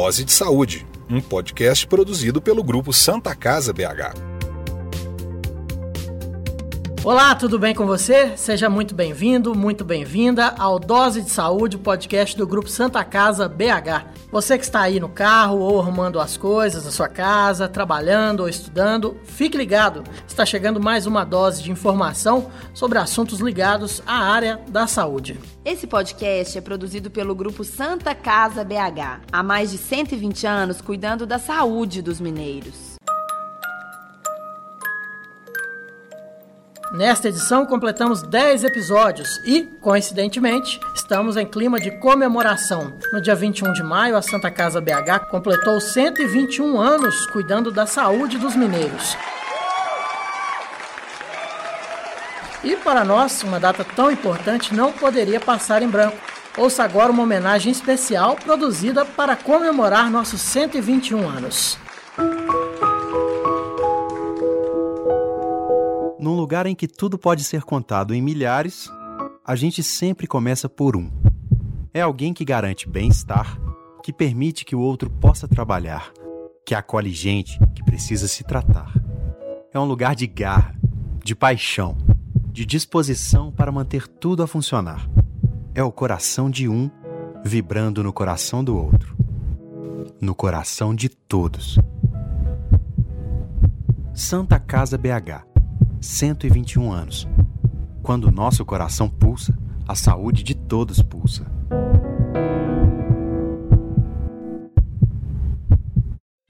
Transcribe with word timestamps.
Dose 0.00 0.24
de 0.24 0.32
Saúde, 0.32 0.86
um 1.10 1.20
podcast 1.20 1.86
produzido 1.86 2.40
pelo 2.40 2.64
grupo 2.64 2.90
Santa 2.90 3.34
Casa 3.34 3.70
BH. 3.70 4.29
Olá, 7.10 7.34
tudo 7.34 7.58
bem 7.58 7.74
com 7.74 7.84
você? 7.86 8.36
Seja 8.36 8.70
muito 8.70 8.94
bem-vindo, 8.94 9.52
muito 9.52 9.84
bem-vinda 9.84 10.54
ao 10.56 10.78
Dose 10.78 11.22
de 11.22 11.30
Saúde, 11.30 11.76
podcast 11.76 12.36
do 12.36 12.46
Grupo 12.46 12.68
Santa 12.68 13.02
Casa 13.02 13.48
BH. 13.48 14.06
Você 14.30 14.56
que 14.56 14.62
está 14.62 14.82
aí 14.82 15.00
no 15.00 15.08
carro 15.08 15.58
ou 15.58 15.80
arrumando 15.80 16.20
as 16.20 16.36
coisas 16.36 16.84
na 16.84 16.92
sua 16.92 17.08
casa, 17.08 17.66
trabalhando 17.66 18.44
ou 18.44 18.48
estudando, 18.48 19.16
fique 19.24 19.58
ligado. 19.58 20.04
Está 20.24 20.46
chegando 20.46 20.78
mais 20.78 21.04
uma 21.04 21.24
dose 21.24 21.64
de 21.64 21.72
informação 21.72 22.48
sobre 22.72 22.96
assuntos 22.96 23.40
ligados 23.40 24.00
à 24.06 24.30
área 24.32 24.60
da 24.68 24.86
saúde. 24.86 25.36
Esse 25.64 25.88
podcast 25.88 26.56
é 26.56 26.60
produzido 26.60 27.10
pelo 27.10 27.34
Grupo 27.34 27.64
Santa 27.64 28.14
Casa 28.14 28.62
BH, 28.62 29.22
há 29.32 29.42
mais 29.42 29.72
de 29.72 29.78
120 29.78 30.46
anos 30.46 30.80
cuidando 30.80 31.26
da 31.26 31.40
saúde 31.40 32.02
dos 32.02 32.20
mineiros. 32.20 32.89
Nesta 36.92 37.28
edição 37.28 37.64
completamos 37.64 38.20
10 38.20 38.64
episódios 38.64 39.40
e, 39.44 39.62
coincidentemente, 39.80 40.80
estamos 40.92 41.36
em 41.36 41.46
clima 41.46 41.78
de 41.78 41.92
comemoração. 41.92 42.92
No 43.12 43.20
dia 43.20 43.36
21 43.36 43.72
de 43.72 43.82
maio, 43.82 44.16
a 44.16 44.22
Santa 44.22 44.50
Casa 44.50 44.80
BH 44.80 45.26
completou 45.30 45.80
121 45.80 46.80
anos 46.80 47.26
cuidando 47.26 47.70
da 47.70 47.86
saúde 47.86 48.38
dos 48.38 48.56
mineiros. 48.56 49.16
E 52.64 52.74
para 52.74 53.04
nós, 53.04 53.40
uma 53.44 53.60
data 53.60 53.84
tão 53.84 54.10
importante 54.10 54.74
não 54.74 54.92
poderia 54.92 55.38
passar 55.38 55.82
em 55.82 55.88
branco. 55.88 56.18
Ouça 56.58 56.82
agora 56.82 57.12
uma 57.12 57.22
homenagem 57.22 57.70
especial 57.70 58.34
produzida 58.34 59.04
para 59.04 59.36
comemorar 59.36 60.10
nossos 60.10 60.40
121 60.40 61.28
anos. 61.28 61.78
Num 66.20 66.36
lugar 66.36 66.66
em 66.66 66.74
que 66.74 66.86
tudo 66.86 67.16
pode 67.16 67.42
ser 67.42 67.62
contado 67.62 68.14
em 68.14 68.20
milhares, 68.20 68.92
a 69.42 69.56
gente 69.56 69.82
sempre 69.82 70.26
começa 70.26 70.68
por 70.68 70.94
um. 70.94 71.10
É 71.94 72.02
alguém 72.02 72.34
que 72.34 72.44
garante 72.44 72.86
bem-estar, 72.86 73.58
que 74.02 74.12
permite 74.12 74.62
que 74.62 74.76
o 74.76 74.80
outro 74.80 75.08
possa 75.08 75.48
trabalhar, 75.48 76.12
que 76.66 76.74
acolhe 76.74 77.10
gente 77.10 77.58
que 77.74 77.82
precisa 77.82 78.28
se 78.28 78.44
tratar. 78.44 78.92
É 79.72 79.80
um 79.80 79.86
lugar 79.86 80.14
de 80.14 80.26
garra, 80.26 80.74
de 81.24 81.34
paixão, 81.34 81.96
de 82.52 82.66
disposição 82.66 83.50
para 83.50 83.72
manter 83.72 84.06
tudo 84.06 84.42
a 84.42 84.46
funcionar. 84.46 85.08
É 85.74 85.82
o 85.82 85.90
coração 85.90 86.50
de 86.50 86.68
um 86.68 86.90
vibrando 87.42 88.04
no 88.04 88.12
coração 88.12 88.62
do 88.62 88.76
outro. 88.76 89.16
No 90.20 90.34
coração 90.34 90.94
de 90.94 91.08
todos. 91.08 91.78
Santa 94.12 94.58
Casa 94.58 94.98
BH 94.98 95.49
121 96.00 96.92
anos. 96.92 97.28
Quando 98.02 98.24
o 98.24 98.32
nosso 98.32 98.64
coração 98.64 99.08
pulsa, 99.08 99.56
a 99.86 99.94
saúde 99.94 100.42
de 100.42 100.54
todos 100.54 101.02
pulsa. 101.02 101.44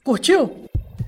Curtiu? 0.05 0.61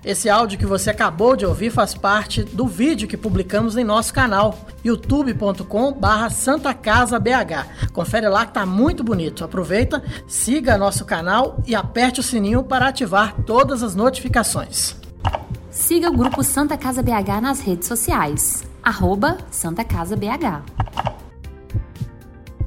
Esse 0.05 0.29
áudio 0.29 0.59
que 0.59 0.67
você 0.67 0.91
acabou 0.91 1.37
de 1.37 1.47
ouvir 1.47 1.71
faz 1.71 1.95
parte 1.95 2.43
do 2.43 2.67
vídeo 2.67 3.07
que 3.07 3.17
publicamos 3.17 3.77
em 3.77 3.85
nosso 3.85 4.13
canal, 4.13 4.59
youtube.com/barra 4.85 6.29
Santa 6.29 6.75
Casa 6.75 7.21
BH. 7.21 7.91
Confere 7.93 8.29
lá 8.29 8.45
que 8.45 8.55
tá 8.55 8.67
muito 8.67 9.05
bonito. 9.05 9.45
Aproveita, 9.45 10.03
siga 10.27 10.77
nosso 10.77 11.05
canal 11.05 11.63
e 11.67 11.75
aperte 11.77 12.19
o 12.19 12.23
sininho 12.23 12.65
para 12.65 12.89
ativar 12.89 13.37
todas 13.45 13.81
as 13.81 13.95
notificações. 13.95 14.97
Siga 15.73 16.11
o 16.11 16.13
grupo 16.15 16.45
Santa 16.45 16.77
Casa 16.77 17.03
BH 17.03 17.41
nas 17.41 17.61
redes 17.61 17.89
sociais. 17.89 18.63
Arroba 18.83 19.39
Santa 19.51 19.83
Casa 19.83 20.15
BH. 20.15 20.61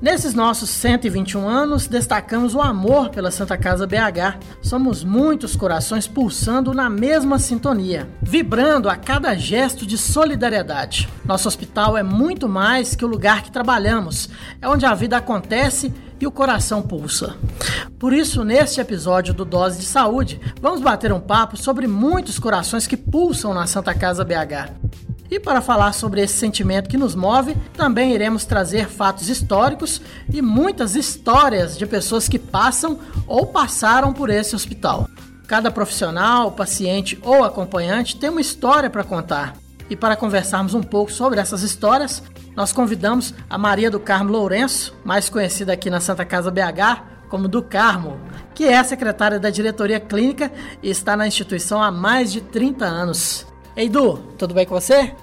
Nesses 0.02 0.34
nossos 0.34 0.72
121 0.72 1.48
anos, 1.48 1.86
destacamos 1.86 2.56
o 2.56 2.62
amor 2.62 3.10
pela 3.10 3.30
Santa 3.30 3.56
Casa 3.60 3.86
BH. 3.86 4.40
Somos 4.60 5.04
muitos 5.04 5.56
corações 5.56 6.08
pulsando 6.08 6.74
na 6.74 6.90
mesma 6.90 7.38
sintonia, 7.38 8.10
vibrando 8.24 8.90
a 8.90 8.96
cada 8.96 9.36
gesto 9.36 9.86
de 9.86 10.00
solidariedade. 10.00 11.08
Nosso 11.24 11.48
hospital 11.48 11.96
é 11.96 12.02
muito 12.02 12.50
mais 12.50 12.96
que 12.96 13.06
o 13.06 13.08
lugar 13.08 13.44
que 13.44 13.52
trabalhamos, 13.52 14.30
é 14.60 14.68
onde 14.68 14.84
a 14.84 14.96
vida 14.96 15.16
acontece 15.16 15.94
e 16.20 16.28
o 16.28 16.32
coração 16.32 16.82
pulsa. 16.82 17.36
Por 18.00 18.14
isso, 18.14 18.44
neste 18.44 18.80
episódio 18.80 19.34
do 19.34 19.46
Dose 19.46 19.80
de 19.80 19.86
Saúde, 19.86 20.40
vamos 20.62 20.82
bater 20.82 21.12
um 21.12 21.20
papo 21.20 21.58
sobre 21.58 21.88
muitos 21.88 22.38
corações 22.40 22.88
que 22.88 22.98
pulsam 22.98 23.54
na 23.54 23.68
Santa 23.68 23.94
Casa 23.94 24.24
BH. 24.24 24.72
E 25.30 25.40
para 25.40 25.62
falar 25.62 25.94
sobre 25.94 26.22
esse 26.22 26.38
sentimento 26.38 26.90
que 26.90 26.98
nos 26.98 27.16
move, 27.16 27.56
também 27.74 28.14
iremos 28.14 28.46
trazer 28.46 28.88
fatos 28.88 29.28
históricos 29.28 30.00
e 30.32 30.42
muitas 30.42 30.96
histórias 30.96 31.78
de 31.78 31.86
pessoas 31.86 32.30
que 32.30 32.38
passam 32.38 33.00
ou 33.28 33.48
passaram 33.48 34.14
por 34.14 34.30
esse 34.30 34.56
hospital. 34.56 35.10
Cada 35.48 35.72
profissional, 35.72 36.52
paciente 36.52 37.20
ou 37.24 37.44
acompanhante 37.44 38.18
tem 38.18 38.30
uma 38.30 38.42
história 38.42 38.90
para 38.90 39.04
contar. 39.04 39.56
E 39.90 39.96
para 39.96 40.16
conversarmos 40.16 40.74
um 40.74 40.82
pouco 40.82 41.12
sobre 41.12 41.40
essas 41.40 41.62
histórias, 41.62 42.22
nós 42.56 42.72
convidamos 42.72 43.34
a 43.50 43.58
Maria 43.58 43.92
do 43.92 44.00
Carmo 44.00 44.32
Lourenço, 44.32 44.96
mais 45.04 45.30
conhecida 45.30 45.74
aqui 45.74 45.90
na 45.90 46.00
Santa 46.00 46.24
Casa 46.24 46.50
BH 46.50 47.16
como 47.28 47.48
do 47.48 47.62
Carmo, 47.62 48.20
que 48.54 48.66
é 48.66 48.82
secretária 48.84 49.40
da 49.40 49.50
diretoria 49.50 50.00
clínica 50.00 50.52
e 50.82 50.90
está 50.90 51.18
na 51.18 51.28
instituição 51.28 51.82
há 51.82 51.92
mais 51.92 52.32
de 52.32 52.40
30 52.40 52.86
anos. 52.86 53.46
Ei, 53.76 53.90
Du, 53.90 54.18
tudo 54.38 54.54
bem 54.54 54.66
com 54.66 54.80
você? 54.80 55.14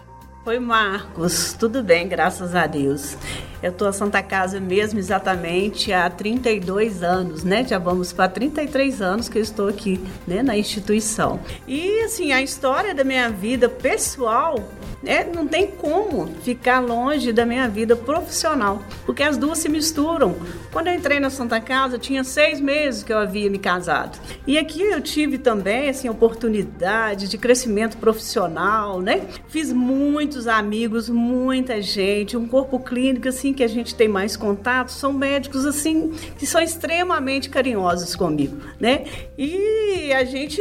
Oi, 0.45 0.59
Marcos. 0.59 1.55
Tudo 1.59 1.83
bem, 1.83 2.09
graças 2.09 2.55
a 2.55 2.67
Deus. 2.67 3.17
Eu 3.63 3.71
estou 3.71 3.87
a 3.87 3.93
Santa 3.93 4.23
Casa 4.23 4.59
mesmo 4.59 4.99
exatamente 4.99 5.93
há 5.93 6.11
32 6.11 7.03
anos, 7.03 7.45
né? 7.45 7.65
Já 7.65 7.79
vamos 7.79 8.13
para 8.13 8.29
33 8.29 9.01
anos 9.01 9.29
que 9.29 9.39
eu 9.39 9.43
estou 9.43 9.69
aqui, 9.69 10.01
né, 10.27 10.43
na 10.43 10.57
instituição. 10.57 11.41
E 11.67 12.01
assim, 12.01 12.33
a 12.33 12.43
história 12.43 12.95
da 12.95 13.05
minha 13.05 13.31
vida 13.31 13.69
pessoal 13.69 14.57
é, 15.05 15.25
não 15.25 15.47
tem 15.47 15.67
como 15.67 16.29
ficar 16.43 16.81
longe 16.81 17.33
da 17.33 17.45
minha 17.45 17.69
vida 17.69 17.97
profissional, 17.97 18.83
porque 19.05 19.23
as 19.23 19.37
duas 19.37 19.59
se 19.59 19.69
misturam. 19.69 20.37
Quando 20.73 20.87
eu 20.89 20.95
entrei 20.95 21.19
na 21.19 21.29
Santa 21.29 21.61
Casa, 21.61 21.99
tinha 21.99 22.23
seis 22.25 22.61
meses 22.61 23.03
que 23.03 23.13
eu 23.13 23.19
havia 23.19 23.51
me 23.51 23.59
casado. 23.59 24.19
E 24.47 24.57
aqui 24.57 24.81
eu 24.81 25.01
tive 25.01 25.39
também, 25.39 25.89
assim, 25.89 26.09
oportunidade 26.09 27.29
de 27.29 27.37
crescimento 27.37 27.97
profissional, 27.97 29.01
né? 29.01 29.23
Fiz 29.49 29.73
muitos 29.73 30.47
amigos, 30.47 31.09
muita 31.09 31.83
gente, 31.83 32.37
um 32.37 32.47
corpo 32.47 32.79
clínico, 32.79 33.29
assim, 33.29 33.52
que 33.53 33.63
a 33.63 33.69
gente 33.69 33.95
tem 33.95 34.09
mais 34.09 34.37
contato, 34.37 34.91
são 34.91 35.13
médicos, 35.13 35.65
assim, 35.65 36.13
que 36.39 36.47
são 36.47 36.61
extremamente 36.61 37.49
carinhosos 37.49 38.15
comigo, 38.15 38.57
né? 38.81 39.05
E 39.37 40.13
a 40.13 40.25
gente 40.25 40.61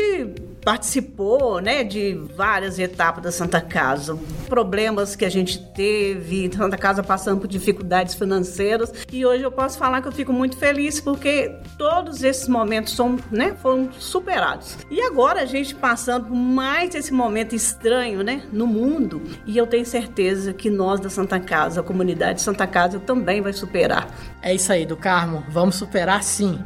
participou 0.63 1.59
né, 1.59 1.83
de 1.83 2.13
várias 2.35 2.79
etapas 2.79 3.23
da 3.23 3.31
Santa 3.31 3.59
Casa. 3.61 4.17
Problemas 4.47 5.16
que 5.16 5.25
a 5.25 5.29
gente 5.29 5.59
teve, 5.73 6.49
Santa 6.55 6.77
Casa 6.77 7.03
passando 7.03 7.41
por 7.41 7.47
dificuldades 7.47 8.16
financeiras. 8.16 8.91
E 9.11 9.25
hoje 9.25 9.44
eu 9.44 9.51
posso 9.51 9.77
falar 9.77 10.01
que 10.01 10.07
eu 10.07 10.11
fico 10.11 10.31
muito 10.31 10.57
feliz 10.57 10.99
porque 10.99 11.55
todos 11.77 12.23
esses 12.23 12.47
momentos 12.47 12.94
são, 12.95 13.17
né, 13.31 13.55
foram 13.61 13.91
superados. 13.94 14.77
E 14.89 15.01
agora 15.01 15.41
a 15.41 15.45
gente 15.45 15.75
passando 15.75 16.27
por 16.27 16.35
mais 16.35 16.93
esse 16.95 17.13
momento 17.13 17.55
estranho 17.55 18.23
né, 18.23 18.43
no 18.51 18.67
mundo. 18.67 19.22
E 19.45 19.57
eu 19.57 19.67
tenho 19.67 19.85
certeza 19.85 20.53
que 20.53 20.69
nós 20.69 20.99
da 20.99 21.09
Santa 21.09 21.40
Casa, 21.40 21.81
a 21.81 21.84
comunidade 21.84 22.41
Santa 22.41 22.67
Casa, 22.67 22.99
também 22.99 23.41
vai 23.41 23.53
superar. 23.53 24.08
É 24.41 24.53
isso 24.53 24.72
aí, 24.72 24.85
do 24.85 24.96
Carmo. 24.96 25.43
Vamos 25.49 25.75
superar 25.75 26.23
sim. 26.23 26.59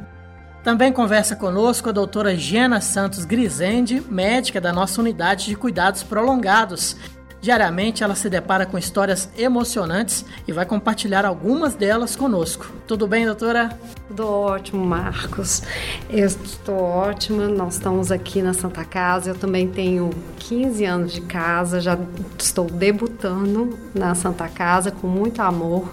Também 0.66 0.92
conversa 0.92 1.36
conosco 1.36 1.90
a 1.90 1.92
doutora 1.92 2.36
Gena 2.36 2.82
Santos 2.82 3.24
Grisende, 3.24 4.02
médica 4.10 4.60
da 4.60 4.74
nossa 4.74 5.00
unidade 5.00 5.46
de 5.46 5.56
cuidados 5.56 6.02
prolongados. 6.02 6.98
Diariamente 7.40 8.04
ela 8.04 8.16
se 8.16 8.28
depara 8.32 8.66
com 8.66 8.76
histórias 8.76 9.30
emocionantes 9.38 10.26
e 10.48 10.52
vai 10.52 10.66
compartilhar 10.66 11.24
algumas 11.24 11.76
delas 11.76 12.16
conosco. 12.16 12.66
Tudo 12.88 13.06
bem, 13.06 13.28
doutora? 13.28 13.78
Tudo 14.08 14.28
ótimo, 14.28 14.86
Marcos. 14.86 15.64
Eu 16.12 16.28
estou 16.28 16.80
ótima. 16.80 17.48
Nós 17.48 17.74
estamos 17.74 18.12
aqui 18.12 18.40
na 18.40 18.54
Santa 18.54 18.86
Casa. 18.86 19.32
Eu 19.32 19.36
também 19.36 19.68
tenho 19.68 20.12
15 20.38 20.86
anos 20.86 21.12
de 21.12 21.22
casa, 21.22 21.82
já 21.82 21.98
estou 22.38 22.66
debutando 22.66 23.80
na 23.96 24.14
Santa 24.14 24.48
Casa 24.48 24.92
com 24.92 25.08
muito 25.08 25.42
amor. 25.42 25.92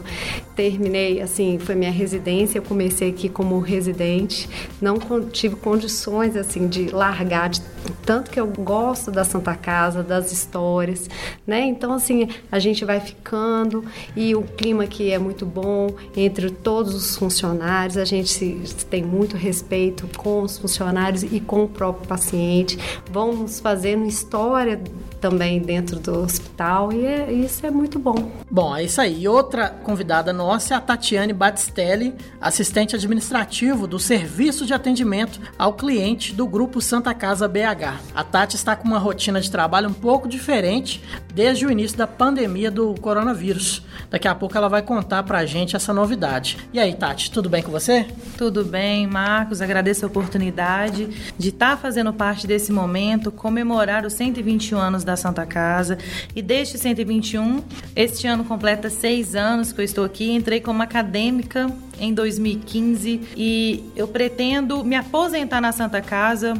Terminei, 0.55 1.23
assim, 1.23 1.59
foi 1.59 1.75
minha 1.75 1.91
residência. 1.91 2.59
Eu 2.59 2.63
comecei 2.63 3.09
aqui 3.09 3.31
como 3.31 3.59
residente. 3.61 4.47
Não 4.79 4.99
tive 5.31 5.57
condições, 5.57 6.37
assim, 6.37 6.69
de 6.69 6.91
largar, 6.91 7.49
de, 7.49 7.63
tanto 8.05 8.31
que 8.31 8.39
eu 8.39 8.47
gosto 8.47 9.11
da 9.11 9.25
Santa 9.25 9.55
Casa, 9.55 10.03
das 10.03 10.31
histórias, 10.31 11.09
né? 11.47 11.61
Então, 11.61 11.95
assim, 11.95 12.29
a 12.51 12.59
gente 12.59 12.85
vai 12.85 13.01
ficando 13.01 13.83
e 14.15 14.35
o 14.35 14.43
clima 14.43 14.85
aqui 14.85 15.11
é 15.11 15.19
muito 15.19 15.47
bom 15.47 15.89
entre 16.15 16.51
todos 16.51 16.95
os 16.95 17.17
funcionários 17.17 18.02
a 18.03 18.05
gente 18.05 18.63
tem 18.91 19.03
muito 19.03 19.37
respeito 19.37 20.09
com 20.17 20.43
os 20.43 20.59
funcionários 20.59 21.23
e 21.23 21.41
com 21.41 21.65
o 21.65 21.69
próprio 21.69 22.07
paciente. 22.07 22.79
Vamos 23.11 23.61
fazendo 23.61 24.05
história 24.07 24.81
também 25.23 25.61
dentro 25.61 26.01
do 26.01 26.19
hospital 26.19 26.93
e 26.93 27.07
é, 27.07 27.33
isso 27.33 27.65
é 27.65 27.71
muito 27.71 27.97
bom. 27.97 28.33
Bom, 28.51 28.77
é 28.77 28.83
isso 28.83 29.01
aí. 29.01 29.29
Outra 29.29 29.69
convidada 29.69 30.33
nossa 30.33 30.75
é 30.75 30.77
a 30.77 30.81
Tatiane 30.81 31.33
Batistelli, 31.33 32.13
assistente 32.41 32.97
administrativo 32.97 33.87
do 33.87 34.01
Serviço 34.01 34.67
de 34.67 34.75
Atendimento 34.75 35.41
ao 35.57 35.75
Cliente 35.75 36.35
do 36.35 36.45
Grupo 36.45 36.81
Santa 36.81 37.15
Casa 37.15 37.47
BH. 37.47 38.01
A 38.13 38.25
Tati 38.25 38.57
está 38.57 38.75
com 38.75 38.89
uma 38.89 38.99
rotina 38.99 39.41
de 39.41 39.49
trabalho 39.49 39.89
um 39.89 39.95
pouco 39.95 40.27
diferente 40.27 41.03
desde 41.33 41.65
o 41.65 41.71
início 41.71 41.97
da 41.97 42.07
pandemia 42.07 42.71
do 42.71 42.93
coronavírus. 43.01 43.83
Daqui 44.11 44.27
a 44.27 44.35
pouco 44.35 44.57
ela 44.57 44.69
vai 44.69 44.83
contar 44.83 45.23
pra 45.23 45.47
gente 45.47 45.77
essa 45.77 45.95
novidade. 45.95 46.59
E 46.73 46.81
aí, 46.81 46.95
Tati, 46.95 47.31
tudo 47.31 47.49
bem 47.49 47.63
com 47.63 47.71
você? 47.71 48.07
Tudo 48.37 48.65
bem, 48.65 49.07
Marcos. 49.07 49.63
Agradeço 49.63 50.05
a 50.05 50.09
oportunidade 50.09 51.33
de 51.39 51.49
estar 51.51 51.79
fazendo 51.79 52.13
parte 52.13 52.47
desse 52.47 52.73
momento, 52.73 53.31
comemorar 53.31 54.05
os 54.05 54.15
121 54.15 54.79
anos 54.79 55.05
da 55.05 55.12
da 55.13 55.17
Santa 55.17 55.45
Casa. 55.45 55.99
E 56.35 56.41
desde 56.41 56.79
121, 56.79 57.63
este 57.95 58.27
ano 58.27 58.45
completa 58.45 58.89
seis 58.89 59.35
anos 59.35 59.73
que 59.73 59.81
eu 59.81 59.85
estou 59.85 60.05
aqui. 60.05 60.33
Entrei 60.33 60.61
como 60.61 60.83
acadêmica 60.83 61.71
em 62.01 62.13
2015 62.13 63.29
e 63.37 63.93
eu 63.95 64.09
pretendo 64.09 64.83
me 64.83 64.97
aposentar 64.97 65.61
na 65.61 65.73
Santa 65.73 66.01
Casa. 66.01 66.55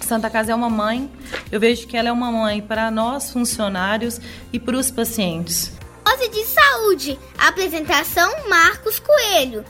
Santa 0.00 0.30
Casa 0.30 0.52
é 0.52 0.54
uma 0.54 0.70
mãe. 0.70 1.10
Eu 1.50 1.60
vejo 1.60 1.86
que 1.86 1.96
ela 1.96 2.08
é 2.08 2.12
uma 2.12 2.30
mãe 2.30 2.62
para 2.62 2.90
nós 2.90 3.30
funcionários 3.30 4.20
e 4.52 4.58
para 4.58 4.76
os 4.76 4.90
pacientes. 4.90 5.72
Dose 6.04 6.28
de 6.30 6.44
saúde. 6.44 7.18
Apresentação 7.36 8.48
Marcos 8.48 8.98
Coelho. 8.98 9.64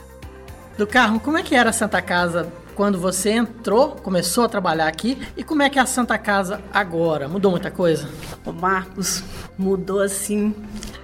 Do 0.77 0.87
Carmo, 0.87 1.19
como 1.19 1.37
é 1.37 1.43
que 1.43 1.53
era 1.53 1.71
a 1.71 1.73
Santa 1.73 2.01
Casa 2.01 2.51
quando 2.79 2.97
você 2.97 3.31
entrou, 3.31 3.89
começou 3.89 4.45
a 4.45 4.47
trabalhar 4.47 4.87
aqui 4.87 5.17
e 5.35 5.43
como 5.43 5.61
é 5.61 5.69
que 5.69 5.77
é 5.77 5.81
a 5.81 5.85
Santa 5.85 6.17
Casa 6.17 6.61
agora? 6.73 7.27
Mudou 7.27 7.51
muita 7.51 7.69
coisa? 7.69 8.07
O 8.45 8.53
Marcos 8.53 9.21
mudou 9.57 9.99
assim 9.99 10.55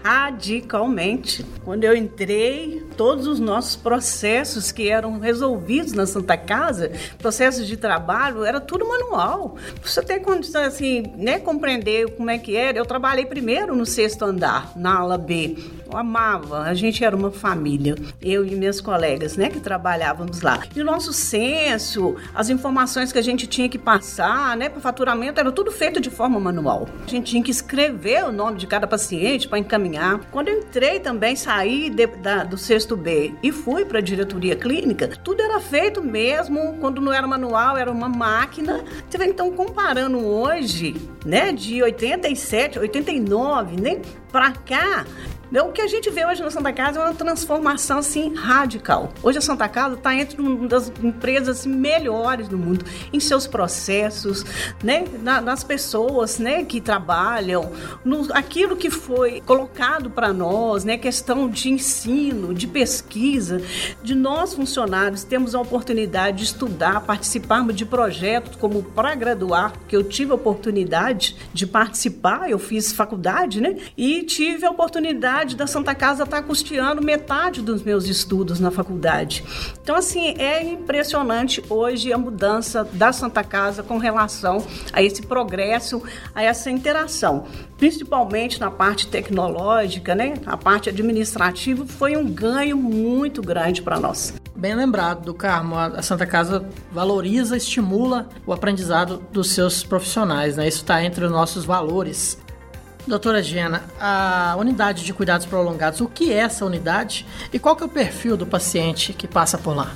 radicalmente. 0.02 1.46
Quando 1.66 1.84
eu 1.84 1.94
entrei, 1.94 2.82
todos 2.96 3.28
os 3.28 3.40
nossos 3.40 3.76
processos 3.76 4.72
que 4.72 4.90
eram 4.90 5.20
resolvidos 5.20 5.94
na 5.94 6.06
Santa 6.06 6.38
Casa, 6.38 6.92
processos 7.18 7.68
de 7.68 7.78
trabalho, 7.78 8.44
era 8.44 8.60
tudo 8.60 8.88
manual. 8.88 9.56
Você 9.84 10.02
tem 10.02 10.22
condição 10.22 10.64
assim, 10.64 11.04
né, 11.18 11.40
compreender 11.40 12.12
como 12.12 12.30
é 12.30 12.38
que 12.38 12.56
era. 12.56 12.78
Eu 12.78 12.86
trabalhei 12.86 13.26
primeiro 13.26 13.76
no 13.76 13.86
sexto 13.86 14.24
andar, 14.24 14.72
na 14.76 15.00
ala 15.00 15.18
B. 15.18 15.58
Eu 15.90 15.98
amava, 15.98 16.62
a 16.62 16.74
gente 16.74 17.04
era 17.04 17.16
uma 17.16 17.32
família, 17.32 17.96
eu 18.22 18.46
e 18.46 18.56
minhas 18.56 18.82
colegas, 18.82 19.38
né, 19.38 19.50
que 19.50 19.60
trabalhávamos 19.60 20.42
lá. 20.42 20.64
E 20.76 20.82
o 20.82 20.86
nosso 20.86 21.14
censo, 21.14 22.16
as 22.34 22.50
informações 22.50 23.12
que 23.12 23.20
a 23.20 23.22
gente 23.22 23.48
tinha 23.48 23.70
que 23.70 23.78
passar, 23.78 24.58
né, 24.58 24.70
para 24.70 24.82
faturamento, 24.82 25.40
era 25.40 25.52
tudo 25.52 25.72
feito 25.72 26.00
de 26.00 26.10
forma 26.10 26.40
manual. 26.40 26.88
A 27.06 27.10
gente 27.10 27.32
tinha 27.32 27.44
que 27.44 27.52
escrever 27.52 28.26
o 28.26 28.32
nome 28.32 28.58
de 28.58 28.68
cada 28.68 28.88
paciente 28.88 29.48
para 29.48 29.60
encaminhar 29.60 30.20
quando 30.32 30.50
eu 30.50 30.60
entrei 30.60 31.00
também, 31.00 31.36
saí 31.36 31.90
de, 31.90 32.08
da, 32.08 32.44
do 32.44 32.58
sexto 32.58 32.85
B 32.94 33.34
e 33.42 33.54
fui 33.54 33.86
para 33.86 34.00
a 34.00 34.02
diretoria 34.02 34.56
clínica, 34.56 35.08
tudo 35.08 35.42
era 35.42 35.62
feito 35.62 36.04
mesmo, 36.04 36.78
quando 36.82 37.00
não 37.00 37.14
era 37.14 37.26
manual, 37.26 37.78
era 37.78 37.90
uma 37.90 38.10
máquina. 38.10 38.84
Você 39.10 39.18
vê, 39.18 39.26
então, 39.26 39.50
comparando 39.52 40.18
hoje, 40.26 40.94
né, 41.26 41.54
de 41.54 41.82
87, 41.82 42.80
89, 42.80 43.78
nem 43.78 44.02
para 44.30 44.52
cá, 44.52 45.06
o 45.52 45.72
que 45.72 45.82
a 45.82 45.88
gente 45.88 46.10
vê 46.10 46.26
hoje 46.26 46.42
na 46.42 46.50
Santa 46.50 46.74
Casa 46.74 47.00
é 47.00 47.04
uma 47.04 47.14
transformação 47.14 48.00
assim 48.00 48.34
radical. 48.34 49.14
Hoje 49.22 49.38
a 49.38 49.42
Santa 49.42 49.68
Casa 49.70 49.96
está 49.96 50.14
entre 50.16 50.42
uma 50.42 50.68
das 50.68 50.92
empresas 51.02 51.60
assim, 51.60 51.70
melhores 51.70 52.48
do 52.48 52.58
mundo 52.58 52.86
em 53.14 53.20
seus 53.20 53.46
processos, 53.46 54.44
né, 54.84 55.06
Na, 55.22 55.42
nas 55.42 55.64
pessoas, 55.64 56.40
né, 56.40 56.64
que 56.64 56.82
trabalham, 56.82 57.72
no, 58.04 58.28
aquilo 58.34 58.76
que 58.76 58.90
foi 58.90 59.42
colocado 59.42 60.10
para 60.10 60.34
nós, 60.34 60.84
né, 60.84 60.98
questão 60.98 61.50
de 61.50 61.70
ensino, 61.70 62.54
de 62.54 62.68
pesquisa, 62.68 63.62
de 64.04 64.16
nós 64.16 64.54
funcionários 64.54 65.24
temos 65.24 65.54
a 65.54 65.62
oportunidade 65.62 66.38
de 66.38 66.44
estudar, 66.44 67.02
participarmos 67.02 67.76
de 67.76 67.86
projetos 67.86 68.56
como 68.56 68.82
para 68.84 69.14
graduar, 69.16 69.74
que 69.88 69.96
eu 69.96 70.04
tive 70.04 70.32
a 70.32 70.36
oportunidade 70.36 71.36
de 71.54 71.68
participar, 71.68 72.50
eu 72.50 72.60
fiz 72.60 72.92
faculdade, 72.92 73.62
né, 73.62 73.78
e 73.96 74.24
tive 74.24 74.66
a 74.66 74.72
oportunidade 74.72 75.35
faculdade 75.36 75.56
da 75.58 75.68
Santa 75.68 75.94
Casa 75.94 76.24
está 76.24 76.42
custeando 76.42 77.02
metade 77.02 77.62
dos 77.62 77.84
meus 77.84 78.06
estudos 78.06 78.60
na 78.60 78.72
faculdade. 78.72 79.44
Então, 79.82 79.96
assim, 79.96 80.34
é 80.38 80.64
impressionante 80.64 81.62
hoje 81.70 82.14
a 82.14 82.18
mudança 82.18 82.86
da 82.94 83.12
Santa 83.12 83.44
Casa 83.44 83.84
com 83.84 83.98
relação 83.98 84.66
a 84.94 85.04
esse 85.04 85.22
progresso, 85.24 86.02
a 86.34 86.42
essa 86.42 86.72
interação. 86.72 87.46
Principalmente 87.78 88.62
na 88.62 88.72
parte 88.72 89.08
tecnológica, 89.08 90.16
né? 90.16 90.36
A 90.46 90.56
parte 90.56 90.88
administrativa 90.88 91.86
foi 91.86 92.16
um 92.16 92.26
ganho 92.26 92.78
muito 92.78 93.42
grande 93.42 93.82
para 93.82 94.00
nós. 94.00 94.34
Bem 94.56 94.74
lembrado 94.74 95.26
do 95.26 95.34
Carmo, 95.34 95.78
a 95.78 96.02
Santa 96.02 96.26
Casa 96.26 96.66
valoriza, 96.94 97.58
estimula 97.58 98.30
o 98.48 98.54
aprendizado 98.54 99.22
dos 99.34 99.52
seus 99.52 99.84
profissionais, 99.84 100.56
né? 100.56 100.66
Isso 100.66 100.78
está 100.78 101.04
entre 101.04 101.26
os 101.26 101.32
nossos 101.32 101.66
valores. 101.66 102.38
Doutora 103.08 103.44
Gena, 103.44 103.84
a 104.00 104.56
unidade 104.58 105.04
de 105.04 105.14
cuidados 105.14 105.46
prolongados, 105.46 106.02
o 106.02 106.08
que 106.08 106.34
é 106.34 106.38
essa 106.38 106.66
unidade 106.66 107.26
e 107.54 107.60
qual 107.60 107.76
que 107.76 107.84
é 107.84 107.86
o 107.86 107.90
perfil 107.90 108.36
do 108.36 108.48
paciente 108.48 109.14
que 109.14 109.28
passa 109.28 109.60
por 109.60 109.76
lá? 109.76 109.92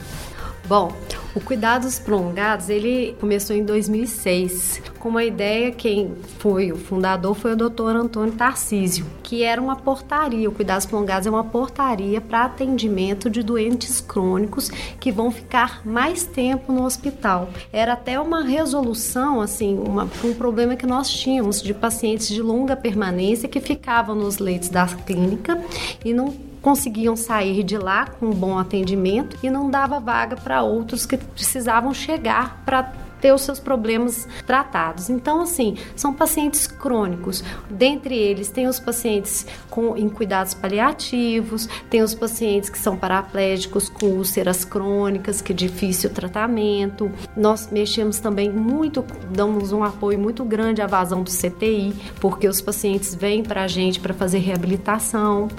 Bom, 0.70 0.92
o 1.34 1.42
Cuidados 1.42 1.98
Prolongados, 1.98 2.70
ele 2.70 3.18
começou 3.20 3.56
em 3.56 3.66
2006, 3.66 4.84
com 5.00 5.10
uma 5.10 5.24
ideia, 5.24 5.72
quem 5.72 6.14
foi 6.38 6.72
o 6.72 6.78
fundador 6.78 7.34
foi 7.34 7.54
o 7.54 7.56
doutor 7.56 7.96
Antônio 7.96 8.34
Tarcísio, 8.34 9.04
que 9.24 9.42
era 9.42 9.60
uma 9.60 9.76
portaria, 9.76 10.48
o 10.48 10.52
Cuidados 10.52 10.86
Prolongados 10.86 11.26
é 11.26 11.30
uma 11.32 11.44
portaria 11.44 12.22
para 12.22 12.46
atendimento 12.46 13.32
de 13.32 13.42
doentes 13.42 14.00
crônicos 14.00 14.70
que 15.00 15.12
vão 15.12 15.32
ficar 15.32 15.82
mais 15.84 16.26
tempo 16.26 16.72
no 16.72 16.86
hospital. 16.86 17.50
Era 17.74 17.94
até 17.94 18.20
uma 18.20 18.44
resolução, 18.44 19.42
assim, 19.42 19.76
uma, 19.76 20.08
um 20.24 20.36
problema 20.36 20.76
que 20.76 20.86
nós 20.86 21.10
tínhamos 21.10 21.64
de 21.64 21.74
pacientes 21.74 22.28
de 22.28 22.44
longa 22.44 22.76
permanência 22.76 23.50
que 23.50 23.60
ficavam 23.60 24.14
nos 24.14 24.38
leitos 24.38 24.70
da 24.70 24.86
clínica 24.86 25.60
e 26.06 26.14
não 26.14 26.49
conseguiam 26.70 27.16
sair 27.16 27.64
de 27.64 27.80
lá 27.80 28.06
com 28.06 28.28
um 28.28 28.32
bom 28.32 28.60
atendimento 28.60 29.36
e 29.42 29.50
não 29.50 29.72
dava 29.72 30.00
vaga 30.00 30.36
para 30.36 30.62
outros 30.62 31.04
que 31.04 31.18
precisavam 31.18 31.92
chegar 31.96 32.62
para 32.64 32.94
ter 33.20 33.34
os 33.34 33.42
seus 33.42 33.60
problemas 33.60 34.28
tratados. 34.46 35.10
Então, 35.10 35.42
assim, 35.42 35.76
são 35.96 36.14
pacientes 36.14 36.68
crônicos. 36.68 37.44
Dentre 37.70 38.16
eles, 38.16 38.50
tem 38.50 38.68
os 38.68 38.80
pacientes 38.80 39.46
com, 39.70 39.98
em 39.98 40.08
cuidados 40.08 40.54
paliativos, 40.54 41.68
tem 41.90 42.02
os 42.02 42.14
pacientes 42.14 42.70
que 42.70 42.78
são 42.78 42.96
paraplégicos 42.96 43.90
com 43.90 44.06
úlceras 44.06 44.64
crônicas, 44.64 45.42
que 45.42 45.52
é 45.52 45.56
difícil 45.56 46.10
o 46.12 46.14
tratamento. 46.14 47.12
Nós 47.36 47.70
mexemos 47.72 48.20
também 48.20 48.50
muito, 48.50 49.04
damos 49.32 49.72
um 49.72 49.84
apoio 49.84 50.20
muito 50.20 50.46
grande 50.46 50.82
à 50.82 50.88
vazão 50.88 51.24
do 51.24 51.32
CTI, 51.32 51.94
porque 52.22 52.48
os 52.48 52.62
pacientes 52.62 53.14
vêm 53.16 53.44
para 53.44 53.64
a 53.64 53.68
gente 53.68 54.00
para 54.00 54.14
fazer 54.14 54.38
reabilitação. 54.38 55.50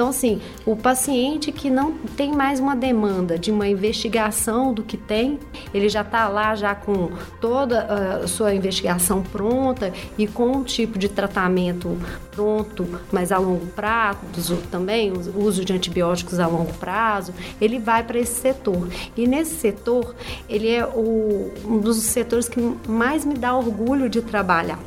Então, 0.00 0.08
assim, 0.08 0.40
o 0.64 0.74
paciente 0.74 1.52
que 1.52 1.68
não 1.68 1.92
tem 2.16 2.32
mais 2.32 2.58
uma 2.58 2.74
demanda 2.74 3.38
de 3.38 3.50
uma 3.50 3.68
investigação 3.68 4.72
do 4.72 4.82
que 4.82 4.96
tem, 4.96 5.38
ele 5.74 5.90
já 5.90 6.00
está 6.00 6.26
lá 6.26 6.54
já 6.54 6.74
com 6.74 7.10
toda 7.38 7.82
a 7.82 8.26
sua 8.26 8.54
investigação 8.54 9.22
pronta 9.22 9.92
e 10.16 10.26
com 10.26 10.52
um 10.52 10.64
tipo 10.64 10.98
de 10.98 11.06
tratamento 11.06 11.98
pronto, 12.30 12.86
mas 13.12 13.30
a 13.30 13.36
longo 13.36 13.66
prazo 13.66 14.56
também, 14.70 15.12
o 15.12 15.44
uso 15.44 15.66
de 15.66 15.74
antibióticos 15.74 16.40
a 16.40 16.46
longo 16.46 16.72
prazo, 16.74 17.34
ele 17.60 17.78
vai 17.78 18.02
para 18.02 18.18
esse 18.18 18.40
setor. 18.40 18.88
E 19.14 19.26
nesse 19.26 19.56
setor, 19.56 20.14
ele 20.48 20.70
é 20.70 20.86
o, 20.86 21.52
um 21.66 21.78
dos 21.78 21.98
setores 21.98 22.48
que 22.48 22.58
mais 22.88 23.26
me 23.26 23.34
dá 23.34 23.54
orgulho 23.54 24.08
de 24.08 24.22
trabalhar, 24.22 24.78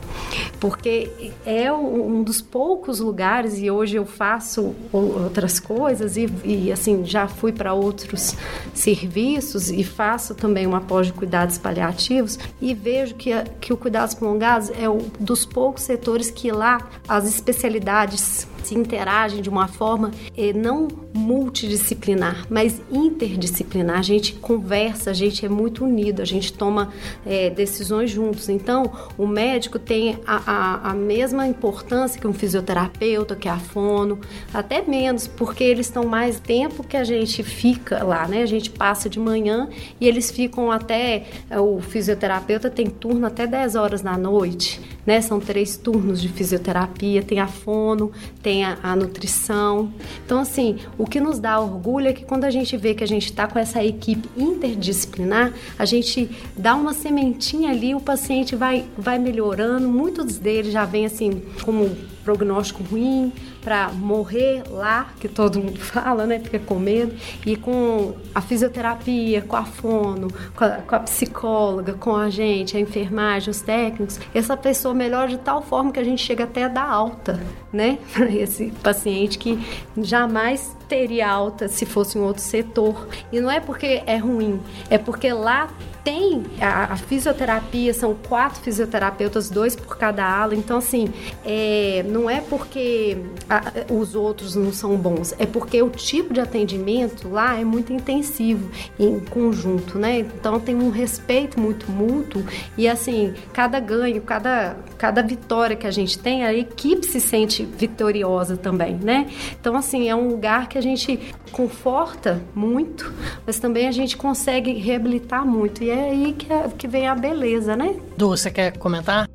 porque 0.59 1.31
é 1.45 1.71
um 1.71 2.23
dos 2.23 2.41
poucos 2.41 2.99
lugares, 2.99 3.59
e 3.59 3.69
hoje 3.69 3.97
eu 3.97 4.05
faço 4.05 4.73
outras 5.03 5.59
coisas 5.59 6.17
e, 6.17 6.29
e 6.43 6.71
assim 6.71 7.05
já 7.05 7.27
fui 7.27 7.51
para 7.51 7.73
outros 7.73 8.35
serviços 8.73 9.69
e 9.69 9.83
faço 9.83 10.35
também 10.35 10.65
uma 10.65 10.81
pós 10.81 11.07
de 11.07 11.13
cuidados 11.13 11.57
paliativos 11.57 12.37
e 12.61 12.73
vejo 12.73 13.15
que, 13.15 13.31
que 13.59 13.73
o 13.73 13.77
cuidados 13.77 14.13
prolongados 14.13 14.69
é 14.69 14.89
um 14.89 14.99
dos 15.19 15.45
poucos 15.45 15.83
setores 15.83 16.31
que 16.31 16.51
lá 16.51 16.79
as 17.07 17.27
especialidades 17.27 18.47
se 18.63 18.75
interagem 18.75 19.41
de 19.41 19.49
uma 19.49 19.67
forma 19.67 20.11
eh, 20.35 20.53
não 20.53 20.87
multidisciplinar, 21.13 22.45
mas 22.49 22.81
interdisciplinar. 22.91 23.99
A 23.99 24.01
gente 24.01 24.33
conversa, 24.33 25.11
a 25.11 25.13
gente 25.13 25.45
é 25.45 25.49
muito 25.49 25.85
unido, 25.85 26.21
a 26.21 26.25
gente 26.25 26.51
toma 26.53 26.91
eh, 27.25 27.49
decisões 27.49 28.09
juntos. 28.09 28.49
Então, 28.49 28.91
o 29.17 29.27
médico 29.27 29.77
tem 29.77 30.19
a, 30.25 30.41
a, 30.45 30.91
a 30.91 30.93
mesma 30.93 31.47
importância 31.47 32.19
que 32.19 32.27
um 32.27 32.33
fisioterapeuta, 32.33 33.35
que 33.35 33.47
a 33.47 33.57
fono, 33.57 34.19
até 34.53 34.81
menos, 34.81 35.27
porque 35.27 35.63
eles 35.63 35.87
estão 35.87 36.05
mais 36.05 36.39
tempo 36.39 36.83
que 36.83 36.97
a 36.97 37.03
gente 37.03 37.43
fica 37.43 38.03
lá, 38.03 38.27
né? 38.27 38.41
A 38.41 38.47
gente 38.47 38.69
passa 38.69 39.09
de 39.09 39.19
manhã 39.19 39.69
e 39.99 40.07
eles 40.07 40.31
ficam 40.31 40.71
até. 40.71 41.25
O 41.51 41.81
fisioterapeuta 41.81 42.69
tem 42.69 42.87
turno 42.87 43.27
até 43.27 43.45
10 43.45 43.75
horas 43.75 44.01
da 44.01 44.17
noite, 44.17 44.81
né? 45.05 45.21
São 45.21 45.39
três 45.39 45.77
turnos 45.77 46.21
de 46.21 46.29
fisioterapia: 46.29 47.21
tem 47.21 47.39
a 47.39 47.47
fono, 47.47 48.11
tem 48.41 48.63
a, 48.63 48.77
a 48.81 48.95
nutrição. 48.95 49.93
Então, 50.25 50.39
assim, 50.39 50.77
o 50.97 51.05
que 51.05 51.19
nos 51.19 51.39
dá 51.39 51.59
orgulho 51.59 52.07
é 52.07 52.13
que 52.13 52.25
quando 52.25 52.45
a 52.45 52.51
gente 52.51 52.75
vê 52.77 52.93
que 52.93 53.03
a 53.03 53.07
gente 53.07 53.25
está 53.25 53.47
com 53.47 53.59
essa 53.59 53.83
equipe 53.83 54.29
interdisciplinar, 54.37 55.53
a 55.77 55.85
gente 55.85 56.29
dá 56.57 56.75
uma 56.75 56.93
sementinha 56.93 57.71
ali, 57.71 57.93
o 57.95 57.99
paciente 57.99 58.55
vai, 58.55 58.85
vai 58.97 59.19
melhorando. 59.19 59.87
Muitos 59.87 60.37
deles 60.37 60.71
já 60.73 60.85
vêm 60.85 61.05
assim, 61.05 61.41
como 61.63 61.89
prognóstico 62.23 62.83
ruim, 62.83 63.31
para 63.63 63.89
morrer 63.91 64.63
lá, 64.69 65.07
que 65.19 65.27
todo 65.27 65.59
mundo 65.59 65.79
fala, 65.81 66.25
né? 66.25 66.39
Fica 66.39 66.59
com 66.59 66.75
medo. 66.75 67.13
E 67.45 67.55
com 67.55 68.15
a 68.33 68.41
fisioterapia, 68.41 69.41
com 69.41 69.55
a 69.55 69.63
fono, 69.63 70.27
com 70.55 70.63
a, 70.63 70.69
com 70.69 70.95
a 70.95 70.99
psicóloga, 70.99 71.93
com 71.93 72.15
a 72.15 72.29
gente, 72.29 72.75
a 72.75 72.79
enfermagem, 72.79 73.49
os 73.49 73.61
técnicos, 73.61 74.19
essa 74.33 74.57
pessoa 74.57 74.93
melhora 74.93 75.29
de 75.29 75.37
tal 75.37 75.61
forma 75.61 75.91
que 75.91 75.99
a 75.99 76.03
gente 76.03 76.21
chega 76.21 76.43
até 76.43 76.63
a 76.63 76.67
dar 76.67 76.89
alta, 76.89 77.41
né? 77.71 77.97
Para 78.13 78.31
esse 78.31 78.71
paciente 78.83 79.37
que 79.37 79.59
jamais 79.97 80.75
teria 80.93 81.27
alta 81.27 81.67
se 81.67 81.87
fosse 81.87 82.19
em 82.19 82.21
outro 82.21 82.43
setor. 82.43 83.07
E 83.31 83.41
não 83.41 83.49
é 83.49 83.59
porque 83.59 84.03
é 84.05 84.17
ruim, 84.17 84.61
é 84.91 84.99
porque 84.99 85.33
lá 85.33 85.73
tem 86.03 86.43
a, 86.59 86.93
a, 86.93 86.97
fisioterapia, 86.97 87.93
são 87.93 88.13
quatro 88.13 88.61
fisioterapeutas, 88.61 89.49
dois 89.49 89.75
por 89.75 89.97
cada 89.97 90.25
ala. 90.25 90.53
Então, 90.53 90.77
assim, 90.77 91.07
é, 91.45 92.03
não 92.07 92.29
é 92.29 92.41
porque 92.41 93.17
a, 93.49 93.71
os 93.91 94.13
outros 94.13 94.55
não 94.55 94.73
são 94.73 94.97
bons, 94.97 95.33
é 95.39 95.45
porque 95.45 95.81
o 95.81 95.89
tipo 95.89 96.33
de 96.33 96.41
atendimento 96.41 97.29
lá 97.29 97.57
é 97.59 97.63
muito 97.63 97.93
intensivo 97.93 98.69
em 98.99 99.19
conjunto, 99.19 99.97
né? 99.97 100.19
Então, 100.19 100.59
tem 100.59 100.75
um 100.75 100.89
respeito 100.89 101.59
muito 101.59 101.89
mútuo 101.89 102.43
e, 102.77 102.87
assim, 102.87 103.33
cada 103.53 103.79
ganho, 103.79 104.21
cada, 104.21 104.75
cada 104.97 105.21
vitória 105.21 105.75
que 105.75 105.87
a 105.87 105.91
gente 105.91 106.19
tem, 106.19 106.43
a 106.43 106.53
equipe 106.53 107.05
se 107.05 107.21
sente 107.21 107.63
vitoriosa 107.63 108.57
também, 108.57 108.95
né? 108.95 109.29
Então, 109.59 109.75
assim, 109.75 110.09
é 110.09 110.15
um 110.15 110.27
lugar 110.27 110.67
que 110.67 110.77
a 110.77 110.81
gente 110.83 111.19
conforta 111.51 112.41
muito, 112.53 113.11
mas 113.45 113.59
também 113.59 113.87
a 113.87 113.91
gente 113.91 114.15
consegue 114.17 114.73
reabilitar 114.73 115.45
muito. 115.45 115.83
E 115.83 115.89
é 115.89 116.09
aí 116.11 116.33
que, 116.33 116.51
é, 116.51 116.67
que 116.77 116.87
vem 116.87 117.07
a 117.07 117.15
beleza, 117.15 117.75
né? 117.75 117.95
Du, 118.17 118.29
você 118.29 118.51
quer 118.51 118.77
comentar? 118.77 119.27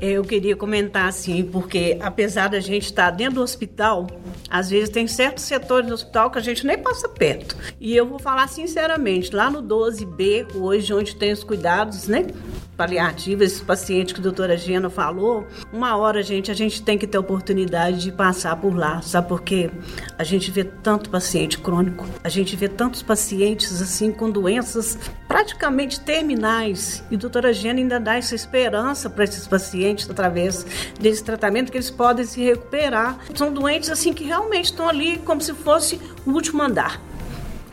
Eu 0.00 0.24
queria 0.24 0.56
comentar 0.56 1.06
assim, 1.06 1.44
porque 1.44 1.96
apesar 2.02 2.48
da 2.48 2.58
gente 2.58 2.86
estar 2.86 3.10
dentro 3.10 3.36
do 3.36 3.42
hospital, 3.42 4.08
às 4.50 4.68
vezes 4.68 4.90
tem 4.90 5.06
certos 5.06 5.44
setores 5.44 5.86
do 5.86 5.94
hospital 5.94 6.30
que 6.30 6.38
a 6.38 6.42
gente 6.42 6.66
nem 6.66 6.76
passa 6.76 7.08
perto. 7.08 7.56
E 7.80 7.96
eu 7.96 8.04
vou 8.04 8.18
falar 8.18 8.48
sinceramente, 8.48 9.34
lá 9.34 9.48
no 9.48 9.62
12B, 9.62 10.56
hoje, 10.56 10.92
onde 10.92 11.14
tem 11.14 11.32
os 11.32 11.44
cuidados, 11.44 12.08
né? 12.08 12.26
Paliativos, 12.76 13.44
esse 13.44 13.62
paciente 13.62 14.12
que 14.12 14.20
a 14.20 14.22
doutora 14.22 14.56
Gena 14.56 14.90
falou, 14.90 15.46
uma 15.72 15.96
hora, 15.96 16.22
gente, 16.22 16.50
a 16.50 16.54
gente 16.54 16.82
tem 16.82 16.98
que 16.98 17.06
ter 17.06 17.18
oportunidade 17.18 18.00
de 18.00 18.12
passar 18.12 18.56
por 18.56 18.74
lá, 18.74 19.00
sabe 19.02 19.28
por 19.28 19.42
quê? 19.42 19.70
A 20.18 20.24
gente 20.24 20.50
vê 20.50 20.64
tanto 20.64 21.10
paciente 21.10 21.58
crônico, 21.58 22.06
a 22.22 22.28
gente 22.28 22.56
vê 22.56 22.68
tantos 22.68 23.02
pacientes 23.02 23.80
assim 23.80 24.10
com 24.10 24.30
doenças 24.30 24.98
praticamente 25.28 26.00
terminais 26.00 27.02
e 27.10 27.14
a 27.14 27.18
doutora 27.18 27.52
Gena 27.52 27.80
ainda 27.80 28.00
dá 28.00 28.16
essa 28.16 28.34
esperança 28.34 29.08
para 29.08 29.24
esses 29.24 29.46
pacientes 29.46 30.08
através 30.08 30.66
desse 31.00 31.24
tratamento 31.24 31.70
que 31.70 31.78
eles 31.78 31.90
podem 31.90 32.24
se 32.24 32.42
recuperar. 32.42 33.18
São 33.34 33.52
doentes 33.52 33.90
assim 33.90 34.12
que 34.12 34.24
realmente 34.24 34.66
estão 34.66 34.88
ali 34.88 35.18
como 35.18 35.40
se 35.40 35.54
fosse 35.54 36.00
o 36.26 36.30
último 36.30 36.62
andar 36.62 37.00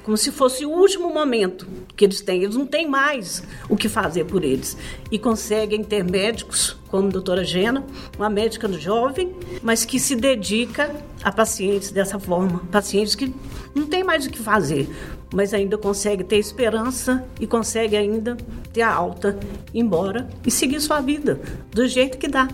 como 0.04 0.18
se 0.18 0.32
fosse 0.32 0.66
o 0.66 0.70
último 0.72 1.14
momento 1.14 1.68
que 1.96 2.06
eles 2.06 2.22
têm. 2.22 2.44
Eles 2.44 2.56
não 2.56 2.66
têm 2.66 2.88
mais 2.88 3.44
o 3.70 3.76
que 3.76 3.90
fazer 3.90 4.26
por 4.26 4.44
eles. 4.44 4.78
E 5.12 5.20
conseguem 5.20 5.84
ter 5.84 6.04
médicos, 6.04 6.78
como 6.88 7.08
a 7.08 7.12
doutora 7.12 7.44
Gena, 7.44 7.86
uma 8.18 8.30
médica 8.30 8.72
jovem, 8.74 9.34
mas 9.62 9.86
que 9.86 10.00
se 10.00 10.16
dedica 10.16 10.96
a 11.24 11.32
pacientes 11.32 11.92
dessa 11.92 12.20
forma. 12.20 12.62
Pacientes 12.72 13.16
que 13.16 13.34
não 13.74 13.86
têm 13.88 14.04
mais 14.04 14.26
o 14.26 14.30
que 14.30 14.40
fazer, 14.40 14.90
mas 15.34 15.54
ainda 15.54 15.78
consegue 15.78 16.24
ter 16.24 16.38
esperança 16.38 17.26
e 17.40 17.48
consegue 17.48 17.96
ainda 17.96 18.38
ter 18.74 18.82
a 18.82 18.94
alta, 18.94 19.38
embora 19.74 20.30
e 20.46 20.52
seguir 20.52 20.80
sua 20.82 21.02
vida 21.02 21.40
do 21.72 21.88
jeito 21.88 22.18
que 22.18 22.28
dá. 22.28 22.48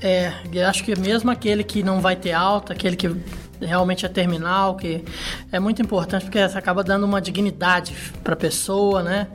É, 0.00 0.32
acho 0.68 0.84
que 0.84 0.98
mesmo 0.98 1.30
aquele 1.30 1.64
que 1.64 1.82
não 1.82 2.00
vai 2.00 2.16
ter 2.16 2.32
alta, 2.32 2.72
aquele 2.72 2.96
que 2.96 3.08
realmente 3.60 4.04
é 4.04 4.08
terminal, 4.08 4.76
que 4.76 5.04
é 5.50 5.58
muito 5.58 5.80
importante 5.80 6.24
porque 6.24 6.38
acaba 6.38 6.84
dando 6.84 7.04
uma 7.04 7.20
dignidade 7.20 7.94
para 8.22 8.34
a 8.34 8.36
pessoa, 8.36 9.02
né? 9.02 9.28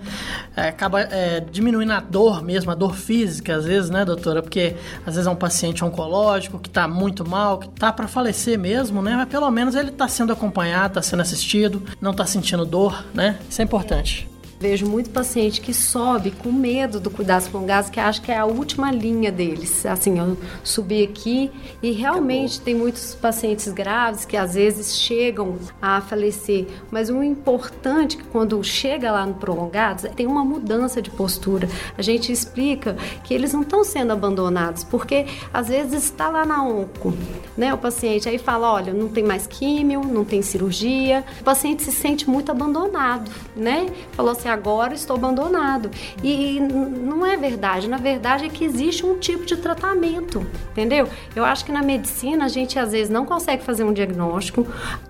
É, 0.55 0.69
acaba 0.69 1.01
é, 1.01 1.39
diminuindo 1.39 1.91
a 1.91 1.99
dor 1.99 2.43
mesmo, 2.43 2.71
a 2.71 2.75
dor 2.75 2.95
física, 2.95 3.55
às 3.55 3.65
vezes, 3.65 3.89
né, 3.89 4.05
doutora? 4.05 4.41
Porque 4.41 4.75
às 5.05 5.15
vezes 5.15 5.27
é 5.27 5.29
um 5.29 5.35
paciente 5.35 5.83
oncológico 5.83 6.59
que 6.59 6.69
está 6.69 6.87
muito 6.87 7.27
mal, 7.27 7.59
que 7.59 7.67
está 7.67 7.91
para 7.91 8.07
falecer 8.07 8.59
mesmo, 8.59 9.01
né? 9.01 9.15
Mas 9.15 9.29
pelo 9.29 9.49
menos 9.49 9.75
ele 9.75 9.89
está 9.89 10.07
sendo 10.07 10.33
acompanhado, 10.33 10.89
está 10.89 11.01
sendo 11.01 11.21
assistido, 11.21 11.83
não 11.99 12.11
está 12.11 12.25
sentindo 12.25 12.65
dor, 12.65 13.03
né? 13.13 13.39
Isso 13.49 13.61
é 13.61 13.65
importante. 13.65 14.30
Vejo 14.61 14.85
muito 14.85 15.09
paciente 15.09 15.59
que 15.59 15.73
sobe 15.73 16.29
com 16.29 16.51
medo 16.51 16.99
do 16.99 17.09
cuidados 17.09 17.47
prolongados, 17.47 17.89
que 17.89 17.99
acha 17.99 18.21
que 18.21 18.31
é 18.31 18.37
a 18.37 18.45
última 18.45 18.91
linha 18.91 19.31
deles. 19.31 19.83
Assim, 19.87 20.19
eu 20.19 20.37
subi 20.63 21.01
aqui 21.01 21.49
e 21.81 21.89
realmente 21.93 22.57
Acabou. 22.57 22.65
tem 22.65 22.75
muitos 22.75 23.15
pacientes 23.15 23.67
graves 23.69 24.23
que 24.23 24.37
às 24.37 24.53
vezes 24.53 24.95
chegam 24.95 25.57
a 25.81 25.99
falecer. 25.99 26.67
Mas 26.91 27.09
o 27.09 27.23
importante 27.23 28.17
é 28.17 28.19
que 28.21 28.27
quando 28.27 28.63
chega 28.63 29.11
lá 29.11 29.25
no 29.25 29.33
prolongados, 29.33 30.05
tem 30.15 30.27
uma 30.27 30.45
mudança 30.45 31.01
de 31.01 31.09
postura. 31.09 31.67
A 31.97 32.03
gente 32.03 32.31
explica 32.31 32.95
que 33.23 33.33
eles 33.33 33.53
não 33.53 33.63
estão 33.63 33.83
sendo 33.83 34.13
abandonados, 34.13 34.83
porque 34.83 35.25
às 35.51 35.69
vezes 35.69 36.03
está 36.03 36.29
lá 36.29 36.45
na 36.45 36.63
onco, 36.63 37.15
né? 37.57 37.73
O 37.73 37.79
paciente 37.79 38.29
aí 38.29 38.37
fala, 38.37 38.71
olha, 38.71 38.93
não 38.93 39.07
tem 39.07 39.23
mais 39.23 39.47
químio, 39.47 40.01
não 40.01 40.23
tem 40.23 40.43
cirurgia. 40.43 41.23
O 41.39 41.43
paciente 41.43 41.81
se 41.81 41.91
sente 41.91 42.29
muito 42.29 42.51
abandonado, 42.51 43.31
né? 43.55 43.87
Falou 44.11 44.33
assim, 44.33 44.50
agora 44.51 44.93
estou 44.93 45.15
abandonado. 45.15 45.89
E, 46.23 46.59
não 46.59 47.25
é 47.25 47.37
verdade. 47.37 47.87
Na 47.87 47.97
verdade 47.97 48.45
é 48.45 48.49
que 48.49 48.63
existe 48.63 49.05
um 49.05 49.17
tipo 49.17 49.45
de 49.45 49.57
tratamento, 49.57 50.45
entendeu? 50.71 51.07
Eu 51.35 51.45
acho 51.45 51.65
que 51.65 51.71
na 51.71 51.81
medicina 51.81 52.45
a 52.45 52.47
gente 52.47 52.77
às 52.77 52.91
vezes 52.91 53.09
não 53.09 53.25
consegue 53.25 53.63
fazer 53.63 53.83
um 53.83 53.93
diagnóstico, 53.93 54.65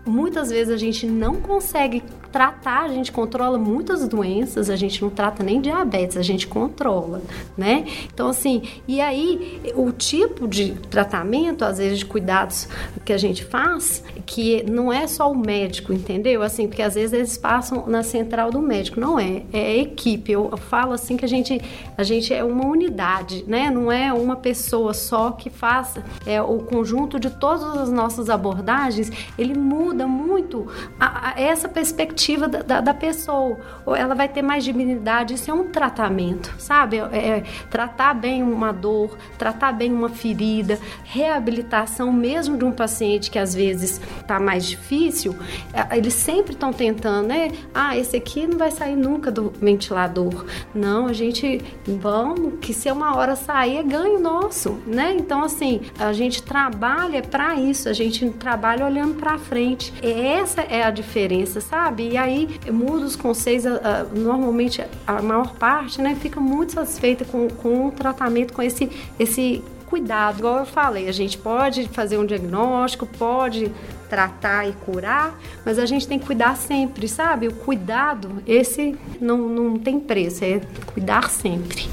muitas 0.05 0.49
vezes 0.49 0.73
a 0.73 0.77
gente 0.77 1.05
não 1.05 1.35
consegue 1.35 2.03
tratar, 2.31 2.83
a 2.83 2.87
gente 2.87 3.11
controla 3.11 3.57
muitas 3.57 4.07
doenças, 4.07 4.69
a 4.69 4.75
gente 4.75 5.01
não 5.01 5.09
trata 5.09 5.43
nem 5.43 5.59
diabetes, 5.59 6.15
a 6.15 6.21
gente 6.21 6.47
controla, 6.47 7.21
né? 7.57 7.85
Então, 8.13 8.29
assim, 8.29 8.63
e 8.87 9.01
aí 9.01 9.61
o 9.75 9.91
tipo 9.91 10.47
de 10.47 10.71
tratamento, 10.89 11.65
às 11.65 11.77
vezes, 11.77 11.99
de 11.99 12.05
cuidados 12.05 12.67
que 13.03 13.11
a 13.11 13.17
gente 13.17 13.43
faz, 13.43 14.03
que 14.25 14.63
não 14.63 14.91
é 14.91 15.07
só 15.07 15.29
o 15.31 15.37
médico, 15.37 15.91
entendeu? 15.91 16.41
Assim, 16.41 16.67
porque 16.67 16.81
às 16.81 16.95
vezes 16.95 17.13
eles 17.13 17.37
passam 17.37 17.85
na 17.87 18.03
central 18.03 18.49
do 18.49 18.61
médico, 18.61 18.99
não 18.99 19.19
é, 19.19 19.30
é 19.53 19.77
equipe. 19.77 20.31
Eu, 20.31 20.55
falo 20.57 20.93
assim 20.93 21.17
que 21.17 21.25
a 21.25 21.27
gente, 21.27 21.61
a 21.97 22.03
gente 22.03 22.33
é 22.33 22.43
uma 22.43 22.65
unidade, 22.65 23.43
né? 23.47 23.69
Não 23.69 23.91
é 23.91 24.11
uma 24.11 24.35
pessoa 24.35 24.93
só 24.93 25.31
que 25.31 25.49
faça, 25.49 26.03
é 26.25 26.41
o 26.41 26.59
conjunto 26.59 27.19
de 27.19 27.29
todas 27.29 27.77
as 27.77 27.91
nossas 27.91 28.29
abordagens, 28.29 29.11
ele 29.37 29.57
muda 29.57 30.07
muito 30.07 30.67
a, 30.99 31.29
a 31.29 31.41
essa 31.41 31.67
perspectiva 31.67 32.01
perspectiva 32.01 32.47
da, 32.47 32.61
da, 32.61 32.81
da, 32.81 32.93
pessoa. 32.93 33.57
Ou 33.85 33.95
ela 33.95 34.15
vai 34.15 34.27
ter 34.27 34.41
mais 34.41 34.63
dignidade. 34.63 35.33
Isso 35.33 35.49
é 35.49 35.53
um 35.53 35.67
tratamento, 35.69 36.53
sabe? 36.57 36.97
É, 36.97 37.03
é, 37.03 37.43
tratar 37.69 38.13
bem 38.13 38.43
uma 38.43 38.71
dor, 38.71 39.17
tratar 39.37 39.71
bem 39.71 39.91
uma 39.91 40.09
ferida, 40.09 40.79
reabilitação 41.03 42.11
mesmo 42.11 42.57
de 42.57 42.65
um 42.65 42.71
paciente 42.71 43.29
que 43.29 43.39
às 43.39 43.53
vezes 43.53 44.01
está 44.19 44.39
mais 44.39 44.65
difícil. 44.65 45.35
É, 45.73 45.97
eles 45.97 46.13
sempre 46.13 46.53
estão 46.53 46.71
tentando, 46.71 47.27
né? 47.27 47.51
Ah, 47.73 47.97
esse 47.97 48.15
aqui 48.15 48.47
não 48.47 48.57
vai 48.57 48.71
sair 48.71 48.95
nunca 48.95 49.10
do 49.19 49.51
ventilador. 49.61 50.45
Não, 50.73 51.07
a 51.07 51.13
gente 51.13 51.61
vamos, 51.85 52.53
que 52.61 52.73
se 52.73 52.91
uma 52.91 53.15
hora 53.15 53.35
sair 53.35 53.77
é 53.77 53.83
ganho 53.83 54.19
nosso, 54.19 54.77
né? 54.85 55.15
Então, 55.17 55.43
assim, 55.43 55.81
a 55.99 56.13
gente 56.13 56.43
trabalha 56.43 57.21
para 57.21 57.55
isso, 57.55 57.89
a 57.89 57.93
gente 57.93 58.29
trabalha 58.31 58.85
olhando 58.85 59.15
para 59.15 59.37
frente. 59.37 59.93
Essa 60.01 60.61
é 60.61 60.83
a 60.83 60.91
diferença, 60.91 61.59
sabe? 61.59 62.09
E 62.09 62.17
aí 62.17 62.59
muda 62.71 63.05
os 63.05 63.15
conceitos, 63.15 63.65
normalmente 64.13 64.83
a 65.05 65.21
maior 65.21 65.53
parte, 65.55 66.01
né, 66.01 66.15
fica 66.15 66.39
muito 66.39 66.73
satisfeita 66.73 67.25
com, 67.25 67.47
com 67.49 67.87
o 67.87 67.91
tratamento, 67.91 68.53
com 68.53 68.61
esse, 68.61 68.89
esse 69.19 69.63
cuidado. 69.87 70.39
Igual 70.39 70.59
eu 70.59 70.65
falei, 70.65 71.09
a 71.09 71.11
gente 71.11 71.37
pode 71.37 71.87
fazer 71.89 72.17
um 72.17 72.25
diagnóstico, 72.25 73.05
pode 73.05 73.71
tratar 74.11 74.67
e 74.67 74.73
curar, 74.73 75.39
mas 75.65 75.79
a 75.79 75.85
gente 75.85 76.05
tem 76.05 76.19
que 76.19 76.25
cuidar 76.25 76.57
sempre, 76.57 77.07
sabe? 77.07 77.47
O 77.47 77.53
cuidado, 77.53 78.43
esse 78.45 78.99
não, 79.21 79.37
não 79.37 79.79
tem 79.79 80.01
preço, 80.01 80.43
é 80.43 80.59
cuidar 80.93 81.29
sempre. 81.29 81.89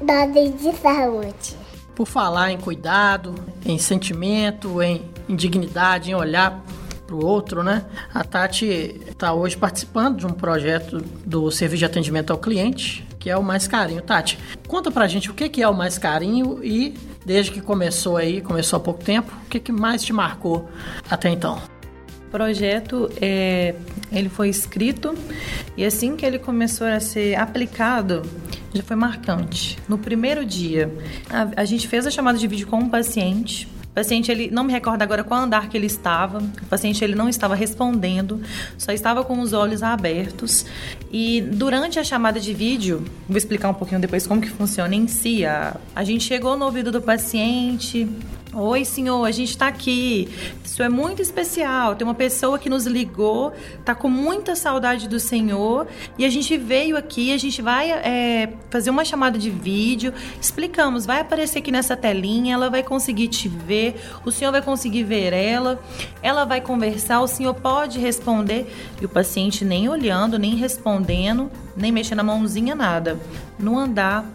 Dose 0.00 0.48
de 0.52 0.74
saúde. 0.78 1.56
Por 1.94 2.06
falar 2.06 2.50
em 2.50 2.56
cuidado, 2.56 3.34
em 3.62 3.76
sentimento, 3.76 4.80
em, 4.80 5.02
em 5.28 5.36
dignidade, 5.36 6.10
em 6.10 6.14
olhar 6.14 6.64
para 7.06 7.14
o 7.14 7.22
outro, 7.22 7.62
né? 7.62 7.84
A 8.14 8.24
Tati 8.24 8.64
está 9.06 9.34
hoje 9.34 9.54
participando 9.54 10.16
de 10.16 10.26
um 10.26 10.32
projeto 10.32 11.04
do 11.26 11.50
Serviço 11.50 11.80
de 11.80 11.84
Atendimento 11.84 12.32
ao 12.32 12.38
Cliente, 12.38 13.06
que 13.18 13.28
é 13.28 13.36
o 13.36 13.42
Mais 13.42 13.68
Carinho. 13.68 14.00
Tati, 14.00 14.38
conta 14.66 14.90
pra 14.90 15.06
gente 15.06 15.30
o 15.30 15.34
que 15.34 15.62
é 15.62 15.68
o 15.68 15.74
Mais 15.74 15.98
Carinho 15.98 16.64
e, 16.64 16.94
desde 17.24 17.52
que 17.52 17.60
começou 17.60 18.16
aí, 18.16 18.40
começou 18.40 18.76
há 18.76 18.80
pouco 18.80 19.02
tempo, 19.02 19.32
o 19.44 19.48
que 19.48 19.72
mais 19.72 20.02
te 20.02 20.12
marcou 20.12 20.68
até 21.08 21.28
então? 21.28 21.60
projeto 22.32 23.10
é, 23.20 23.74
ele 24.10 24.30
foi 24.30 24.48
escrito 24.48 25.14
e 25.76 25.84
assim 25.84 26.16
que 26.16 26.24
ele 26.24 26.38
começou 26.38 26.86
a 26.86 26.98
ser 26.98 27.34
aplicado 27.34 28.22
já 28.72 28.82
foi 28.82 28.96
marcante. 28.96 29.78
No 29.86 29.98
primeiro 29.98 30.46
dia, 30.46 30.90
a, 31.28 31.60
a 31.60 31.64
gente 31.66 31.86
fez 31.86 32.06
a 32.06 32.10
chamada 32.10 32.38
de 32.38 32.46
vídeo 32.48 32.66
com 32.66 32.78
um 32.78 32.88
paciente 32.88 33.68
o 33.92 33.94
paciente, 33.94 34.32
ele 34.32 34.50
não 34.50 34.64
me 34.64 34.72
recordo 34.72 35.02
agora 35.02 35.22
qual 35.22 35.38
andar 35.38 35.68
que 35.68 35.76
ele 35.76 35.86
estava. 35.86 36.38
O 36.38 36.66
paciente, 36.66 37.04
ele 37.04 37.14
não 37.14 37.28
estava 37.28 37.54
respondendo, 37.54 38.40
só 38.78 38.90
estava 38.90 39.22
com 39.22 39.38
os 39.38 39.52
olhos 39.52 39.82
abertos. 39.82 40.64
E 41.12 41.42
durante 41.42 41.98
a 41.98 42.04
chamada 42.04 42.40
de 42.40 42.54
vídeo, 42.54 43.04
vou 43.28 43.36
explicar 43.36 43.68
um 43.68 43.74
pouquinho 43.74 44.00
depois 44.00 44.26
como 44.26 44.40
que 44.40 44.48
funciona 44.48 44.94
em 44.94 45.06
si. 45.06 45.44
A, 45.44 45.76
a 45.94 46.04
gente 46.04 46.24
chegou 46.24 46.56
no 46.56 46.64
ouvido 46.64 46.90
do 46.90 47.02
paciente, 47.02 48.08
Oi, 48.54 48.84
senhor, 48.84 49.24
a 49.24 49.30
gente 49.30 49.48
está 49.48 49.66
aqui. 49.66 50.28
Isso 50.62 50.82
é 50.82 50.88
muito 50.90 51.22
especial. 51.22 51.96
Tem 51.96 52.06
uma 52.06 52.14
pessoa 52.14 52.58
que 52.58 52.68
nos 52.68 52.84
ligou, 52.84 53.50
tá 53.82 53.94
com 53.94 54.10
muita 54.10 54.54
saudade 54.54 55.08
do 55.08 55.18
senhor 55.18 55.86
e 56.18 56.24
a 56.26 56.28
gente 56.28 56.58
veio 56.58 56.94
aqui. 56.94 57.32
A 57.32 57.38
gente 57.38 57.62
vai 57.62 57.90
é, 57.90 58.52
fazer 58.68 58.90
uma 58.90 59.06
chamada 59.06 59.38
de 59.38 59.48
vídeo. 59.48 60.12
Explicamos, 60.38 61.06
vai 61.06 61.20
aparecer 61.20 61.60
aqui 61.60 61.72
nessa 61.72 61.96
telinha. 61.96 62.52
Ela 62.52 62.68
vai 62.68 62.82
conseguir 62.82 63.28
te 63.28 63.48
ver. 63.48 63.98
O 64.22 64.30
senhor 64.30 64.52
vai 64.52 64.60
conseguir 64.60 65.04
ver 65.04 65.32
ela. 65.32 65.82
Ela 66.22 66.44
vai 66.44 66.60
conversar. 66.60 67.22
O 67.22 67.26
senhor 67.26 67.54
pode 67.54 67.98
responder 67.98 68.70
e 69.00 69.06
o 69.06 69.08
paciente 69.08 69.64
nem 69.64 69.88
olhando, 69.88 70.38
nem 70.38 70.56
respondendo, 70.56 71.50
nem 71.74 71.90
mexendo 71.90 72.20
a 72.20 72.24
mãozinha 72.24 72.74
nada. 72.74 73.18
No 73.58 73.78
andar 73.78 74.30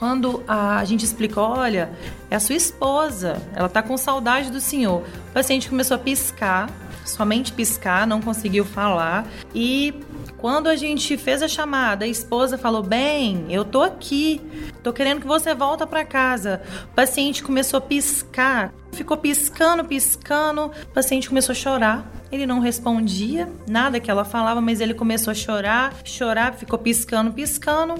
quando 0.00 0.42
a 0.48 0.82
gente 0.86 1.04
explicou, 1.04 1.44
olha, 1.44 1.90
é 2.30 2.36
a 2.36 2.40
sua 2.40 2.54
esposa, 2.54 3.42
ela 3.54 3.66
está 3.66 3.82
com 3.82 3.96
saudade 3.96 4.50
do 4.50 4.60
senhor. 4.60 5.02
O 5.30 5.32
paciente 5.32 5.68
começou 5.68 5.96
a 5.96 5.98
piscar, 5.98 6.70
somente 7.04 7.52
piscar, 7.52 8.06
não 8.06 8.22
conseguiu 8.22 8.64
falar. 8.64 9.26
E 9.52 9.92
quando 10.38 10.68
a 10.68 10.76
gente 10.76 11.16
fez 11.16 11.42
a 11.42 11.48
chamada, 11.48 12.04
a 12.04 12.08
esposa 12.08 12.56
falou: 12.56 12.82
"Bem, 12.82 13.46
eu 13.50 13.64
tô 13.64 13.82
aqui. 13.82 14.40
Tô 14.82 14.92
querendo 14.92 15.20
que 15.20 15.26
você 15.26 15.54
volta 15.54 15.86
para 15.86 16.04
casa". 16.04 16.62
O 16.84 16.94
paciente 16.94 17.42
começou 17.42 17.78
a 17.78 17.80
piscar, 17.80 18.72
ficou 18.92 19.16
piscando, 19.16 19.84
piscando. 19.84 20.66
O 20.66 20.94
paciente 20.94 21.28
começou 21.28 21.52
a 21.52 21.56
chorar. 21.56 22.12
Ele 22.30 22.46
não 22.46 22.60
respondia 22.60 23.48
nada 23.68 23.98
que 23.98 24.08
ela 24.08 24.24
falava, 24.24 24.60
mas 24.60 24.80
ele 24.80 24.94
começou 24.94 25.32
a 25.32 25.34
chorar, 25.34 25.92
chorar, 26.04 26.54
ficou 26.54 26.78
piscando, 26.78 27.32
piscando 27.32 27.94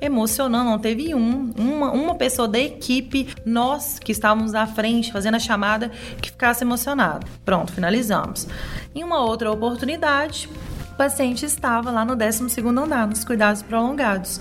emocionando. 0.00 0.70
Não 0.70 0.78
teve 0.78 1.14
um, 1.14 1.52
uma, 1.56 1.90
uma 1.92 2.14
pessoa 2.14 2.48
da 2.48 2.58
equipe, 2.58 3.28
nós 3.44 3.98
que 3.98 4.12
estávamos 4.12 4.54
à 4.54 4.66
frente 4.66 5.12
fazendo 5.12 5.36
a 5.36 5.40
chamada, 5.40 5.90
que 6.20 6.30
ficasse 6.30 6.64
emocionado. 6.64 7.26
Pronto, 7.44 7.72
finalizamos. 7.72 8.46
Em 8.94 9.02
uma 9.02 9.20
outra 9.20 9.50
oportunidade, 9.50 10.48
o 10.92 10.96
paciente 10.96 11.44
estava 11.44 11.90
lá 11.90 12.04
no 12.04 12.16
12 12.16 12.44
andar, 12.66 13.06
nos 13.06 13.24
cuidados 13.24 13.62
prolongados. 13.62 14.40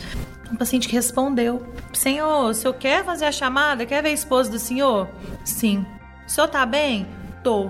Um 0.52 0.56
paciente 0.56 0.88
que 0.88 0.96
respondeu: 0.96 1.62
Senhor, 1.92 2.50
o 2.50 2.54
senhor 2.54 2.74
quer 2.76 3.04
fazer 3.04 3.26
a 3.26 3.32
chamada? 3.32 3.86
Quer 3.86 4.02
ver 4.02 4.10
a 4.10 4.14
esposa 4.14 4.50
do 4.50 4.60
senhor? 4.60 5.10
Sim. 5.44 5.86
O 6.26 6.30
senhor 6.30 6.48
tá 6.48 6.66
bem? 6.66 7.08
Tô. 7.44 7.70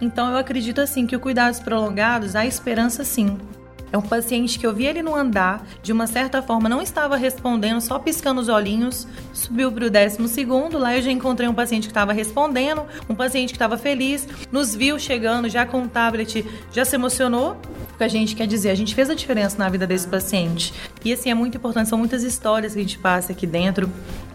Então 0.00 0.30
eu 0.30 0.36
acredito 0.36 0.80
assim 0.80 1.06
que 1.06 1.16
o 1.16 1.20
cuidados 1.20 1.60
prolongados 1.60 2.34
há 2.34 2.46
esperança 2.46 3.04
sim. 3.04 3.38
É 3.92 3.98
um 3.98 4.02
paciente 4.02 4.58
que 4.58 4.66
eu 4.66 4.74
vi 4.74 4.86
ele 4.86 5.02
no 5.02 5.14
andar, 5.14 5.66
de 5.82 5.92
uma 5.92 6.06
certa 6.06 6.42
forma 6.42 6.68
não 6.68 6.82
estava 6.82 7.16
respondendo, 7.16 7.80
só 7.80 7.98
piscando 7.98 8.40
os 8.40 8.48
olhinhos. 8.48 9.06
Subiu 9.32 9.72
para 9.72 9.86
o 9.86 9.90
décimo 9.90 10.28
segundo, 10.28 10.78
lá 10.78 10.96
eu 10.96 11.02
já 11.02 11.10
encontrei 11.10 11.48
um 11.48 11.54
paciente 11.54 11.84
que 11.84 11.90
estava 11.90 12.12
respondendo, 12.12 12.82
um 13.08 13.14
paciente 13.14 13.50
que 13.50 13.56
estava 13.56 13.78
feliz, 13.78 14.26
nos 14.52 14.74
viu 14.74 14.98
chegando 14.98 15.48
já 15.48 15.64
com 15.64 15.82
o 15.82 15.88
tablet, 15.88 16.44
já 16.72 16.84
se 16.84 16.94
emocionou. 16.94 17.56
O 17.94 17.98
que 17.98 18.04
a 18.04 18.08
gente 18.08 18.36
quer 18.36 18.46
dizer, 18.46 18.70
a 18.70 18.74
gente 18.74 18.94
fez 18.94 19.10
a 19.10 19.14
diferença 19.14 19.58
na 19.58 19.68
vida 19.68 19.86
desse 19.86 20.06
paciente. 20.06 20.72
E 21.04 21.12
assim, 21.12 21.30
é 21.30 21.34
muito 21.34 21.56
importante, 21.56 21.88
são 21.88 21.98
muitas 21.98 22.22
histórias 22.22 22.74
que 22.74 22.78
a 22.78 22.82
gente 22.82 22.98
passa 22.98 23.32
aqui 23.32 23.46
dentro 23.46 23.90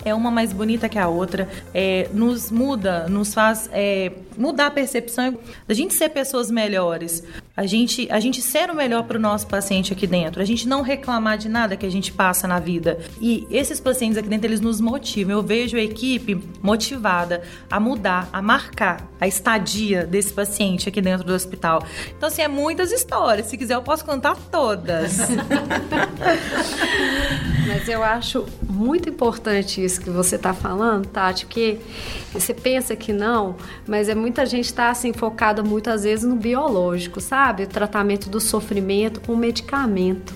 é 0.06 0.14
uma 0.14 0.30
mais 0.30 0.52
bonita 0.52 0.90
que 0.90 1.00
a 1.00 1.08
outra, 1.08 1.48
é, 1.74 2.10
nos 2.14 2.52
muda, 2.52 3.08
nos 3.08 3.34
faz 3.34 3.70
é, 3.72 4.12
mudar 4.38 4.68
a 4.68 4.72
percepção 4.72 5.38
da 5.68 5.74
gente 5.74 5.94
ser 5.94 6.10
pessoas 6.10 6.52
melhores, 6.52 7.24
a 7.56 7.68
gente, 7.68 8.08
a 8.10 8.20
gente 8.20 8.42
ser 8.42 8.72
o 8.72 8.76
melhor 8.76 9.04
para 9.04 9.16
o 9.16 9.20
nosso 9.22 9.46
paciente 9.46 9.94
aqui 9.94 10.08
dentro, 10.08 10.42
a 10.42 10.46
gente 10.46 10.68
não 10.68 10.82
reclamar 10.82 11.38
de 11.38 11.48
nada 11.48 11.78
que 11.78 11.86
a 11.86 11.90
gente 11.90 12.12
passa 12.12 12.48
na 12.48 12.60
vida. 12.60 12.98
E 13.22 13.48
esses 13.52 13.80
pacientes 13.80 14.18
aqui 14.18 14.28
dentro, 14.28 14.48
eles 14.48 14.60
nos 14.60 14.82
motivam. 14.82 15.34
Eu 15.34 15.44
vejo 15.44 15.78
a 15.78 15.82
equipe 15.82 16.44
motivada 16.64 17.44
a 17.70 17.80
mudar, 17.80 18.28
a 18.34 18.42
marcar 18.42 19.08
a 19.22 19.28
estadia 19.28 20.04
desse 20.04 20.34
paciente 20.34 20.90
aqui 20.90 21.00
dentro 21.00 21.28
do 21.28 21.34
hospital. 21.34 21.86
Então, 22.18 22.28
assim, 22.28 22.42
é 22.42 22.48
muitas 22.48 22.92
histórias. 22.92 23.46
Se 23.46 23.56
quiser, 23.56 23.76
eu 23.76 23.84
posso 23.84 24.04
contar 24.04 24.36
todas. 24.52 25.20
Mas 27.68 27.88
eu 27.88 28.04
acho 28.04 28.46
muito 28.68 29.10
importante 29.10 29.84
isso 29.84 30.02
que 30.02 30.10
você 30.10 30.36
está 30.36 30.54
falando, 30.54 31.06
Tati, 31.08 31.46
porque 31.46 31.80
você 32.34 32.54
pensa 32.54 32.96
que 32.96 33.14
não, 33.14 33.56
mas 33.88 34.10
é 34.10 34.16
muita 34.16 34.46
gente 34.46 34.66
está 34.66 34.90
assim 34.90 35.14
focada 35.14 35.64
muitas 35.64 36.04
vezes 36.04 36.26
no 36.26 36.36
biológico, 36.36 37.22
sabe? 37.22 37.43
O 37.52 37.68
tratamento 37.68 38.30
do 38.30 38.40
sofrimento 38.40 39.20
com 39.20 39.36
medicamento. 39.36 40.34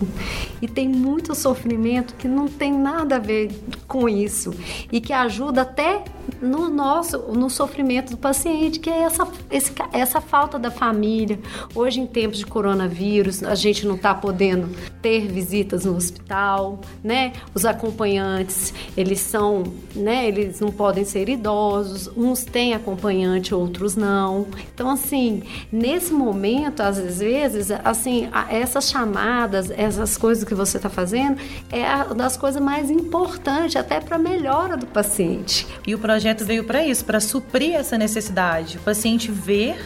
E 0.62 0.67
tem 0.67 0.89
muito 0.89 1.34
sofrimento 1.34 2.15
que 2.15 2.28
não 2.28 2.48
tem 2.48 2.74
nada 2.74 3.15
a 3.15 3.20
ver 3.20 3.50
com 3.88 4.10
isso 4.10 4.54
e 4.91 5.00
que 5.00 5.13
ajuda 5.13 5.62
até 5.62 6.04
no 6.41 6.70
nosso 6.70 7.17
no 7.34 7.50
sofrimento 7.50 8.12
do 8.12 8.17
paciente, 8.17 8.80
que 8.80 8.89
é 8.89 9.04
essa, 9.04 9.28
esse, 9.50 9.72
essa 9.93 10.20
falta 10.20 10.60
da 10.60 10.70
família. 10.70 11.39
Hoje, 11.74 12.00
em 12.00 12.06
tempos 12.06 12.39
de 12.39 12.46
coronavírus, 12.46 13.43
a 13.43 13.56
gente 13.56 13.86
não 13.86 13.96
está 13.96 14.13
podendo 14.13 14.70
ter 15.02 15.28
visitas 15.28 15.86
no 15.86 15.96
hospital, 15.96 16.80
né? 17.04 17.34
Os 17.54 17.65
acompanhantes, 17.65 18.74
eles 18.96 19.20
são, 19.20 19.63
né? 19.96 20.28
Eles 20.28 20.60
não 20.60 20.72
podem 20.72 21.06
ser 21.06 21.30
idosos, 21.30 22.10
uns 22.15 22.43
têm 22.43 22.74
acompanhante, 22.74 23.54
outros 23.54 23.96
não. 23.96 24.48
Então, 24.74 24.89
assim, 24.89 25.43
nesse 25.72 26.12
momento, 26.13 26.82
às 26.82 26.97
vezes, 27.00 27.70
assim, 27.84 28.30
essas 28.50 28.90
chamadas, 28.90 29.72
essas 29.72 30.18
coisas 30.18 30.44
que 30.44 30.54
você 30.54 30.78
está 30.78 30.90
fazendo, 30.90 31.40
é 31.72 32.14
das 32.14 32.38
coisas 32.38 32.62
mais 32.62 32.90
importantes, 32.90 33.76
até 33.76 34.00
para 34.00 34.16
a 34.16 34.20
melhora 34.20 34.76
do 34.78 34.86
paciente. 34.86 35.68
E 35.86 35.94
o 35.94 36.00
projeto 36.00 36.46
veio 36.46 36.64
para 36.64 36.86
isso, 36.86 37.06
para 37.06 37.20
suprir 37.20 37.76
essa 37.76 37.98
necessidade. 37.98 38.78
O 38.78 38.82
paciente 38.82 39.32
ver 39.32 39.78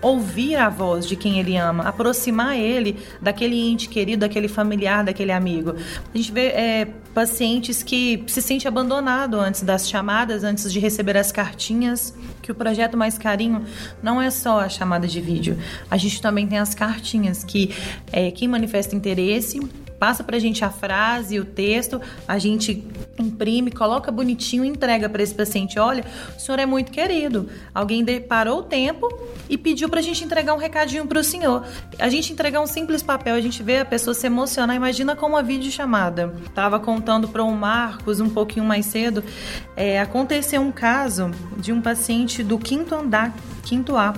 ouvir 0.00 0.56
a 0.56 0.68
voz 0.68 1.06
de 1.06 1.16
quem 1.16 1.38
ele 1.38 1.56
ama, 1.56 1.84
aproximar 1.84 2.56
ele 2.56 2.96
daquele 3.20 3.56
ente 3.56 3.88
querido, 3.88 4.20
daquele 4.20 4.48
familiar, 4.48 5.04
daquele 5.04 5.32
amigo. 5.32 5.74
A 6.14 6.16
gente 6.16 6.30
vê 6.30 6.46
é, 6.48 6.88
pacientes 7.12 7.82
que 7.82 8.22
se 8.26 8.40
sentem 8.40 8.68
abandonados 8.68 9.40
antes 9.40 9.62
das 9.62 9.88
chamadas, 9.88 10.44
antes 10.44 10.72
de 10.72 10.78
receber 10.78 11.16
as 11.16 11.32
cartinhas, 11.32 12.14
que 12.40 12.52
o 12.52 12.54
projeto 12.54 12.96
Mais 12.96 13.18
Carinho 13.18 13.64
não 14.02 14.22
é 14.22 14.30
só 14.30 14.60
a 14.60 14.68
chamada 14.68 15.06
de 15.06 15.20
vídeo. 15.20 15.58
A 15.90 15.96
gente 15.96 16.22
também 16.22 16.46
tem 16.46 16.58
as 16.58 16.74
cartinhas 16.74 17.42
que 17.42 17.74
é, 18.12 18.30
quem 18.30 18.46
manifesta 18.46 18.94
interesse 18.94 19.60
passa 19.98 20.22
para 20.22 20.36
a 20.36 20.40
gente 20.40 20.64
a 20.64 20.70
frase, 20.70 21.38
o 21.38 21.44
texto, 21.44 22.00
a 22.26 22.38
gente 22.38 22.86
imprime, 23.18 23.70
coloca 23.70 24.12
bonitinho 24.12 24.64
entrega 24.64 25.08
para 25.08 25.22
esse 25.22 25.34
paciente. 25.34 25.78
Olha, 25.78 26.04
o 26.36 26.40
senhor 26.40 26.58
é 26.58 26.66
muito 26.66 26.92
querido. 26.92 27.48
Alguém 27.74 28.04
parou 28.20 28.60
o 28.60 28.62
tempo 28.62 29.08
e 29.48 29.58
pediu 29.58 29.88
para 29.88 30.00
a 30.00 30.02
gente 30.02 30.24
entregar 30.24 30.54
um 30.54 30.58
recadinho 30.58 31.06
para 31.06 31.18
o 31.18 31.24
senhor. 31.24 31.66
A 31.98 32.08
gente 32.08 32.32
entregar 32.32 32.60
um 32.60 32.66
simples 32.66 33.02
papel, 33.02 33.34
a 33.34 33.40
gente 33.40 33.62
vê 33.62 33.78
a 33.78 33.84
pessoa 33.84 34.14
se 34.14 34.26
emocionar. 34.26 34.76
Imagina 34.76 35.16
com 35.16 35.26
uma 35.26 35.42
videochamada. 35.42 36.34
Tava 36.54 36.78
contando 36.78 37.28
para 37.28 37.42
o 37.42 37.52
Marcos 37.52 38.20
um 38.20 38.28
pouquinho 38.28 38.64
mais 38.64 38.86
cedo. 38.86 39.24
É, 39.76 40.00
aconteceu 40.00 40.60
um 40.60 40.72
caso 40.72 41.30
de 41.56 41.72
um 41.72 41.80
paciente 41.80 42.42
do 42.42 42.58
quinto 42.58 42.94
andar, 42.94 43.34
quinto 43.62 43.96
A 43.96 44.14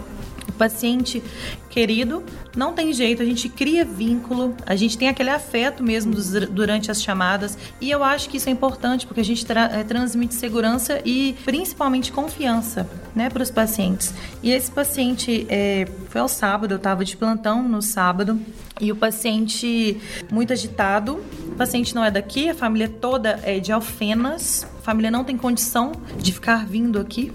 paciente 0.60 1.22
querido, 1.70 2.22
não 2.54 2.74
tem 2.74 2.92
jeito, 2.92 3.22
a 3.22 3.24
gente 3.24 3.48
cria 3.48 3.82
vínculo, 3.82 4.54
a 4.66 4.76
gente 4.76 4.98
tem 4.98 5.08
aquele 5.08 5.30
afeto 5.30 5.82
mesmo 5.82 6.12
durante 6.50 6.90
as 6.90 7.02
chamadas 7.02 7.56
e 7.80 7.90
eu 7.90 8.04
acho 8.04 8.28
que 8.28 8.36
isso 8.36 8.48
é 8.48 8.52
importante 8.52 9.06
porque 9.06 9.20
a 9.20 9.24
gente 9.24 9.46
tra 9.46 9.70
é, 9.72 9.82
transmite 9.82 10.34
segurança 10.34 11.00
e 11.02 11.34
principalmente 11.46 12.12
confiança, 12.12 12.86
né, 13.14 13.30
para 13.30 13.42
os 13.42 13.50
pacientes. 13.50 14.12
E 14.42 14.50
esse 14.50 14.70
paciente 14.70 15.46
é, 15.48 15.88
foi 16.10 16.20
ao 16.20 16.28
sábado, 16.28 16.72
eu 16.72 16.76
estava 16.76 17.04
de 17.04 17.16
plantão 17.16 17.62
no 17.62 17.80
sábado 17.80 18.38
e 18.78 18.92
o 18.92 18.96
paciente 18.96 19.98
muito 20.30 20.52
agitado, 20.52 21.20
o 21.46 21.54
paciente 21.54 21.94
não 21.94 22.04
é 22.04 22.10
daqui, 22.10 22.50
a 22.50 22.54
família 22.54 22.88
toda 22.88 23.40
é 23.42 23.58
de 23.60 23.72
Alfenas, 23.72 24.66
a 24.80 24.82
família 24.82 25.10
não 25.10 25.24
tem 25.24 25.38
condição 25.38 25.92
de 26.18 26.32
ficar 26.32 26.66
vindo 26.66 26.98
aqui 26.98 27.32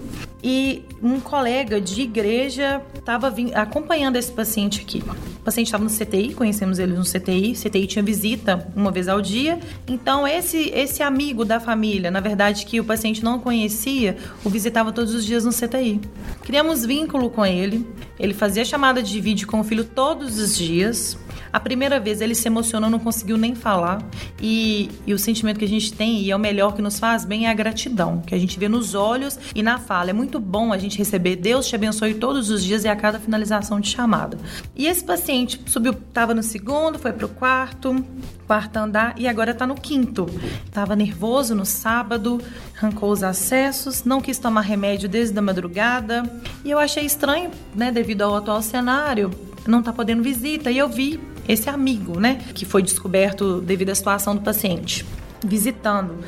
e 0.48 0.84
um 1.02 1.18
colega 1.18 1.80
de 1.80 2.02
igreja 2.02 2.80
estava 2.96 3.34
acompanhando 3.52 4.14
esse 4.14 4.30
paciente 4.30 4.80
aqui. 4.80 5.02
O 5.40 5.42
paciente 5.42 5.66
estava 5.66 5.82
no 5.82 5.90
CTI, 5.90 6.34
conhecemos 6.34 6.78
ele 6.78 6.92
no 6.92 7.02
CTI. 7.02 7.54
CTI 7.54 7.86
tinha 7.88 8.02
visita 8.04 8.64
uma 8.76 8.92
vez 8.92 9.08
ao 9.08 9.20
dia. 9.20 9.58
Então, 9.88 10.24
esse, 10.24 10.70
esse 10.72 11.02
amigo 11.02 11.44
da 11.44 11.58
família, 11.58 12.12
na 12.12 12.20
verdade, 12.20 12.64
que 12.64 12.78
o 12.78 12.84
paciente 12.84 13.24
não 13.24 13.40
conhecia, 13.40 14.16
o 14.44 14.48
visitava 14.48 14.92
todos 14.92 15.12
os 15.14 15.26
dias 15.26 15.44
no 15.44 15.50
CTI. 15.50 16.00
Criamos 16.42 16.86
vínculo 16.86 17.28
com 17.28 17.44
ele. 17.44 17.84
Ele 18.16 18.32
fazia 18.32 18.64
chamada 18.64 19.02
de 19.02 19.20
vídeo 19.20 19.48
com 19.48 19.58
o 19.58 19.64
filho 19.64 19.82
todos 19.82 20.38
os 20.38 20.56
dias. 20.56 21.18
A 21.52 21.60
primeira 21.60 21.98
vez 21.98 22.20
ele 22.20 22.34
se 22.34 22.48
emocionou, 22.48 22.90
não 22.90 22.98
conseguiu 22.98 23.36
nem 23.36 23.54
falar. 23.54 24.02
E, 24.40 24.90
e, 25.06 25.14
o 25.14 25.18
sentimento 25.18 25.58
que 25.58 25.64
a 25.64 25.68
gente 25.68 25.92
tem, 25.92 26.20
e 26.22 26.30
é 26.30 26.36
o 26.36 26.38
melhor 26.38 26.74
que 26.74 26.82
nos 26.82 26.98
faz 26.98 27.24
bem, 27.24 27.46
é 27.46 27.50
a 27.50 27.54
gratidão, 27.54 28.20
que 28.26 28.34
a 28.34 28.38
gente 28.38 28.58
vê 28.58 28.68
nos 28.68 28.94
olhos 28.94 29.38
e 29.54 29.62
na 29.62 29.78
fala. 29.78 30.10
É 30.10 30.12
muito 30.12 30.38
bom 30.38 30.72
a 30.72 30.78
gente 30.78 30.98
receber 30.98 31.36
Deus 31.36 31.66
te 31.66 31.74
abençoe 31.74 32.14
todos 32.14 32.50
os 32.50 32.62
dias 32.62 32.84
e 32.84 32.88
a 32.88 32.96
cada 32.96 33.18
finalização 33.18 33.80
de 33.80 33.88
chamada. 33.88 34.38
E 34.74 34.86
esse 34.86 35.04
paciente 35.04 35.60
subiu, 35.66 35.92
estava 35.92 36.34
no 36.34 36.42
segundo, 36.42 36.98
foi 36.98 37.12
para 37.12 37.26
o 37.26 37.28
quarto, 37.28 38.04
quarto 38.46 38.76
andar 38.76 39.14
e 39.16 39.26
agora 39.26 39.52
está 39.52 39.66
no 39.66 39.74
quinto. 39.74 40.26
Estava 40.64 40.94
nervoso 40.94 41.54
no 41.54 41.64
sábado, 41.64 42.40
arrancou 42.76 43.10
os 43.10 43.22
acessos, 43.22 44.04
não 44.04 44.20
quis 44.20 44.38
tomar 44.38 44.62
remédio 44.62 45.08
desde 45.08 45.38
a 45.38 45.42
madrugada. 45.42 46.22
E 46.64 46.70
eu 46.70 46.78
achei 46.78 47.04
estranho, 47.04 47.50
né, 47.74 47.90
devido 47.90 48.22
ao 48.22 48.36
atual 48.36 48.62
cenário, 48.62 49.30
não 49.66 49.82
tá 49.82 49.92
podendo 49.92 50.22
visita. 50.22 50.70
E 50.70 50.78
eu 50.78 50.88
vi 50.88 51.20
esse 51.48 51.68
amigo, 51.68 52.18
né, 52.18 52.40
que 52.54 52.64
foi 52.64 52.82
descoberto 52.82 53.60
devido 53.60 53.90
à 53.90 53.94
situação 53.94 54.34
do 54.34 54.42
paciente 54.42 55.04
visitando. 55.44 56.18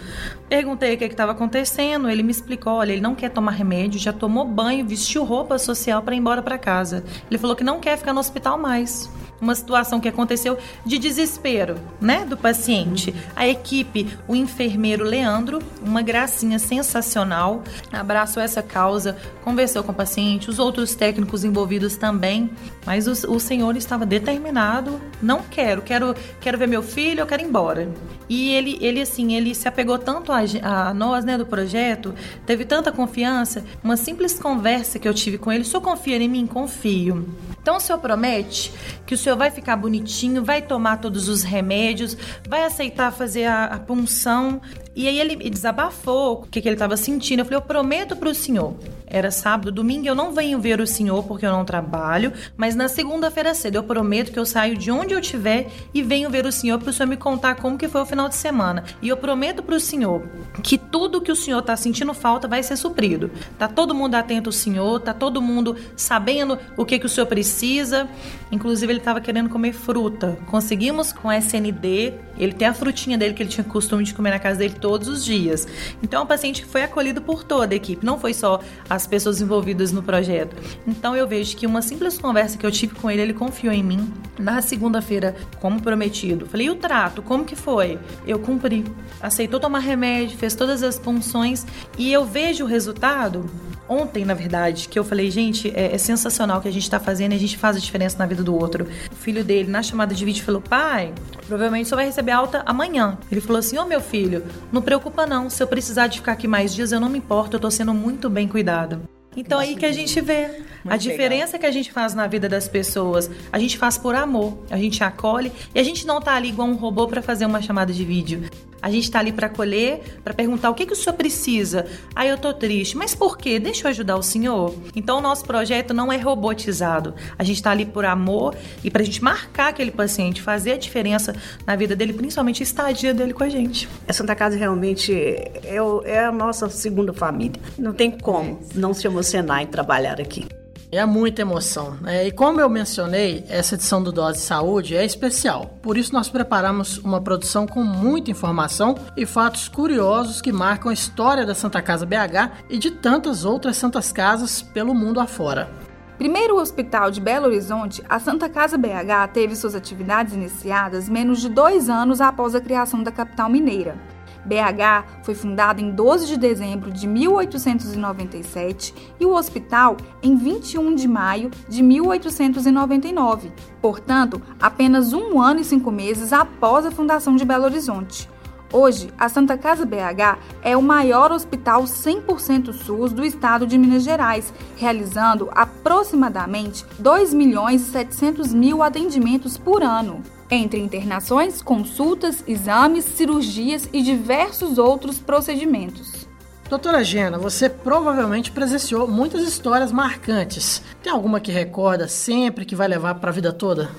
Perguntei 0.48 0.94
o 0.94 0.98
que 0.98 1.04
estava 1.04 1.33
acontecendo, 1.33 2.09
ele 2.09 2.22
me 2.22 2.31
explicou, 2.31 2.74
olha, 2.74 2.92
ele 2.92 3.00
não 3.00 3.14
quer 3.14 3.31
tomar 3.31 3.52
remédio, 3.52 3.98
já 3.98 4.12
tomou 4.12 4.44
banho, 4.44 4.87
vestiu 4.87 5.24
roupa 5.24 5.59
social 5.59 6.02
para 6.02 6.14
ir 6.14 6.18
embora 6.18 6.42
para 6.42 6.59
casa. 6.59 7.04
Ele 7.28 7.38
falou 7.38 7.57
que 7.57 7.64
não 7.64 7.81
quer 7.81 7.96
ficar 7.98 8.12
no 8.12 8.20
hospital 8.20 8.59
mais 8.59 9.11
uma 9.40 9.55
situação 9.55 10.01
que 10.01 10.09
aconteceu 10.09 10.59
de 10.85 10.98
desespero, 10.98 11.77
né, 12.01 12.24
do 12.24 12.37
paciente. 12.37 13.14
A 13.37 13.46
equipe, 13.46 14.18
o 14.27 14.35
enfermeiro 14.35 15.05
Leandro, 15.05 15.61
uma 15.83 16.03
gracinha 16.03 16.59
sensacional, 16.59 17.62
abraçou 17.92 18.42
essa 18.42 18.62
causa, 18.62 19.16
conversou 19.44 19.83
com 19.83 19.92
o 19.92 19.94
paciente, 19.94 20.51
os 20.51 20.59
outros 20.59 20.94
técnicos 20.94 21.44
envolvidos 21.44 21.96
também, 21.96 22.51
mas 22.85 23.07
o, 23.07 23.35
o 23.35 23.38
senhor 23.40 23.77
estava 23.77 24.05
determinado, 24.05 25.01
não 25.22 25.42
quero, 25.42 25.83
quero, 25.83 26.14
quero 26.40 26.59
ver 26.59 26.66
meu 26.66 26.83
filho, 26.83 27.20
eu 27.20 27.27
quero 27.27 27.42
ir 27.42 27.46
embora. 27.46 27.88
E 28.29 28.51
ele, 28.53 28.79
ele 28.81 29.01
assim, 29.01 29.35
ele 29.35 29.55
se 29.55 29.68
apegou 29.68 29.98
tanto 29.98 30.33
a, 30.33 30.40
a 30.62 30.92
nós, 30.92 31.24
né, 31.24 31.38
do 31.38 31.46
projeto, 31.46 32.14
teve 32.44 32.64
tanta 32.64 32.92
confiança, 32.92 33.64
uma 33.83 33.96
simples 33.96 34.38
conversa 34.38 34.98
que 34.98 35.09
eu 35.09 35.14
tive 35.14 35.38
com 35.38 35.53
ele, 35.53 35.64
senhor 35.68 35.83
confia 35.83 36.16
em 36.16 36.29
mim? 36.29 36.46
Confio. 36.46 37.29
Então 37.61 37.77
o 37.77 37.81
senhor 37.81 37.98
promete 37.98 38.72
que 39.07 39.14
o 39.14 39.18
senhor 39.18 39.27
vai 39.36 39.50
ficar 39.50 39.76
bonitinho, 39.76 40.44
vai 40.44 40.62
tomar 40.62 40.98
todos 40.98 41.28
os 41.28 41.42
remédios, 41.42 42.16
vai 42.48 42.64
aceitar 42.64 43.12
fazer 43.12 43.44
a, 43.44 43.64
a 43.64 43.78
punção. 43.78 44.60
E 44.98 45.06
aí 45.06 45.20
ele 45.20 45.37
desabafou 45.48 46.42
o 46.42 46.46
que, 46.48 46.61
que 46.61 46.68
ele 46.68 46.74
estava 46.74 46.96
sentindo. 46.96 47.38
Eu 47.38 47.44
falei, 47.44 47.58
eu 47.58 47.62
prometo 47.62 48.16
para 48.16 48.28
o 48.28 48.34
senhor 48.34 48.74
era 49.11 49.30
sábado, 49.30 49.72
domingo 49.72 50.06
eu 50.06 50.14
não 50.14 50.32
venho 50.32 50.61
ver 50.61 50.80
o 50.80 50.87
senhor 50.87 51.22
porque 51.24 51.46
eu 51.46 51.50
não 51.50 51.64
trabalho, 51.64 52.32
mas 52.56 52.74
na 52.74 52.88
segunda-feira 52.88 53.54
cedo 53.54 53.76
eu 53.76 53.82
prometo 53.82 54.30
que 54.30 54.38
eu 54.38 54.44
saio 54.44 54.76
de 54.76 54.90
onde 54.90 55.14
eu 55.14 55.18
estiver 55.18 55.68
e 55.94 56.02
venho 56.02 56.28
ver 56.28 56.44
o 56.44 56.52
senhor 56.52 56.78
para 56.78 56.90
o 56.90 56.92
senhor 56.92 57.08
me 57.08 57.16
contar 57.16 57.54
como 57.56 57.78
que 57.78 57.88
foi 57.88 58.02
o 58.02 58.06
final 58.06 58.28
de 58.28 58.34
semana. 58.34 58.84
E 59.00 59.08
eu 59.08 59.16
prometo 59.16 59.62
para 59.62 59.74
o 59.74 59.80
senhor 59.80 60.22
que 60.62 60.76
tudo 60.76 61.20
que 61.20 61.32
o 61.32 61.37
senhor 61.37 61.61
está 61.61 61.76
sentindo 61.76 62.12
falta 62.12 62.46
vai 62.46 62.62
ser 62.62 62.76
suprido. 62.76 63.30
Tá 63.58 63.66
todo 63.66 63.94
mundo 63.94 64.14
atento 64.14 64.50
ao 64.50 64.52
senhor, 64.52 65.00
tá 65.00 65.14
todo 65.14 65.40
mundo 65.40 65.76
sabendo 65.96 66.58
o 66.76 66.84
que 66.84 66.98
que 66.98 67.06
o 67.06 67.08
senhor 67.08 67.26
precisa. 67.26 68.08
Inclusive 68.52 68.92
ele 68.92 69.00
estava 69.00 69.20
querendo 69.20 69.48
comer 69.48 69.72
fruta. 69.72 70.38
Conseguimos 70.46 71.12
com 71.12 71.32
SND, 71.32 72.14
ele 72.38 72.52
tem 72.52 72.68
a 72.68 72.74
frutinha 72.74 73.16
dele 73.16 73.34
que 73.34 73.42
ele 73.42 73.50
tinha 73.50 73.64
costume 73.64 74.04
de 74.04 74.14
comer 74.14 74.30
na 74.30 74.38
casa 74.38 74.58
dele 74.58 74.74
todos 74.88 75.07
os 75.07 75.22
dias. 75.22 75.68
Então 76.03 76.20
é 76.20 76.24
um 76.24 76.27
paciente 76.27 76.62
que 76.62 76.68
foi 76.68 76.83
acolhido 76.83 77.20
por 77.20 77.44
toda 77.44 77.74
a 77.74 77.77
equipe, 77.77 78.07
não 78.07 78.18
foi 78.18 78.33
só 78.33 78.59
as 78.88 79.07
pessoas 79.07 79.38
envolvidas 79.38 79.92
no 79.92 80.03
projeto. 80.03 80.57
Então 80.87 81.14
eu 81.14 81.29
vejo 81.29 81.55
que 81.55 81.66
uma 81.66 81.83
simples 81.83 82.16
conversa 82.16 82.57
que 82.57 82.64
eu 82.64 82.70
tive 82.72 82.94
com 82.94 83.11
ele, 83.11 83.20
ele 83.20 83.35
confiou 83.35 83.74
em 83.74 83.83
mim. 83.83 84.11
Na 84.38 84.62
segunda-feira, 84.62 85.37
como 85.61 85.83
prometido, 85.83 86.46
falei: 86.46 86.68
"E 86.68 86.70
o 86.70 86.74
trato, 86.74 87.20
como 87.20 87.44
que 87.44 87.55
foi?" 87.55 87.98
Eu 88.27 88.38
cumpri. 88.38 88.83
Aceitou 89.20 89.61
tomar 89.61 89.81
remédio, 89.81 90.38
fez 90.38 90.55
todas 90.55 90.83
as 90.83 90.98
punções 90.98 91.66
e 91.98 92.11
eu 92.11 92.24
vejo 92.24 92.64
o 92.64 92.66
resultado 92.66 93.44
ontem, 93.88 94.24
na 94.24 94.35
verdade, 94.35 94.88
que 94.88 94.98
eu 94.98 95.05
falei, 95.05 95.31
gente, 95.31 95.72
é, 95.74 95.94
é 95.94 95.98
sensacional 95.98 96.59
o 96.59 96.61
que 96.61 96.68
a 96.68 96.72
gente 96.72 96.83
está 96.83 97.01
fazendo 97.01 97.33
e 97.33 97.37
a 97.37 97.38
gente 97.38 97.57
faz 97.57 97.77
a 97.77 97.81
diferença 97.81 98.18
na 98.18 98.27
vida 98.27 98.42
do 98.42 98.55
outro. 98.55 98.87
O 99.11 99.16
filho 99.16 99.44
dele, 99.44 99.70
na 99.70 99.83
chamada 99.83 100.14
de 100.14 100.24
vídeo, 100.24 100.44
falou: 100.44 100.61
pai, 100.61 101.12
provavelmente 101.46 101.88
só 101.88 101.96
vai 101.96 102.07
receber 102.07 102.33
alta 102.33 102.62
amanhã. 102.66 103.18
Ele 103.31 103.40
falou 103.40 103.59
assim: 103.59 103.79
ô 103.79 103.83
oh, 103.83 103.87
meu 103.87 104.01
filho, 104.01 104.44
não 104.70 104.83
preocupa 104.83 105.27
não, 105.27 105.48
se 105.48 105.62
eu 105.62 105.66
precisar 105.66 106.07
de 106.07 106.18
ficar 106.18 106.33
aqui 106.33 106.46
mais 106.46 106.74
dias, 106.74 106.92
eu 106.92 107.01
não 107.01 107.09
me 107.09 107.18
importo, 107.18 107.57
eu 107.57 107.61
tô 107.61 107.70
sendo 107.70 107.94
muito 107.94 108.29
bem 108.29 108.46
cuidado. 108.46 109.03
Então 109.37 109.59
aí 109.59 109.77
que 109.77 109.87
a 109.87 109.92
gente 109.92 110.20
vê 110.20 110.62
a 110.87 110.96
diferença 110.96 111.53
legal. 111.53 111.61
que 111.61 111.66
a 111.66 111.70
gente 111.70 111.92
faz 111.92 112.12
na 112.12 112.27
vida 112.27 112.48
das 112.48 112.66
pessoas. 112.66 113.31
A 113.53 113.59
gente 113.59 113.79
faz 113.79 113.96
por 113.96 114.14
amor, 114.14 114.59
a 114.70 114.77
gente 114.77 115.05
acolhe 115.05 115.53
e 115.74 115.79
a 115.79 115.83
gente 115.83 116.07
não 116.07 116.20
tá 116.20 116.35
ali 116.35 116.48
igual 116.48 116.66
um 116.66 116.74
robô 116.74 117.07
para 117.07 117.22
fazer 117.22 117.46
uma 117.46 117.62
chamada 117.62 117.92
de 117.92 118.05
vídeo. 118.05 118.48
A 118.80 118.90
gente 118.90 119.04
está 119.04 119.18
ali 119.18 119.32
para 119.32 119.46
acolher, 119.46 120.00
para 120.22 120.32
perguntar 120.32 120.70
o 120.70 120.74
que, 120.74 120.86
que 120.86 120.92
o 120.92 120.96
senhor 120.96 121.16
precisa. 121.16 121.86
Ah, 122.14 122.26
eu 122.26 122.38
tô 122.38 122.52
triste. 122.52 122.96
Mas 122.96 123.14
por 123.14 123.36
quê? 123.36 123.58
Deixa 123.58 123.86
eu 123.86 123.90
ajudar 123.90 124.16
o 124.16 124.22
senhor. 124.22 124.74
Então, 124.94 125.18
o 125.18 125.20
nosso 125.20 125.44
projeto 125.44 125.92
não 125.92 126.12
é 126.12 126.16
robotizado. 126.16 127.14
A 127.38 127.44
gente 127.44 127.56
está 127.56 127.70
ali 127.70 127.84
por 127.84 128.04
amor 128.04 128.56
e 128.82 128.90
para 128.90 129.02
a 129.02 129.04
gente 129.04 129.22
marcar 129.22 129.68
aquele 129.68 129.90
paciente, 129.90 130.40
fazer 130.40 130.72
a 130.72 130.76
diferença 130.76 131.34
na 131.66 131.74
vida 131.76 131.96
dele, 131.96 132.12
principalmente 132.12 132.62
a 132.62 132.64
estadia 132.64 133.12
dele 133.12 133.32
com 133.32 133.44
a 133.44 133.48
gente. 133.48 133.88
A 134.06 134.12
Santa 134.12 134.34
Casa 134.34 134.56
realmente 134.56 135.12
é, 135.12 135.76
é 136.04 136.24
a 136.24 136.32
nossa 136.32 136.68
segunda 136.68 137.12
família. 137.12 137.60
Não 137.78 137.92
tem 137.92 138.10
como 138.10 138.60
não 138.74 138.94
se 138.94 139.06
emocionar 139.06 139.62
em 139.62 139.66
trabalhar 139.66 140.20
aqui. 140.20 140.46
É 140.90 141.05
muita 141.05 141.42
emoção. 141.42 141.98
É, 142.07 142.27
e 142.27 142.33
como 142.33 142.61
eu 142.62 142.68
mencionei, 142.68 143.44
essa 143.48 143.74
edição 143.74 144.03
do 144.03 144.11
Dose 144.11 144.40
Saúde 144.40 144.96
é 144.96 145.05
especial. 145.05 145.79
Por 145.83 145.98
isso, 145.98 146.14
nós 146.14 146.31
preparamos 146.31 146.96
uma 146.98 147.20
produção 147.20 147.66
com 147.66 147.85
muita 147.85 148.31
informação 148.31 148.94
e 149.14 149.27
fatos 149.27 149.68
curiosos 149.68 150.40
que 150.40 150.51
marcam 150.51 150.90
a 150.90 150.94
história 150.94 151.44
da 151.44 151.55
Santa 151.55 151.83
Casa 151.83 152.07
BH 152.07 152.64
e 152.70 152.79
de 152.79 152.90
tantas 152.90 153.44
outras 153.44 153.77
santas 153.77 154.11
casas 154.11 154.62
pelo 154.62 154.94
mundo 154.94 155.20
afora. 155.20 155.68
Primeiro 156.16 156.57
hospital 156.57 157.11
de 157.11 157.20
Belo 157.20 157.46
Horizonte, 157.46 158.03
a 158.09 158.18
Santa 158.18 158.48
Casa 158.48 158.79
BH 158.79 159.29
teve 159.33 159.55
suas 159.55 159.74
atividades 159.74 160.35
iniciadas 160.35 161.09
menos 161.09 161.40
de 161.40 161.51
dois 161.51 161.90
anos 161.90 162.20
após 162.20 162.55
a 162.55 162.61
criação 162.61 163.03
da 163.03 163.12
capital 163.12 163.48
mineira. 163.51 163.96
BH 164.44 165.22
foi 165.24 165.35
fundado 165.35 165.81
em 165.81 165.90
12 165.90 166.27
de 166.27 166.37
dezembro 166.37 166.90
de 166.90 167.07
1897 167.07 168.94
e 169.20 169.27
o 169.27 169.35
hospital 169.35 169.96
em 170.22 170.37
21 170.37 170.94
de 170.94 171.09
maio 171.09 171.51
de 171.68 171.83
1899, 171.83 173.53
portanto, 173.81 174.40
apenas 174.61 175.12
um 175.12 175.40
ano 175.40 175.61
e 175.61 175.64
cinco 175.64 175.90
meses 175.90 176.33
após 176.33 176.87
a 176.87 176.90
fundação 176.90 177.37
de 177.37 177.44
Belo 177.44 177.64
Horizonte. 177.64 178.29
Hoje, 178.72 179.09
a 179.18 179.28
Santa 179.31 179.57
Casa 179.57 179.87
BH 179.87 180.38
é 180.62 180.76
o 180.76 180.83
maior 180.83 181.33
hospital 181.33 181.85
100% 181.85 182.72
SUS 182.74 183.12
do 183.12 183.24
estado 183.24 183.66
de 183.66 183.78
Minas 183.78 184.02
Gerais, 184.02 184.52
realizando 184.76 185.48
aproximadamente 185.52 186.85
2 186.98 187.33
milhões 187.33 187.83
e 187.83 187.90
700 187.90 188.52
mil 188.52 188.83
atendimentos 188.83 189.57
por 189.57 189.83
ano 189.83 190.22
entre 190.50 190.81
internações, 190.81 191.61
consultas, 191.61 192.42
exames, 192.46 193.04
cirurgias 193.04 193.88
e 193.92 194.02
diversos 194.02 194.78
outros 194.78 195.18
procedimentos. 195.18 196.26
Doutora 196.68 197.02
Gena, 197.02 197.38
você 197.38 197.68
provavelmente 197.68 198.52
presenciou 198.52 199.09
muitas 199.09 199.42
histórias 199.42 199.90
marcantes. 199.90 200.83
Tem 201.02 201.11
alguma 201.11 201.40
que 201.40 201.50
recorda 201.50 202.09
sempre 202.09 202.66
que 202.66 202.76
vai 202.76 202.88
levar 202.88 203.14
para 203.14 203.31
a 203.31 203.33
vida 203.33 203.52
toda? 203.52 203.90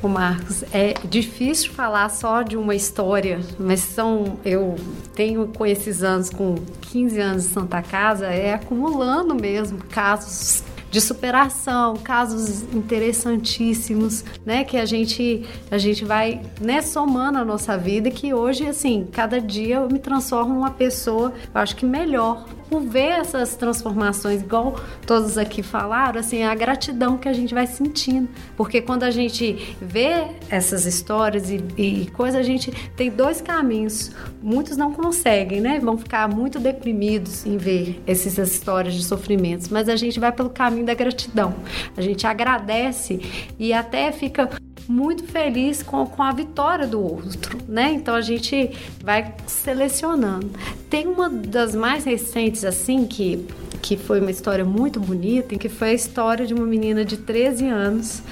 O 0.00 0.08
Marcos, 0.08 0.62
é 0.72 0.94
difícil 1.04 1.72
falar 1.72 2.08
só 2.08 2.42
de 2.42 2.56
uma 2.56 2.74
história, 2.74 3.40
mas 3.58 3.80
são 3.80 4.38
eu 4.44 4.76
tenho 5.14 5.48
com 5.48 5.66
esses 5.66 6.04
anos, 6.04 6.30
com 6.30 6.54
15 6.82 7.20
anos 7.20 7.42
de 7.42 7.48
Santa 7.48 7.82
Casa, 7.82 8.26
é 8.26 8.54
acumulando 8.54 9.34
mesmo 9.34 9.78
casos 9.90 10.62
de 10.90 11.00
superação, 11.00 11.96
casos 11.96 12.62
interessantíssimos, 12.74 14.24
né? 14.44 14.64
Que 14.64 14.76
a 14.76 14.84
gente, 14.84 15.44
a 15.70 15.78
gente 15.78 16.04
vai 16.04 16.40
né, 16.60 16.82
somando 16.82 17.38
a 17.38 17.44
nossa 17.44 17.76
vida 17.76 18.10
que 18.10 18.32
hoje, 18.32 18.66
assim, 18.66 19.06
cada 19.12 19.40
dia 19.40 19.76
eu 19.76 19.88
me 19.88 19.98
transformo 19.98 20.54
numa 20.54 20.70
pessoa, 20.70 21.32
eu 21.54 21.60
acho 21.60 21.76
que 21.76 21.84
melhor 21.84 22.46
por 22.68 22.82
ver 22.82 23.20
essas 23.20 23.56
transformações, 23.56 24.42
igual 24.42 24.78
todos 25.06 25.38
aqui 25.38 25.62
falaram, 25.62 26.20
assim, 26.20 26.42
a 26.42 26.54
gratidão 26.54 27.16
que 27.16 27.28
a 27.28 27.32
gente 27.32 27.54
vai 27.54 27.66
sentindo. 27.66 28.28
Porque 28.56 28.80
quando 28.80 29.04
a 29.04 29.10
gente 29.10 29.76
vê 29.80 30.26
essas 30.50 30.84
histórias 30.84 31.50
e, 31.50 31.64
e 31.76 32.06
coisas, 32.10 32.38
a 32.38 32.42
gente 32.42 32.70
tem 32.96 33.10
dois 33.10 33.40
caminhos. 33.40 34.10
Muitos 34.42 34.76
não 34.76 34.92
conseguem, 34.92 35.60
né? 35.60 35.78
Vão 35.80 35.96
ficar 35.96 36.28
muito 36.28 36.58
deprimidos 36.58 37.46
em 37.46 37.56
ver 37.56 38.02
essas 38.06 38.36
histórias 38.38 38.94
de 38.94 39.04
sofrimentos. 39.04 39.68
Mas 39.68 39.88
a 39.88 39.96
gente 39.96 40.20
vai 40.20 40.30
pelo 40.30 40.50
caminho 40.50 40.77
da 40.84 40.94
gratidão. 40.94 41.54
A 41.96 42.00
gente 42.00 42.26
agradece 42.26 43.20
e 43.58 43.72
até 43.72 44.10
fica 44.12 44.48
muito 44.88 45.24
feliz 45.24 45.82
com, 45.82 46.06
com 46.06 46.22
a 46.22 46.32
vitória 46.32 46.86
do 46.86 47.00
outro, 47.00 47.58
né? 47.68 47.92
Então 47.92 48.14
a 48.14 48.22
gente 48.22 48.70
vai 49.04 49.34
selecionando. 49.46 50.50
Tem 50.88 51.06
uma 51.06 51.28
das 51.28 51.74
mais 51.74 52.04
recentes, 52.04 52.64
assim, 52.64 53.06
que, 53.06 53.46
que 53.82 53.96
foi 53.98 54.20
uma 54.20 54.30
história 54.30 54.64
muito 54.64 54.98
bonita, 54.98 55.56
que 55.56 55.68
foi 55.68 55.90
a 55.90 55.94
história 55.94 56.46
de 56.46 56.54
uma 56.54 56.64
menina 56.64 57.04
de 57.04 57.18
13 57.18 57.66
anos 57.66 58.22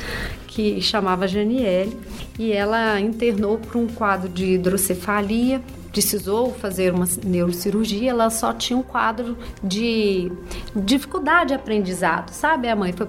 que 0.47 0.81
chamava 0.81 1.29
Janiele 1.29 1.95
e 2.39 2.51
ela 2.51 2.99
internou 2.99 3.59
por 3.59 3.77
um 3.77 3.87
quadro 3.87 4.27
de 4.27 4.55
hidrocefalia 4.55 5.61
precisou 5.97 6.53
fazer 6.53 6.93
uma 6.93 7.09
neurocirurgia, 7.25 8.11
ela 8.11 8.29
só 8.29 8.53
tinha 8.53 8.79
um 8.79 8.83
quadro 8.83 9.35
de 9.65 10.31
dificuldade 10.75 11.49
de 11.49 11.55
aprendizado, 11.55 12.33
sabe? 12.33 12.69
A 12.69 12.77
mãe 12.77 12.93
foi 12.93 13.07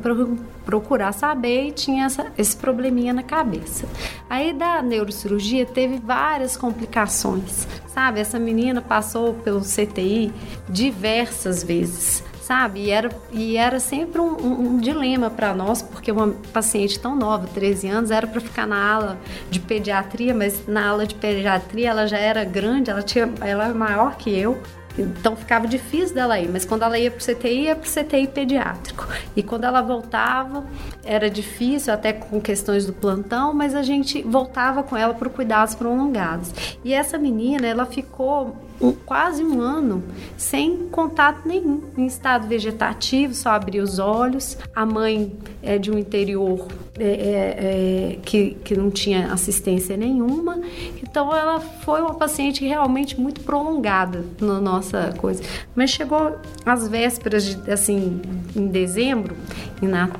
procurar 0.64 1.12
saber 1.12 1.68
e 1.68 1.72
tinha 1.74 2.06
essa, 2.06 2.32
esse 2.38 2.56
probleminha 2.56 3.12
na 3.12 3.24
cabeça. 3.24 3.86
Aí 4.30 4.54
da 4.54 4.82
neurocirurgia 4.82 5.66
teve 5.66 5.98
várias 5.98 6.56
complicações, 6.56 7.68
sabe? 7.90 8.22
Essa 8.22 8.40
menina 8.40 8.82
passou 8.82 9.34
pelo 9.34 9.60
CTI 9.60 10.32
diversas 10.70 11.64
vezes 11.64 12.24
sabe? 12.48 12.80
E 12.86 12.92
era, 12.92 13.10
e 13.30 13.58
era 13.58 13.78
sempre 13.78 14.22
um, 14.22 14.38
um, 14.38 14.60
um 14.62 14.78
dilema 14.78 15.30
para 15.30 15.54
nós, 15.54 15.82
porque 15.82 16.10
uma 16.10 16.30
paciente 16.54 16.98
tão 16.98 17.14
nova, 17.14 17.46
13 17.54 17.90
anos, 17.90 18.10
era 18.10 18.26
para 18.26 18.40
ficar 18.40 18.66
na 18.66 18.82
ala 18.90 19.18
de 19.52 19.60
pediatria, 19.60 20.34
mas 20.34 20.66
na 20.66 20.88
ala 20.88 21.06
de 21.06 21.14
pediatria 21.14 21.90
ela 21.90 22.08
já 22.08 22.18
era 22.18 22.46
grande, 22.46 22.90
ela, 22.90 23.02
tinha, 23.02 23.30
ela 23.42 23.66
era 23.66 23.74
maior 23.74 24.16
que 24.16 24.34
eu. 24.34 24.58
Então 24.98 25.36
ficava 25.36 25.68
difícil 25.68 26.16
dela 26.16 26.40
ir, 26.40 26.50
mas 26.50 26.66
quando 26.66 26.84
ela 26.84 26.98
ia 26.98 27.12
para 27.12 27.20
o 27.20 27.24
CTI, 27.24 27.66
ia 27.66 27.76
para 27.76 27.88
o 27.88 27.92
CTI 27.92 28.28
pediátrico. 28.28 29.06
E 29.36 29.44
quando 29.44 29.66
ela 29.66 29.82
voltava, 29.82 30.66
era 31.04 31.30
difícil, 31.30 31.94
até 31.94 32.14
com 32.14 32.40
questões 32.42 32.86
do 32.86 32.94
plantão, 32.94 33.54
mas 33.54 33.76
a 33.76 33.84
gente 33.84 34.24
voltava 34.24 34.82
com 34.82 34.96
ela 34.96 35.14
para 35.14 35.30
cuidados 35.30 35.76
prolongados. 35.76 36.52
E 36.84 36.94
essa 36.94 37.18
menina, 37.18 37.68
ela 37.68 37.86
ficou 37.86 38.56
um, 38.80 38.92
quase 38.92 39.44
um 39.44 39.62
ano 39.62 40.04
sem 40.38 40.88
contato 40.90 41.48
nenhum, 41.48 41.82
em 41.98 42.06
estado 42.06 42.48
vegetativo, 42.48 43.34
só 43.34 43.50
abria 43.50 43.82
os 43.84 44.00
olhos. 44.00 44.58
A 44.76 44.86
mãe 44.86 45.36
é 45.62 45.78
de 45.78 45.92
um 45.92 45.98
interior 45.98 46.68
é, 47.00 47.04
é, 47.04 48.14
é, 48.14 48.20
que, 48.24 48.58
que 48.64 48.76
não 48.76 48.90
tinha 48.90 49.32
assistência 49.32 49.96
nenhuma, 49.96 50.60
então 51.02 51.36
ela 51.36 51.60
foi 51.60 52.02
uma 52.02 52.16
paciente 52.16 52.66
realmente 52.66 53.20
muito 53.20 53.42
prolongada 53.42 54.26
na 54.42 54.60
nossa 54.60 55.14
coisa. 55.18 55.44
Mas 55.76 55.92
chegou 55.92 56.38
às 56.66 56.88
vésperas, 56.88 57.56
de, 57.56 57.72
assim, 57.72 58.20
em 58.56 58.68
dezembro, 58.68 59.36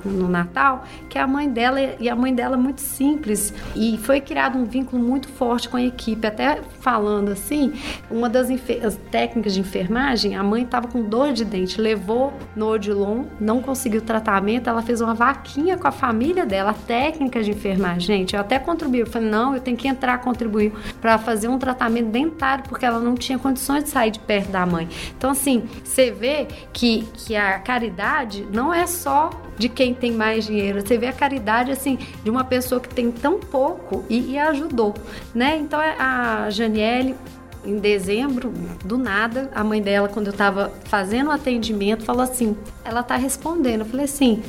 no 0.06 0.28
Natal, 0.28 0.86
que 1.10 1.18
a 1.18 1.26
mãe 1.26 1.50
dela 1.50 1.80
e 2.00 2.08
a 2.08 2.16
mãe 2.16 2.34
dela 2.34 2.56
é 2.56 2.60
muito 2.60 2.82
simples 2.82 3.54
e 3.76 3.98
foi 3.98 4.22
criado 4.22 4.58
um 4.58 4.66
vínculo 4.66 5.02
muito 5.02 5.28
forte 5.30 5.68
com 5.68 5.78
a 5.78 5.82
equipe. 5.82 6.28
Até 6.28 6.62
falando 6.80 7.30
assim, 7.30 7.74
uma 8.12 8.30
das 8.30 8.47
técnicas 9.12 9.54
de 9.54 9.60
enfermagem, 9.60 10.36
a 10.36 10.44
mãe 10.44 10.64
estava 10.64 10.88
com 10.88 11.02
dor 11.02 11.34
de 11.34 11.44
dente, 11.44 11.80
levou 11.80 12.34
no 12.56 12.68
Odilon, 12.68 13.26
não 13.40 13.62
conseguiu 13.62 14.02
tratamento, 14.02 14.70
ela 14.70 14.82
fez 14.82 15.02
uma 15.02 15.14
vaquinha 15.14 15.78
com 15.78 15.88
a 15.88 15.92
família 15.92 16.46
dela, 16.46 16.72
a 16.72 16.74
técnica 16.74 17.44
de 17.44 17.52
enfermagem. 17.52 18.18
Gente, 18.18 18.36
eu 18.36 18.42
até 18.42 18.60
contribuí, 18.60 19.00
eu 19.00 19.08
falei, 19.08 19.30
não, 19.30 19.56
eu 19.56 19.62
tenho 19.62 19.76
que 19.76 19.88
entrar, 19.88 20.20
contribuir 20.20 20.72
para 21.02 21.18
fazer 21.18 21.48
um 21.48 21.58
tratamento 21.58 22.10
dentário, 22.10 22.64
porque 22.68 22.86
ela 22.86 23.00
não 23.00 23.16
tinha 23.16 23.38
condições 23.38 23.84
de 23.84 23.90
sair 23.90 24.12
de 24.12 24.20
perto 24.20 24.52
da 24.52 24.66
mãe. 24.66 24.88
Então, 25.18 25.32
assim, 25.32 25.64
você 25.84 26.12
vê 26.12 26.48
que, 26.72 27.08
que 27.14 27.36
a 27.36 27.60
caridade 27.60 28.48
não 28.52 28.74
é 28.74 28.88
só 28.88 29.30
de 29.58 29.68
quem 29.68 29.94
tem 29.94 30.12
mais 30.12 30.46
dinheiro. 30.46 30.82
Você 30.82 30.98
vê 30.98 31.08
a 31.08 31.14
caridade 31.14 31.72
assim 31.72 31.98
de 32.24 32.30
uma 32.30 32.44
pessoa 32.44 32.80
que 32.80 32.90
tem 32.90 33.12
tão 33.12 33.40
pouco 33.40 34.06
e, 34.10 34.34
e 34.34 34.38
ajudou, 34.38 34.94
né? 35.34 35.58
Então 35.58 35.80
a 35.80 36.50
Janiele 36.50 37.16
em 37.68 37.80
dezembro, 37.80 38.54
do 38.84 38.98
nada, 38.98 39.52
a 39.54 39.64
mãe 39.64 39.82
dela, 39.82 40.08
quando 40.08 40.28
eu 40.28 40.32
estava 40.32 40.72
fazendo 40.86 41.28
o 41.28 41.32
atendimento, 41.32 42.04
falou 42.04 42.22
assim: 42.22 42.56
ela 42.84 43.02
está 43.02 43.16
respondendo. 43.18 43.82
Eu 43.82 43.86
falei 43.86 44.06
assim: 44.06 44.42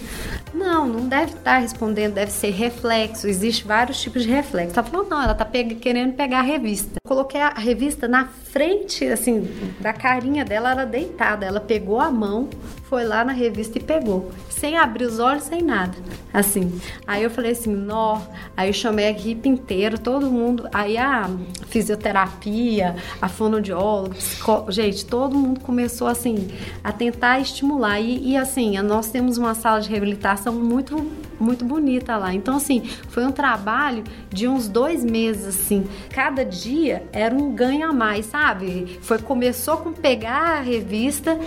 não, 0.55 0.87
não 0.87 1.09
deve 1.09 1.33
estar 1.33 1.43
tá 1.43 1.59
respondendo, 1.59 2.15
deve 2.15 2.31
ser 2.31 2.51
reflexo. 2.51 3.27
Existem 3.27 3.67
vários 3.67 4.01
tipos 4.01 4.23
de 4.23 4.31
reflexo. 4.31 4.79
Ela 4.79 4.89
falou: 4.89 5.09
não, 5.09 5.23
ela 5.23 5.33
está 5.33 5.45
querendo 5.45 6.15
pegar 6.15 6.39
a 6.39 6.43
revista. 6.43 6.93
Eu 6.95 7.09
coloquei 7.09 7.41
a 7.41 7.51
revista 7.51 8.07
na 8.07 8.27
frente, 8.27 9.05
assim, 9.07 9.49
da 9.81 9.93
carinha 9.93 10.45
dela, 10.45 10.71
era 10.71 10.85
deitada. 10.85 11.45
Ela 11.45 11.61
pegou 11.61 12.01
a 12.01 12.11
mão, 12.11 12.49
foi 12.85 13.05
lá 13.05 13.25
na 13.25 13.33
revista 13.33 13.79
e 13.79 13.83
pegou, 13.83 14.31
sem 14.59 14.77
abrir 14.77 15.05
os 15.05 15.19
olhos, 15.19 15.45
sem 15.45 15.63
nada. 15.63 15.97
Assim. 16.33 16.81
Aí 17.07 17.23
eu 17.23 17.31
falei 17.31 17.53
assim: 17.53 17.75
nó. 17.75 18.21
Aí 18.57 18.69
eu 18.69 18.73
chamei 18.73 19.07
a 19.07 19.11
equipe 19.11 19.49
inteira, 19.49 19.97
todo 19.97 20.31
mundo. 20.31 20.69
Aí 20.73 20.97
a 20.97 21.29
fisioterapia, 21.69 22.97
a 23.21 23.29
fonoaudióloga, 23.29 24.15
psicólogo, 24.15 24.73
gente, 24.73 25.07
todo 25.07 25.37
mundo 25.37 25.61
começou 25.61 26.07
assim 26.09 26.49
a 26.83 26.93
tentar 26.93 27.41
estimular. 27.41 28.01
E, 28.01 28.33
e 28.33 28.37
assim, 28.37 28.79
nós 28.83 29.11
temos 29.11 29.39
uma 29.39 29.55
sala 29.55 29.81
de 29.81 29.89
reabilitação 29.89 30.53
muito, 30.53 30.97
muito 31.39 31.65
bonita 31.65 32.17
lá. 32.17 32.35
Então, 32.35 32.57
assim, 32.57 32.83
foi 33.09 33.25
um 33.25 33.33
trabalho 33.33 34.05
de 34.31 34.49
uns 34.49 34.69
dois 34.69 35.05
meses, 35.05 35.47
assim. 35.47 35.87
Cada 36.11 36.45
dia 36.45 37.05
era 37.13 37.35
um 37.35 37.53
ganho 37.53 37.89
a 37.89 37.93
mais, 37.93 38.27
sabe? 38.27 38.99
Foi, 39.03 39.19
começou 39.19 39.79
com 39.79 39.93
pegar 39.93 40.59
a 40.59 40.61
revista, 40.61 41.39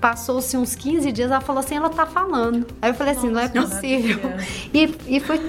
passou-se 0.00 0.56
uns 0.56 0.74
15 0.74 1.12
dias, 1.12 1.30
ela 1.30 1.40
falou 1.40 1.60
assim, 1.60 1.76
ela 1.76 1.90
tá 1.90 2.06
falando. 2.06 2.66
Aí 2.80 2.90
eu 2.90 2.94
falei 2.94 3.14
assim, 3.14 3.28
Nossa, 3.28 3.52
não 3.54 3.62
é 3.62 3.66
possível. 3.66 4.20
E, 4.72 5.16
e 5.16 5.20
foi 5.20 5.40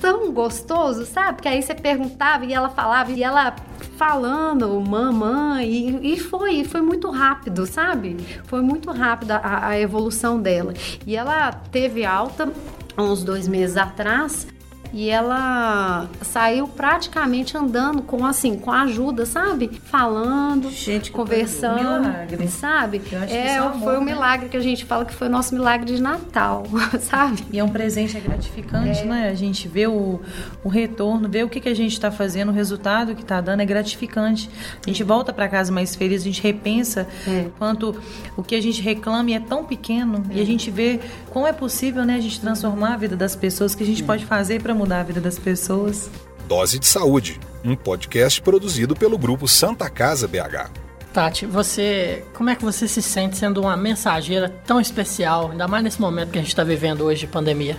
tão 0.00 0.32
gostoso, 0.32 1.06
sabe? 1.06 1.34
Porque 1.34 1.48
aí 1.48 1.62
você 1.62 1.74
perguntava 1.74 2.44
e 2.44 2.52
ela 2.52 2.68
falava 2.68 3.10
e 3.12 3.22
ela 3.22 3.54
falando 3.96 4.78
mamãe 4.80 5.98
e, 6.02 6.14
e 6.14 6.20
foi, 6.20 6.64
foi 6.64 6.80
muito 6.80 7.10
rápido, 7.10 7.66
sabe? 7.66 8.16
Foi 8.44 8.60
muito 8.60 8.90
rápida 8.90 9.36
a, 9.36 9.68
a 9.68 9.80
evolução 9.80 10.40
dela. 10.40 10.74
E 11.06 11.16
ela 11.16 11.52
teve 11.52 12.04
alta 12.04 12.52
uns 12.98 13.22
dois 13.22 13.46
meses 13.48 13.76
atrás 13.76 14.46
e 14.92 15.10
ela 15.10 16.08
saiu 16.22 16.68
praticamente 16.68 17.56
andando 17.56 18.02
com 18.02 18.24
assim, 18.24 18.56
com 18.58 18.72
ajuda, 18.72 19.26
sabe? 19.26 19.70
Falando, 19.84 20.70
gente, 20.70 21.10
conversando, 21.10 22.08
milagre. 22.08 22.48
sabe? 22.48 23.02
é, 23.28 23.56
é 23.56 23.70
foi 23.82 23.96
um 23.96 24.04
né? 24.04 24.12
milagre 24.12 24.48
que 24.48 24.56
a 24.56 24.60
gente 24.60 24.84
fala 24.84 25.04
que 25.04 25.14
foi 25.14 25.28
o 25.28 25.30
nosso 25.30 25.54
milagre 25.54 25.94
de 25.94 26.00
Natal, 26.00 26.64
sabe? 27.00 27.44
E 27.52 27.58
é 27.58 27.64
um 27.64 27.68
presente 27.68 28.16
é 28.16 28.20
gratificante, 28.20 29.00
é. 29.00 29.04
né? 29.04 29.28
A 29.28 29.34
gente 29.34 29.68
vê 29.68 29.86
o, 29.86 30.20
o 30.64 30.68
retorno, 30.68 31.28
vê 31.28 31.42
o 31.42 31.48
que, 31.48 31.60
que 31.60 31.68
a 31.68 31.74
gente 31.74 31.92
está 31.92 32.10
fazendo, 32.10 32.50
o 32.50 32.52
resultado 32.52 33.14
que 33.14 33.22
está 33.22 33.40
dando 33.40 33.60
é 33.60 33.64
gratificante. 33.64 34.48
A 34.84 34.88
gente 34.88 35.02
volta 35.02 35.32
para 35.32 35.48
casa 35.48 35.72
mais 35.72 35.94
feliz, 35.94 36.22
a 36.22 36.24
gente 36.24 36.42
repensa 36.42 37.06
é. 37.26 37.46
quanto 37.58 38.00
o 38.36 38.42
que 38.42 38.54
a 38.54 38.62
gente 38.62 38.80
reclama 38.80 39.30
é 39.32 39.40
tão 39.40 39.64
pequeno 39.64 40.22
e 40.30 40.38
a 40.38 40.42
é. 40.42 40.46
gente 40.46 40.70
vê 40.70 41.00
como 41.30 41.46
é 41.46 41.52
possível, 41.52 42.04
né, 42.04 42.14
a 42.14 42.20
gente 42.20 42.40
transformar 42.40 42.94
a 42.94 42.96
vida 42.96 43.16
das 43.16 43.34
pessoas, 43.36 43.74
que 43.74 43.82
a 43.82 43.86
gente 43.86 44.02
pode 44.02 44.24
fazer 44.24 44.62
para 44.62 44.74
mudar 44.74 44.85
a 44.94 45.02
vida 45.02 45.20
das 45.20 45.38
pessoas. 45.38 46.08
Dose 46.46 46.78
de 46.78 46.86
Saúde, 46.86 47.40
um 47.64 47.74
podcast 47.74 48.40
produzido 48.40 48.94
pelo 48.94 49.18
grupo 49.18 49.48
Santa 49.48 49.90
Casa 49.90 50.28
BH. 50.28 50.70
Tati, 51.12 51.46
você, 51.46 52.24
como 52.34 52.50
é 52.50 52.54
que 52.54 52.64
você 52.64 52.86
se 52.86 53.00
sente 53.00 53.36
sendo 53.36 53.62
uma 53.62 53.76
mensageira 53.76 54.48
tão 54.66 54.80
especial, 54.80 55.50
ainda 55.50 55.66
mais 55.66 55.82
nesse 55.82 56.00
momento 56.00 56.30
que 56.30 56.38
a 56.38 56.42
gente 56.42 56.50
está 56.50 56.62
vivendo 56.62 57.02
hoje 57.02 57.20
de 57.20 57.26
pandemia? 57.26 57.76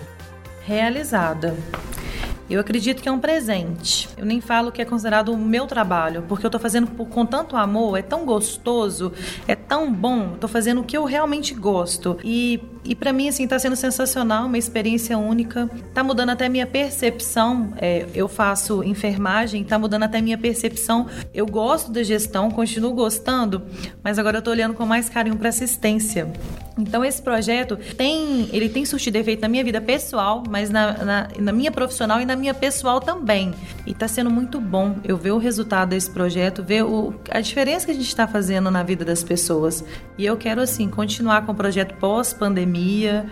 Realizada. 0.66 1.56
Eu 2.50 2.62
acredito 2.62 3.02
que 3.02 3.10
é 3.10 3.12
um 3.12 3.20
presente. 3.20 4.08
Eu 4.18 4.26
nem 4.26 4.40
falo 4.40 4.72
que 4.72 4.82
é 4.82 4.86
considerado 4.86 5.34
o 5.34 5.38
meu 5.38 5.68
trabalho, 5.68 6.24
porque 6.30 6.46
eu 6.46 6.48
estou 6.48 6.62
fazendo 6.62 6.88
com 6.88 7.26
tanto 7.26 7.58
amor, 7.58 7.98
é 7.98 8.02
tão 8.02 8.26
gostoso, 8.26 9.12
é 9.48 9.54
tão 9.54 9.92
bom, 9.92 10.34
estou 10.34 10.50
fazendo 10.50 10.80
o 10.80 10.84
que 10.84 10.98
eu 10.98 11.04
realmente 11.04 11.54
gosto. 11.54 12.18
E, 12.24 12.64
e 12.88 12.96
para 12.96 13.12
mim, 13.12 13.28
assim, 13.28 13.44
está 13.44 13.60
sendo 13.60 13.76
sensacional, 13.76 14.46
uma 14.46 14.58
experiência 14.58 15.18
única. 15.18 15.70
Está 15.90 16.02
mudando 16.04 16.30
até 16.30 16.48
minha 16.48 16.66
percepção. 16.66 17.74
É, 17.78 18.06
eu 18.16 18.30
faço 18.30 18.82
enfermagem, 18.82 19.62
está 19.62 19.78
mudando 19.78 20.04
até 20.04 20.22
minha 20.22 20.38
percepção. 20.38 21.08
Eu 21.34 21.46
gosto 21.46 21.92
da 21.92 22.02
gestão, 22.02 22.50
continuo 22.50 22.94
gostando, 22.94 23.62
mas 24.02 24.18
agora 24.18 24.38
eu 24.38 24.40
estou 24.40 24.54
olhando 24.54 24.74
com 24.74 24.86
mais 24.86 25.10
carinho 25.10 25.36
para 25.36 25.50
assistência 25.50 26.32
Então 26.78 27.04
esse 27.04 27.22
projeto 27.22 27.76
tem, 27.98 28.50
ele 28.54 28.70
tem 28.70 28.86
surtido 28.86 29.18
efeito 29.18 29.42
na 29.42 29.50
minha 29.50 29.64
vida 29.64 29.82
pessoal, 29.82 30.44
mas 30.50 30.70
na, 30.70 30.94
na, 31.04 31.28
na 31.38 31.52
minha 31.52 31.72
profissional 31.72 32.22
e 32.22 32.26
na 32.26 32.38
minha 32.38 32.54
pessoal 32.54 33.02
também. 33.02 33.54
E 33.86 33.92
está 33.92 34.08
sendo 34.08 34.30
muito 34.30 34.62
bom 34.62 34.96
eu 35.04 35.18
ver 35.18 35.32
o 35.32 35.38
resultado 35.38 35.90
desse 35.90 36.10
projeto, 36.10 36.64
ver 36.64 36.84
o, 36.84 37.14
a 37.30 37.42
diferença 37.42 37.86
que 37.86 37.92
a 37.92 37.96
gente 37.96 38.08
está 38.08 38.28
fazendo 38.28 38.72
na 38.72 38.82
vida 38.82 39.04
das 39.04 39.24
pessoas. 39.24 39.84
E 40.18 40.26
eu 40.26 40.38
quero 40.38 40.62
assim 40.62 40.88
continuar 40.90 41.46
com 41.46 41.52
o 41.52 41.56
projeto 41.56 41.96
pós-pandemia. 42.78 43.26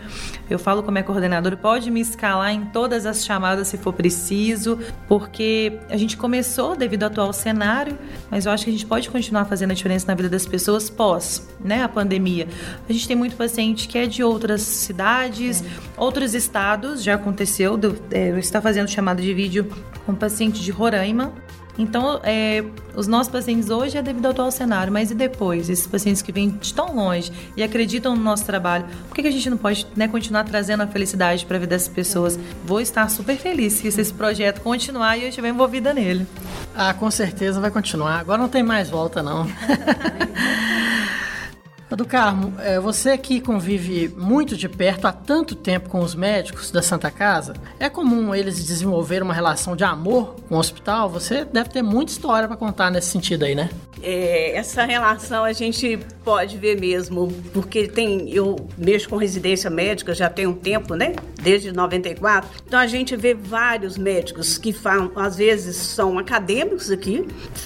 Eu 0.48 0.60
falo 0.60 0.84
como 0.84 0.98
é 0.98 1.04
coordenadora, 1.04 1.58
pode 1.58 1.90
me 1.90 2.00
escalar 2.00 2.52
em 2.52 2.66
todas 2.66 3.06
as 3.06 3.26
chamadas 3.26 3.68
se 3.68 3.78
for 3.78 3.94
preciso, 3.94 4.78
porque 5.08 5.80
a 5.90 5.98
gente 5.98 6.16
começou 6.18 6.76
devido 6.76 7.04
ao 7.04 7.10
atual 7.10 7.34
cenário, 7.34 7.98
mas 8.30 8.46
eu 8.46 8.52
acho 8.52 8.66
que 8.66 8.70
a 8.70 8.74
gente 8.74 8.86
pode 8.86 9.10
continuar 9.10 9.46
fazendo 9.46 9.72
a 9.72 9.74
diferença 9.74 10.06
na 10.08 10.14
vida 10.14 10.30
das 10.30 10.46
pessoas 10.46 10.90
pós, 10.90 11.48
né, 11.60 11.84
a 11.84 11.90
pandemia. 11.90 12.48
A 12.88 12.94
gente 12.94 13.08
tem 13.08 13.16
muito 13.16 13.36
paciente 13.36 13.88
que 13.88 13.98
é 13.98 14.06
de 14.06 14.24
outras 14.24 14.62
cidades, 14.62 15.64
é. 15.64 15.66
outros 15.98 16.36
estados, 16.36 17.04
já 17.04 17.16
aconteceu, 17.16 17.80
é, 18.12 18.30
eu 18.30 18.38
estou 18.38 18.62
fazendo 18.62 18.88
chamada 18.88 19.22
de 19.22 19.34
vídeo 19.34 19.68
com 20.06 20.12
um 20.12 20.16
paciente 20.16 20.62
de 20.62 20.72
Roraima. 20.72 21.34
Então, 21.78 22.20
é, 22.24 22.64
os 22.96 23.08
nossos 23.08 23.32
pacientes 23.32 23.70
hoje 23.70 23.98
é 23.98 24.02
devido 24.02 24.26
ao 24.26 24.32
atual 24.32 24.52
cenário, 24.52 24.92
mas 24.92 25.12
e 25.12 25.16
depois? 25.16 25.70
Esses 25.70 25.86
pacientes 25.86 26.22
que 26.22 26.32
vêm 26.32 26.50
de 26.50 26.74
tão 26.74 26.96
longe 26.96 27.32
e 27.56 27.64
acreditam 27.64 28.16
no 28.16 28.24
nosso 28.24 28.46
trabalho, 28.46 28.86
por 29.08 29.16
que, 29.16 29.22
que 29.22 29.28
a 29.28 29.32
gente 29.32 29.50
não 29.50 29.58
pode 29.58 29.86
né, 29.96 30.08
continuar 30.08 30.44
trazendo 30.46 30.84
a 30.84 30.88
felicidade 30.88 31.46
para 31.46 31.58
a 31.58 31.60
vida 31.60 31.72
dessas 31.72 31.90
pessoas? 31.90 32.40
Vou 32.66 32.80
estar 32.80 33.10
super 33.10 33.36
feliz 33.38 33.74
se 33.74 33.88
esse 33.88 34.14
projeto 34.14 34.62
continuar 34.62 35.18
e 35.18 35.24
eu 35.24 35.30
estiver 35.30 35.50
envolvida 35.50 35.94
nele. 35.94 36.26
Ah, 36.74 36.94
com 36.94 37.10
certeza 37.12 37.60
vai 37.60 37.72
continuar. 37.72 38.20
Agora 38.20 38.42
não 38.42 38.50
tem 38.50 38.64
mais 38.64 38.90
volta, 38.90 39.22
não. 39.22 39.46
Do 41.90 42.04
Carmo, 42.04 42.54
é, 42.60 42.80
você 42.80 43.16
que 43.18 43.40
convive 43.40 44.10
muito 44.18 44.58
de 44.58 44.68
perto 44.68 45.06
há 45.06 45.14
tanto 45.14 45.56
tempo 45.56 45.88
com 45.88 46.00
os 46.00 46.16
médicos 46.16 46.72
da 46.72 46.82
Santa 46.82 47.12
Casa, 47.12 47.54
é 47.80 47.90
comum 47.90 48.34
eles 48.34 48.66
desenvolverem 48.66 49.24
uma 49.24 49.34
relação 49.34 49.76
de 49.76 49.84
amor 49.84 50.36
com 50.50 50.56
o 50.56 50.58
hospital? 50.58 51.08
Você 51.10 51.46
deve 51.46 51.70
ter 51.70 51.84
muita 51.84 52.12
história 52.12 52.48
para 52.48 52.58
contar 52.58 52.90
nesse 52.90 53.10
sentido 53.10 53.46
aí, 53.46 53.54
né? 53.54 53.70
É, 54.02 54.56
essa 54.56 54.84
relação 54.86 55.44
a 55.44 55.54
gente 55.54 56.00
pode 56.24 56.58
ver 56.58 56.80
mesmo, 56.80 57.28
porque 57.54 57.88
tem 57.88 58.30
eu 58.34 58.56
mexo 58.78 59.10
com 59.10 59.16
residência 59.16 59.70
médica 59.70 60.14
já 60.14 60.30
tem 60.30 60.48
um 60.48 60.54
tempo, 60.54 60.96
né? 60.96 61.14
Desde 61.42 61.72
94. 61.72 62.50
Então 62.66 62.80
a 62.80 62.88
gente 62.88 63.16
vê 63.16 63.34
vários 63.34 63.98
médicos 63.98 64.58
que 64.58 64.74
falam, 64.74 65.12
às 65.16 65.38
vezes 65.38 65.76
são 65.76 66.18
acadêmicos 66.18 66.92
aqui, 66.92 67.26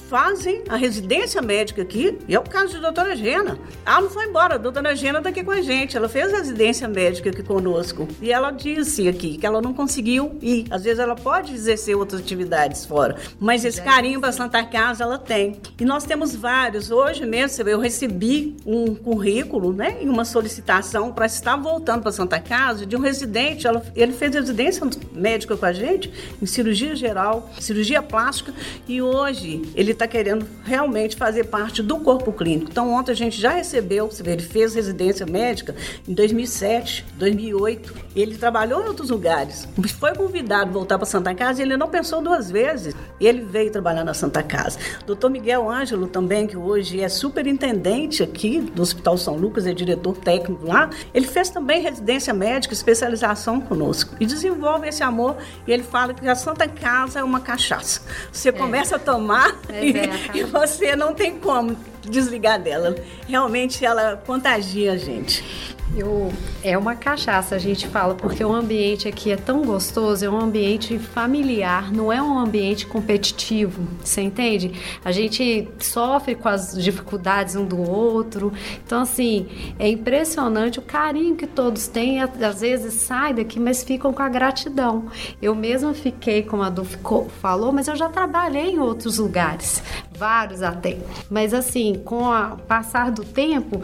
fazem 0.09 0.63
a 0.67 0.75
residência 0.75 1.41
médica 1.41 1.81
aqui, 1.81 2.17
e 2.27 2.35
é 2.35 2.39
o 2.39 2.43
caso 2.43 2.75
de 2.75 2.81
doutora 2.81 3.15
Gena. 3.15 3.57
Ah, 3.85 4.01
não 4.01 4.09
foi 4.09 4.25
embora. 4.25 4.55
A 4.55 4.57
doutora 4.57 4.95
Gena 4.95 5.19
está 5.19 5.29
aqui 5.29 5.43
com 5.43 5.51
a 5.51 5.61
gente. 5.61 5.95
Ela 5.95 6.09
fez 6.09 6.31
residência 6.31 6.87
médica 6.87 7.29
aqui 7.29 7.43
conosco. 7.43 8.07
E 8.21 8.31
ela 8.31 8.51
disse 8.51 9.07
aqui 9.07 9.37
que 9.37 9.45
ela 9.45 9.61
não 9.61 9.73
conseguiu 9.73 10.37
ir. 10.41 10.65
Às 10.69 10.83
vezes 10.83 10.99
ela 10.99 11.15
pode 11.15 11.53
exercer 11.53 11.95
outras 11.95 12.21
atividades 12.21 12.85
fora. 12.85 13.15
Mas 13.39 13.65
esse 13.65 13.81
carinho 13.81 14.19
para 14.19 14.31
Santa 14.31 14.63
Casa 14.63 15.03
ela 15.03 15.17
tem. 15.17 15.59
E 15.79 15.85
nós 15.85 16.03
temos 16.03 16.18
vários. 16.35 16.91
Hoje 16.91 17.25
mesmo, 17.25 17.67
eu 17.67 17.79
recebi 17.79 18.55
um 18.65 18.93
currículo, 18.95 19.73
né? 19.73 19.97
E 20.01 20.07
uma 20.07 20.25
solicitação 20.25 21.11
para 21.11 21.25
estar 21.25 21.55
voltando 21.55 22.01
para 22.01 22.11
Santa 22.11 22.39
Casa 22.39 22.85
de 22.85 22.95
um 22.95 22.99
residente. 22.99 23.65
Ele 23.95 24.13
fez 24.13 24.33
residência 24.33 24.87
médica 25.11 25.57
com 25.57 25.65
a 25.65 25.73
gente 25.73 26.11
em 26.41 26.45
cirurgia 26.45 26.95
geral, 26.95 27.49
cirurgia 27.59 28.01
plástica. 28.01 28.53
E 28.87 29.01
hoje 29.01 29.61
ele 29.75 29.91
está 29.91 30.07
querendo 30.07 30.45
realmente 30.63 31.15
fazer 31.15 31.45
parte 31.45 31.81
do 31.81 31.99
corpo 31.99 32.31
clínico. 32.31 32.69
Então, 32.71 32.91
ontem 32.93 33.11
a 33.11 33.15
gente 33.15 33.39
já 33.39 33.51
recebeu 33.51 34.09
ele 34.25 34.41
fez 34.41 34.75
residência 34.75 35.25
médica 35.25 35.75
em 36.07 36.13
2007, 36.13 37.05
2008. 37.17 37.95
Ele 38.15 38.37
trabalhou 38.37 38.83
em 38.83 38.87
outros 38.87 39.09
lugares. 39.09 39.67
Foi 39.99 40.13
convidado 40.15 40.69
a 40.69 40.73
voltar 40.73 40.97
para 40.97 41.05
Santa 41.05 41.33
Casa 41.35 41.61
e 41.61 41.65
ele 41.65 41.77
não 41.77 41.89
pensou 41.89 42.21
duas 42.21 42.49
vezes. 42.49 42.95
Ele 43.19 43.41
veio 43.41 43.71
trabalhar 43.71 44.03
na 44.03 44.13
Santa 44.13 44.41
Casa. 44.41 44.79
Doutor 45.05 45.29
Miguel 45.29 45.69
Ângelo 45.69 46.07
também, 46.07 46.47
que 46.47 46.57
hoje 46.57 47.01
é 47.01 47.09
superintendente 47.09 48.23
aqui 48.23 48.59
do 48.59 48.81
Hospital 48.81 49.17
São 49.17 49.35
Lucas, 49.35 49.67
é 49.67 49.73
diretor 49.73 50.17
técnico 50.17 50.65
lá, 50.65 50.89
ele 51.13 51.27
fez 51.27 51.49
também 51.49 51.81
residência 51.81 52.33
médica, 52.33 52.73
especialização 52.73 53.61
conosco. 53.61 54.15
E 54.19 54.25
desenvolve 54.25 54.87
esse 54.87 55.03
amor 55.03 55.37
e 55.67 55.71
ele 55.71 55.83
fala 55.83 56.13
que 56.13 56.27
a 56.27 56.35
Santa 56.35 56.67
Casa 56.67 57.19
é 57.19 57.23
uma 57.23 57.39
cachaça. 57.39 58.01
Você 58.31 58.49
é. 58.49 58.51
começa 58.51 58.95
a 58.95 58.99
tomar 58.99 59.55
é, 59.69 59.85
e, 59.85 60.39
e 60.39 60.43
você 60.43 60.95
não 60.95 61.13
tem 61.13 61.37
como 61.37 61.75
desligar 62.01 62.59
dela. 62.61 62.95
Realmente 63.27 63.85
ela 63.85 64.21
contagia 64.25 64.93
a 64.93 64.97
gente. 64.97 65.77
Eu, 65.95 66.31
é 66.63 66.77
uma 66.77 66.95
cachaça, 66.95 67.55
a 67.55 67.57
gente 67.57 67.87
fala, 67.87 68.13
porque 68.13 68.43
o 68.43 68.53
ambiente 68.53 69.07
aqui 69.07 69.31
é 69.31 69.35
tão 69.35 69.63
gostoso, 69.63 70.23
é 70.23 70.29
um 70.29 70.39
ambiente 70.39 70.99
familiar, 70.99 71.91
não 71.91 72.13
é 72.13 72.21
um 72.21 72.37
ambiente 72.37 72.85
competitivo, 72.85 73.81
você 74.03 74.21
entende? 74.21 74.71
A 75.03 75.11
gente 75.11 75.67
sofre 75.79 76.35
com 76.35 76.47
as 76.47 76.77
dificuldades 76.77 77.55
um 77.55 77.65
do 77.65 77.81
outro, 77.81 78.53
então 78.85 79.01
assim, 79.01 79.47
é 79.79 79.89
impressionante 79.89 80.77
o 80.77 80.83
carinho 80.83 81.35
que 81.35 81.47
todos 81.47 81.87
têm, 81.87 82.21
às 82.21 82.61
vezes 82.61 82.93
sai 82.93 83.33
daqui, 83.33 83.59
mas 83.59 83.83
ficam 83.83 84.13
com 84.13 84.21
a 84.21 84.29
gratidão. 84.29 85.07
Eu 85.41 85.55
mesma 85.55 85.93
fiquei, 85.93 86.43
como 86.43 86.61
a 86.61 86.69
Du 86.69 86.85
ficou, 86.85 87.27
falou, 87.41 87.71
mas 87.71 87.87
eu 87.87 87.95
já 87.95 88.09
trabalhei 88.09 88.71
em 88.71 88.79
outros 88.79 89.17
lugares, 89.17 89.81
vários 90.19 90.61
até, 90.61 90.97
mas 91.29 91.53
assim, 91.53 92.01
com 92.03 92.23
o 92.23 92.57
passar 92.67 93.09
do 93.11 93.23
tempo, 93.23 93.81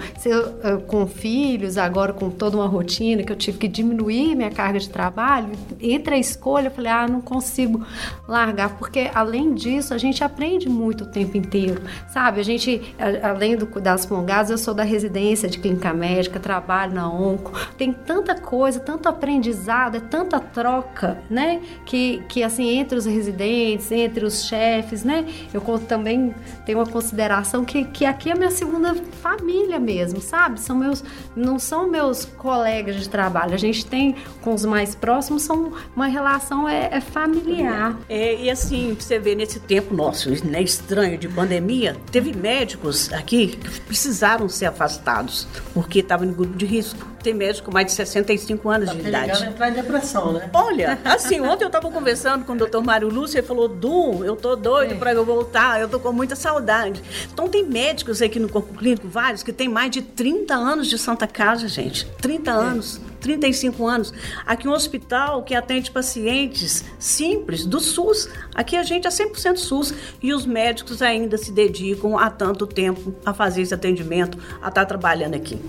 com 0.87 1.07
filhos, 1.07 1.77
agora 1.77 2.11
com 2.11 2.29
toda 2.29 2.57
uma 2.57 2.67
rotina 2.67 3.23
que 3.23 3.31
eu 3.31 3.35
tive 3.37 3.57
que 3.57 3.67
diminuir 3.67 4.35
minha 4.35 4.51
carga 4.51 4.77
de 4.77 4.89
trabalho, 4.89 5.51
entre 5.79 6.15
a 6.15 6.17
escolha 6.17 6.67
eu 6.67 6.71
falei, 6.71 6.91
ah, 6.91 7.07
não 7.07 7.21
consigo 7.21 7.85
largar, 8.27 8.77
porque 8.77 9.09
além 9.13 9.53
disso 9.53 9.93
a 9.93 9.97
gente 9.97 10.23
aprende 10.23 10.67
muito 10.67 11.05
o 11.05 11.07
tempo 11.07 11.37
inteiro, 11.37 11.81
sabe? 12.09 12.41
A 12.41 12.43
gente, 12.43 12.81
além 13.23 13.55
do 13.55 13.65
cuidados 13.65 14.05
prolongados, 14.05 14.51
eu 14.51 14.57
sou 14.57 14.73
da 14.73 14.83
residência 14.83 15.47
de 15.47 15.57
clínica 15.57 15.93
médica, 15.93 16.39
trabalho 16.39 16.93
na 16.93 17.09
onco, 17.09 17.51
tem 17.77 17.93
tanta 17.93 18.35
coisa, 18.35 18.79
tanto 18.79 19.07
aprendizado, 19.07 19.95
é 19.95 19.99
tanta 19.99 20.39
troca, 20.39 21.17
né? 21.29 21.61
Que, 21.85 22.21
que 22.27 22.43
assim, 22.43 22.77
entre 22.77 22.97
os 22.97 23.05
residentes, 23.05 23.91
entre 23.91 24.25
os 24.25 24.45
chefes, 24.45 25.03
né? 25.03 25.25
Eu 25.53 25.61
também 25.87 26.24
tenho 26.65 26.79
uma 26.79 26.85
consideração 26.85 27.65
que, 27.65 27.85
que 27.85 28.05
aqui 28.05 28.29
é 28.29 28.35
minha 28.35 28.51
segunda 28.51 28.95
família 29.21 29.79
mesmo, 29.79 30.21
sabe? 30.21 30.59
São 30.59 30.75
meus, 30.75 31.03
não 31.35 31.59
são 31.59 31.89
meus 31.89 32.25
colegas 32.25 32.95
de 32.97 33.09
trabalho. 33.09 33.53
A 33.53 33.57
gente 33.57 33.85
tem 33.85 34.15
com 34.41 34.53
os 34.53 34.65
mais 34.65 34.95
próximos, 34.95 35.43
são 35.43 35.73
uma 35.95 36.07
relação 36.07 36.67
é, 36.67 36.89
é 36.91 37.01
familiar. 37.01 37.97
É, 38.09 38.35
e 38.35 38.49
assim, 38.49 38.95
você 38.97 39.19
vê 39.19 39.35
nesse 39.35 39.59
tempo 39.59 39.93
nosso, 39.93 40.29
né, 40.45 40.61
estranho 40.61 41.17
de 41.17 41.27
pandemia, 41.27 41.95
teve 42.11 42.33
médicos 42.33 43.11
aqui 43.13 43.47
que 43.47 43.81
precisaram 43.81 44.47
ser 44.47 44.67
afastados 44.67 45.47
porque 45.73 45.99
estavam 45.99 46.27
em 46.27 46.33
grupo 46.33 46.55
de 46.57 46.65
risco 46.65 47.15
tem 47.25 47.33
médico 47.33 47.65
com 47.65 47.73
mais 47.73 47.87
de 47.87 47.93
65 47.93 48.69
anos 48.69 48.89
tá 48.89 48.93
de 48.93 49.07
idade. 49.07 49.45
entrar 49.45 49.69
em 49.69 49.73
depressão, 49.73 50.33
né? 50.33 50.47
Olha, 50.53 50.99
assim, 51.03 51.41
ontem 51.41 51.63
eu 51.63 51.67
estava 51.67 51.89
conversando 51.89 52.45
com 52.45 52.53
o 52.53 52.55
doutor 52.55 52.83
Mário 52.83 53.09
Lúcio, 53.09 53.39
ele 53.39 53.47
falou, 53.47 53.67
Du, 53.67 54.23
eu 54.23 54.35
tô 54.35 54.55
doido 54.55 54.93
é. 54.93 54.97
para 54.97 55.11
eu 55.13 55.25
voltar, 55.25 55.81
eu 55.81 55.89
tô 55.89 55.99
com 55.99 56.09
muita 56.15 56.35
saudade. 56.35 57.01
Então 57.31 57.47
tem 57.47 57.65
médicos 57.65 58.21
aqui 58.21 58.39
no 58.39 58.49
corpo 58.49 58.73
clínico, 58.73 59.07
vários, 59.07 59.43
que 59.43 59.53
tem 59.53 59.67
mais 59.67 59.91
de 59.91 60.01
30 60.01 60.55
anos 60.55 60.87
de 60.87 60.97
Santa 60.97 61.27
Casa, 61.27 61.67
gente. 61.67 62.05
30 62.21 62.49
é. 62.49 62.53
anos. 62.53 63.01
35 63.19 63.87
anos. 63.87 64.13
Aqui 64.45 64.67
um 64.67 64.71
hospital 64.71 65.41
que 65.41 65.55
atende 65.55 65.89
pacientes 65.89 66.85
simples 66.99 67.65
do 67.65 67.79
SUS. 67.79 68.29
Aqui 68.53 68.77
a 68.77 68.83
gente 68.83 69.07
é 69.07 69.09
100% 69.09 69.57
SUS 69.57 69.93
e 70.21 70.31
os 70.31 70.45
médicos 70.45 71.01
ainda 71.01 71.35
se 71.35 71.51
dedicam 71.51 72.19
há 72.19 72.29
tanto 72.29 72.67
tempo 72.67 73.15
a 73.25 73.33
fazer 73.33 73.63
esse 73.63 73.73
atendimento, 73.73 74.37
a 74.61 74.69
estar 74.69 74.85
trabalhando 74.85 75.33
aqui. 75.33 75.59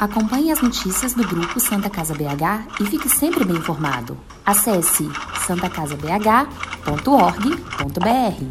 Acompanhe 0.00 0.50
as 0.50 0.62
notícias 0.62 1.12
do 1.12 1.22
grupo 1.22 1.60
Santa 1.60 1.90
Casa 1.90 2.14
BH 2.14 2.80
e 2.80 2.86
fique 2.86 3.06
sempre 3.06 3.44
bem 3.44 3.58
informado. 3.58 4.16
Acesse 4.46 5.06
santacasabh.org.br. 5.46 8.44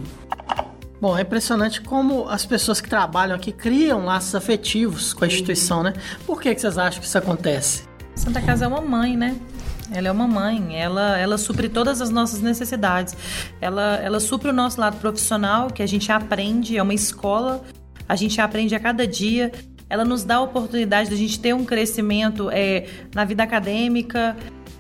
Bom, 1.02 1.18
é 1.18 1.24
impressionante 1.24 1.82
como 1.82 2.30
as 2.30 2.46
pessoas 2.46 2.80
que 2.80 2.88
trabalham 2.88 3.36
aqui 3.36 3.52
criam 3.52 4.06
laços 4.06 4.36
afetivos 4.36 5.12
com 5.12 5.24
a 5.24 5.28
instituição, 5.28 5.82
né? 5.82 5.94
Por 6.24 6.40
que, 6.40 6.54
que 6.54 6.62
vocês 6.62 6.78
acham 6.78 7.02
que 7.02 7.08
isso 7.08 7.18
acontece? 7.18 7.82
Santa 8.14 8.44
Casa 8.44 8.66
é 8.66 8.68
uma 8.68 8.82
mãe, 8.82 9.18
né? 9.18 9.36
Ela 9.92 10.10
é 10.10 10.12
uma 10.12 10.28
mãe, 10.28 10.80
ela, 10.80 11.18
ela 11.18 11.40
supre 11.40 11.68
todas 11.68 12.00
as 12.00 12.12
nossas 12.12 12.42
necessidades. 12.42 13.18
Ela, 13.60 13.96
ela 13.96 14.20
supre 14.20 14.50
o 14.50 14.54
nosso 14.54 14.80
lado 14.80 14.98
profissional, 14.98 15.72
que 15.72 15.82
a 15.82 15.88
gente 15.88 16.12
aprende, 16.12 16.78
é 16.78 16.84
uma 16.84 16.94
escola, 16.94 17.64
a 18.08 18.16
gente 18.16 18.40
aprende 18.40 18.76
a 18.76 18.80
cada 18.80 19.08
dia 19.08 19.52
ela 19.90 20.06
nos 20.06 20.24
dá 20.24 20.36
a 20.36 20.42
oportunidade 20.42 21.10
de 21.10 21.16
a 21.16 21.18
gente 21.18 21.40
ter 21.40 21.54
um 21.54 21.66
crescimento 21.66 22.50
é, 22.52 22.86
na 23.14 23.26
vida 23.26 23.42
acadêmica. 23.44 24.38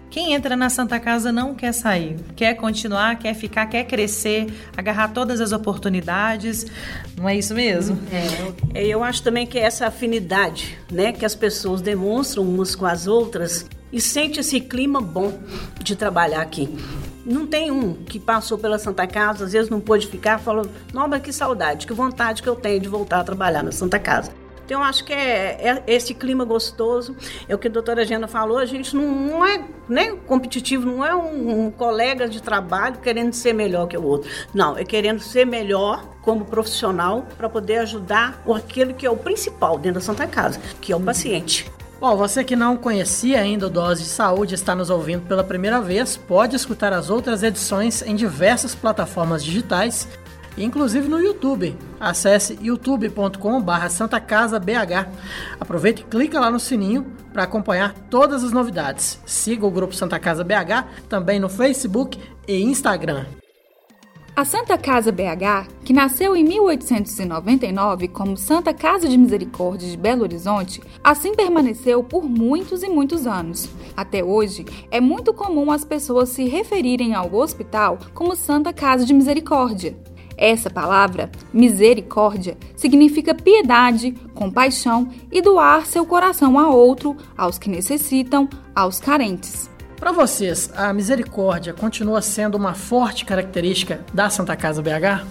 Quem 0.10 0.34
entra 0.34 0.55
na 0.55 0.70
Santa 0.70 0.99
Casa 0.99 1.32
não 1.32 1.53
quer 1.53 1.72
sair, 1.72 2.18
quer 2.36 2.55
continuar, 2.55 3.18
quer 3.18 3.36
ficar, 3.36 3.68
quer 3.68 3.84
crescer, 3.84 4.47
agarrar 4.76 5.10
todas 5.10 5.39
as 5.39 5.51
oportunidades. 5.51 6.66
Não 7.16 7.30
é 7.30 7.36
isso 7.36 7.53
mesmo? 7.53 7.99
É, 8.74 8.86
eu 8.88 9.03
acho 9.03 9.22
também 9.22 9.45
que 9.45 9.57
é 9.57 9.62
essa 9.62 9.88
afinidade, 9.88 10.78
né, 10.91 11.12
que 11.12 11.26
as 11.26 11.36
pessoas 11.36 11.82
demonstram 11.82 12.43
umas 12.43 12.76
com 12.76 12.86
as 12.86 13.05
outras 13.05 13.68
e 13.91 14.01
sente 14.01 14.39
esse 14.39 14.60
clima 14.60 14.99
bom 14.99 15.39
de 15.82 15.95
trabalhar 15.95 16.41
aqui. 16.41 16.70
Não 17.24 17.45
tem 17.45 17.70
um 17.70 17.93
que 17.93 18.20
passou 18.20 18.57
pela 18.57 18.80
Santa 18.80 19.05
Casa, 19.05 19.45
às 19.45 19.51
vezes 19.51 19.70
não 19.70 19.80
pôde 19.80 20.07
ficar, 20.07 20.39
falou: 20.39 20.68
mas 20.91 21.22
que 21.22 21.32
saudade, 21.32 21.86
que 21.86 21.93
vontade 21.93 22.41
que 22.41 22.49
eu 22.49 22.55
tenho 22.55 22.80
de 22.80 22.89
voltar 22.89 23.20
a 23.20 23.24
trabalhar 23.24 23.62
na 23.62 23.72
Santa 23.72 23.99
Casa. 23.99 24.32
Então, 24.70 24.82
eu 24.82 24.86
acho 24.86 25.03
que 25.03 25.11
é, 25.11 25.57
é, 25.67 25.84
esse 25.88 26.13
clima 26.13 26.45
gostoso. 26.45 27.15
É 27.47 27.55
o 27.55 27.57
que 27.57 27.67
a 27.67 27.72
doutora 27.72 28.05
Gena 28.05 28.28
falou, 28.28 28.59
a 28.59 28.67
gente 28.67 28.95
não, 28.95 29.03
não 29.09 29.43
é 29.43 29.65
nem 29.89 30.15
competitivo, 30.15 30.86
não 30.86 31.03
é 31.03 31.15
um, 31.15 31.65
um, 31.65 31.72
colega 31.72 32.30
de 32.30 32.39
trabalho 32.39 32.99
querendo 32.99 33.34
ser 33.34 33.51
melhor 33.51 33.88
que 33.88 33.97
o 33.97 34.03
outro. 34.03 34.30
Não, 34.53 34.78
é 34.78 34.86
querendo 34.86 35.22
ser 35.22 35.43
melhor 35.43 36.07
como 36.22 36.45
profissional 36.45 37.26
para 37.36 37.49
poder 37.49 37.78
ajudar 37.78 38.43
aquele 38.55 38.93
que 38.93 39.07
é 39.07 39.09
o 39.09 39.17
principal 39.17 39.80
dentro 39.80 39.99
da 39.99 40.05
Santa 40.05 40.28
Casa, 40.28 40.61
que 40.80 40.93
é 40.93 40.95
o 40.95 41.01
paciente. 41.01 41.65
Bom, 41.99 42.15
você 42.15 42.45
que 42.45 42.55
não 42.55 42.78
conhecia 42.78 43.41
ainda 43.41 43.67
o 43.67 43.70
Dose 43.70 44.03
de 44.03 44.07
Saúde 44.07 44.55
está 44.55 44.74
nos 44.74 44.89
ouvindo 44.89 45.28
pela 45.28 45.43
primeira 45.43 45.82
vez, 45.82 46.15
pode 46.15 46.55
escutar 46.55 46.93
as 46.93 47.09
outras 47.09 47.43
edições 47.43 48.01
em 48.01 48.15
diversas 48.15 48.74
plataformas 48.74 49.43
digitais 49.43 50.07
inclusive 50.64 51.07
no 51.07 51.20
YouTube. 51.20 51.76
Acesse 51.99 52.57
BH. 54.60 55.07
Aproveite 55.60 56.01
e 56.01 56.05
clica 56.05 56.39
lá 56.39 56.49
no 56.51 56.60
sininho 56.60 57.05
para 57.32 57.43
acompanhar 57.43 57.93
todas 58.10 58.43
as 58.43 58.51
novidades. 58.51 59.20
Siga 59.26 59.66
o 59.66 59.72
Grupo 59.72 59.95
Santa 59.95 60.20
Casa 60.20 60.43
BH 60.43 61.07
também 61.07 61.39
no 61.39 61.49
Facebook 61.49 62.20
e 62.47 62.62
Instagram. 62.62 63.26
A 64.39 64.45
Santa 64.45 64.78
Casa 64.78 65.12
BH, 65.12 65.68
que 65.84 65.91
nasceu 65.91 66.34
em 66.34 66.45
1899 66.45 68.07
como 68.07 68.38
Santa 68.38 68.74
Casa 68.74 69.05
de 69.05 69.18
Misericórdia 69.18 69.89
de 69.89 69.97
Belo 69.97 70.22
Horizonte, 70.22 70.82
assim 71.03 71.36
permaneceu 71.36 72.01
por 72.01 72.24
muitos 72.24 72.82
e 72.82 72.88
muitos 72.88 73.28
anos. 73.28 73.70
Até 73.97 74.24
hoje, 74.24 74.66
é 74.89 75.01
muito 75.01 75.34
comum 75.34 75.70
as 75.70 75.84
pessoas 75.84 76.30
se 76.30 76.45
referirem 76.45 77.14
ao 77.14 77.36
hospital 77.36 77.99
como 78.14 78.34
Santa 78.34 78.72
Casa 78.72 79.05
de 79.05 79.14
Misericórdia. 79.14 79.97
Essa 80.41 80.69
palavra, 80.69 81.29
misericórdia, 81.51 82.57
significa 82.77 83.35
piedade, 83.35 84.13
compaixão 84.33 85.09
e 85.29 85.41
doar 85.41 85.85
seu 85.85 86.05
coração 86.05 86.57
a 86.57 86.69
outro, 86.69 87.17
aos 87.37 87.57
que 87.59 87.69
necessitam, 87.69 88.47
aos 88.73 89.01
carentes. 89.01 89.69
Para 89.97 90.13
vocês, 90.13 90.71
a 90.77 90.93
misericórdia 90.93 91.73
continua 91.73 92.21
sendo 92.21 92.55
uma 92.55 92.73
forte 92.73 93.25
característica 93.25 94.05
da 94.13 94.29
Santa 94.29 94.55
Casa 94.55 94.81
BH? 94.81 95.27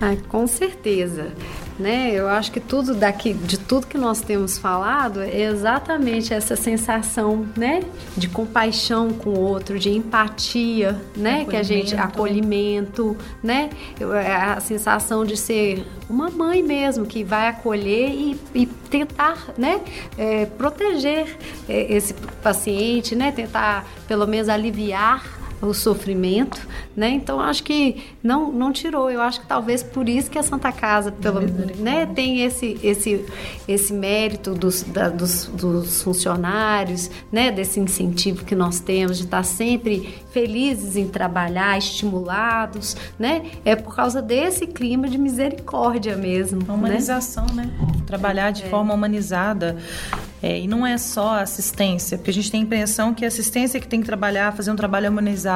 Ah, 0.00 0.16
com 0.28 0.46
certeza. 0.46 1.32
Né? 1.76 2.10
Eu 2.12 2.28
acho 2.28 2.50
que 2.50 2.58
tudo 2.58 2.92
daqui, 2.92 3.32
de 3.32 3.56
tudo 3.56 3.86
que 3.86 3.96
nós 3.96 4.20
temos 4.20 4.58
falado, 4.58 5.20
é 5.20 5.42
exatamente 5.42 6.34
essa 6.34 6.56
sensação, 6.56 7.46
né, 7.56 7.84
de 8.16 8.28
compaixão 8.28 9.12
com 9.12 9.30
o 9.30 9.38
outro, 9.38 9.78
de 9.78 9.88
empatia, 9.90 11.00
né, 11.16 11.44
que 11.44 11.56
a 11.56 11.62
gente 11.62 11.94
acolhimento, 11.94 13.16
né, 13.40 13.70
é 14.00 14.34
a 14.34 14.58
sensação 14.58 15.24
de 15.24 15.36
ser 15.36 15.86
uma 16.10 16.28
mãe 16.30 16.64
mesmo 16.64 17.06
que 17.06 17.22
vai 17.22 17.46
acolher 17.46 18.10
e, 18.10 18.40
e 18.52 18.66
tentar, 18.66 19.54
né, 19.56 19.80
é, 20.16 20.46
proteger 20.46 21.36
é, 21.68 21.94
esse 21.94 22.12
paciente, 22.42 23.14
né, 23.14 23.30
tentar 23.30 23.86
pelo 24.08 24.26
menos 24.26 24.48
aliviar 24.48 25.37
o 25.60 25.74
sofrimento, 25.74 26.66
né? 26.96 27.10
Então 27.10 27.40
acho 27.40 27.62
que 27.62 28.04
não 28.22 28.52
não 28.52 28.72
tirou. 28.72 29.10
Eu 29.10 29.20
acho 29.20 29.40
que 29.40 29.46
talvez 29.46 29.82
por 29.82 30.08
isso 30.08 30.30
que 30.30 30.38
a 30.38 30.42
Santa 30.42 30.70
Casa, 30.70 31.10
pelo, 31.10 31.40
né, 31.40 32.06
tem 32.06 32.42
esse 32.42 32.78
esse 32.82 33.24
esse 33.66 33.92
mérito 33.92 34.54
dos, 34.54 34.82
da, 34.82 35.08
dos, 35.08 35.46
dos 35.46 36.02
funcionários, 36.02 37.10
né, 37.30 37.50
desse 37.50 37.80
incentivo 37.80 38.44
que 38.44 38.54
nós 38.54 38.80
temos 38.80 39.18
de 39.18 39.24
estar 39.24 39.42
sempre 39.42 40.22
felizes 40.30 40.96
em 40.96 41.08
trabalhar, 41.08 41.76
estimulados, 41.76 42.96
né? 43.18 43.42
É 43.64 43.74
por 43.74 43.94
causa 43.94 44.22
desse 44.22 44.66
clima 44.66 45.08
de 45.08 45.18
misericórdia 45.18 46.16
mesmo. 46.16 46.60
A 46.68 46.72
humanização, 46.72 47.46
né? 47.54 47.64
né? 47.64 48.02
Trabalhar 48.06 48.50
de 48.50 48.62
é. 48.62 48.68
forma 48.68 48.94
humanizada. 48.94 49.76
É, 50.40 50.56
e 50.60 50.68
não 50.68 50.86
é 50.86 50.96
só 50.96 51.40
assistência, 51.40 52.16
porque 52.16 52.30
a 52.30 52.34
gente 52.34 52.50
tem 52.50 52.60
a 52.60 52.62
impressão 52.62 53.12
que 53.12 53.24
a 53.24 53.28
assistência 53.28 53.78
é 53.78 53.80
que 53.80 53.88
tem 53.88 54.00
que 54.00 54.06
trabalhar, 54.06 54.52
fazer 54.52 54.70
um 54.70 54.76
trabalho 54.76 55.10
humanizado. 55.10 55.47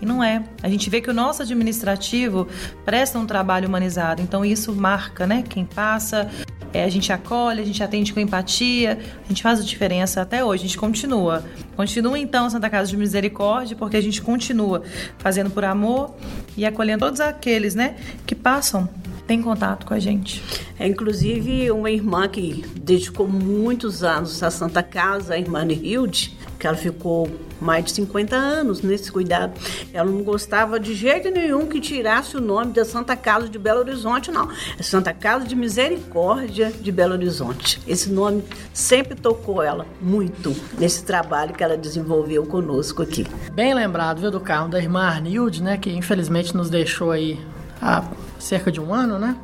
E 0.00 0.06
não 0.06 0.22
é. 0.22 0.42
A 0.62 0.68
gente 0.68 0.88
vê 0.88 1.00
que 1.00 1.10
o 1.10 1.14
nosso 1.14 1.42
administrativo 1.42 2.48
presta 2.84 3.18
um 3.18 3.26
trabalho 3.26 3.68
humanizado. 3.68 4.22
Então 4.22 4.44
isso 4.44 4.74
marca, 4.74 5.26
né? 5.26 5.44
Quem 5.48 5.64
passa, 5.64 6.30
é, 6.72 6.84
a 6.84 6.88
gente 6.88 7.12
acolhe, 7.12 7.60
a 7.60 7.64
gente 7.64 7.82
atende 7.82 8.12
com 8.12 8.20
empatia, 8.20 8.98
a 9.24 9.28
gente 9.28 9.42
faz 9.42 9.60
a 9.60 9.62
diferença 9.62 10.20
até 10.20 10.44
hoje, 10.44 10.64
a 10.64 10.66
gente 10.66 10.78
continua. 10.78 11.44
Continua 11.76 12.18
então 12.18 12.48
Santa 12.48 12.70
Casa 12.70 12.90
de 12.90 12.96
Misericórdia, 12.96 13.76
porque 13.76 13.96
a 13.96 14.00
gente 14.00 14.22
continua 14.22 14.82
fazendo 15.18 15.50
por 15.50 15.64
amor 15.64 16.14
e 16.56 16.64
acolhendo 16.64 17.04
todos 17.04 17.20
aqueles, 17.20 17.74
né, 17.74 17.96
que 18.26 18.34
passam 18.34 18.88
tem 19.26 19.40
contato 19.40 19.86
com 19.86 19.94
a 19.94 19.98
gente. 20.00 20.42
É, 20.76 20.88
inclusive, 20.88 21.70
uma 21.70 21.88
irmã 21.88 22.26
que 22.26 22.64
dedicou 22.74 23.28
muitos 23.28 24.02
anos 24.02 24.42
à 24.42 24.50
Santa 24.50 24.82
Casa, 24.82 25.34
a 25.34 25.38
irmã 25.38 25.64
Hilde, 25.64 26.36
que 26.60 26.66
ela 26.66 26.76
ficou 26.76 27.26
mais 27.58 27.86
de 27.86 27.92
50 27.92 28.36
anos 28.36 28.82
nesse 28.82 29.10
cuidado. 29.10 29.58
Ela 29.94 30.10
não 30.10 30.22
gostava 30.22 30.78
de 30.78 30.94
jeito 30.94 31.30
nenhum 31.30 31.66
que 31.66 31.80
tirasse 31.80 32.36
o 32.36 32.40
nome 32.40 32.72
da 32.72 32.84
Santa 32.84 33.16
Casa 33.16 33.48
de 33.48 33.58
Belo 33.58 33.80
Horizonte, 33.80 34.30
não. 34.30 34.48
É 34.78 34.82
Santa 34.82 35.14
Casa 35.14 35.46
de 35.46 35.56
Misericórdia 35.56 36.70
de 36.70 36.92
Belo 36.92 37.14
Horizonte. 37.14 37.80
Esse 37.88 38.12
nome 38.12 38.44
sempre 38.74 39.14
tocou 39.14 39.62
ela 39.62 39.86
muito 40.02 40.54
nesse 40.78 41.02
trabalho 41.02 41.54
que 41.54 41.64
ela 41.64 41.78
desenvolveu 41.78 42.44
conosco 42.44 43.02
aqui. 43.02 43.26
Bem 43.52 43.72
lembrado, 43.72 44.20
viu, 44.20 44.30
do 44.30 44.40
carro 44.40 44.68
da 44.68 44.78
irmã 44.78 45.02
Arnilde, 45.02 45.62
né, 45.62 45.78
que 45.78 45.90
infelizmente 45.90 46.54
nos 46.54 46.68
deixou 46.68 47.10
aí 47.10 47.40
há 47.80 48.04
cerca 48.38 48.70
de 48.70 48.80
um 48.80 48.92
ano, 48.92 49.18
né? 49.18 49.34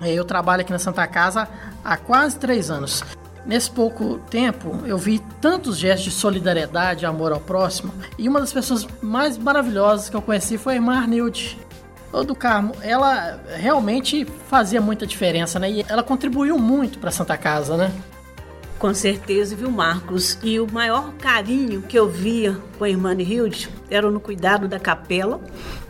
Eu 0.00 0.24
trabalho 0.24 0.62
aqui 0.62 0.72
na 0.72 0.78
Santa 0.78 1.06
Casa 1.06 1.48
há 1.84 1.96
quase 1.96 2.38
três 2.38 2.70
anos. 2.70 3.02
Nesse 3.44 3.70
pouco 3.70 4.18
tempo, 4.30 4.80
eu 4.86 4.98
vi 4.98 5.18
tantos 5.40 5.78
gestos 5.78 6.04
de 6.04 6.10
solidariedade 6.10 7.06
amor 7.06 7.32
ao 7.32 7.40
próximo, 7.40 7.92
e 8.18 8.28
uma 8.28 8.38
das 8.40 8.52
pessoas 8.52 8.86
mais 9.02 9.38
maravilhosas 9.38 10.10
que 10.10 10.16
eu 10.16 10.22
conheci 10.22 10.58
foi 10.58 10.74
a 10.74 10.76
irmã 10.76 10.98
Arnilde. 10.98 11.58
Ô 12.12 12.24
do 12.24 12.34
Carmo, 12.34 12.74
ela 12.82 13.40
realmente 13.56 14.26
fazia 14.48 14.80
muita 14.80 15.06
diferença, 15.06 15.58
né? 15.58 15.70
E 15.70 15.86
ela 15.88 16.02
contribuiu 16.02 16.58
muito 16.58 16.98
para 16.98 17.10
Santa 17.10 17.36
Casa, 17.36 17.76
né? 17.76 17.92
Com 18.80 18.92
certeza, 18.92 19.54
viu, 19.54 19.70
Marcos? 19.70 20.38
E 20.42 20.58
o 20.58 20.66
maior 20.70 21.12
carinho 21.14 21.82
que 21.82 21.98
eu 21.98 22.08
via 22.08 22.56
com 22.78 22.84
a 22.84 22.88
irmã 22.88 23.14
Hilde 23.14 23.68
era 23.90 24.10
no 24.10 24.18
cuidado 24.18 24.66
da 24.66 24.80
capela, 24.80 25.40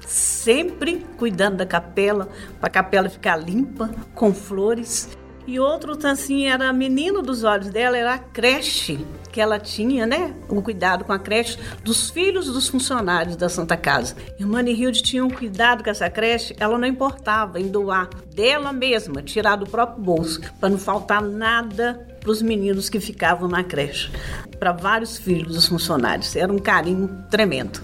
sempre 0.06 1.06
cuidando 1.16 1.56
da 1.56 1.64
capela, 1.64 2.28
para 2.58 2.66
a 2.66 2.70
capela 2.70 3.08
ficar 3.08 3.36
limpa, 3.36 3.90
com 4.14 4.34
flores. 4.34 5.08
E 5.46 5.58
outro, 5.58 5.98
assim, 6.06 6.46
era 6.46 6.72
menino 6.72 7.22
dos 7.22 7.44
olhos 7.44 7.68
dela, 7.70 7.96
era 7.96 8.14
a 8.14 8.18
creche 8.18 9.04
que 9.32 9.40
ela 9.40 9.58
tinha, 9.58 10.06
né? 10.06 10.34
O 10.48 10.60
cuidado 10.60 11.04
com 11.04 11.12
a 11.12 11.18
creche 11.18 11.58
dos 11.84 12.10
filhos 12.10 12.46
dos 12.46 12.68
funcionários 12.68 13.36
da 13.36 13.48
Santa 13.48 13.76
Casa. 13.76 14.16
Irmã 14.38 14.60
Hilde 14.62 15.02
tinha 15.02 15.24
um 15.24 15.30
cuidado 15.30 15.84
com 15.84 15.90
essa 15.90 16.10
creche, 16.10 16.54
ela 16.58 16.78
não 16.78 16.86
importava 16.86 17.60
em 17.60 17.68
doar 17.68 18.08
dela 18.34 18.72
mesma, 18.72 19.22
tirar 19.22 19.56
do 19.56 19.66
próprio 19.66 20.02
bolso, 20.02 20.40
para 20.58 20.68
não 20.68 20.78
faltar 20.78 21.22
nada 21.22 22.06
para 22.20 22.30
os 22.30 22.42
meninos 22.42 22.88
que 22.88 23.00
ficavam 23.00 23.48
na 23.48 23.64
creche, 23.64 24.10
para 24.58 24.72
vários 24.72 25.16
filhos 25.16 25.54
dos 25.54 25.66
funcionários. 25.66 26.36
Era 26.36 26.52
um 26.52 26.58
carinho 26.58 27.24
tremendo. 27.30 27.80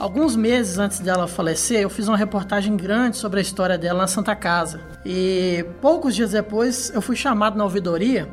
Alguns 0.00 0.34
meses 0.34 0.78
antes 0.78 0.98
dela 0.98 1.28
falecer, 1.28 1.82
eu 1.82 1.90
fiz 1.90 2.08
uma 2.08 2.16
reportagem 2.16 2.74
grande 2.74 3.18
sobre 3.18 3.38
a 3.38 3.42
história 3.42 3.76
dela 3.76 3.98
na 3.98 4.06
Santa 4.06 4.34
Casa. 4.34 4.80
E 5.04 5.62
poucos 5.82 6.16
dias 6.16 6.30
depois, 6.30 6.90
eu 6.94 7.02
fui 7.02 7.14
chamado 7.14 7.58
na 7.58 7.64
ouvidoria 7.64 8.26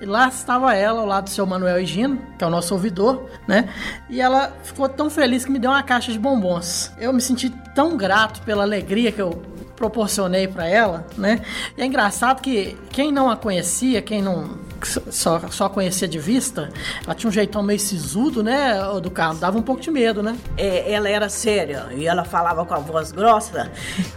e 0.00 0.06
lá 0.06 0.26
estava 0.26 0.74
ela 0.74 1.02
ao 1.02 1.06
lado 1.06 1.24
do 1.24 1.30
seu 1.30 1.46
Manuel 1.46 1.80
Higino, 1.80 2.20
que 2.36 2.42
é 2.42 2.46
o 2.48 2.50
nosso 2.50 2.74
ouvidor, 2.74 3.30
né? 3.46 3.68
E 4.10 4.20
ela 4.20 4.52
ficou 4.64 4.88
tão 4.88 5.08
feliz 5.08 5.44
que 5.44 5.52
me 5.52 5.60
deu 5.60 5.70
uma 5.70 5.84
caixa 5.84 6.10
de 6.10 6.18
bombons. 6.18 6.90
Eu 6.98 7.12
me 7.12 7.20
senti 7.20 7.48
tão 7.48 7.96
grato 7.96 8.42
pela 8.42 8.64
alegria 8.64 9.12
que 9.12 9.22
eu 9.22 9.40
proporcionei 9.76 10.48
para 10.48 10.66
ela, 10.66 11.06
né? 11.16 11.42
E 11.78 11.82
é 11.82 11.86
engraçado 11.86 12.42
que 12.42 12.76
quem 12.90 13.12
não 13.12 13.30
a 13.30 13.36
conhecia, 13.36 14.02
quem 14.02 14.20
não 14.20 14.63
só, 14.84 15.40
só 15.50 15.68
conhecia 15.68 16.06
de 16.06 16.18
vista, 16.18 16.70
ela 17.04 17.14
tinha 17.14 17.28
um 17.28 17.32
jeitão 17.32 17.62
meio 17.62 17.80
sisudo, 17.80 18.42
né, 18.42 18.74
do 19.02 19.10
carro, 19.10 19.38
dava 19.38 19.58
um 19.58 19.62
pouco 19.62 19.80
de 19.80 19.90
medo, 19.90 20.22
né? 20.22 20.36
É, 20.56 20.92
ela 20.92 21.08
era 21.08 21.28
séria 21.28 21.86
e 21.96 22.06
ela 22.06 22.24
falava 22.24 22.64
com 22.64 22.74
a 22.74 22.78
voz 22.78 23.12
grossa 23.12 23.70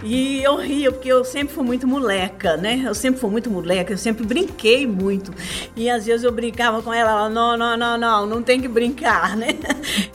e 0.03 0.43
eu 0.43 0.57
ria 0.57 0.91
porque 0.91 1.09
eu 1.09 1.23
sempre 1.23 1.53
fui 1.53 1.63
muito 1.63 1.87
moleca, 1.87 2.57
né? 2.57 2.83
Eu 2.85 2.95
sempre 2.95 3.19
fui 3.19 3.29
muito 3.29 3.49
moleca, 3.49 3.93
eu 3.93 3.97
sempre 3.97 4.25
brinquei 4.25 4.85
muito 4.85 5.33
e 5.75 5.89
às 5.89 6.05
vezes 6.05 6.23
eu 6.23 6.31
brincava 6.31 6.81
com 6.81 6.93
ela, 6.93 7.11
ela 7.11 7.29
não, 7.29 7.57
não, 7.57 7.77
não, 7.77 7.97
não, 7.97 8.25
não 8.25 8.43
tem 8.43 8.61
que 8.61 8.67
brincar, 8.67 9.35
né? 9.37 9.49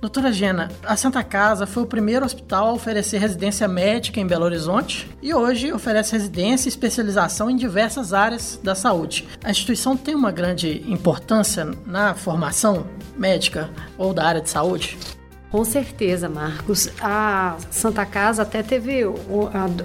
Doutora 0.00 0.30
Gena, 0.30 0.70
a 0.84 0.94
Santa 0.94 1.24
Casa 1.24 1.66
foi 1.66 1.82
o 1.82 1.86
primeiro 1.86 2.24
hospital 2.24 2.68
a 2.68 2.72
oferecer 2.72 3.18
residência 3.18 3.66
médica 3.66 4.20
em 4.20 4.26
Belo 4.26 4.44
Horizonte 4.44 5.10
e 5.22 5.32
hoje 5.32 5.72
oferece 5.72 6.12
residência 6.12 6.68
e 6.68 6.70
especialização 6.70 7.48
em 7.48 7.56
diversas 7.56 8.12
áreas 8.12 8.60
da 8.62 8.74
saúde. 8.74 9.26
A 9.42 9.50
instituição 9.50 9.96
tem 9.96 10.14
uma 10.14 10.30
grande 10.30 10.84
importância 10.86 11.70
na 11.86 12.14
formação 12.14 12.86
médica 13.16 13.70
ou 13.96 14.12
da 14.12 14.26
área 14.26 14.40
de 14.42 14.50
saúde? 14.50 14.98
Com 15.56 15.64
certeza, 15.64 16.28
Marcos. 16.28 16.90
A 17.00 17.56
Santa 17.70 18.04
Casa 18.04 18.42
até 18.42 18.62
teve, 18.62 19.04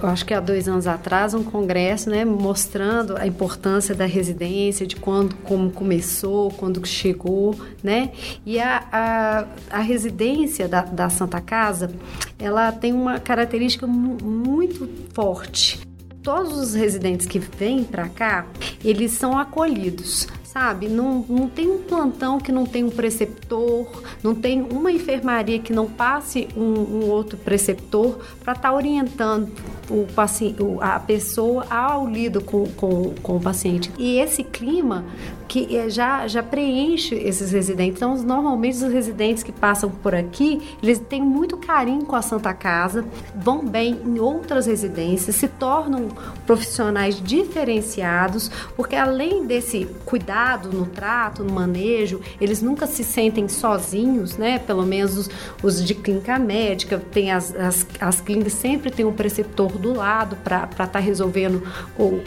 acho 0.02 0.26
que 0.26 0.34
há 0.34 0.38
dois 0.38 0.68
anos 0.68 0.86
atrás, 0.86 1.32
um 1.32 1.42
congresso, 1.42 2.10
né, 2.10 2.26
mostrando 2.26 3.16
a 3.16 3.26
importância 3.26 3.94
da 3.94 4.04
residência, 4.04 4.86
de 4.86 4.96
quando, 4.96 5.34
como 5.36 5.70
começou, 5.70 6.50
quando 6.50 6.86
chegou, 6.86 7.58
né? 7.82 8.10
E 8.44 8.60
a, 8.60 8.84
a, 8.92 9.46
a 9.70 9.80
residência 9.80 10.68
da, 10.68 10.82
da 10.82 11.08
Santa 11.08 11.40
Casa, 11.40 11.90
ela 12.38 12.70
tem 12.70 12.92
uma 12.92 13.18
característica 13.18 13.86
muito 13.86 14.86
forte 15.14 15.80
todos 16.22 16.56
os 16.56 16.74
residentes 16.74 17.26
que 17.26 17.40
vêm 17.40 17.82
para 17.82 18.08
cá, 18.08 18.46
eles 18.84 19.10
são 19.10 19.36
acolhidos 19.36 20.28
sabe? 20.52 20.86
Não, 20.86 21.24
não 21.28 21.48
tem 21.48 21.70
um 21.70 21.78
plantão 21.78 22.38
que 22.38 22.52
não 22.52 22.66
tem 22.66 22.84
um 22.84 22.90
preceptor, 22.90 23.86
não 24.22 24.34
tem 24.34 24.60
uma 24.60 24.92
enfermaria 24.92 25.58
que 25.58 25.72
não 25.72 25.88
passe 25.88 26.46
um, 26.54 26.62
um 26.62 27.10
outro 27.10 27.38
preceptor 27.38 28.18
para 28.44 28.52
estar 28.52 28.68
tá 28.68 28.74
orientando 28.74 29.50
o 29.92 30.06
paciente, 30.14 30.56
a 30.80 30.98
pessoa 30.98 31.66
ao 31.70 32.08
lido 32.08 32.40
com, 32.40 32.66
com, 32.68 33.14
com 33.22 33.36
o 33.36 33.40
paciente. 33.40 33.90
E 33.98 34.18
esse 34.18 34.42
clima 34.42 35.04
que 35.52 35.76
é, 35.76 35.90
já, 35.90 36.26
já 36.26 36.42
preenche 36.42 37.14
esses 37.14 37.52
residentes. 37.52 37.96
Então, 37.96 38.16
normalmente 38.16 38.76
os 38.76 38.90
residentes 38.90 39.42
que 39.42 39.52
passam 39.52 39.90
por 39.90 40.14
aqui, 40.14 40.62
eles 40.82 40.98
têm 40.98 41.20
muito 41.20 41.58
carinho 41.58 42.06
com 42.06 42.16
a 42.16 42.22
Santa 42.22 42.54
Casa, 42.54 43.04
vão 43.36 43.62
bem 43.62 44.00
em 44.02 44.18
outras 44.18 44.64
residências, 44.64 45.36
se 45.36 45.46
tornam 45.46 46.08
profissionais 46.46 47.20
diferenciados, 47.22 48.50
porque 48.74 48.96
além 48.96 49.44
desse 49.44 49.86
cuidado 50.06 50.72
no 50.72 50.86
trato, 50.86 51.44
no 51.44 51.52
manejo, 51.52 52.22
eles 52.40 52.62
nunca 52.62 52.86
se 52.86 53.04
sentem 53.04 53.46
sozinhos, 53.46 54.38
né? 54.38 54.58
Pelo 54.58 54.86
menos 54.86 55.18
os, 55.18 55.30
os 55.62 55.84
de 55.84 55.94
clínica 55.94 56.38
médica, 56.38 56.98
tem 56.98 57.30
as, 57.30 57.54
as, 57.54 57.86
as 58.00 58.22
clínicas 58.22 58.54
sempre 58.54 58.90
tem 58.90 59.04
um 59.04 59.12
preceptor 59.12 59.76
do 59.82 59.92
lado 59.94 60.36
para 60.36 60.64
estar 60.64 60.86
tá 60.86 60.98
resolvendo 60.98 61.62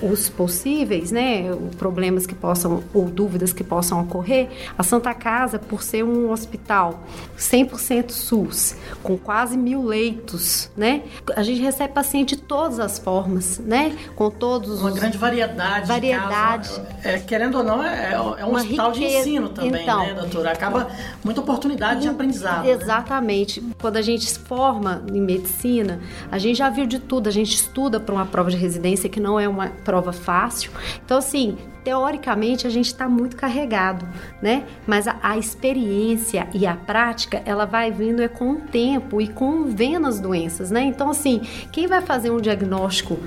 os 0.02 0.30
possíveis, 0.30 1.12
né? 1.12 1.46
Problemas 1.78 2.28
que 2.28 2.36
possam 2.36 2.84
ou 2.94 3.06
dúvidas 3.06 3.54
que 3.54 3.64
possam 3.64 4.02
ocorrer. 4.02 4.50
A 4.78 4.84
Santa 4.84 5.14
Casa, 5.14 5.58
por 5.58 5.82
ser 5.82 6.04
um 6.04 6.32
hospital 6.32 7.04
100% 7.38 8.12
SUS, 8.12 8.76
com 9.02 9.18
quase 9.18 9.58
mil 9.58 9.84
leitos, 9.84 10.70
né? 10.76 11.04
A 11.36 11.44
gente 11.44 11.62
recebe 11.62 11.94
paciente 11.94 12.36
de 12.36 12.42
todas 12.42 12.80
as 12.80 13.00
formas, 13.00 13.60
né? 13.60 13.96
Com 14.16 14.30
todos 14.30 14.82
uma 14.82 14.90
os... 14.90 14.96
grande 14.96 15.18
variedade. 15.18 15.88
Variedade. 15.88 16.82
É, 17.04 17.20
querendo 17.20 17.60
ou 17.60 17.64
não, 17.64 17.84
é, 17.84 18.14
é 18.14 18.20
um 18.20 18.50
uma 18.50 18.60
hospital 18.60 18.92
riqueza. 18.92 19.14
de 19.14 19.20
ensino 19.20 19.50
também, 19.50 19.84
então, 19.84 20.00
né, 20.00 20.14
doutora? 20.14 20.52
Acaba 20.52 20.88
muita 21.24 21.42
oportunidade 21.42 22.02
de 22.02 22.08
aprendizado. 22.08 22.66
Né? 22.66 22.72
Exatamente. 22.72 23.62
Né? 23.62 23.72
Quando 23.80 23.98
a 23.98 24.02
gente 24.02 24.26
se 24.26 24.40
forma 24.40 25.04
em 25.12 25.22
medicina, 25.22 26.00
a 26.32 26.38
gente 26.38 26.58
já 26.58 26.70
viu 26.70 26.86
de 26.86 27.00
tudo. 27.00 27.28
A 27.28 27.32
gente 27.32 27.45
estuda 27.54 28.00
para 28.00 28.16
uma 28.16 28.26
prova 28.26 28.50
de 28.50 28.58
residência 28.58 29.10
que 29.10 29.20
não 29.20 29.40
é 29.40 29.48
uma 29.48 29.68
prova 29.84 30.12
fácil. 30.12 30.72
Então, 31.04 31.18
assim, 31.18 31.58
teoricamente 31.86 32.66
a 32.66 32.70
gente 32.70 32.88
está 32.88 33.08
muito 33.08 33.38
carregado, 33.38 34.08
né? 34.42 34.64
Mas 34.88 35.08
a, 35.08 35.18
a, 35.22 35.38
experiência 35.38 36.48
e 36.52 36.66
a 36.66 36.76
prática 36.76 37.44
ela 37.46 37.66
vai 37.66 37.92
vindo 37.92 38.24
é 38.24 38.28
com 38.28 38.54
o 38.54 38.56
tempo 38.56 39.22
e 39.22 39.28
com 39.28 39.66
vendo 39.66 40.08
as 40.08 40.20
doenças, 40.20 40.72
né? 40.72 40.84
Então 40.84 41.12
assim, 41.12 41.42
quem 41.72 41.86
vai 41.86 42.02
fazer 42.02 42.32
um 42.32 42.42
diagnóstico 42.42 43.20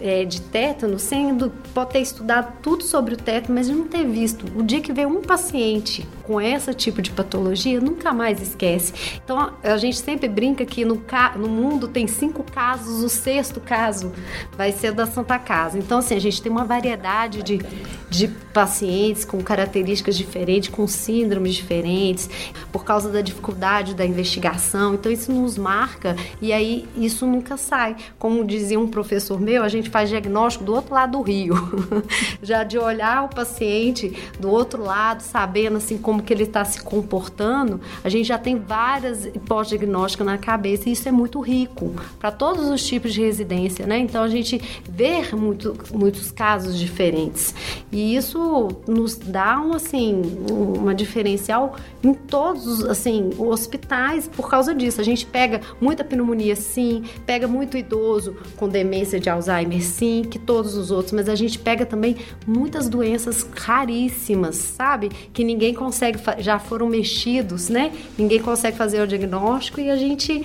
é, 0.00 0.24
de 0.24 0.40
tétano, 0.40 0.98
sendo 0.98 1.52
pode 1.74 1.90
ter 1.90 2.00
estudado 2.00 2.54
tudo 2.62 2.84
sobre 2.84 3.12
o 3.12 3.16
tétano, 3.18 3.54
mas 3.54 3.68
não 3.68 3.86
ter 3.86 4.06
visto. 4.06 4.46
O 4.58 4.62
dia 4.62 4.80
que 4.80 4.94
vê 4.94 5.04
um 5.04 5.20
paciente 5.20 6.08
com 6.22 6.40
esse 6.40 6.72
tipo 6.72 7.02
de 7.02 7.10
patologia, 7.10 7.78
nunca 7.80 8.14
mais 8.14 8.40
esquece. 8.40 9.20
Então 9.22 9.52
a 9.62 9.76
gente 9.76 9.98
sempre 9.98 10.26
brinca 10.26 10.64
que 10.64 10.86
no, 10.86 11.02
no 11.36 11.48
mundo 11.48 11.86
tem 11.86 12.06
cinco 12.06 12.42
casos, 12.42 13.04
o 13.04 13.10
sexto 13.10 13.60
caso 13.60 14.10
vai 14.56 14.72
ser 14.72 14.92
da 14.92 15.04
Santa 15.06 15.38
Casa. 15.38 15.78
Então 15.78 15.98
assim 15.98 16.14
a 16.14 16.20
gente 16.20 16.40
tem 16.40 16.50
uma 16.50 16.64
variedade 16.64 17.42
de 17.42 17.60
de 18.08 18.28
pacientes 18.28 19.24
com 19.24 19.42
características 19.42 20.16
diferentes, 20.16 20.68
com 20.68 20.86
síndromes 20.86 21.54
diferentes, 21.54 22.30
por 22.72 22.84
causa 22.84 23.10
da 23.10 23.20
dificuldade 23.20 23.94
da 23.94 24.04
investigação. 24.04 24.94
Então 24.94 25.10
isso 25.10 25.32
nos 25.32 25.58
marca 25.58 26.16
e 26.40 26.52
aí 26.52 26.88
isso 26.96 27.26
nunca 27.26 27.56
sai. 27.56 27.96
Como 28.18 28.44
dizia 28.44 28.78
um 28.78 28.88
professor 28.88 29.40
meu, 29.40 29.62
a 29.62 29.68
gente 29.68 29.90
faz 29.90 30.08
diagnóstico 30.08 30.64
do 30.64 30.74
outro 30.74 30.94
lado 30.94 31.12
do 31.12 31.22
rio. 31.22 31.54
Já 32.42 32.64
de 32.64 32.78
olhar 32.78 33.24
o 33.24 33.28
paciente 33.28 34.16
do 34.38 34.50
outro 34.50 34.82
lado, 34.82 35.20
sabendo 35.20 35.76
assim 35.76 35.98
como 35.98 36.22
que 36.22 36.32
ele 36.32 36.44
está 36.44 36.64
se 36.64 36.80
comportando, 36.80 37.80
a 38.02 38.08
gente 38.08 38.26
já 38.26 38.38
tem 38.38 38.58
várias 38.58 39.28
pós-diagnósticas 39.46 40.26
na 40.26 40.38
cabeça 40.38 40.88
e 40.88 40.92
isso 40.92 41.08
é 41.08 41.12
muito 41.12 41.40
rico 41.40 41.94
para 42.18 42.30
todos 42.30 42.68
os 42.68 42.84
tipos 42.84 43.12
de 43.12 43.20
residência, 43.20 43.86
né? 43.86 43.98
Então 43.98 44.22
a 44.22 44.28
gente 44.28 44.60
vê 44.88 45.22
muito, 45.32 45.76
muitos 45.92 46.30
casos 46.30 46.78
diferentes. 46.78 47.54
E 47.96 48.14
isso 48.14 48.68
nos 48.86 49.16
dá 49.16 49.58
um, 49.58 49.74
assim, 49.74 50.20
uma 50.50 50.94
diferencial 50.94 51.76
em 52.04 52.12
todos 52.12 52.66
os 52.66 52.84
assim, 52.84 53.30
hospitais 53.38 54.28
por 54.28 54.50
causa 54.50 54.74
disso. 54.74 55.00
A 55.00 55.04
gente 55.04 55.24
pega 55.24 55.62
muita 55.80 56.04
pneumonia, 56.04 56.54
sim, 56.54 57.04
pega 57.24 57.48
muito 57.48 57.74
idoso 57.74 58.36
com 58.54 58.68
demência 58.68 59.18
de 59.18 59.30
Alzheimer, 59.30 59.82
sim, 59.82 60.22
que 60.30 60.38
todos 60.38 60.74
os 60.74 60.90
outros, 60.90 61.12
mas 61.12 61.26
a 61.26 61.34
gente 61.34 61.58
pega 61.58 61.86
também 61.86 62.16
muitas 62.46 62.86
doenças 62.86 63.48
raríssimas, 63.56 64.56
sabe? 64.56 65.08
Que 65.32 65.42
ninguém 65.42 65.72
consegue, 65.72 66.18
já 66.36 66.58
foram 66.58 66.88
mexidos, 66.90 67.70
né? 67.70 67.92
Ninguém 68.18 68.42
consegue 68.42 68.76
fazer 68.76 69.00
o 69.00 69.06
diagnóstico 69.06 69.80
e 69.80 69.90
a 69.90 69.96
gente 69.96 70.44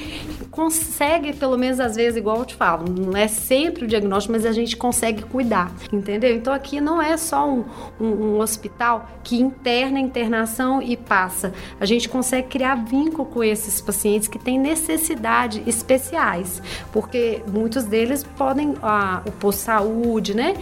consegue, 0.49 1.33
pelo 1.33 1.57
menos 1.57 1.81
às 1.81 1.97
vezes, 1.97 2.15
igual 2.15 2.37
eu 2.37 2.45
te 2.45 2.55
falo, 2.55 2.89
não 2.89 3.17
é 3.17 3.27
sempre 3.27 3.83
o 3.83 3.87
diagnóstico, 3.89 4.31
mas 4.31 4.45
a 4.45 4.53
gente 4.53 4.77
consegue 4.77 5.23
cuidar, 5.23 5.75
entendeu? 5.91 6.33
Então 6.33 6.53
aqui 6.53 6.79
não 6.79 7.01
é 7.01 7.17
só 7.17 7.40
um, 7.45 7.65
um, 7.99 8.07
um 8.07 8.39
hospital 8.39 9.09
que 9.23 9.39
interna 9.39 9.97
a 9.97 10.01
internação 10.01 10.81
e 10.81 10.95
passa. 10.95 11.53
A 11.79 11.85
gente 11.85 12.09
consegue 12.09 12.47
criar 12.47 12.75
vínculo 12.75 13.25
com 13.25 13.43
esses 13.43 13.81
pacientes 13.81 14.27
que 14.27 14.39
têm 14.39 14.59
necessidades 14.59 15.61
especiais, 15.67 16.61
porque 16.91 17.41
muitos 17.47 17.83
deles 17.83 18.23
podem, 18.23 18.75
ah, 18.81 19.21
o 19.25 19.31
posto 19.31 19.61
saúde, 19.61 20.33
né? 20.33 20.55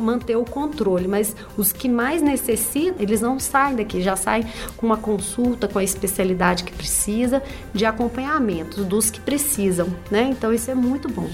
manter 0.00 0.36
o 0.36 0.44
controle, 0.44 1.06
mas 1.06 1.36
os 1.56 1.72
que 1.72 1.88
mais 1.88 2.22
necessitam, 2.22 2.94
eles 2.98 3.20
não 3.20 3.38
saem 3.38 3.76
daqui, 3.76 4.02
já 4.02 4.16
saem 4.16 4.44
com 4.76 4.86
uma 4.86 4.96
consulta 4.96 5.68
com 5.68 5.78
a 5.78 5.84
especialidade 5.84 6.64
que 6.64 6.72
precisa, 6.72 7.42
de 7.72 7.84
acompanhamento 7.84 8.82
dos 8.82 9.10
que 9.10 9.20
precisam, 9.20 9.88
né? 10.10 10.22
Então 10.30 10.52
isso 10.52 10.70
é 10.70 10.74
muito 10.74 11.08
bom. 11.08 11.28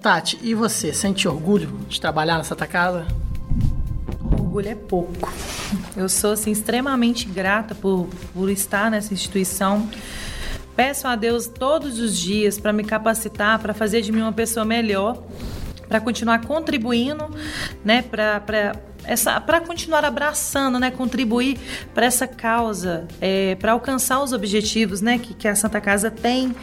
Tati, 0.00 0.38
e 0.42 0.54
você 0.54 0.92
sente 0.92 1.28
orgulho 1.28 1.68
de 1.88 2.00
trabalhar 2.00 2.42
Santa 2.44 2.66
Casa? 2.66 3.06
Orgulho 4.56 4.68
é 4.68 4.74
pouco. 4.74 5.32
Eu 5.96 6.08
sou 6.08 6.32
assim, 6.32 6.50
extremamente 6.50 7.26
grata 7.26 7.74
por, 7.74 8.08
por 8.32 8.48
estar 8.48 8.90
nessa 8.90 9.12
instituição. 9.12 9.88
Peço 10.74 11.06
a 11.06 11.14
Deus 11.14 11.46
todos 11.46 11.98
os 11.98 12.16
dias 12.16 12.58
para 12.58 12.72
me 12.72 12.82
capacitar, 12.82 13.58
para 13.58 13.74
fazer 13.74 14.00
de 14.00 14.12
mim 14.12 14.22
uma 14.22 14.32
pessoa 14.32 14.64
melhor, 14.64 15.22
para 15.88 16.00
continuar 16.00 16.40
contribuindo, 16.46 17.30
né, 17.84 18.02
para 18.02 18.74
essa 19.06 19.40
para 19.40 19.60
continuar 19.60 20.04
abraçando, 20.04 20.78
né, 20.78 20.90
contribuir 20.90 21.58
para 21.94 22.06
essa 22.06 22.26
causa, 22.26 23.06
é, 23.20 23.54
para 23.54 23.72
alcançar 23.72 24.22
os 24.22 24.32
objetivos, 24.32 25.00
né, 25.00 25.18
que, 25.18 25.34
que 25.34 25.48
a 25.48 25.54
Santa 25.54 25.80
Casa 25.80 26.10
tem, 26.10 26.54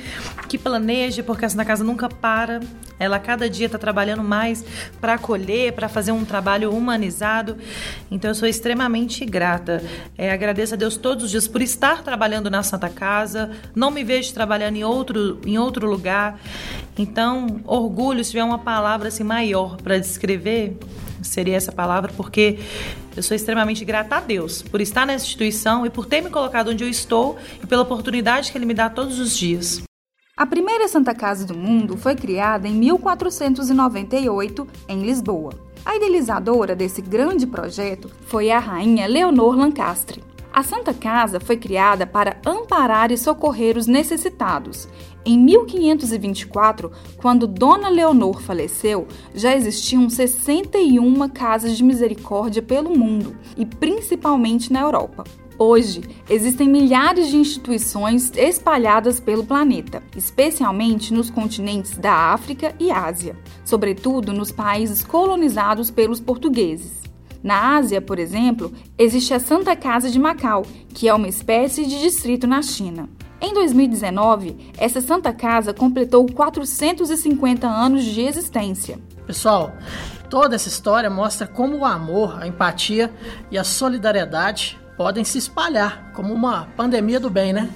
que 0.47 0.57
planeja, 0.57 1.23
porque 1.23 1.45
a 1.45 1.49
Santa 1.49 1.65
Casa 1.65 1.83
nunca 1.83 2.09
para, 2.09 2.59
ela 2.99 3.19
cada 3.19 3.49
dia 3.49 3.65
está 3.65 3.77
trabalhando 3.77 4.23
mais 4.23 4.63
para 5.01 5.15
acolher, 5.15 5.73
para 5.73 5.89
fazer 5.89 6.11
um 6.11 6.23
trabalho 6.23 6.71
humanizado. 6.71 7.57
Então 8.09 8.31
eu 8.31 8.35
sou 8.35 8.47
extremamente 8.47 9.25
grata. 9.25 9.83
É, 10.17 10.31
agradeço 10.31 10.73
a 10.73 10.77
Deus 10.77 10.95
todos 10.95 11.25
os 11.25 11.31
dias 11.31 11.47
por 11.47 11.61
estar 11.61 12.03
trabalhando 12.03 12.49
na 12.49 12.63
Santa 12.63 12.89
Casa. 12.89 13.51
Não 13.75 13.91
me 13.91 14.03
vejo 14.03 14.33
trabalhando 14.33 14.75
em 14.75 14.83
outro, 14.83 15.39
em 15.45 15.57
outro 15.57 15.85
lugar. 15.89 16.39
Então, 16.97 17.59
orgulho, 17.65 18.23
se 18.23 18.31
tiver 18.31 18.43
uma 18.43 18.59
palavra 18.59 19.07
assim 19.07 19.23
maior 19.23 19.77
para 19.77 19.97
descrever, 19.97 20.77
seria 21.23 21.55
essa 21.55 21.71
palavra, 21.71 22.11
porque 22.15 22.59
eu 23.15 23.23
sou 23.23 23.35
extremamente 23.35 23.85
grata 23.85 24.17
a 24.17 24.19
Deus 24.19 24.61
por 24.61 24.81
estar 24.81 25.05
nessa 25.05 25.25
instituição 25.25 25.85
e 25.85 25.89
por 25.89 26.05
ter 26.05 26.21
me 26.21 26.29
colocado 26.29 26.69
onde 26.69 26.83
eu 26.83 26.89
estou 26.89 27.37
e 27.63 27.67
pela 27.67 27.83
oportunidade 27.83 28.51
que 28.51 28.57
Ele 28.57 28.65
me 28.65 28.73
dá 28.73 28.89
todos 28.89 29.19
os 29.19 29.37
dias. 29.37 29.83
A 30.35 30.47
primeira 30.47 30.87
Santa 30.87 31.13
Casa 31.13 31.45
do 31.45 31.53
Mundo 31.53 31.95
foi 31.95 32.15
criada 32.15 32.67
em 32.67 32.73
1498 32.73 34.67
em 34.89 35.03
Lisboa. 35.03 35.53
A 35.85 35.95
idealizadora 35.95 36.75
desse 36.75 37.01
grande 37.01 37.45
projeto 37.45 38.09
foi 38.25 38.49
a 38.49 38.57
rainha 38.57 39.05
Leonor 39.05 39.55
Lancastre. 39.55 40.23
A 40.53 40.61
Santa 40.61 40.93
Casa 40.93 41.39
foi 41.39 41.57
criada 41.57 42.05
para 42.05 42.37
amparar 42.45 43.11
e 43.11 43.17
socorrer 43.17 43.75
os 43.75 43.87
necessitados. 43.87 44.87
Em 45.25 45.35
1524, 45.35 46.91
quando 47.17 47.47
Dona 47.47 47.89
Leonor 47.89 48.39
faleceu, 48.39 49.07
já 49.33 49.55
existiam 49.55 50.07
61 50.07 51.27
casas 51.29 51.75
de 51.75 51.83
misericórdia 51.83 52.61
pelo 52.61 52.95
mundo 52.95 53.35
e 53.57 53.65
principalmente 53.65 54.71
na 54.71 54.81
Europa. 54.81 55.23
Hoje, 55.57 56.03
existem 56.29 56.69
milhares 56.69 57.29
de 57.29 57.37
instituições 57.37 58.31
espalhadas 58.35 59.19
pelo 59.19 59.43
planeta, 59.43 60.03
especialmente 60.15 61.11
nos 61.11 61.31
continentes 61.31 61.97
da 61.97 62.13
África 62.31 62.75
e 62.79 62.91
Ásia, 62.91 63.35
sobretudo 63.65 64.31
nos 64.31 64.51
países 64.51 65.03
colonizados 65.03 65.89
pelos 65.89 66.19
portugueses. 66.19 67.03
Na 67.43 67.75
Ásia, 67.75 68.01
por 68.01 68.17
exemplo, 68.17 68.71
existe 68.97 69.33
a 69.33 69.39
Santa 69.39 69.75
Casa 69.75 70.09
de 70.09 70.17
Macau, 70.17 70.65
que 70.93 71.09
é 71.09 71.13
uma 71.13 71.27
espécie 71.27 71.85
de 71.85 71.99
distrito 71.99 72.47
na 72.47 72.61
China. 72.61 73.09
Em 73.41 73.53
2019, 73.53 74.71
essa 74.77 75.01
Santa 75.01 75.33
Casa 75.33 75.73
completou 75.73 76.25
450 76.25 77.67
anos 77.67 78.05
de 78.05 78.21
existência. 78.21 78.97
Pessoal, 79.27 79.73
toda 80.29 80.55
essa 80.55 80.69
história 80.69 81.09
mostra 81.09 81.45
como 81.45 81.79
o 81.79 81.85
amor, 81.85 82.41
a 82.41 82.47
empatia 82.47 83.13
e 83.51 83.57
a 83.57 83.63
solidariedade 83.65 84.79
podem 84.95 85.23
se 85.23 85.37
espalhar 85.37 86.11
como 86.13 86.33
uma 86.33 86.67
pandemia 86.77 87.19
do 87.19 87.29
bem, 87.29 87.53
né? 87.53 87.69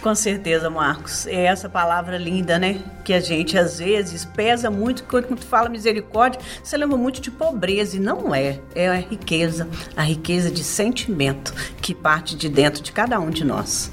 Com 0.00 0.14
certeza, 0.14 0.70
Marcos. 0.70 1.26
É 1.26 1.44
essa 1.44 1.68
palavra 1.68 2.16
linda, 2.18 2.58
né? 2.58 2.82
Que 3.04 3.12
a 3.12 3.20
gente 3.20 3.58
às 3.58 3.78
vezes 3.78 4.24
pesa 4.24 4.70
muito 4.70 5.04
quando 5.04 5.36
tu 5.36 5.44
fala 5.44 5.68
misericórdia, 5.68 6.40
você 6.62 6.76
lembra 6.76 6.96
muito 6.96 7.20
de 7.20 7.30
pobreza 7.30 7.96
e 7.96 8.00
não 8.00 8.34
é. 8.34 8.60
É 8.74 8.88
a 8.88 8.94
riqueza, 8.94 9.68
a 9.96 10.02
riqueza 10.02 10.50
de 10.50 10.64
sentimento 10.64 11.54
que 11.80 11.94
parte 11.94 12.36
de 12.36 12.48
dentro 12.48 12.82
de 12.82 12.92
cada 12.92 13.18
um 13.20 13.30
de 13.30 13.44
nós. 13.44 13.90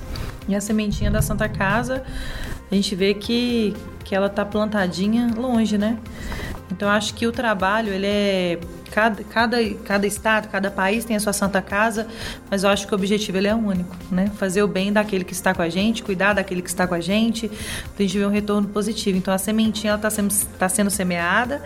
E 0.47 0.55
a 0.55 0.61
sementinha 0.61 1.11
da 1.11 1.21
Santa 1.21 1.47
Casa, 1.47 2.03
a 2.69 2.75
gente 2.75 2.95
vê 2.95 3.13
que, 3.13 3.75
que 4.03 4.15
ela 4.15 4.29
tá 4.29 4.45
plantadinha 4.45 5.31
longe, 5.35 5.77
né? 5.77 5.97
Então 6.81 6.89
acho 6.89 7.13
que 7.13 7.27
o 7.27 7.31
trabalho 7.31 7.93
ele 7.93 8.07
é 8.07 8.59
cada, 8.89 9.23
cada, 9.25 9.57
cada 9.85 10.07
estado, 10.07 10.47
cada 10.47 10.71
país 10.71 11.05
tem 11.05 11.15
a 11.15 11.19
sua 11.19 11.31
santa 11.31 11.61
casa, 11.61 12.07
mas 12.49 12.63
eu 12.63 12.71
acho 12.71 12.87
que 12.87 12.93
o 12.93 12.95
objetivo 12.95 13.37
ele 13.37 13.47
é 13.47 13.53
único, 13.53 13.95
né? 14.09 14.31
Fazer 14.35 14.63
o 14.63 14.67
bem 14.67 14.91
daquele 14.91 15.23
que 15.23 15.31
está 15.31 15.53
com 15.53 15.61
a 15.61 15.69
gente, 15.69 16.01
cuidar 16.01 16.33
daquele 16.33 16.59
que 16.59 16.69
está 16.69 16.87
com 16.87 16.95
a 16.95 16.99
gente, 16.99 17.47
para 17.49 17.99
a 17.99 18.01
gente 18.01 18.17
ver 18.17 18.25
um 18.25 18.31
retorno 18.31 18.67
positivo. 18.67 19.15
Então 19.15 19.31
a 19.31 19.37
sementinha 19.37 19.93
está 19.93 20.09
sendo, 20.09 20.33
tá 20.57 20.67
sendo 20.67 20.89
semeada, 20.89 21.61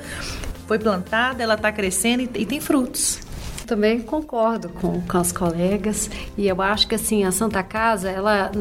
foi 0.67 0.77
plantada, 0.77 1.41
ela 1.41 1.53
está 1.53 1.71
crescendo 1.71 2.23
e, 2.23 2.29
e 2.41 2.45
tem 2.45 2.59
frutos. 2.59 3.24
Também 3.65 3.99
concordo 3.99 4.69
com, 4.69 5.01
com 5.01 5.17
as 5.17 5.31
colegas. 5.31 6.09
E 6.37 6.47
eu 6.47 6.61
acho 6.61 6.87
que 6.87 6.95
assim 6.95 7.23
a 7.23 7.31
Santa 7.31 7.63
Casa 7.63 8.09
ela 8.09 8.51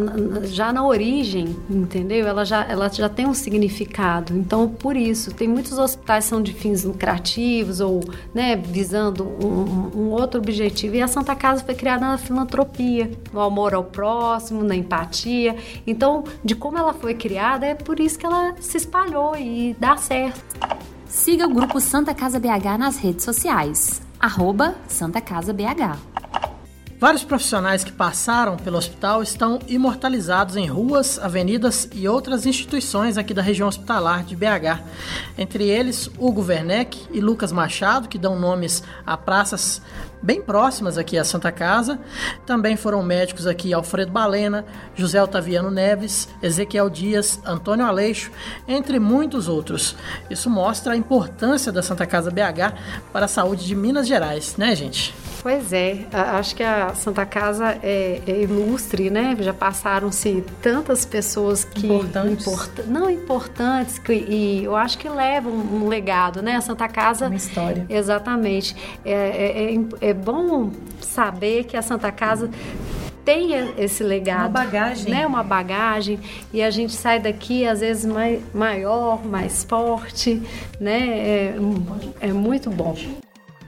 já 0.45 0.73
na 0.73 0.87
origem 0.87 1.55
entendeu? 1.69 2.27
Ela 2.27 2.45
já 2.45 2.65
ela 2.65 2.89
já 2.89 3.09
tem 3.09 3.27
um 3.27 3.35
significado. 3.35 4.35
Então 4.37 4.69
por 4.69 4.97
isso 4.97 5.33
tem 5.33 5.47
muitos 5.47 5.79
hospitais 5.79 6.25
que 6.25 6.31
são 6.31 6.43
de 6.43 6.53
fins 6.53 6.85
lucrativos 6.85 7.81
ou 7.81 8.01
né 8.33 8.57
visando 8.57 9.25
um, 9.25 9.91
um 9.95 10.11
outro 10.11 10.41
objetivo. 10.41 10.97
E 10.97 11.03
a 11.03 11.09
Santa 11.09 11.35
Casa 11.35 11.63
foi 11.63 11.75
criada 11.75 12.07
na 12.07 12.19
filantropia 12.19 13.11
no 13.33 13.41
amor 13.41 13.75
ao 13.75 13.85
próximo 13.85 14.63
na 14.63 14.75
empatia. 14.75 15.57
Então 15.87 16.25
de 16.43 16.55
como 16.55 16.79
ela 16.79 16.95
foi 16.95 17.15
criada 17.15 17.67
é 17.67 17.75
por 17.75 18.01
isso 18.01 18.19
que 18.19 18.25
ela 18.25 18.55
se 18.61 18.79
espalhou 18.79 19.37
e 19.37 19.77
dá 19.79 19.97
certo. 19.97 20.43
Siga 21.07 21.47
o 21.47 21.53
grupo 21.53 21.79
Santa 21.79 22.15
Casa 22.15 22.41
BH 22.41 22.79
nas 22.79 22.97
redes 22.97 23.25
sociais 23.25 24.04
arroba 24.21 24.75
Santa 24.89 25.21
Casa 25.21 25.53
BH. 25.53 26.14
Vários 27.05 27.23
profissionais 27.23 27.85
que 27.85 27.93
passaram 27.93 28.57
pelo 28.57 28.79
hospital 28.79 29.23
estão 29.23 29.59
imortalizados 29.69 30.57
em 30.57 30.67
ruas, 30.67 31.19
avenidas 31.19 31.87
e 31.93 32.09
outras 32.09 32.47
instituições 32.47 33.19
aqui 33.19 33.35
da 33.35 33.43
região 33.43 33.69
hospitalar 33.69 34.25
de 34.25 34.35
BH. 34.35 34.81
Entre 35.37 35.69
eles, 35.69 36.11
Hugo 36.19 36.43
Werneck 36.43 36.99
e 37.13 37.21
Lucas 37.21 37.53
Machado, 37.53 38.09
que 38.09 38.17
dão 38.17 38.41
nomes 38.41 38.83
a 39.05 39.19
praças 39.19 39.83
bem 40.23 40.41
próximas 40.41 40.97
aqui 40.97 41.19
à 41.19 41.25
Santa 41.25 41.53
Casa. 41.53 42.01
Também 42.47 42.75
foram 42.75 43.03
médicos 43.03 43.47
aqui 43.47 43.75
Alfredo 43.75 44.11
Balena, 44.11 44.65
José 44.95 45.23
Otaviano 45.23 45.71
Neves, 45.71 46.27
Ezequiel 46.43 46.89
Dias, 46.89 47.39
Antônio 47.45 47.85
Aleixo, 47.85 48.33
entre 48.67 48.99
muitos 48.99 49.47
outros. 49.47 49.95
Isso 50.31 50.49
mostra 50.49 50.95
a 50.95 50.97
importância 50.97 51.71
da 51.71 51.83
Santa 51.83 52.07
Casa 52.07 52.31
BH 52.31 52.73
para 53.13 53.27
a 53.27 53.29
saúde 53.29 53.67
de 53.67 53.75
Minas 53.75 54.09
Gerais, 54.09 54.57
né, 54.57 54.75
gente? 54.75 55.15
Pois 55.45 55.75
é, 55.75 56.07
acho 56.11 56.57
que 56.57 56.63
a 56.63 56.95
Santa 56.95 57.27
Casa 57.27 57.79
é, 57.83 58.19
é 58.27 58.43
ilustre, 58.45 59.11
né? 59.11 59.37
Já 59.39 59.53
passaram-se 59.53 60.43
tantas 60.63 61.05
pessoas 61.05 61.65
que 61.65 61.85
importantes, 61.85 62.47
import, 62.47 62.79
não 62.87 63.11
importantes 63.11 63.99
que, 63.99 64.15
e 64.15 64.65
eu 64.65 64.75
acho 64.75 64.97
que 64.97 65.07
levam 65.07 65.53
um 65.53 65.87
legado, 65.87 66.41
né? 66.41 66.57
A 66.57 66.63
Santa 66.63 66.89
Casa, 66.89 67.27
uma 67.27 67.37
história. 67.37 67.85
Exatamente. 67.91 68.75
É, 69.05 69.13
é, 69.13 69.75
é, 69.75 70.09
é 70.09 70.15
bom 70.15 70.71
saber 71.03 71.65
que 71.65 71.77
a 71.77 71.83
Santa 71.83 72.11
Casa 72.11 72.49
tem 73.23 73.51
esse 73.77 74.03
legado. 74.03 74.49
Uma 74.49 74.65
bagagem. 74.65 75.11
Né? 75.11 75.27
Uma 75.27 75.43
bagagem. 75.43 76.21
E 76.55 76.63
a 76.63 76.71
gente 76.71 76.95
sai 76.95 77.21
daqui, 77.21 77.67
às 77.67 77.81
vezes, 77.81 78.07
mais, 78.07 78.41
maior, 78.55 79.23
mais 79.23 79.63
forte, 79.63 80.43
né? 80.81 81.01
É, 81.07 81.57
é 82.23 82.33
muito 82.33 82.71
bom. 82.71 82.97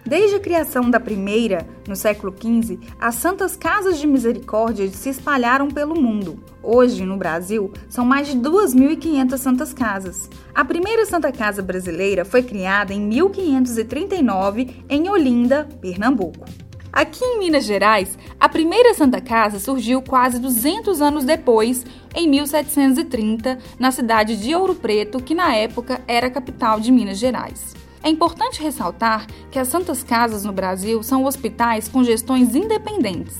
Desde 0.06 0.36
a 0.36 0.40
criação 0.40 0.88
da 0.88 1.00
primeira, 1.00 1.66
no 1.88 1.96
século 1.96 2.32
XV, 2.32 2.78
as 3.00 3.16
Santas 3.16 3.56
Casas 3.56 3.98
de 3.98 4.06
Misericórdia 4.06 4.88
se 4.88 5.08
espalharam 5.08 5.66
pelo 5.66 6.00
mundo. 6.00 6.38
Hoje, 6.62 7.04
no 7.04 7.16
Brasil, 7.16 7.72
são 7.88 8.04
mais 8.04 8.28
de 8.28 8.38
2.500 8.38 9.36
Santas 9.36 9.72
Casas. 9.74 10.30
A 10.54 10.64
primeira 10.64 11.04
Santa 11.06 11.32
Casa 11.32 11.60
brasileira 11.60 12.24
foi 12.24 12.44
criada 12.44 12.94
em 12.94 13.00
1539 13.00 14.84
em 14.88 15.10
Olinda, 15.10 15.68
Pernambuco. 15.80 16.44
Aqui 16.92 17.24
em 17.24 17.40
Minas 17.40 17.64
Gerais, 17.64 18.16
a 18.38 18.48
primeira 18.48 18.94
Santa 18.94 19.20
Casa 19.20 19.58
surgiu 19.58 20.00
quase 20.00 20.38
200 20.38 21.02
anos 21.02 21.24
depois, 21.24 21.84
em 22.14 22.28
1730, 22.28 23.58
na 23.76 23.90
cidade 23.90 24.36
de 24.36 24.54
Ouro 24.54 24.76
Preto, 24.76 25.20
que 25.20 25.34
na 25.34 25.52
época 25.52 26.00
era 26.06 26.28
a 26.28 26.30
capital 26.30 26.78
de 26.78 26.92
Minas 26.92 27.18
Gerais. 27.18 27.74
É 28.06 28.08
importante 28.08 28.62
ressaltar 28.62 29.26
que 29.50 29.58
as 29.58 29.66
Santas 29.66 30.04
Casas 30.04 30.44
no 30.44 30.52
Brasil 30.52 31.02
são 31.02 31.24
hospitais 31.24 31.88
com 31.88 32.04
gestões 32.04 32.54
independentes. 32.54 33.36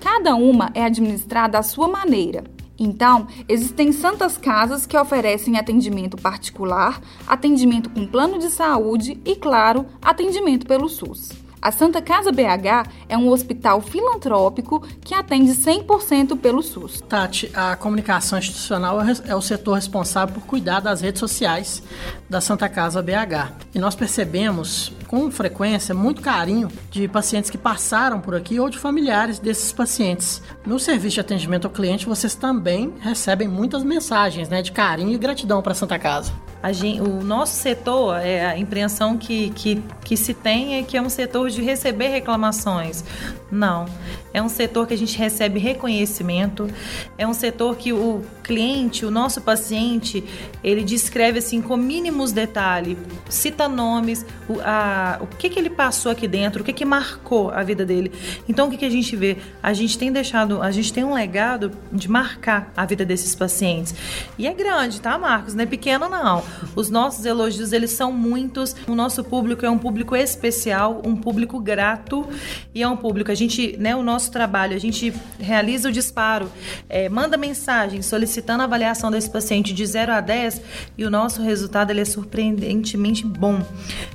Cada 0.00 0.34
uma 0.34 0.72
é 0.74 0.82
administrada 0.82 1.56
à 1.56 1.62
sua 1.62 1.86
maneira. 1.86 2.42
Então, 2.76 3.28
existem 3.48 3.92
santas 3.92 4.36
casas 4.36 4.86
que 4.86 4.98
oferecem 4.98 5.56
atendimento 5.56 6.16
particular, 6.16 7.00
atendimento 7.28 7.90
com 7.90 8.08
plano 8.08 8.40
de 8.40 8.50
saúde 8.50 9.20
e, 9.24 9.36
claro, 9.36 9.86
atendimento 10.02 10.66
pelo 10.66 10.88
SUS. 10.88 11.30
A 11.60 11.72
Santa 11.72 12.00
Casa 12.00 12.30
BH 12.30 12.88
é 13.08 13.18
um 13.18 13.28
hospital 13.28 13.80
filantrópico 13.80 14.80
que 15.00 15.12
atende 15.12 15.50
100% 15.52 16.38
pelo 16.38 16.62
SUS. 16.62 17.00
Tati, 17.00 17.50
a 17.52 17.74
comunicação 17.74 18.38
institucional 18.38 19.00
é, 19.02 19.16
é 19.26 19.34
o 19.34 19.40
setor 19.40 19.74
responsável 19.74 20.34
por 20.34 20.46
cuidar 20.46 20.80
das 20.80 21.00
redes 21.00 21.18
sociais 21.18 21.82
da 22.30 22.40
Santa 22.40 22.68
Casa 22.68 23.02
BH. 23.02 23.52
E 23.74 23.78
nós 23.78 23.96
percebemos 23.96 24.92
com 25.08 25.30
frequência 25.30 25.94
muito 25.94 26.22
carinho 26.22 26.68
de 26.90 27.08
pacientes 27.08 27.50
que 27.50 27.58
passaram 27.58 28.20
por 28.20 28.36
aqui 28.36 28.60
ou 28.60 28.68
de 28.68 28.78
familiares 28.78 29.38
desses 29.38 29.72
pacientes. 29.72 30.40
No 30.64 30.78
serviço 30.78 31.14
de 31.14 31.20
atendimento 31.20 31.66
ao 31.66 31.72
cliente, 31.72 32.06
vocês 32.06 32.34
também 32.34 32.94
recebem 33.00 33.48
muitas 33.48 33.82
mensagens 33.82 34.48
né, 34.48 34.62
de 34.62 34.70
carinho 34.70 35.12
e 35.12 35.18
gratidão 35.18 35.60
para 35.60 35.72
a 35.72 35.74
Santa 35.74 35.98
Casa. 35.98 36.32
Gente, 36.72 37.00
o 37.00 37.22
nosso 37.22 37.54
setor, 37.54 38.16
é 38.20 38.44
a 38.44 38.58
impressão 38.58 39.16
que, 39.16 39.50
que, 39.50 39.82
que 40.04 40.16
se 40.16 40.34
tem 40.34 40.76
é 40.76 40.82
que 40.82 40.96
é 40.96 41.02
um 41.02 41.08
setor 41.08 41.48
de 41.50 41.62
receber 41.62 42.08
reclamações. 42.08 43.04
Não. 43.50 43.86
É 44.32 44.42
um 44.42 44.48
setor 44.48 44.86
que 44.86 44.94
a 44.94 44.98
gente 44.98 45.16
recebe 45.16 45.58
reconhecimento, 45.58 46.68
é 47.16 47.26
um 47.26 47.34
setor 47.34 47.76
que 47.76 47.92
o 47.92 48.22
cliente, 48.42 49.04
o 49.04 49.10
nosso 49.10 49.40
paciente, 49.40 50.24
ele 50.62 50.82
descreve 50.82 51.38
assim 51.38 51.60
com 51.60 51.76
mínimos 51.76 52.32
detalhes, 52.32 52.96
cita 53.28 53.68
nomes, 53.68 54.24
o, 54.48 54.60
a, 54.60 55.18
o 55.20 55.26
que, 55.26 55.48
que 55.48 55.58
ele 55.58 55.70
passou 55.70 56.12
aqui 56.12 56.28
dentro, 56.28 56.62
o 56.62 56.64
que, 56.64 56.72
que 56.72 56.84
marcou 56.84 57.50
a 57.50 57.62
vida 57.62 57.84
dele. 57.84 58.12
Então 58.48 58.68
o 58.68 58.70
que, 58.70 58.76
que 58.76 58.84
a 58.84 58.90
gente 58.90 59.14
vê? 59.16 59.38
A 59.62 59.72
gente 59.72 59.98
tem 59.98 60.12
deixado, 60.12 60.62
a 60.62 60.70
gente 60.70 60.92
tem 60.92 61.04
um 61.04 61.14
legado 61.14 61.72
de 61.92 62.08
marcar 62.10 62.72
a 62.76 62.84
vida 62.84 63.04
desses 63.04 63.34
pacientes. 63.34 63.94
E 64.38 64.46
é 64.46 64.52
grande, 64.52 65.00
tá, 65.00 65.18
Marcos? 65.18 65.54
Não 65.54 65.64
é 65.64 65.66
pequeno, 65.66 66.08
não. 66.08 66.42
Os 66.74 66.90
nossos 66.90 67.24
elogios, 67.24 67.72
eles 67.72 67.90
são 67.90 68.12
muitos. 68.12 68.74
O 68.86 68.94
nosso 68.94 69.24
público 69.24 69.64
é 69.64 69.70
um 69.70 69.78
público 69.78 70.14
especial, 70.14 71.02
um 71.04 71.16
público 71.16 71.58
grato 71.60 72.26
e 72.74 72.82
é 72.82 72.88
um 72.88 72.96
público. 72.96 73.30
A 73.30 73.34
gente, 73.34 73.76
né, 73.78 73.94
o 73.94 74.02
nosso 74.02 74.17
trabalho, 74.26 74.74
a 74.74 74.78
gente 74.80 75.12
realiza 75.38 75.88
o 75.88 75.92
disparo, 75.92 76.50
é, 76.88 77.08
manda 77.08 77.36
mensagem 77.36 78.02
solicitando 78.02 78.62
a 78.62 78.64
avaliação 78.64 79.10
desse 79.10 79.30
paciente 79.30 79.72
de 79.72 79.86
0 79.86 80.12
a 80.12 80.20
10 80.20 80.60
e 80.96 81.04
o 81.04 81.10
nosso 81.10 81.42
resultado 81.42 81.90
ele 81.90 82.00
é 82.00 82.04
surpreendentemente 82.04 83.24
bom. 83.24 83.64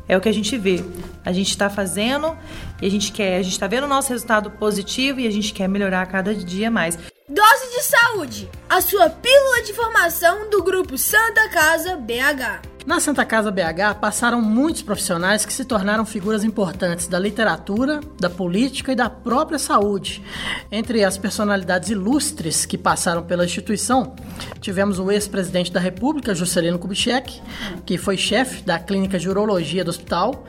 É 0.08 0.18
o 0.18 0.22
que 0.22 0.30
a 0.30 0.34
gente 0.34 0.58
vê. 0.58 0.84
A 1.24 1.32
gente 1.32 1.52
está 1.52 1.70
fazendo 1.70 2.38
e 2.82 2.86
a 2.86 2.92
gente 2.92 3.12
quer, 3.12 3.38
a 3.38 3.42
gente 3.42 3.54
está 3.54 3.68
vendo 3.68 3.86
o 3.86 3.88
nosso 3.88 4.10
resultado 4.10 4.52
positivo 4.52 5.20
e 5.20 5.28
a 5.28 5.32
gente 5.32 5.54
quer 5.54 5.70
melhorar 5.70 6.06
cada 6.08 6.36
dia 6.36 6.70
mais. 6.70 6.98
Dose 7.30 7.70
de 7.74 7.84
Saúde, 7.84 8.50
a 8.70 8.82
sua 8.82 9.10
pílula 9.10 9.64
de 9.64 9.72
informação 9.72 10.50
do 10.50 10.62
grupo 10.62 10.98
Santa 10.98 11.48
Casa 11.50 11.96
BH. 11.96 12.73
Na 12.86 13.00
Santa 13.00 13.24
Casa 13.24 13.50
BH 13.50 13.96
passaram 14.02 14.42
muitos 14.42 14.82
profissionais 14.82 15.46
que 15.46 15.54
se 15.54 15.64
tornaram 15.64 16.06
figuras 16.06 16.44
importantes 16.44 17.08
da 17.08 17.18
literatura, 17.18 18.02
da 18.20 18.30
política 18.30 18.92
e 18.92 18.96
da 18.96 19.10
própria 19.10 19.58
saúde. 19.58 20.22
Entre 20.70 21.02
as 21.02 21.18
personalidades 21.18 21.90
ilustres 21.90 22.66
que 22.66 22.78
passaram 22.78 23.24
pela 23.24 23.46
instituição, 23.46 24.14
tivemos 24.60 25.00
o 25.00 25.10
ex-presidente 25.10 25.72
da 25.72 25.80
República, 25.80 26.36
Juscelino 26.36 26.78
Kubitschek, 26.78 27.42
que 27.86 27.98
foi 27.98 28.18
chefe 28.18 28.64
da 28.64 28.78
clínica 28.78 29.18
de 29.18 29.30
urologia 29.30 29.86
do 29.86 29.90
hospital, 29.90 30.44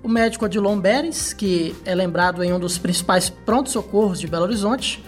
o 0.00 0.08
médico 0.08 0.44
Adilon 0.44 0.78
Beres, 0.78 1.32
que 1.32 1.74
é 1.84 1.94
lembrado 1.94 2.44
em 2.44 2.52
um 2.52 2.60
dos 2.60 2.78
principais 2.78 3.28
prontos-socorros 3.28 4.20
de 4.20 4.28
Belo 4.28 4.44
Horizonte, 4.44 5.04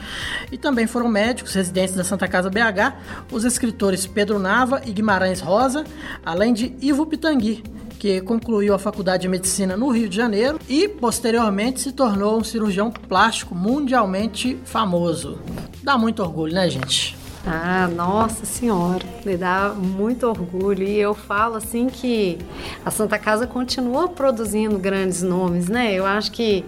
e 0.50 0.58
também 0.58 0.88
foram 0.88 1.08
médicos 1.08 1.54
residentes 1.54 1.94
da 1.94 2.02
Santa 2.02 2.26
Casa 2.26 2.50
BH, 2.50 3.30
os 3.30 3.44
escritores 3.44 4.04
Pedro 4.04 4.40
Nava 4.40 4.82
e 4.84 4.92
Guimarães 4.92 5.40
Rosa, 5.40 5.84
além 6.24 6.52
de 6.52 6.71
Ivo 6.80 7.06
Pitangui, 7.06 7.62
que 7.98 8.20
concluiu 8.20 8.74
a 8.74 8.78
faculdade 8.78 9.22
de 9.22 9.28
medicina 9.28 9.76
no 9.76 9.88
Rio 9.90 10.08
de 10.08 10.16
Janeiro 10.16 10.58
e 10.68 10.88
posteriormente 10.88 11.80
se 11.80 11.92
tornou 11.92 12.38
um 12.38 12.44
cirurgião 12.44 12.90
plástico 12.90 13.54
mundialmente 13.54 14.58
famoso. 14.64 15.38
Dá 15.82 15.96
muito 15.96 16.22
orgulho, 16.22 16.54
né, 16.54 16.68
gente? 16.68 17.21
Ah, 17.44 17.88
nossa 17.88 18.46
senhora, 18.46 19.04
me 19.24 19.36
dá 19.36 19.74
muito 19.76 20.26
orgulho. 20.26 20.82
E 20.84 20.98
eu 20.98 21.12
falo 21.12 21.56
assim 21.56 21.88
que 21.88 22.38
a 22.84 22.90
Santa 22.90 23.18
Casa 23.18 23.46
continua 23.46 24.08
produzindo 24.08 24.78
grandes 24.78 25.22
nomes, 25.22 25.68
né? 25.68 25.92
Eu 25.92 26.06
acho 26.06 26.30
que 26.30 26.64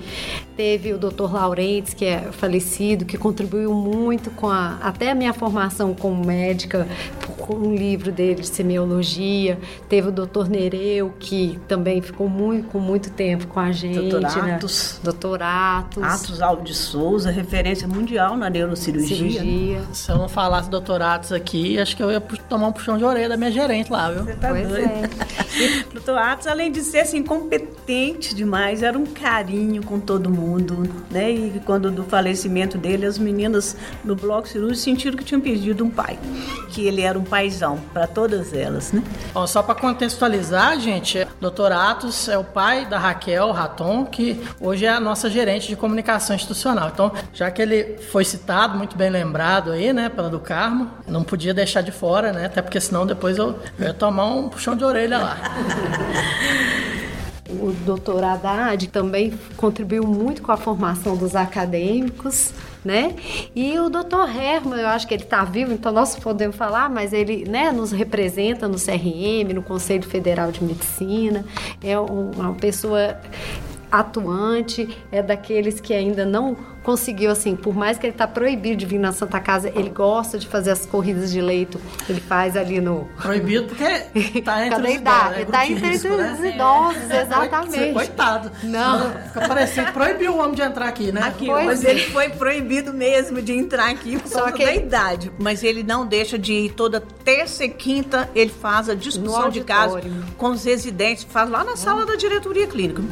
teve 0.57 0.93
o 0.93 0.99
Dr. 0.99 1.33
Laurentes, 1.33 1.95
que 1.95 2.05
é 2.05 2.33
falecido, 2.33 3.05
que 3.05 3.17
contribuiu 3.17 3.73
muito 3.73 4.31
com 4.31 4.49
a, 4.49 4.79
até 4.83 5.11
a 5.11 5.15
minha 5.15 5.33
formação 5.33 5.95
como 5.95 6.25
médica, 6.25 6.89
com 7.39 7.55
um 7.55 7.75
livro 7.75 8.11
dele 8.11 8.41
de 8.41 8.49
semiologia. 8.49 9.59
Teve 9.89 10.09
o 10.09 10.13
Dr. 10.13 10.49
Nereu, 10.49 11.13
que 11.19 11.59
também 11.69 12.01
ficou 12.01 12.29
muito, 12.29 12.69
com 12.69 12.79
muito 12.79 13.11
tempo 13.11 13.47
com 13.47 13.61
a 13.61 13.71
gente. 13.71 14.11
Doutor 14.11 14.27
Atos. 14.27 14.95
Né? 14.95 15.01
Doutor 15.05 15.43
Atos. 15.43 16.03
Atos 16.03 16.43
Alves 16.43 16.65
de 16.65 16.75
Souza, 16.75 17.31
referência 17.31 17.87
mundial 17.87 18.37
na 18.37 18.49
neurocirurgia. 18.49 19.17
Cirurgia. 19.17 19.83
Se 19.93 20.11
eu 20.11 20.19
não 20.19 20.29
falasse 20.65 20.71
doutoratos 20.71 21.33
aqui, 21.33 21.79
acho 21.79 21.97
que 21.97 22.03
eu 22.03 22.11
ia 22.11 22.21
tomar 22.21 22.69
um 22.69 22.73
puxão 22.73 22.97
de 22.97 23.05
orelha 23.05 23.29
da 23.29 23.37
minha 23.37 23.51
gerente 23.51 23.91
lá, 23.91 24.11
viu? 24.11 24.25
Você 24.25 24.35
tá 24.35 24.49
pois 24.49 24.69
doido. 24.69 24.89
É. 24.89 25.85
doutor 25.93 26.19
Atos, 26.19 26.47
além 26.47 26.73
de 26.73 26.83
ser 26.83 27.01
assim, 27.01 27.23
competente 27.23 28.35
demais, 28.35 28.83
era 28.83 28.99
um 28.99 29.07
carinho 29.07 29.83
com 29.83 30.01
todo 30.01 30.31
mundo, 30.31 30.89
né? 31.11 31.31
E 31.31 31.61
quando 31.65 31.91
do 31.91 32.05
falecimento 32.05 32.79
dele, 32.79 33.07
as 33.07 33.19
meninas 33.19 33.77
do 34.03 34.17
bloco 34.17 34.49
cirúrgico 34.49 34.83
sentiram 34.83 35.17
que 35.17 35.25
tinham 35.25 35.41
perdido 35.41 35.85
um 35.85 35.91
pai, 35.91 36.19
que 36.71 36.87
ele 36.87 37.03
era 37.03 37.19
um 37.19 37.25
paizão 37.25 37.79
para 37.93 38.07
todas 38.07 38.53
elas, 38.53 38.93
né? 38.93 39.03
Ó, 39.35 39.47
só 39.47 39.63
para 39.63 39.75
contextualizar, 39.75 40.79
gente, 40.81 41.27
doutor 41.41 41.73
Atos 41.73 42.29
é 42.29 42.39
o 42.39 42.45
pai 42.45 42.87
da 42.87 42.99
Raquel 42.99 43.51
Raton, 43.53 44.05
que 44.07 44.41
hoje 44.61 44.87
é 44.87 44.91
a 44.91 45.01
nossa 45.01 45.29
gerente 45.29 45.69
de 45.69 45.77
comunicação 45.77 46.35
institucional. 46.35 46.91
Então, 46.93 47.13
já 47.33 47.51
que 47.51 47.61
ele 47.61 47.99
foi 48.11 48.25
citado, 48.25 48.77
muito 48.77 48.97
bem 48.97 49.11
lembrado 49.11 49.73
aí, 49.73 49.93
né, 49.93 50.09
pela 50.09 50.29
do 50.29 50.41
Carmo, 50.55 50.89
não 51.09 51.25
podia 51.25 51.53
deixar 51.53 51.81
de 51.81 51.91
fora, 51.91 52.33
né? 52.33 52.47
Até 52.47 52.63
porque 52.63 52.81
senão 52.81 53.05
depois 53.05 53.39
eu, 53.39 53.59
eu 53.77 53.87
ia 53.87 53.93
tomar 53.93 54.27
um 54.27 54.49
puxão 54.49 54.77
de 54.77 54.85
orelha 54.85 55.19
lá. 55.19 55.37
o 57.61 57.73
doutor 57.85 58.23
Haddad 58.23 58.87
também 58.87 59.37
contribuiu 59.57 60.07
muito 60.07 60.43
com 60.43 60.53
a 60.53 60.57
formação 60.57 61.17
dos 61.17 61.35
acadêmicos, 61.35 62.53
né? 62.85 63.17
E 63.53 63.77
o 63.81 63.91
doutor 63.91 64.29
Herman, 64.29 64.79
eu 64.79 64.87
acho 64.87 65.09
que 65.09 65.15
ele 65.15 65.25
está 65.25 65.43
vivo, 65.43 65.73
então 65.73 65.91
nós 65.91 66.15
podemos 66.15 66.55
falar, 66.55 66.89
mas 66.89 67.13
ele 67.13 67.49
né, 67.49 67.73
nos 67.73 67.91
representa 67.91 68.69
no 68.69 68.77
CRM, 68.77 69.53
no 69.53 69.63
Conselho 69.63 70.05
Federal 70.05 70.53
de 70.53 70.63
Medicina, 70.63 71.45
é 71.83 71.99
uma 71.99 72.55
pessoa 72.55 73.17
atuante, 74.01 74.99
é 75.11 75.23
daqueles 75.23 75.81
que 75.81 75.93
ainda 75.93 76.25
não 76.25 76.57
conseguiu, 76.85 77.31
assim, 77.31 77.57
por 77.57 77.75
mais 77.75 77.99
que 77.99 78.07
ele 78.07 78.13
está 78.13 78.29
proibido 78.29 78.77
de 78.77 78.87
vir 78.87 78.99
na 78.99 79.11
Santa 79.11 79.41
Casa, 79.41 79.73
ele 79.75 79.89
gosta 79.89 80.39
de 80.39 80.47
fazer 80.47 80.71
as 80.71 80.85
corridas 80.85 81.33
de 81.33 81.41
leito. 81.41 81.81
Ele 82.09 82.21
faz 82.21 82.57
ali 82.57 82.81
no. 82.81 83.09
Proibido 83.21 83.69
porque 83.69 84.43
tá 84.45 84.67
entre 84.67 84.89
os 84.89 84.95
idade, 84.95 85.41
é 85.41 85.45
tá 85.47 85.67
entre 85.67 85.89
risco, 85.89 86.09
né? 86.09 86.33
os 86.33 86.45
idosos, 86.45 87.11
é, 87.11 87.23
exatamente. 87.23 87.93
Coitado. 87.95 88.53
Não. 88.63 89.11
Fica 89.11 89.49
parecendo 89.49 89.87
que 89.87 89.93
proibiu 89.95 90.35
o 90.35 90.39
homem 90.39 90.55
de 90.55 90.63
entrar 90.63 90.87
aqui, 90.87 91.11
né? 91.11 91.23
Aqui, 91.23 91.47
pois 91.47 91.65
mas 91.65 91.85
é. 91.85 91.91
ele 91.91 92.01
foi 92.01 92.29
proibido 92.29 92.93
mesmo 92.93 93.41
de 93.41 93.55
entrar 93.55 93.91
aqui 93.91 94.19
por 94.19 94.31
causa 94.31 94.53
da 94.53 94.75
idade. 94.75 95.33
Mas 95.39 95.65
ele 95.65 95.83
não 95.83 96.07
deixa 96.07 96.39
de 96.39 96.53
ir 96.53 96.73
toda 96.73 97.01
terça 97.01 97.65
e 97.65 97.71
quinta, 97.71 98.29
ele 98.35 98.51
faz 98.51 98.91
a 98.91 98.95
discussão 98.95 99.49
de 99.49 99.63
caso 99.65 99.99
com 100.37 100.51
os 100.51 100.65
residentes, 100.65 101.25
faz 101.25 101.49
lá 101.49 101.65
na 101.65 101.77
sala 101.77 102.05
da 102.05 102.15
diretoria 102.15 102.67
clínica. 102.67 103.03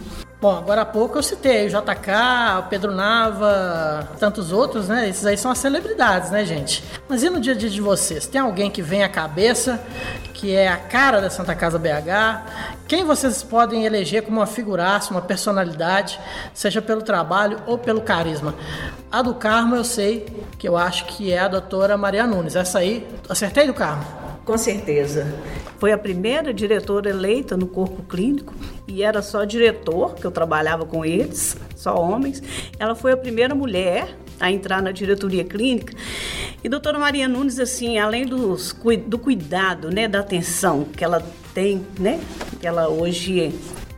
Bom, 0.43 0.57
agora 0.57 0.82
há 0.82 0.84
pouco 0.84 1.16
eu 1.16 1.22
citei 1.22 1.66
o 1.66 1.68
JK, 1.68 2.59
o 2.59 2.62
Pedro 2.64 2.90
Nava, 2.90 4.09
tantos 4.18 4.51
outros, 4.51 4.88
né? 4.88 5.09
Esses 5.09 5.24
aí 5.24 5.38
são 5.38 5.53
as 5.53 5.59
celebridades, 5.59 6.32
né, 6.32 6.45
gente? 6.45 6.82
Mas 7.09 7.22
e 7.22 7.30
no 7.30 7.38
dia 7.38 7.53
a 7.53 7.57
dia 7.57 7.70
de 7.70 7.80
vocês? 7.80 8.26
Tem 8.26 8.40
alguém 8.40 8.68
que 8.68 8.82
vem 8.82 9.05
à 9.05 9.09
cabeça, 9.09 9.80
que 10.34 10.53
é 10.53 10.66
a 10.66 10.76
cara 10.76 11.20
da 11.20 11.30
Santa 11.30 11.55
Casa 11.55 11.78
BH? 11.78 12.74
Quem 12.88 13.05
vocês 13.05 13.45
podem 13.45 13.84
eleger 13.84 14.22
como 14.22 14.40
uma 14.40 14.47
figuraça, 14.47 15.12
uma 15.12 15.22
personalidade, 15.22 16.18
seja 16.53 16.82
pelo 16.82 17.03
trabalho 17.03 17.59
ou 17.64 17.78
pelo 17.78 18.01
carisma? 18.01 18.53
A 19.12 19.22
do 19.22 19.36
Carmo 19.36 19.76
eu 19.76 19.84
sei, 19.84 20.26
que 20.59 20.66
eu 20.66 20.76
acho 20.76 21.05
que 21.05 21.30
é 21.30 21.38
a 21.38 21.47
doutora 21.47 21.97
Maria 21.97 22.26
Nunes. 22.26 22.57
Essa 22.57 22.80
aí, 22.80 23.07
acertei 23.28 23.68
do 23.68 23.74
Carmo? 23.74 24.21
Com 24.45 24.59
certeza. 24.59 25.32
Foi 25.78 25.93
a 25.93 25.99
primeira 25.99 26.53
diretora 26.53 27.11
eleita 27.11 27.57
no 27.57 27.66
corpo 27.66 28.03
clínico 28.03 28.55
e 28.86 29.03
era 29.03 29.22
só 29.22 29.45
diretor, 29.45 30.14
que 30.14 30.24
eu 30.24 30.30
trabalhava 30.30 30.84
com 30.84 31.05
eles, 31.05 31.57
só 31.76 31.95
homens. 31.95 32.43
Ela 32.78 32.95
foi 32.95 33.12
a 33.12 33.16
primeira 33.16 33.55
mulher 33.55 34.16
a 34.40 34.51
entrar 34.51 34.82
na 34.82 34.90
diretoria 34.90 35.45
clínica. 35.45 35.95
E 36.62 36.68
doutora 36.68 36.99
Maria 36.99 37.28
Nunes, 37.28 37.59
assim, 37.61 37.99
além 37.99 38.26
dos, 38.26 38.74
do 39.07 39.18
cuidado, 39.18 39.90
né, 39.90 40.09
da 40.09 40.20
atenção 40.20 40.84
que 40.84 41.05
ela 41.05 41.24
tem, 41.55 41.86
né, 41.99 42.20
que 42.61 42.66
ela 42.66 42.88
hoje 42.88 43.53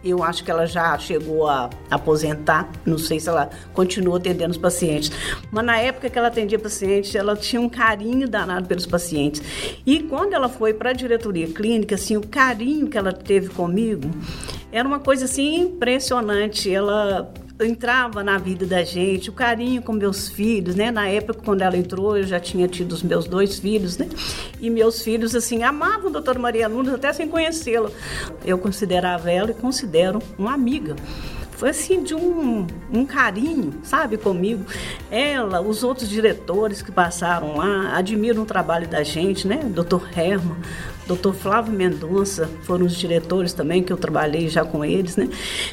eu 0.04 0.22
acho 0.22 0.44
que 0.44 0.50
ela 0.50 0.66
já 0.66 0.96
chegou 0.98 1.48
a 1.48 1.70
aposentar, 1.90 2.68
não 2.84 2.98
sei 2.98 3.18
se 3.18 3.28
ela 3.28 3.48
continua 3.72 4.18
atendendo 4.18 4.50
os 4.50 4.58
pacientes. 4.58 5.10
Mas 5.50 5.64
na 5.64 5.78
época 5.78 6.10
que 6.10 6.18
ela 6.18 6.28
atendia 6.28 6.58
pacientes, 6.58 7.14
ela 7.14 7.34
tinha 7.36 7.60
um 7.60 7.68
carinho 7.68 8.28
danado 8.28 8.66
pelos 8.66 8.86
pacientes. 8.86 9.42
E 9.86 10.00
quando 10.00 10.34
ela 10.34 10.48
foi 10.48 10.74
para 10.74 10.90
a 10.90 10.92
diretoria 10.92 11.46
clínica, 11.48 11.94
assim, 11.94 12.16
o 12.16 12.26
carinho 12.26 12.88
que 12.88 12.98
ela 12.98 13.12
teve 13.12 13.48
comigo 13.48 14.10
era 14.70 14.86
uma 14.86 14.98
coisa 14.98 15.24
assim 15.24 15.60
impressionante. 15.62 16.72
Ela 16.72 17.32
entrava 17.60 18.24
na 18.24 18.36
vida 18.36 18.66
da 18.66 18.82
gente, 18.82 19.30
o 19.30 19.32
carinho 19.32 19.80
com 19.80 19.92
meus 19.92 20.28
filhos, 20.28 20.74
né? 20.74 20.90
Na 20.90 21.08
época, 21.08 21.40
quando 21.44 21.62
ela 21.62 21.76
entrou, 21.76 22.16
eu 22.16 22.24
já 22.24 22.40
tinha 22.40 22.66
tido 22.66 22.92
os 22.92 23.02
meus 23.02 23.26
dois 23.26 23.58
filhos, 23.58 23.96
né? 23.96 24.08
E 24.60 24.68
meus 24.68 25.02
filhos, 25.02 25.34
assim, 25.34 25.62
amavam 25.62 26.08
a 26.08 26.12
doutora 26.12 26.38
Maria 26.38 26.68
Nunes 26.68 26.92
até 26.92 27.12
sem 27.12 27.28
conhecê-la. 27.28 27.90
Eu 28.44 28.58
considerava 28.58 29.30
ela 29.30 29.50
e 29.50 29.54
considero 29.54 30.20
uma 30.36 30.52
amiga 30.52 30.96
foi 31.56 31.70
assim 31.70 32.02
de 32.02 32.14
um, 32.14 32.66
um 32.92 33.06
carinho, 33.06 33.72
sabe, 33.84 34.16
comigo. 34.16 34.64
Ela, 35.10 35.60
os 35.60 35.84
outros 35.84 36.08
diretores 36.08 36.82
que 36.82 36.90
passaram 36.90 37.56
lá, 37.56 37.96
admiram 37.96 38.42
o 38.42 38.46
trabalho 38.46 38.88
da 38.88 39.02
gente, 39.02 39.46
né? 39.46 39.58
Dr. 39.58 40.02
Herman, 40.14 40.56
doutor 41.06 41.34
Flávio 41.34 41.72
Mendonça, 41.72 42.48
foram 42.62 42.86
os 42.86 42.96
diretores 42.96 43.52
também, 43.52 43.82
que 43.82 43.92
eu 43.92 43.96
trabalhei 43.96 44.48
já 44.48 44.64
com 44.64 44.84
eles, 44.84 45.16
né? 45.16 45.28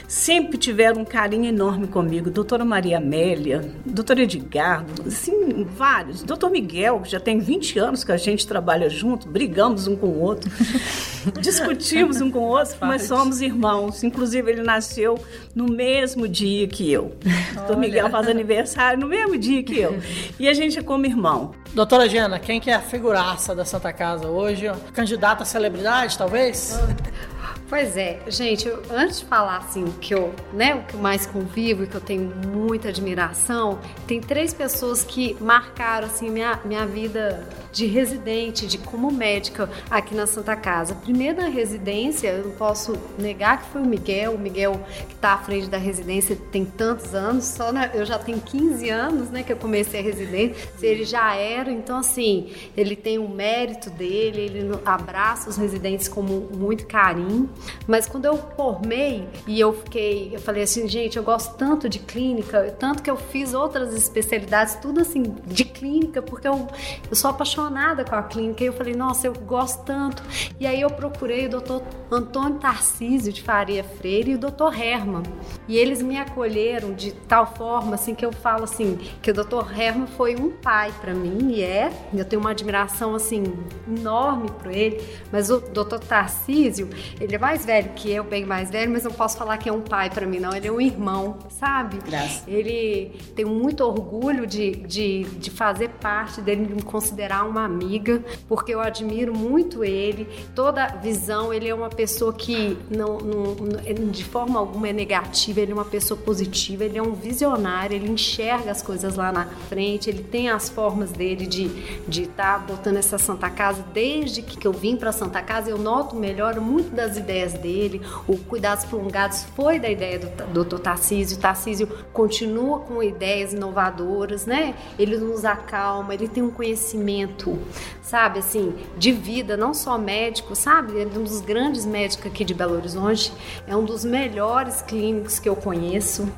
Sempre 0.08 0.58
tiveram 0.58 1.02
um 1.02 1.06
carinho 1.06 1.46
enorme 1.46 1.88
comigo. 1.88 2.30
Doutora 2.30 2.66
Maria 2.66 2.98
Amélia, 2.98 3.70
doutor 3.86 4.20
Edgardo, 4.20 5.04
assim, 5.08 5.66
vários. 5.76 6.24
Doutor 6.24 6.50
Miguel, 6.50 7.00
que 7.02 7.12
já 7.12 7.20
tem 7.20 7.40
20 7.40 7.80
anos 7.80 8.04
que 8.04 8.12
a 8.12 8.18
gente 8.18 8.46
trabalha 8.46 8.90
junto, 8.90 9.28
brigamos 9.28 9.88
um 9.88 9.96
com 9.96 10.08
o 10.08 10.20
outro, 10.20 10.52
discutimos 11.40 12.20
um 12.22 12.30
com 12.30 12.40
o 12.40 12.48
outro, 12.48 12.76
mas 12.82 13.04
somos 13.04 13.42
irmãos. 13.42 14.04
Inclusive, 14.04 14.52
ele 14.52 14.64
nasceu 14.64 15.20
no 15.56 15.66
mesmo 15.66 16.28
dia 16.28 16.68
que 16.68 16.92
eu. 16.92 17.16
Doutor 17.54 17.78
Miguel 17.78 18.10
faz 18.10 18.28
aniversário 18.28 19.00
no 19.00 19.08
mesmo 19.08 19.38
dia 19.38 19.64
que 19.64 19.80
eu. 19.80 20.00
E 20.40 20.48
a 20.48 20.54
gente 20.54 20.78
é 20.78 20.82
como 20.82 21.06
irmão. 21.06 21.54
Doutora 21.74 22.10
Jana, 22.10 22.38
quem 22.38 22.60
que 22.60 22.70
é 22.70 22.74
a 22.74 22.82
figuraça 22.82 23.56
da 23.56 23.64
Santa 23.64 23.94
Casa 23.94 24.28
hoje? 24.28 24.70
Candidata 24.94 25.44
a 25.44 25.46
celebridade, 25.46 26.18
talvez? 26.18 26.78
Pois 27.72 27.96
é, 27.96 28.20
gente, 28.28 28.68
eu, 28.68 28.84
antes 28.92 29.22
de 29.22 29.26
falar 29.28 29.60
assim 29.60 29.86
que 30.02 30.14
eu, 30.14 30.36
né, 30.52 30.76
o 30.76 30.84
que 30.84 30.98
mais 30.98 31.26
convivo 31.26 31.86
e 31.86 31.88
que 31.88 31.96
eu 31.96 32.02
tenho 32.02 32.30
muita 32.46 32.90
admiração, 32.90 33.80
tem 34.06 34.20
três 34.20 34.54
pessoas 34.54 35.06
que 35.06 35.38
marcaram 35.40 36.06
assim 36.06 36.30
minha, 36.30 36.60
minha 36.66 36.86
vida 36.86 37.48
de 37.72 37.86
residente, 37.86 38.68
de 38.68 38.78
como 38.78 39.10
médica 39.10 39.70
aqui 39.90 40.14
na 40.14 40.28
Santa 40.28 40.54
Casa. 40.54 40.96
Primeiro 40.96 41.42
na 41.42 41.48
residência, 41.48 42.28
eu 42.28 42.48
não 42.48 42.52
posso 42.52 42.94
negar 43.18 43.62
que 43.62 43.70
foi 43.70 43.82
o 43.82 43.86
Miguel, 43.86 44.34
o 44.34 44.38
Miguel 44.38 44.78
que 45.08 45.16
está 45.16 45.36
à 45.36 45.38
frente 45.38 45.70
da 45.70 45.78
residência 45.78 46.38
tem 46.52 46.66
tantos 46.66 47.16
anos, 47.16 47.46
só 47.46 47.72
na, 47.72 47.88
eu 47.88 48.06
já 48.06 48.20
tenho 48.20 48.42
15 48.42 48.90
anos, 48.90 49.30
né, 49.30 49.44
que 49.44 49.54
eu 49.54 49.58
comecei 49.58 50.02
a 50.02 50.04
residência, 50.04 50.58
ele 50.82 51.06
já 51.06 51.34
era, 51.36 51.72
então 51.72 52.00
assim, 52.00 52.52
ele 52.76 52.98
tem 52.98 53.18
o 53.18 53.30
mérito 53.30 53.90
dele, 53.90 54.42
ele 54.42 54.80
abraça 54.84 55.50
os 55.50 55.56
residentes 55.56 56.10
com 56.10 56.22
muito 56.22 56.86
carinho. 56.86 57.50
Mas 57.88 58.08
quando 58.08 58.26
eu 58.26 58.38
formei 58.56 59.28
e 59.48 59.60
eu 59.60 59.74
fiquei, 59.74 60.32
eu 60.34 60.40
falei 60.40 60.64
assim, 60.64 60.88
gente, 60.88 61.18
eu 61.18 61.24
gosto 61.24 61.56
tanto 61.58 61.88
de 61.90 62.00
clínica, 62.00 62.76
tanto 62.80 63.02
que 63.04 63.10
eu 63.10 63.18
fiz 63.18 63.54
outras 63.54 63.94
especialidades, 63.94 64.76
tudo 64.76 65.02
assim, 65.02 65.24
de 65.46 65.66
clínica, 65.66 66.22
porque 66.22 66.48
eu, 66.48 66.68
eu 67.10 67.16
sou 67.16 67.30
apaixonada 67.30 68.04
com 68.04 68.16
a 68.16 68.24
clínica. 68.24 68.64
E 68.64 68.68
eu 68.68 68.74
falei, 68.74 68.96
nossa, 68.96 69.28
eu 69.28 69.34
gosto 69.34 69.84
tanto. 69.84 70.24
E 70.60 70.66
aí 70.66 70.82
eu 70.82 70.90
procurei 70.90 71.48
o 71.48 71.50
doutor 71.50 71.84
Antônio 72.12 72.60
Tarcísio 72.60 73.32
de 73.32 73.42
Faria 73.42 73.84
Freire 73.84 74.32
e 74.32 74.36
o 74.36 74.38
doutor 74.38 74.78
Herman. 74.78 75.24
E 75.68 75.78
eles 75.78 76.02
me 76.02 76.18
acolheram 76.18 76.94
de 76.94 77.12
tal 77.12 77.46
forma, 77.56 77.96
assim, 77.96 78.14
que 78.14 78.26
eu 78.26 78.32
falo 78.32 78.64
assim, 78.64 78.98
que 79.22 79.32
o 79.32 79.34
doutor 79.34 79.72
Herman 79.78 80.08
foi 80.08 80.36
um 80.36 80.52
pai 80.52 80.94
para 81.00 81.14
mim, 81.14 81.52
e 81.52 81.62
é, 81.62 81.92
eu 82.14 82.26
tenho 82.26 82.42
uma 82.42 82.52
admiração, 82.52 83.16
assim, 83.16 83.44
enorme 83.88 84.50
por 84.52 84.72
ele, 84.72 85.02
mas 85.32 85.50
o 85.50 85.60
doutor 85.60 86.00
Tarcísio, 86.00 86.90
ele 87.20 87.36
é 87.36 87.38
mais 87.52 87.66
velho 87.66 87.90
que 87.94 88.10
eu, 88.10 88.24
bem 88.24 88.46
mais 88.46 88.70
velho, 88.70 88.90
mas 88.90 89.04
não 89.04 89.12
posso 89.12 89.38
falar 89.38 89.58
que 89.58 89.68
é 89.68 89.74
um 89.74 89.82
pai 89.82 90.10
para 90.10 90.26
mim, 90.26 90.40
não. 90.40 90.56
Ele 90.56 90.70
é 90.70 90.72
um 90.72 90.80
irmão, 90.80 91.38
sabe? 91.50 91.98
Graças. 91.98 92.44
Ele 92.48 93.12
tem 93.36 93.44
muito 93.44 93.84
orgulho 93.84 94.48
de, 94.48 94.72
de, 94.72 95.24
de 95.24 95.52
fazer 95.52 95.90
parte 95.90 96.40
dele, 96.40 96.66
de 96.66 96.74
me 96.76 96.82
considerar 96.82 97.46
uma 97.46 97.66
amiga, 97.66 98.24
porque 98.48 98.74
eu 98.74 98.80
admiro 98.80 99.36
muito 99.36 99.84
ele. 99.84 100.30
Toda 100.56 100.88
visão, 100.88 101.54
ele 101.54 101.68
é 101.68 101.76
uma 101.76 101.90
pessoa 101.90 102.32
que 102.32 102.78
não, 102.90 103.18
não, 103.18 104.10
de 104.10 104.24
forma 104.24 104.58
alguma 104.58 104.88
é 104.88 104.94
negativa, 104.94 105.60
ele 105.60 105.74
é 105.74 105.76
uma 105.76 105.84
pessoa 105.84 106.18
positiva, 106.18 106.86
ele 106.86 106.98
é 106.98 107.04
um 107.04 107.14
visionário, 107.14 107.98
ele 107.98 108.10
enxerga 108.10 108.72
as 108.72 108.82
coisas 108.82 109.18
lá 109.18 109.30
na 109.30 109.46
frente, 109.68 110.10
ele 110.10 110.24
tem 110.24 110.50
as 110.50 110.70
formas 110.70 111.12
dele 111.12 111.46
de 111.46 111.66
estar 111.66 112.00
de 112.08 112.28
tá 112.28 112.58
botando 112.60 112.96
essa 112.96 113.18
Santa 113.18 113.50
Casa. 113.50 113.84
Desde 113.94 114.42
que 114.42 114.66
eu 114.66 114.72
vim 114.72 114.96
para 114.96 115.12
Santa 115.12 115.42
Casa, 115.42 115.70
eu 115.70 115.78
noto 115.78 116.16
melhor 116.16 116.58
muito 116.62 116.96
das 116.96 117.18
ideias 117.18 117.41
ideias 117.42 117.54
dele. 117.54 118.02
O 118.28 118.38
Cuidados 118.38 118.86
Prolongados 118.86 119.44
foi 119.56 119.80
da 119.80 119.90
ideia 119.90 120.20
do 120.20 120.64
Dr. 120.64 120.80
Tarcísio. 120.80 121.38
O 121.38 121.40
Tarcísio 121.40 121.88
continua 122.14 122.80
com 122.80 123.02
ideias 123.02 123.54
inovadoras, 123.54 124.46
né? 124.46 124.76
Ele 124.98 125.18
nos 125.18 125.44
acalma, 125.44 126.14
ele 126.14 126.28
tem 126.28 126.44
um 126.44 126.52
conhecimento, 126.52 127.58
sabe, 128.02 128.40
assim, 128.40 128.76
de 128.98 129.12
vida, 129.12 129.58
não 129.58 129.74
só 129.74 129.98
médico, 129.98 130.56
sabe? 130.56 130.94
Ele 130.94 131.16
é 131.16 131.20
um 131.20 131.24
dos 131.24 131.42
grandes 131.42 131.86
médicos 131.86 132.28
aqui 132.28 132.46
de 132.46 132.54
Belo 132.54 132.76
Horizonte, 132.76 133.34
é 133.68 133.76
um 133.76 133.84
dos 133.84 134.06
melhores 134.06 134.82
clínicos 134.82 135.40
que 135.40 135.50
eu 135.50 135.56
conheço. 135.56 136.30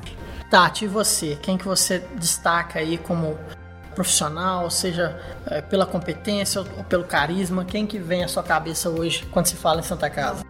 Tati, 0.50 0.84
e 0.84 0.88
você? 0.88 1.38
Quem 1.42 1.58
que 1.58 1.64
você 1.64 2.00
destaca 2.16 2.78
aí 2.78 2.98
como 2.98 3.38
profissional, 3.94 4.68
seja 4.70 5.18
é, 5.46 5.62
pela 5.62 5.86
competência 5.86 6.60
ou 6.60 6.84
pelo 6.84 7.04
carisma, 7.04 7.64
quem 7.64 7.86
que 7.86 7.98
vem 7.98 8.24
à 8.24 8.28
sua 8.28 8.42
cabeça 8.42 8.90
hoje 8.90 9.24
quando 9.30 9.46
se 9.46 9.54
fala 9.54 9.80
em 9.80 9.84
Santa 9.84 10.10
Casa? 10.10 10.44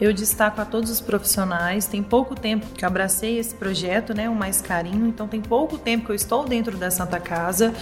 Eu 0.00 0.12
destaco 0.12 0.60
a 0.60 0.64
todos 0.64 0.90
os 0.90 1.00
profissionais. 1.00 1.86
Tem 1.86 2.02
pouco 2.02 2.34
tempo 2.34 2.66
que 2.66 2.84
abracei 2.84 3.38
esse 3.38 3.54
projeto, 3.54 4.14
né, 4.14 4.28
o 4.28 4.34
Mais 4.34 4.60
Carinho. 4.60 5.06
Então 5.06 5.26
tem 5.26 5.40
pouco 5.40 5.76
tempo 5.76 6.06
que 6.06 6.12
eu 6.12 6.16
estou 6.16 6.44
dentro 6.44 6.76
da 6.76 6.90
Santa 6.90 7.18
Casa, 7.18 7.74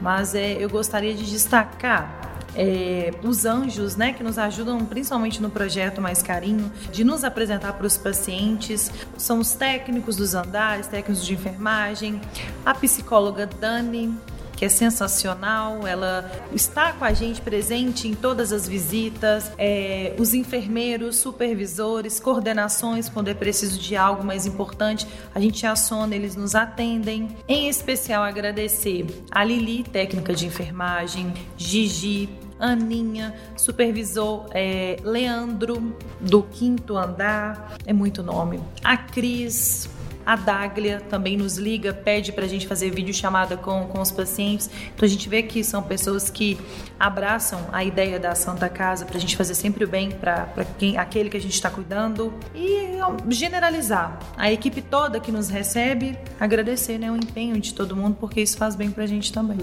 mas 0.00 0.34
é, 0.34 0.52
eu 0.52 0.68
gostaria 0.68 1.14
de 1.14 1.24
destacar 1.24 2.34
é, 2.56 3.12
os 3.22 3.44
anjos, 3.44 3.96
né, 3.96 4.12
que 4.12 4.22
nos 4.22 4.38
ajudam 4.38 4.78
principalmente 4.84 5.42
no 5.42 5.50
projeto 5.50 6.00
Mais 6.00 6.22
Carinho, 6.22 6.70
de 6.92 7.02
nos 7.02 7.24
apresentar 7.24 7.72
para 7.72 7.86
os 7.86 7.96
pacientes. 7.96 8.90
São 9.16 9.40
os 9.40 9.54
técnicos 9.54 10.16
dos 10.16 10.34
andares, 10.34 10.86
técnicos 10.86 11.24
de 11.24 11.34
enfermagem, 11.34 12.20
a 12.64 12.74
psicóloga 12.74 13.46
Dani, 13.46 14.16
que 14.56 14.64
é 14.64 14.68
sensacional. 14.68 15.86
Ela 15.86 16.30
está 16.52 16.92
com 16.92 17.04
a 17.04 17.12
gente 17.12 17.40
presente 17.40 18.08
em 18.08 18.14
todas 18.14 18.52
as 18.52 18.68
visitas, 18.68 19.52
é, 19.58 20.14
os 20.18 20.34
enfermeiros, 20.34 21.16
supervisores, 21.16 22.20
coordenações, 22.20 23.08
quando 23.08 23.28
é 23.28 23.34
preciso 23.34 23.78
de 23.78 23.96
algo 23.96 24.24
mais 24.24 24.46
importante, 24.46 25.06
a 25.34 25.40
gente 25.40 25.66
aciona, 25.66 26.14
eles 26.14 26.36
nos 26.36 26.54
atendem. 26.54 27.28
Em 27.48 27.68
especial, 27.68 28.22
agradecer 28.22 29.06
a 29.30 29.44
Lili, 29.44 29.82
técnica 29.84 30.34
de 30.34 30.46
enfermagem, 30.46 31.32
Gigi, 31.56 32.28
Aninha, 32.58 33.34
supervisor 33.56 34.46
é, 34.52 34.96
Leandro, 35.02 35.96
do 36.20 36.42
quinto 36.42 36.96
andar, 36.96 37.76
é 37.84 37.92
muito 37.92 38.22
nome. 38.22 38.60
A 38.82 38.96
Cris, 38.96 39.88
a 40.24 40.36
Daglia 40.36 41.00
também 41.00 41.36
nos 41.36 41.56
liga, 41.56 41.92
pede 41.92 42.32
para 42.32 42.44
a 42.44 42.48
gente 42.48 42.66
fazer 42.66 42.90
vídeo 42.90 43.12
chamada 43.14 43.56
com, 43.56 43.86
com 43.86 44.00
os 44.00 44.10
pacientes. 44.10 44.70
Então 44.94 45.06
a 45.06 45.08
gente 45.08 45.28
vê 45.28 45.42
que 45.42 45.62
são 45.62 45.82
pessoas 45.82 46.30
que 46.30 46.58
abraçam 46.98 47.68
a 47.72 47.84
ideia 47.84 48.18
da 48.18 48.34
Santa 48.34 48.68
Casa 48.68 49.04
para 49.04 49.16
a 49.16 49.20
gente 49.20 49.36
fazer 49.36 49.54
sempre 49.54 49.84
o 49.84 49.88
bem 49.88 50.10
para 50.10 50.48
aquele 50.98 51.28
que 51.28 51.36
a 51.36 51.40
gente 51.40 51.54
está 51.54 51.70
cuidando 51.70 52.32
e 52.54 52.98
generalizar. 53.28 54.18
A 54.36 54.50
equipe 54.50 54.80
toda 54.80 55.20
que 55.20 55.30
nos 55.30 55.48
recebe, 55.48 56.18
agradecer 56.38 56.98
né, 56.98 57.10
o 57.10 57.16
empenho 57.16 57.60
de 57.60 57.74
todo 57.74 57.96
mundo, 57.96 58.16
porque 58.18 58.40
isso 58.40 58.56
faz 58.56 58.74
bem 58.74 58.90
para 58.90 59.04
a 59.04 59.06
gente 59.06 59.32
também. 59.32 59.58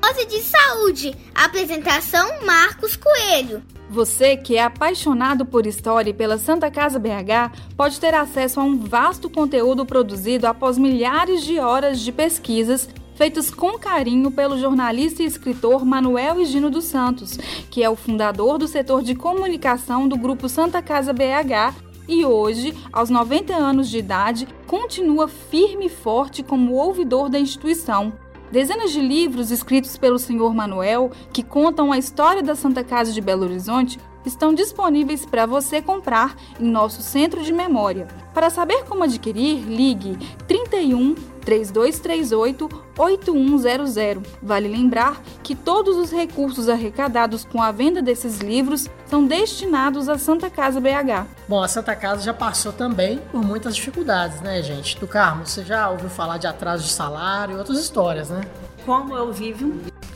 Dose 0.00 0.26
de 0.26 0.42
Saúde. 0.42 1.16
Apresentação 1.34 2.44
Marcos 2.44 2.96
Coelho. 2.96 3.62
Você 3.92 4.38
que 4.38 4.56
é 4.56 4.62
apaixonado 4.62 5.44
por 5.44 5.66
história 5.66 6.08
e 6.08 6.14
pela 6.14 6.38
Santa 6.38 6.70
Casa 6.70 6.98
BH 6.98 7.74
pode 7.76 8.00
ter 8.00 8.14
acesso 8.14 8.58
a 8.58 8.62
um 8.62 8.78
vasto 8.78 9.28
conteúdo 9.28 9.84
produzido 9.84 10.46
após 10.46 10.78
milhares 10.78 11.44
de 11.44 11.58
horas 11.58 12.00
de 12.00 12.10
pesquisas 12.10 12.88
feitas 13.14 13.50
com 13.50 13.78
carinho 13.78 14.30
pelo 14.30 14.58
jornalista 14.58 15.22
e 15.22 15.26
escritor 15.26 15.84
Manuel 15.84 16.40
Higino 16.40 16.70
dos 16.70 16.86
Santos, 16.86 17.36
que 17.70 17.84
é 17.84 17.90
o 17.90 17.94
fundador 17.94 18.56
do 18.56 18.66
setor 18.66 19.02
de 19.02 19.14
comunicação 19.14 20.08
do 20.08 20.16
grupo 20.16 20.48
Santa 20.48 20.80
Casa 20.80 21.12
BH 21.12 21.76
e 22.08 22.24
hoje, 22.24 22.74
aos 22.90 23.10
90 23.10 23.54
anos 23.54 23.90
de 23.90 23.98
idade, 23.98 24.48
continua 24.66 25.28
firme 25.28 25.86
e 25.86 25.90
forte 25.90 26.42
como 26.42 26.72
ouvidor 26.72 27.28
da 27.28 27.38
instituição. 27.38 28.10
Dezenas 28.52 28.92
de 28.92 29.00
livros 29.00 29.50
escritos 29.50 29.96
pelo 29.96 30.18
Sr. 30.18 30.52
Manuel, 30.52 31.10
que 31.32 31.42
contam 31.42 31.90
a 31.90 31.96
história 31.96 32.42
da 32.42 32.54
Santa 32.54 32.84
Casa 32.84 33.10
de 33.10 33.18
Belo 33.18 33.44
Horizonte, 33.44 33.98
estão 34.24 34.54
disponíveis 34.54 35.26
para 35.26 35.46
você 35.46 35.80
comprar 35.80 36.36
em 36.58 36.68
nosso 36.68 37.02
centro 37.02 37.42
de 37.42 37.52
memória. 37.52 38.08
Para 38.32 38.50
saber 38.50 38.84
como 38.84 39.04
adquirir, 39.04 39.62
ligue 39.64 40.16
31 40.46 41.14
3238 41.44 42.68
8100. 42.96 44.22
Vale 44.42 44.68
lembrar 44.68 45.20
que 45.42 45.54
todos 45.54 45.96
os 45.96 46.10
recursos 46.10 46.68
arrecadados 46.68 47.44
com 47.44 47.60
a 47.60 47.72
venda 47.72 48.00
desses 48.00 48.38
livros 48.38 48.88
são 49.06 49.26
destinados 49.26 50.08
à 50.08 50.18
Santa 50.18 50.48
Casa 50.48 50.80
BH. 50.80 51.26
Bom, 51.48 51.62
a 51.62 51.68
Santa 51.68 51.94
Casa 51.94 52.22
já 52.22 52.34
passou 52.34 52.72
também 52.72 53.18
por 53.30 53.42
muitas 53.42 53.76
dificuldades, 53.76 54.40
né, 54.40 54.62
gente? 54.62 54.98
Do 54.98 55.06
Carmo, 55.06 55.46
você 55.46 55.64
já 55.64 55.90
ouviu 55.90 56.08
falar 56.08 56.38
de 56.38 56.46
atraso 56.46 56.84
de 56.84 56.90
salário 56.90 57.56
e 57.56 57.58
outras 57.58 57.78
histórias, 57.78 58.30
né? 58.30 58.42
Como 58.86 59.14
eu 59.14 59.32
vivo 59.32 59.72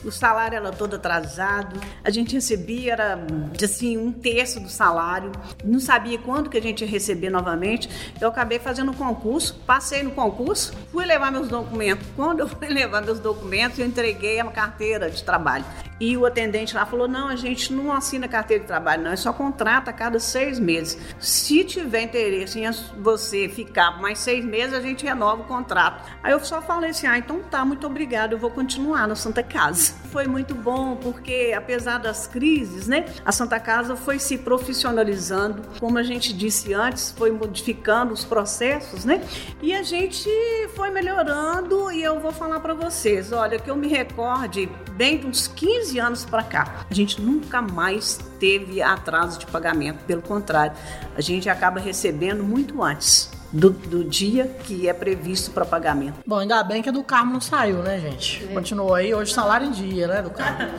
o 0.07 0.11
salário 0.11 0.55
era 0.55 0.71
todo 0.71 0.95
atrasado, 0.95 1.79
a 2.03 2.09
gente 2.09 2.33
recebia 2.33 2.93
era 2.93 3.19
assim 3.63 3.97
um 3.97 4.11
terço 4.11 4.59
do 4.59 4.69
salário, 4.69 5.31
não 5.63 5.79
sabia 5.79 6.17
quando 6.17 6.49
que 6.49 6.57
a 6.57 6.61
gente 6.61 6.83
ia 6.83 6.89
receber 6.89 7.29
novamente. 7.29 7.89
Eu 8.19 8.29
acabei 8.29 8.59
fazendo 8.59 8.91
um 8.91 8.93
concurso, 8.93 9.55
passei 9.65 10.03
no 10.03 10.11
concurso, 10.11 10.73
fui 10.91 11.05
levar 11.05 11.31
meus 11.31 11.47
documentos. 11.47 12.07
Quando 12.15 12.39
eu 12.39 12.47
fui 12.47 12.67
levar 12.69 13.01
meus 13.01 13.19
documentos, 13.19 13.77
eu 13.79 13.85
entreguei 13.85 14.39
a 14.39 14.45
carteira 14.45 15.09
de 15.09 15.23
trabalho. 15.23 15.65
E 15.99 16.15
o 16.15 16.25
atendente 16.25 16.75
lá 16.75 16.85
falou: 16.85 17.07
não, 17.07 17.27
a 17.27 17.35
gente 17.35 17.73
não 17.73 17.91
assina 17.91 18.27
carteira 18.27 18.61
de 18.61 18.67
trabalho, 18.67 19.03
não, 19.03 19.11
é 19.11 19.15
só 19.15 19.33
contrata 19.33 19.89
a 19.89 19.93
cada 19.93 20.19
seis 20.19 20.59
meses. 20.59 20.97
Se 21.19 21.63
tiver 21.63 22.01
interesse 22.01 22.59
em 22.59 22.71
você 23.01 23.49
ficar 23.49 23.99
mais 23.99 24.19
seis 24.19 24.45
meses, 24.45 24.73
a 24.73 24.81
gente 24.81 25.03
renova 25.05 25.41
o 25.41 25.45
contrato. 25.45 26.09
Aí 26.21 26.31
eu 26.31 26.39
só 26.39 26.61
falei 26.61 26.91
assim: 26.91 27.07
ah, 27.07 27.17
então 27.17 27.41
tá, 27.41 27.65
muito 27.65 27.87
obrigado, 27.87 28.33
eu 28.33 28.37
vou 28.37 28.51
continuar 28.51 29.07
na 29.07 29.15
Santa 29.15 29.41
Casa. 29.41 29.93
Foi 30.11 30.27
muito 30.27 30.53
bom, 30.53 30.95
porque 30.95 31.53
apesar 31.55 31.97
das 31.97 32.27
crises, 32.27 32.87
né, 32.87 33.05
a 33.25 33.31
Santa 33.31 33.59
Casa 33.59 33.95
foi 33.95 34.19
se 34.19 34.37
profissionalizando, 34.37 35.63
como 35.79 35.97
a 35.97 36.03
gente 36.03 36.33
disse 36.33 36.73
antes, 36.73 37.11
foi 37.11 37.31
modificando 37.31 38.13
os 38.13 38.23
processos, 38.23 39.03
né, 39.03 39.21
e 39.61 39.73
a 39.73 39.83
gente 39.83 40.29
foi 40.75 40.89
melhorando. 40.91 41.91
E 41.91 42.03
eu 42.03 42.19
vou 42.19 42.31
falar 42.31 42.59
para 42.59 42.73
vocês: 42.73 43.31
olha, 43.31 43.57
que 43.57 43.69
eu 43.69 43.75
me 43.75 43.87
recorde 43.87 44.69
bem 44.91 45.25
uns 45.25 45.47
15 45.47 45.86
15 45.87 45.99
anos 45.99 46.25
para 46.25 46.43
cá. 46.43 46.85
A 46.89 46.93
gente 46.93 47.21
nunca 47.21 47.61
mais 47.61 48.19
teve 48.39 48.81
atraso 48.81 49.39
de 49.39 49.45
pagamento, 49.45 50.03
pelo 50.05 50.21
contrário, 50.21 50.75
a 51.15 51.21
gente 51.21 51.49
acaba 51.49 51.79
recebendo 51.79 52.43
muito 52.43 52.83
antes. 52.83 53.31
Do, 53.49 53.69
do, 53.69 54.03
dia 54.03 54.45
que 54.45 54.89
é 54.89 54.93
previsto 54.93 55.51
para 55.51 55.65
pagamento. 55.65 56.15
Bom, 56.27 56.39
ainda 56.39 56.61
bem 56.63 56.83
que 56.83 56.89
a 56.89 56.91
do 56.91 57.01
Carmo 57.01 57.31
não 57.31 57.39
saiu, 57.39 57.77
né, 57.77 57.97
gente? 57.97 58.43
É. 58.43 58.53
Continuou 58.53 58.93
aí, 58.93 59.15
hoje 59.15 59.33
salário 59.33 59.67
em 59.67 59.71
dia, 59.71 60.05
né, 60.05 60.21
do 60.21 60.29
Carmo. 60.29 60.69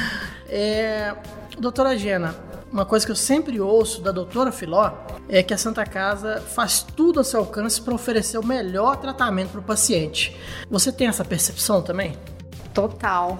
é, 0.48 1.14
doutora 1.58 1.98
Gena, 1.98 2.34
uma 2.72 2.86
coisa 2.86 3.04
que 3.04 3.12
eu 3.12 3.16
sempre 3.16 3.60
ouço 3.60 4.00
da 4.00 4.10
doutora 4.10 4.50
Filó 4.50 4.90
é 5.28 5.42
que 5.42 5.52
a 5.52 5.58
Santa 5.58 5.84
Casa 5.84 6.40
faz 6.40 6.82
tudo 6.82 7.20
a 7.20 7.24
seu 7.24 7.40
alcance 7.40 7.78
para 7.78 7.94
oferecer 7.94 8.38
o 8.38 8.46
melhor 8.46 8.96
tratamento 8.96 9.50
para 9.50 9.60
o 9.60 9.62
paciente. 9.62 10.34
Você 10.70 10.90
tem 10.90 11.08
essa 11.08 11.26
percepção 11.26 11.82
também? 11.82 12.16
Total. 12.74 13.38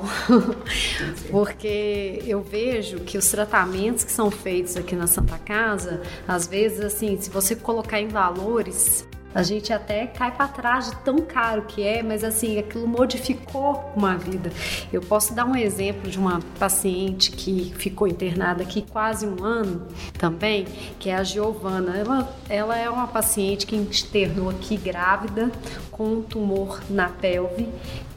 Porque 1.29 2.23
eu 2.25 2.41
vejo 2.41 3.01
que 3.01 3.19
os 3.19 3.29
tratamentos 3.29 4.05
que 4.05 4.13
são 4.13 4.31
feitos 4.31 4.77
aqui 4.77 4.95
na 4.95 5.09
Santa 5.09 5.37
Casa, 5.39 6.01
às 6.27 6.47
vezes, 6.47 6.81
assim, 6.81 7.21
se 7.21 7.29
você 7.31 7.57
colocar 7.57 8.01
em 8.01 8.07
valores, 8.07 9.05
a 9.35 9.43
gente 9.43 9.73
até 9.73 10.07
cai 10.07 10.31
para 10.31 10.47
trás 10.47 10.91
de 10.91 10.97
tão 10.99 11.19
caro 11.19 11.63
que 11.63 11.83
é, 11.83 12.05
mas 12.05 12.23
assim, 12.23 12.57
aquilo 12.57 12.87
modificou 12.87 13.93
uma 13.97 14.17
vida. 14.17 14.53
Eu 14.93 15.01
posso 15.01 15.35
dar 15.35 15.45
um 15.45 15.57
exemplo 15.57 16.09
de 16.09 16.17
uma 16.17 16.41
paciente 16.57 17.33
que 17.33 17.75
ficou 17.77 18.07
internada 18.07 18.63
aqui 18.63 18.83
quase 18.83 19.27
um 19.27 19.43
ano 19.43 19.89
também, 20.17 20.67
que 21.01 21.11
é 21.11 21.17
a 21.17 21.25
Giovana. 21.25 21.97
Ela, 21.97 22.37
ela 22.49 22.79
é 22.79 22.89
uma 22.89 23.09
paciente 23.09 23.67
que 23.67 23.75
internou 23.75 24.51
aqui 24.51 24.77
grávida 24.77 25.51
com 25.91 26.05
um 26.05 26.23
tumor 26.23 26.81
na 26.89 27.09
pelve 27.09 27.69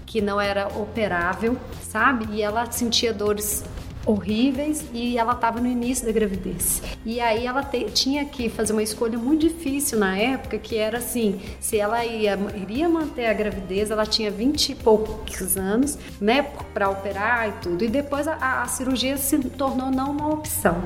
que 0.08 0.22
não 0.22 0.40
era 0.42 0.68
operável, 0.70 1.58
sabe? 1.84 2.26
E 2.32 2.42
ela 2.42 2.72
sentia 2.72 3.14
dores 3.14 3.64
horríveis 4.08 4.86
e 4.94 5.18
ela 5.18 5.34
estava 5.34 5.60
no 5.60 5.68
início 5.68 6.06
da 6.06 6.12
gravidez. 6.12 6.82
E 7.06 7.20
aí 7.20 7.46
ela 7.46 7.62
te, 7.62 7.84
tinha 7.92 8.24
que 8.26 8.50
fazer 8.50 8.72
uma 8.72 8.82
escolha 8.82 9.18
muito 9.18 9.42
difícil 9.42 10.00
na 10.00 10.18
época, 10.18 10.58
que 10.58 10.78
era 10.78 10.98
assim, 11.00 11.42
se 11.60 11.78
ela 11.78 12.04
ia, 12.06 12.40
iria 12.56 12.88
manter 12.88 13.26
a 13.26 13.34
gravidez, 13.34 13.92
ela 13.92 14.06
tinha 14.06 14.32
20 14.32 14.70
e 14.70 14.76
poucos 14.76 15.58
anos, 15.58 15.98
né, 16.20 16.42
para 16.74 16.90
operar 16.90 17.50
e 17.50 17.52
tudo. 17.62 17.84
E 17.84 17.90
depois 17.90 18.28
a, 18.28 18.62
a, 18.64 18.68
cirurgia 18.68 19.18
se 19.18 19.38
tornou 19.50 19.92
não 19.92 20.12
uma 20.12 20.30
opção. 20.30 20.82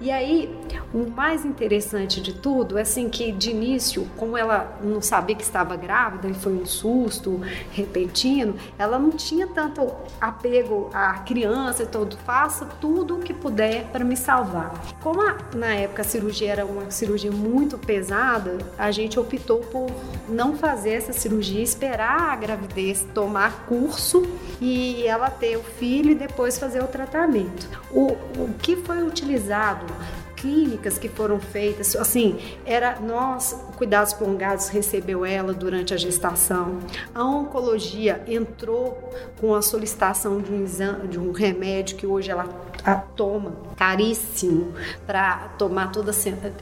E 0.00 0.10
aí, 0.10 0.52
o 0.92 1.08
mais 1.08 1.44
interessante 1.44 2.20
de 2.20 2.34
tudo 2.34 2.76
é 2.76 2.82
assim 2.82 3.08
que 3.08 3.30
de 3.30 3.50
início, 3.50 4.08
como 4.16 4.36
ela 4.36 4.78
não 4.82 5.00
sabia 5.00 5.36
que 5.36 5.44
estava 5.44 5.76
grávida 5.76 6.28
e 6.28 6.34
foi 6.34 6.52
um 6.52 6.66
susto 6.66 7.40
repentino, 7.70 8.56
ela 8.76 8.98
não 8.98 9.10
tinha 9.10 9.46
tanto 9.46 9.92
apego 10.20 10.90
à 10.92 11.14
criança 11.20 11.84
e 11.84 11.86
todo, 11.86 12.16
faça 12.18 12.63
faça 12.64 12.76
tudo 12.80 13.16
o 13.16 13.20
que 13.20 13.34
puder 13.34 13.84
para 13.92 14.04
me 14.04 14.16
salvar. 14.16 14.72
Como 15.00 15.20
a, 15.20 15.36
na 15.54 15.74
época 15.74 16.02
a 16.02 16.04
cirurgia 16.04 16.50
era 16.52 16.66
uma 16.66 16.90
cirurgia 16.90 17.30
muito 17.30 17.76
pesada, 17.76 18.58
a 18.78 18.90
gente 18.90 19.18
optou 19.18 19.60
por 19.60 19.90
não 20.28 20.56
fazer 20.56 20.90
essa 20.90 21.12
cirurgia, 21.12 21.62
esperar 21.62 22.32
a 22.32 22.36
gravidez 22.36 23.06
tomar 23.14 23.66
curso 23.66 24.26
e 24.60 25.06
ela 25.06 25.30
ter 25.30 25.56
o 25.56 25.62
filho 25.62 26.10
e 26.10 26.14
depois 26.14 26.58
fazer 26.58 26.82
o 26.82 26.86
tratamento. 26.86 27.68
O, 27.90 28.12
o 28.12 28.54
que 28.60 28.76
foi 28.76 29.02
utilizado 29.02 29.84
clínicas 30.44 30.98
que 30.98 31.08
foram 31.08 31.40
feitas, 31.40 31.96
assim, 31.96 32.38
era 32.66 33.00
nós, 33.00 33.58
cuidados 33.78 34.12
prolongados 34.12 34.68
recebeu 34.68 35.24
ela 35.24 35.54
durante 35.54 35.94
a 35.94 35.96
gestação. 35.96 36.80
A 37.14 37.24
oncologia 37.24 38.22
entrou 38.28 39.10
com 39.40 39.54
a 39.54 39.62
solicitação 39.62 40.42
de 40.42 40.52
um 40.52 40.62
exame, 40.62 41.08
de 41.08 41.18
um 41.18 41.32
remédio 41.32 41.96
que 41.96 42.06
hoje 42.06 42.30
ela 42.30 42.44
toma 43.16 43.54
caríssimo 43.74 44.74
para 45.06 45.48
tomar 45.58 45.90
toda 45.90 46.12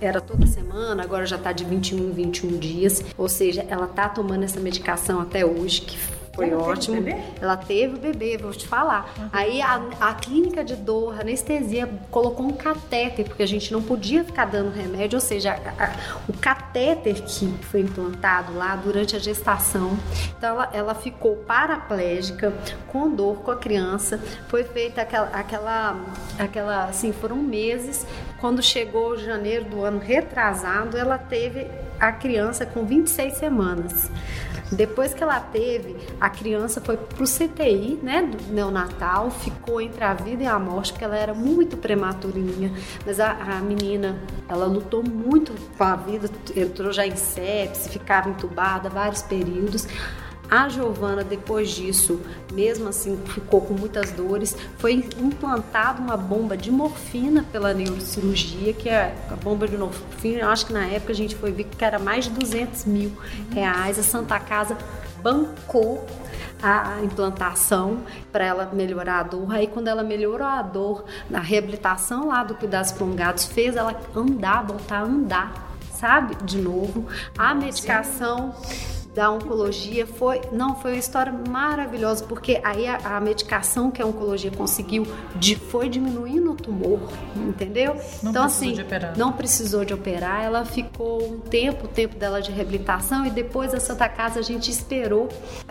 era 0.01 0.21
toda 0.21 0.47
semana, 0.47 1.03
agora 1.03 1.27
já 1.27 1.35
está 1.35 1.51
de 1.51 1.65
21 1.65 1.99
em 1.99 2.13
21 2.13 2.59
dias, 2.59 3.05
ou 3.19 3.29
seja, 3.29 3.67
ela 3.69 3.87
está 3.87 4.09
tomando 4.09 4.45
essa 4.45 4.61
medicação 4.61 5.21
até 5.21 5.45
hoje 5.45 5.81
que 5.81 5.99
foi 6.33 6.49
ela 6.49 6.63
ótimo. 6.63 7.03
Teve 7.03 7.23
ela 7.41 7.57
teve 7.57 7.97
o 7.97 7.99
bebê, 7.99 8.39
vou 8.39 8.53
te 8.53 8.67
falar. 8.67 9.13
Uhum. 9.19 9.29
Aí 9.33 9.61
a, 9.61 9.83
a, 10.01 10.15
clínica 10.15 10.65
de 10.65 10.75
dor, 10.75 11.21
anestesia, 11.21 11.89
colocou 12.11 12.47
um 12.47 12.53
catéter, 12.53 13.27
porque 13.27 13.43
a 13.43 13.47
gente 13.47 13.73
não 13.73 13.83
podia 13.83 14.25
ficar 14.25 14.47
dando 14.47 14.71
remédio, 14.71 15.17
ou 15.17 15.21
seja, 15.21 15.53
a, 15.53 15.85
a, 15.85 15.93
o 16.29 16.33
catéter 16.33 17.23
que 17.23 17.47
foi 17.63 17.81
implantado 17.81 18.55
lá 18.55 18.75
durante 18.77 19.15
a 19.15 19.19
gestação. 19.19 19.99
Então 20.39 20.51
ela, 20.51 20.71
ela 20.73 20.95
ficou 20.95 21.37
paraplégica, 21.37 22.53
com 22.89 23.11
dor 23.11 23.43
com 23.43 23.51
a 23.51 23.57
criança. 23.57 24.19
Foi 24.49 24.65
feita 24.65 25.03
aquela, 25.03 25.29
aquela, 25.29 26.01
aquela, 26.39 26.85
assim, 26.85 27.13
foram 27.13 27.37
meses. 27.37 28.07
Quando 28.41 28.63
chegou 28.63 29.17
janeiro 29.19 29.67
do 29.67 29.85
ano 29.85 29.99
retrasado, 29.99 30.97
ela 30.97 31.19
teve 31.19 31.67
a 32.01 32.11
criança 32.11 32.67
com 32.67 32.85
26 32.85 33.35
semanas. 33.35 34.11
Depois 34.73 35.13
que 35.13 35.23
ela 35.23 35.39
teve, 35.39 35.97
a 36.19 36.31
criança 36.31 36.81
foi 36.81 36.97
pro 36.97 37.25
CTI, 37.25 37.99
né, 38.03 38.23
do 38.23 38.53
neonatal, 38.53 39.31
ficou 39.31 39.81
entre 39.81 40.03
a 40.03 40.15
vida 40.15 40.43
e 40.43 40.47
a 40.47 40.59
morte, 40.59 40.93
porque 40.93 41.05
ela 41.05 41.17
era 41.17 41.35
muito 41.35 41.77
prematurinha. 41.77 42.73
Mas 43.05 43.21
a, 43.21 43.33
a 43.33 43.61
menina, 43.61 44.19
ela 44.49 44.65
lutou 44.65 45.03
muito 45.03 45.53
com 45.77 45.85
a 45.85 45.95
vida, 45.95 46.31
entrou 46.57 46.91
já 46.91 47.07
em 47.07 47.17
sepse, 47.17 47.91
ficava 47.91 48.31
entubada 48.31 48.89
vários 48.89 49.21
períodos. 49.21 49.87
A 50.53 50.69
Giovana, 50.69 51.25
depois 51.25 51.71
disso, 51.71 52.21
mesmo 52.53 52.87
assim, 52.87 53.19
ficou 53.25 53.63
com 53.63 53.73
muitas 53.73 54.11
dores. 54.11 54.55
Foi 54.77 54.93
implantada 55.19 55.99
uma 55.99 56.15
bomba 56.15 56.59
de 56.59 56.71
morfina 56.71 57.43
pela 57.51 57.73
neurocirurgia, 57.73 58.75
que 58.75 58.87
é 58.87 59.17
a 59.31 59.35
bomba 59.35 59.67
de 59.67 59.79
morfina. 59.79 60.49
Acho 60.49 60.67
que 60.67 60.75
na 60.75 60.85
época 60.85 61.13
a 61.13 61.15
gente 61.15 61.35
foi 61.35 61.53
ver 61.53 61.65
que 61.65 61.83
era 61.83 61.99
mais 61.99 62.27
de 62.27 62.33
200 62.33 62.85
mil 62.85 63.17
reais. 63.51 63.99
A 63.99 64.03
Santa 64.03 64.39
Casa 64.39 64.77
bancou 65.23 66.07
a 66.63 66.99
implantação 67.03 68.01
para 68.31 68.45
ela 68.45 68.71
melhorar 68.75 69.21
a 69.21 69.23
dor. 69.23 69.55
Aí 69.55 69.67
quando 69.67 69.89
ela 69.89 70.03
melhorou 70.03 70.47
a 70.47 70.61
dor, 70.61 71.07
na 71.31 71.41
reabilitação 71.41 72.29
lá 72.29 72.45
do 72.45 72.55
cuidados 72.55 72.93
prolongados, 72.93 73.47
fez 73.47 73.75
ela 73.75 73.99
andar, 74.15 74.67
voltar 74.67 74.99
a 74.99 75.05
andar, 75.05 75.75
sabe? 75.95 76.37
De 76.45 76.59
novo. 76.59 77.07
A 77.39 77.55
medicação 77.55 78.55
da 79.15 79.31
oncologia 79.31 80.07
foi 80.07 80.41
não 80.51 80.75
foi 80.75 80.93
uma 80.93 80.99
história 80.99 81.33
maravilhosa 81.49 82.25
porque 82.25 82.61
aí 82.65 82.87
a, 82.87 83.17
a 83.17 83.21
medicação 83.21 83.91
que 83.91 84.01
a 84.01 84.07
oncologia 84.07 84.51
conseguiu 84.51 85.07
de, 85.37 85.55
foi 85.55 85.89
diminuindo 85.89 86.53
o 86.53 86.55
tumor 86.55 87.01
entendeu? 87.37 87.95
Não 88.23 88.31
então 88.31 88.45
assim 88.45 88.75
não 89.17 89.33
precisou 89.33 89.85
de 89.85 89.93
operar 89.93 90.43
ela 90.43 90.65
ficou 90.65 91.23
um 91.23 91.39
tempo 91.39 91.85
o 91.85 91.89
tempo 91.89 92.17
dela 92.17 92.41
de 92.41 92.51
reabilitação 92.51 93.27
e 93.27 93.31
depois 93.31 93.75
a 93.75 93.81
Santa 93.81 94.09
Casa 94.09 94.41
a 94.41 94.43
gente 94.43 94.71
esperou. 94.71 95.29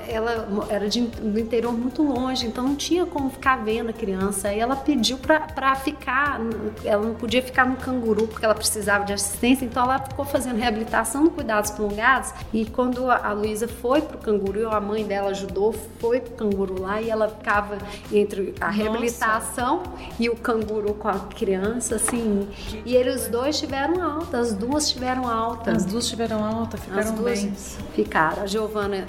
Ela 0.08 0.48
era 0.70 0.88
de, 0.88 1.02
do 1.02 1.40
interior 1.40 1.74
muito 1.74 2.04
longe 2.04 2.46
então 2.46 2.64
não 2.64 2.76
tinha 2.76 3.06
como 3.06 3.30
ficar 3.30 3.64
vendo 3.64 3.90
a 3.90 3.94
criança 3.94 4.50
aí 4.50 4.60
ela 4.60 4.76
pediu 4.76 5.18
para 5.18 5.76
ficar 5.76 6.40
ela 6.86 7.04
não 7.04 7.16
podia 7.16 7.42
ficar 7.42 7.66
no 7.66 7.76
canguru 7.76 8.28
porque 8.28 8.46
ela 8.46 8.56
precisava 8.56 9.04
de 9.04 9.14
assistência 9.14 9.66
então 9.66 9.84
ela 9.84 10.00
ficou 10.00 10.26
fazendo 10.26 10.58
reabilitação 10.58 11.24
no 11.24 11.32
cuidados 11.32 11.72
prolongados 11.72 12.34
e 12.54 12.66
quando 12.66 13.10
a 13.10 13.31
a 13.32 13.34
Luísa 13.34 13.68
foi 13.68 14.02
pro 14.02 14.18
canguru, 14.18 14.70
a 14.70 14.80
mãe 14.82 15.06
dela 15.06 15.30
ajudou, 15.30 15.74
foi 16.00 16.20
pro 16.20 16.34
canguru 16.34 16.82
lá 16.82 17.02
e 17.02 17.10
ela 17.10 17.30
ficava 17.30 17.78
entre 18.12 18.54
a 18.60 18.70
reabilitação 18.70 19.78
Nossa. 19.78 19.92
e 20.20 20.30
o 20.30 20.36
canguru 20.36 20.94
com 20.94 21.08
a 21.08 21.18
criança, 21.20 21.96
assim. 21.96 22.48
E 22.86 22.96
eles 22.96 23.28
dois 23.28 23.58
tiveram 23.60 24.04
alta, 24.04 24.40
as 24.40 24.54
duas 24.54 24.90
tiveram 24.90 25.28
alta. 25.28 25.72
As 25.72 25.86
duas 25.86 26.08
tiveram 26.08 26.44
alta, 26.44 26.78
ficaram 26.78 27.16
bem. 27.16 27.54
Ficaram. 27.94 28.44
A 28.44 28.48
Giovana 28.48 29.06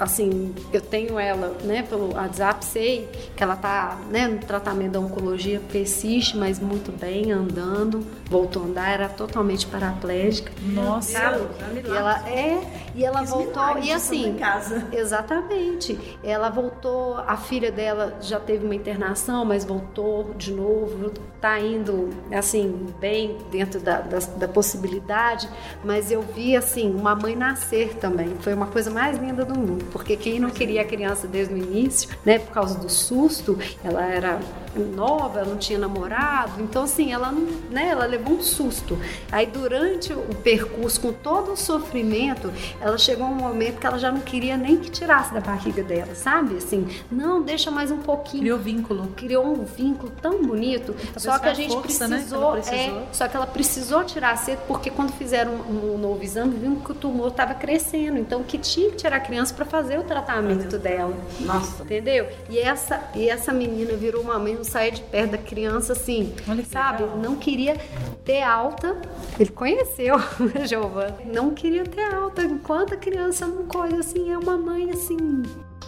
assim, 0.00 0.54
eu 0.72 0.80
tenho 0.80 1.18
ela, 1.18 1.56
né, 1.62 1.82
pelo 1.82 2.14
WhatsApp, 2.14 2.64
sei 2.64 3.08
que 3.36 3.42
ela 3.42 3.54
tá, 3.56 3.98
né, 4.10 4.26
no 4.26 4.38
tratamento 4.38 4.92
da 4.92 5.00
oncologia, 5.00 5.60
persiste, 5.70 6.36
mas 6.36 6.58
muito 6.58 6.90
bem, 6.98 7.30
andando, 7.30 8.04
voltou 8.28 8.62
a 8.62 8.66
andar, 8.66 8.90
era 8.92 9.08
totalmente 9.08 9.66
paraplégica. 9.66 10.52
Nossa, 10.62 11.12
e 11.12 11.90
ela 11.90 12.28
é 12.28 12.60
E 12.94 13.04
ela 13.04 13.22
voltou, 13.22 13.78
e 13.78 13.90
assim, 13.90 14.30
em 14.30 14.34
casa. 14.34 14.86
exatamente. 14.92 15.98
Ela 16.22 16.50
voltou, 16.50 17.16
a 17.16 17.36
filha 17.36 17.72
dela 17.72 18.16
já 18.20 18.38
teve 18.38 18.64
uma 18.64 18.74
internação, 18.74 19.44
mas 19.44 19.64
voltou 19.64 20.34
de 20.34 20.52
novo, 20.52 21.10
tá 21.40 21.58
indo, 21.58 22.10
assim, 22.30 22.86
bem 23.00 23.38
dentro 23.50 23.80
da, 23.80 24.00
da, 24.00 24.18
da 24.18 24.48
possibilidade, 24.48 25.48
mas 25.84 26.10
eu 26.10 26.22
vi, 26.22 26.56
assim, 26.56 26.94
uma 26.94 27.14
mãe 27.14 27.34
nascer 27.34 27.94
também. 27.96 28.36
Foi 28.40 28.54
uma 28.54 28.66
coisa 28.66 28.90
mais 28.90 29.18
linda 29.18 29.44
do 29.44 29.58
mundo, 29.58 29.84
porque 29.90 30.16
quem 30.16 30.38
não 30.38 30.50
queria 30.50 30.82
a 30.82 30.84
criança 30.84 31.26
desde 31.26 31.54
o 31.54 31.56
início, 31.56 32.10
né, 32.24 32.38
por 32.38 32.52
causa 32.52 32.78
do 32.78 32.88
susto, 32.90 33.58
ela 33.82 34.04
era 34.04 34.38
nova, 34.76 35.40
ela 35.40 35.48
não 35.48 35.58
tinha 35.58 35.78
namorado, 35.78 36.62
então 36.62 36.84
assim, 36.84 37.12
ela 37.12 37.30
não, 37.30 37.42
né, 37.70 37.88
ela 37.88 38.06
levou 38.06 38.36
um 38.36 38.42
susto. 38.42 38.98
Aí 39.30 39.46
durante 39.46 40.12
o 40.12 40.34
percurso, 40.42 41.00
com 41.00 41.12
todo 41.12 41.52
o 41.52 41.56
sofrimento, 41.56 42.52
ela 42.80 42.96
chegou 42.98 43.26
a 43.26 43.28
um 43.28 43.34
momento 43.34 43.78
que 43.78 43.86
ela 43.86 43.98
já 43.98 44.10
não 44.10 44.20
queria 44.20 44.56
nem 44.56 44.76
que 44.78 44.90
tirasse 44.90 45.32
da 45.32 45.40
barriga 45.40 45.82
dela, 45.82 46.14
sabe? 46.14 46.56
Assim, 46.56 46.88
não, 47.10 47.42
deixa 47.42 47.70
mais 47.70 47.90
um 47.90 47.98
pouquinho. 47.98 48.42
Criou 48.42 48.58
vínculo. 48.58 49.08
Criou 49.16 49.46
um 49.46 49.64
vínculo 49.64 50.12
tão 50.20 50.42
bonito, 50.44 50.94
só 51.16 51.38
que 51.38 51.48
a 51.48 51.54
gente 51.54 51.72
força, 51.72 52.08
né, 52.08 52.16
precisou, 52.16 52.42
ela 52.42 52.52
precisou. 52.52 52.98
é, 52.98 53.06
só 53.12 53.28
que 53.28 53.36
ela 53.36 53.46
precisou 53.46 54.04
tirar 54.04 54.36
cedo 54.36 54.60
porque 54.66 54.90
quando 54.90 55.12
fizeram 55.12 55.52
um, 55.52 55.94
um 55.94 55.98
novo 55.98 56.22
exame, 56.22 56.56
viram 56.56 56.76
que 56.76 56.92
o 56.92 56.94
tumor 56.94 57.28
estava 57.28 57.54
crescendo, 57.54 58.18
então 58.18 58.42
que 58.42 58.58
tinha 58.58 58.90
que 58.90 58.96
tirar 58.96 59.16
a 59.16 59.20
criança 59.20 59.54
para 59.54 59.64
fazer 59.64 59.98
o 59.98 60.02
tratamento 60.04 60.78
dela. 60.78 61.16
Nossa. 61.40 61.82
Entendeu? 61.82 62.28
E 62.48 62.58
essa, 62.58 63.02
e 63.14 63.28
essa 63.28 63.52
menina 63.52 63.94
virou 63.94 64.22
uma 64.22 64.38
mãe, 64.38 64.61
não 64.62 64.64
saía 64.64 64.92
de 64.92 65.02
perto 65.02 65.32
da 65.32 65.38
criança, 65.38 65.92
assim, 65.92 66.32
Olha 66.48 66.64
sabe? 66.64 67.02
legal. 67.02 67.18
Não 67.18 67.36
queria 67.36 67.76
ter 68.24 68.42
alta. 68.42 68.96
Ele 69.38 69.50
conheceu, 69.50 70.14
Giovana. 70.64 71.16
Não 71.26 71.50
queria 71.52 71.84
ter 71.84 72.14
alta. 72.14 72.42
Enquanto 72.44 72.94
a 72.94 72.96
criança 72.96 73.46
não 73.46 73.64
coisa 73.66 73.98
assim, 73.98 74.30
é 74.30 74.38
uma 74.38 74.56
mãe 74.56 74.88
assim, 74.90 75.42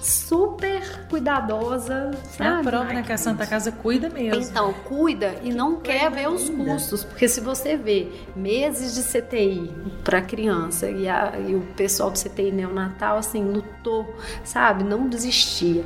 super 0.05 1.07
cuidadosa, 1.09 2.11
É 2.38 2.46
a 2.46 2.61
prova, 2.62 2.84
né, 2.92 3.02
que 3.02 3.12
a 3.12 3.16
Santa 3.18 3.46
Casa 3.46 3.72
cuida 3.72 4.09
mesmo. 4.11 4.40
Então, 4.42 4.72
cuida 4.84 5.34
e 5.42 5.52
não 5.52 5.76
quer 5.80 6.11
ver 6.11 6.28
os 6.28 6.50
custos, 6.50 7.02
porque 7.05 7.26
se 7.26 7.40
você 7.40 7.76
vê 7.76 8.09
meses 8.36 8.94
de 8.94 9.02
CTI 9.02 9.72
para 10.05 10.20
criança 10.20 10.90
e, 10.90 11.09
a- 11.09 11.32
e 11.48 11.55
o 11.55 11.62
pessoal 11.74 12.11
do 12.11 12.18
CTI 12.18 12.52
neonatal, 12.52 13.16
assim, 13.16 13.42
lutou, 13.42 14.14
sabe? 14.44 14.84
Não 14.84 15.09
desistia. 15.09 15.84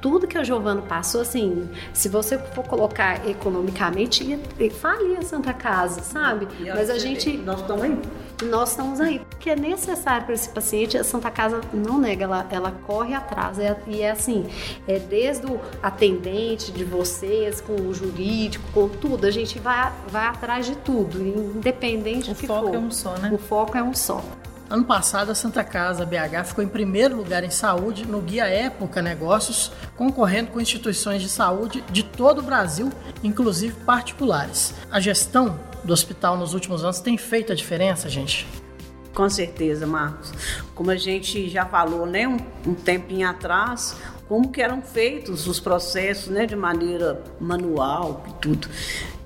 Tudo 0.00 0.26
que 0.26 0.36
a 0.36 0.44
Giovana 0.44 0.82
passou, 0.82 1.22
assim, 1.22 1.66
se 1.94 2.10
você 2.10 2.36
for 2.36 2.64
colocar 2.66 3.26
economicamente, 3.26 4.22
ia, 4.22 4.38
falir 4.70 5.18
a 5.18 5.22
Santa 5.22 5.54
Casa, 5.54 6.02
sabe? 6.02 6.46
Mas 6.74 6.90
a 6.90 6.98
gente 6.98 7.34
Nós 7.38 7.60
estamos 7.60 7.82
aí. 7.82 7.98
Nós 8.42 8.70
estamos 8.70 9.00
aí, 9.00 9.20
porque 9.30 9.50
é 9.50 9.56
necessário 9.56 10.24
para 10.26 10.34
esse 10.34 10.48
paciente. 10.48 10.98
A 10.98 11.04
Santa 11.04 11.30
Casa 11.30 11.60
não 11.72 11.98
nega, 11.98 12.24
ela, 12.24 12.46
ela 12.50 12.70
corre 12.86 13.14
atrás. 13.14 13.58
É- 13.58 13.76
e 13.86 14.02
é 14.02 14.10
assim, 14.10 14.46
é 14.88 14.98
desde 14.98 15.46
o 15.46 15.60
atendente 15.82 16.72
de 16.72 16.84
vocês, 16.84 17.60
com 17.60 17.74
o 17.74 17.94
jurídico, 17.94 18.64
com 18.72 18.88
tudo, 18.88 19.26
a 19.26 19.30
gente 19.30 19.58
vai, 19.58 19.92
vai 20.08 20.26
atrás 20.26 20.66
de 20.66 20.74
tudo, 20.76 21.20
independente 21.22 22.30
O 22.30 22.34
do 22.34 22.40
que 22.40 22.46
foco 22.46 22.66
for. 22.68 22.74
é 22.74 22.78
um 22.78 22.90
só, 22.90 23.16
né? 23.18 23.30
O 23.32 23.38
foco 23.38 23.76
é 23.78 23.82
um 23.82 23.94
só. 23.94 24.22
Ano 24.68 24.84
passado, 24.84 25.30
a 25.30 25.34
Santa 25.34 25.62
Casa 25.62 26.06
BH 26.06 26.42
ficou 26.46 26.64
em 26.64 26.68
primeiro 26.68 27.14
lugar 27.16 27.44
em 27.44 27.50
saúde 27.50 28.06
no 28.06 28.20
Guia 28.20 28.46
Época 28.46 29.02
Negócios, 29.02 29.70
concorrendo 29.94 30.50
com 30.50 30.60
instituições 30.60 31.20
de 31.22 31.28
saúde 31.28 31.84
de 31.90 32.02
todo 32.02 32.38
o 32.38 32.42
Brasil, 32.42 32.90
inclusive 33.22 33.74
particulares. 33.84 34.74
A 34.90 34.98
gestão 35.00 35.60
do 35.84 35.92
hospital 35.92 36.36
nos 36.36 36.54
últimos 36.54 36.82
anos 36.82 37.00
tem 37.00 37.16
feito 37.16 37.52
a 37.52 37.54
diferença, 37.54 38.08
gente? 38.08 38.46
Com 39.14 39.28
certeza, 39.30 39.86
Marcos. 39.86 40.32
Como 40.74 40.90
a 40.90 40.96
gente 40.96 41.48
já 41.48 41.64
falou, 41.64 42.04
né, 42.04 42.26
um, 42.26 42.38
um 42.66 42.74
tempinho 42.74 43.28
atrás, 43.28 43.96
como 44.26 44.50
que 44.50 44.60
eram 44.60 44.82
feitos 44.82 45.46
os 45.46 45.60
processos, 45.60 46.28
né, 46.28 46.46
de 46.46 46.56
maneira 46.56 47.22
manual 47.38 48.24
e 48.28 48.32
tudo. 48.40 48.68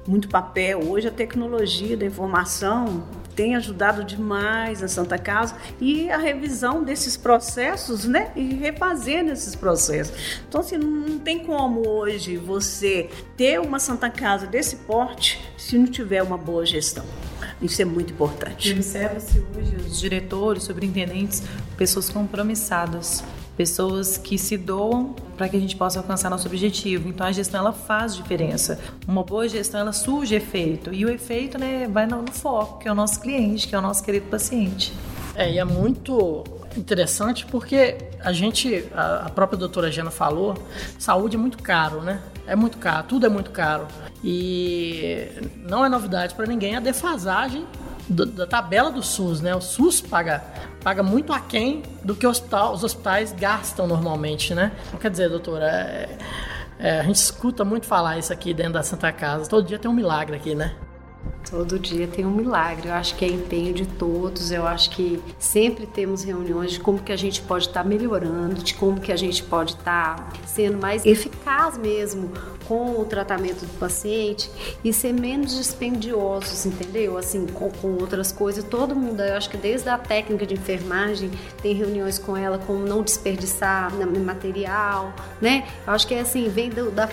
Muito 0.07 0.29
papel. 0.29 0.81
Hoje 0.91 1.09
a 1.09 1.11
tecnologia 1.11 1.97
da 1.97 2.05
informação 2.05 3.05
tem 3.39 3.55
ajudado 3.55 4.03
demais 4.03 4.83
a 4.83 4.89
Santa 4.89 5.17
Casa 5.17 5.55
e 5.81 6.11
a 6.11 6.19
revisão 6.19 6.83
desses 6.83 7.17
processos, 7.17 8.05
né, 8.05 8.33
e 8.35 8.53
refazendo 8.53 9.31
esses 9.31 9.55
processos. 9.55 10.41
Então, 10.49 10.61
assim, 10.61 10.77
não 10.77 11.21
tem 11.21 11.39
como 11.39 11.89
hoje 11.89 12.37
você 12.37 13.09
ter 13.37 13.61
uma 13.61 13.79
Santa 13.79 14.11
Casa 14.11 14.45
desse 14.45 14.75
porte 14.79 15.41
se 15.57 15.79
não 15.79 15.87
tiver 15.87 16.21
uma 16.21 16.37
boa 16.37 16.67
gestão. 16.67 17.05
Isso 17.63 17.81
é 17.81 17.85
muito 17.85 18.13
importante. 18.13 18.73
Observa-se 18.73 19.39
hoje 19.57 19.77
os 19.77 20.01
diretores, 20.01 20.65
superintendentes, 20.65 21.41
pessoas 21.77 22.11
compromissadas, 22.11 23.23
pessoas 23.59 24.17
que 24.17 24.39
se 24.39 24.57
doam 24.57 25.17
para 25.37 25.49
que 25.49 25.57
a 25.57 25.61
gente 25.61 25.75
possa 25.75 25.99
alcançar 25.99 26.31
nosso 26.31 26.47
objetivo. 26.47 27.09
Então 27.09 27.27
a 27.27 27.33
gestão 27.33 27.59
ela 27.59 27.73
faz 27.73 28.15
diferença. 28.15 28.79
Uma 29.07 29.25
boa 29.25 29.49
gestão 29.49 29.81
ela 29.81 29.93
surge 29.93 30.37
efeito 30.37 30.95
e 30.95 31.05
o 31.05 31.11
efeito 31.11 31.59
né, 31.59 31.89
vai 31.91 32.07
no, 32.07 32.23
no 32.23 32.31
foco, 32.31 32.79
que 32.79 32.87
é 32.87 32.93
o 32.93 32.95
nosso 32.95 33.21
cliente, 33.21 33.67
que 33.67 33.75
é 33.75 33.79
o 33.79 33.83
nosso 33.83 34.05
querido 34.05 34.27
paciente. 34.27 34.93
É, 35.35 35.53
e 35.53 35.59
é 35.59 35.65
muito 35.65 36.45
interessante 36.77 37.45
porque 37.47 37.99
a 38.21 38.33
gente, 38.33 38.85
a, 38.95 39.29
própria 39.35 39.59
doutora 39.59 39.91
Jana 39.91 40.13
falou, 40.13 40.55
saúde 40.97 41.35
é 41.35 41.39
muito 41.39 41.61
caro, 41.61 42.01
né? 42.01 42.23
É 42.47 42.55
muito 42.55 42.79
caro, 42.79 43.09
tudo 43.09 43.27
é 43.27 43.29
muito 43.29 43.51
caro. 43.51 43.89
E 44.23 45.27
não 45.57 45.85
é 45.85 45.89
novidade 45.89 46.33
para 46.37 46.47
ninguém 46.47 46.77
a 46.77 46.81
defasagem 46.81 47.67
do- 48.09 48.27
da 48.27 48.47
tabela 48.47 48.91
do 48.91 49.03
SUS, 49.03 49.41
né? 49.41 49.55
O 49.55 49.61
SUS 49.61 50.01
paga, 50.01 50.43
paga 50.83 51.03
muito 51.03 51.33
aquém 51.33 51.83
do 52.03 52.15
que 52.15 52.27
hospital- 52.27 52.73
os 52.75 52.83
hospitais 52.85 53.33
gastam 53.33 53.87
normalmente, 53.87 54.55
né? 54.55 54.73
Então, 54.89 54.99
quer 55.01 55.11
dizer, 55.11 55.29
doutora, 55.29 55.67
é- 55.67 56.19
é, 56.79 57.01
a 57.01 57.03
gente 57.03 57.17
escuta 57.17 57.65
muito 57.65 57.87
falar 57.87 58.19
isso 58.19 58.33
aqui 58.33 58.55
dentro 58.55 58.75
da 58.75 58.83
Santa 58.83 59.11
Casa. 59.13 59.49
Todo 59.49 59.67
dia 59.67 59.79
tem 59.79 59.91
um 59.91 59.95
milagre 59.95 60.37
aqui, 60.37 60.55
né? 60.55 60.75
Todo 61.51 61.79
dia 61.79 62.07
tem 62.07 62.25
um 62.27 62.31
milagre. 62.31 62.89
Eu 62.89 62.95
acho 62.95 63.15
que 63.15 63.25
é 63.25 63.29
empenho 63.29 63.73
de 63.75 63.87
todos. 63.87 64.51
Eu 64.51 64.67
acho 64.67 64.91
que 64.91 65.23
sempre 65.39 65.87
temos 65.87 66.23
reuniões 66.23 66.73
de 66.73 66.81
como 66.81 66.99
que 66.99 67.11
a 67.11 67.17
gente 67.17 67.41
pode 67.43 67.67
estar 67.67 67.85
melhorando, 67.85 68.63
de 68.63 68.75
como 68.75 69.01
que 69.01 69.11
a 69.11 69.17
gente 69.17 69.43
pode 69.43 69.73
estar 69.73 70.31
sendo 70.47 70.79
mais 70.79 71.05
eficaz 71.07 71.77
mesmo 71.79 72.31
com 72.69 73.01
o 73.01 73.05
tratamento 73.07 73.65
do 73.65 73.79
paciente 73.79 74.51
e 74.85 74.93
ser 74.93 75.13
menos 75.15 75.57
dispendiosos, 75.57 76.67
entendeu? 76.67 77.17
Assim, 77.17 77.47
com, 77.47 77.71
com 77.71 77.93
outras 77.95 78.31
coisas. 78.31 78.63
Todo 78.63 78.95
mundo, 78.95 79.23
eu 79.23 79.35
acho 79.37 79.49
que 79.49 79.57
desde 79.57 79.89
a 79.89 79.97
técnica 79.97 80.45
de 80.47 80.55
enfermagem, 80.55 81.31
tem 81.63 81.75
reuniões 81.75 82.19
com 82.19 82.37
ela 82.37 82.59
como 82.59 82.81
não 82.85 83.03
desperdiçar 83.03 83.91
material, 84.29 85.13
né? 85.41 85.67
Eu 85.87 85.93
acho 85.95 86.07
que 86.07 86.15
é 86.15 86.21
assim, 86.21 86.49
vem 86.49 86.69
do- 86.71 86.91
da, 86.91 87.09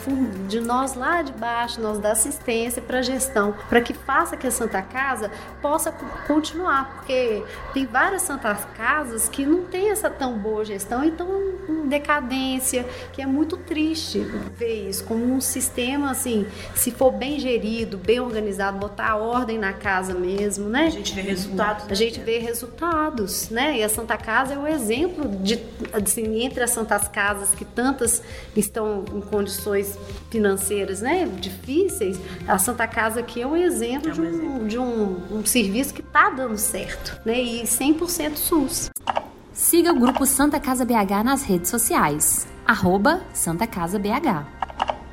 de 0.47 0.59
nós 0.59 0.93
lá 0.95 1.21
de 1.21 1.31
baixo, 1.31 1.79
nós 1.79 1.97
da 1.99 2.11
assistência 2.11 2.81
para 2.81 3.01
gestão, 3.01 3.55
para 3.69 3.79
que 3.81 3.93
faça 3.93 4.35
que 4.35 4.45
a 4.45 4.51
Santa 4.51 4.81
Casa 4.81 5.31
possa 5.61 5.91
co- 5.91 6.05
continuar, 6.27 6.95
porque 6.95 7.43
tem 7.73 7.85
várias 7.85 8.23
Santas 8.23 8.59
Casas 8.75 9.29
que 9.29 9.45
não 9.45 9.63
tem 9.63 9.89
essa 9.91 10.09
tão 10.09 10.37
boa 10.37 10.65
gestão 10.65 11.03
e 11.03 11.07
estão 11.09 11.54
em 11.69 11.87
decadência, 11.87 12.85
que 13.13 13.21
é 13.21 13.25
muito 13.25 13.57
triste 13.57 14.19
ver 14.57 14.89
isso 14.89 15.03
como 15.03 15.25
um 15.25 15.41
sistema 15.41 16.11
assim, 16.11 16.45
se 16.73 16.91
for 16.91 17.11
bem 17.11 17.39
gerido, 17.39 17.97
bem 17.97 18.19
organizado, 18.19 18.77
botar 18.77 19.11
a 19.11 19.15
ordem 19.15 19.57
na 19.57 19.73
casa 19.73 20.13
mesmo, 20.13 20.69
né? 20.69 20.87
A 20.87 20.89
gente 20.89 21.13
vê 21.13 21.21
resultados. 21.21 21.85
A 21.89 21.93
gente 21.93 22.19
vê 22.19 22.39
resultados, 22.39 23.49
né? 23.49 23.77
E 23.77 23.83
a 23.83 23.89
Santa 23.89 24.17
Casa 24.17 24.53
é 24.53 24.57
um 24.57 24.67
exemplo 24.67 25.27
de, 25.43 25.59
assim, 25.93 26.43
entre 26.43 26.63
as 26.63 26.71
Santas 26.71 27.07
Casas 27.07 27.53
que 27.55 27.65
tantas 27.65 28.21
estão 28.55 29.03
em 29.13 29.21
condições 29.21 29.97
financeiras, 30.29 31.01
né, 31.01 31.29
difíceis, 31.39 32.19
a 32.47 32.57
Santa 32.57 32.87
Casa 32.87 33.19
aqui 33.19 33.41
é 33.41 33.47
um 33.47 33.55
exemplo 33.55 34.11
de 34.11 34.21
um, 34.21 34.67
de 34.67 34.77
um, 34.77 35.39
um 35.39 35.45
serviço 35.45 35.93
que 35.93 36.01
está 36.01 36.29
dando 36.29 36.57
certo, 36.57 37.19
né? 37.25 37.41
E 37.41 37.63
100% 37.63 38.35
SUS. 38.35 38.89
Siga 39.55 39.93
o 39.93 39.97
grupo 39.97 40.25
Santa 40.25 40.59
Casa 40.59 40.83
BH 40.83 41.23
nas 41.23 41.43
redes 41.43 41.69
sociais. 41.69 42.45
Arroba 42.67 43.21
Santa 43.31 43.65
Casa 43.65 43.97
BH. 43.97 44.45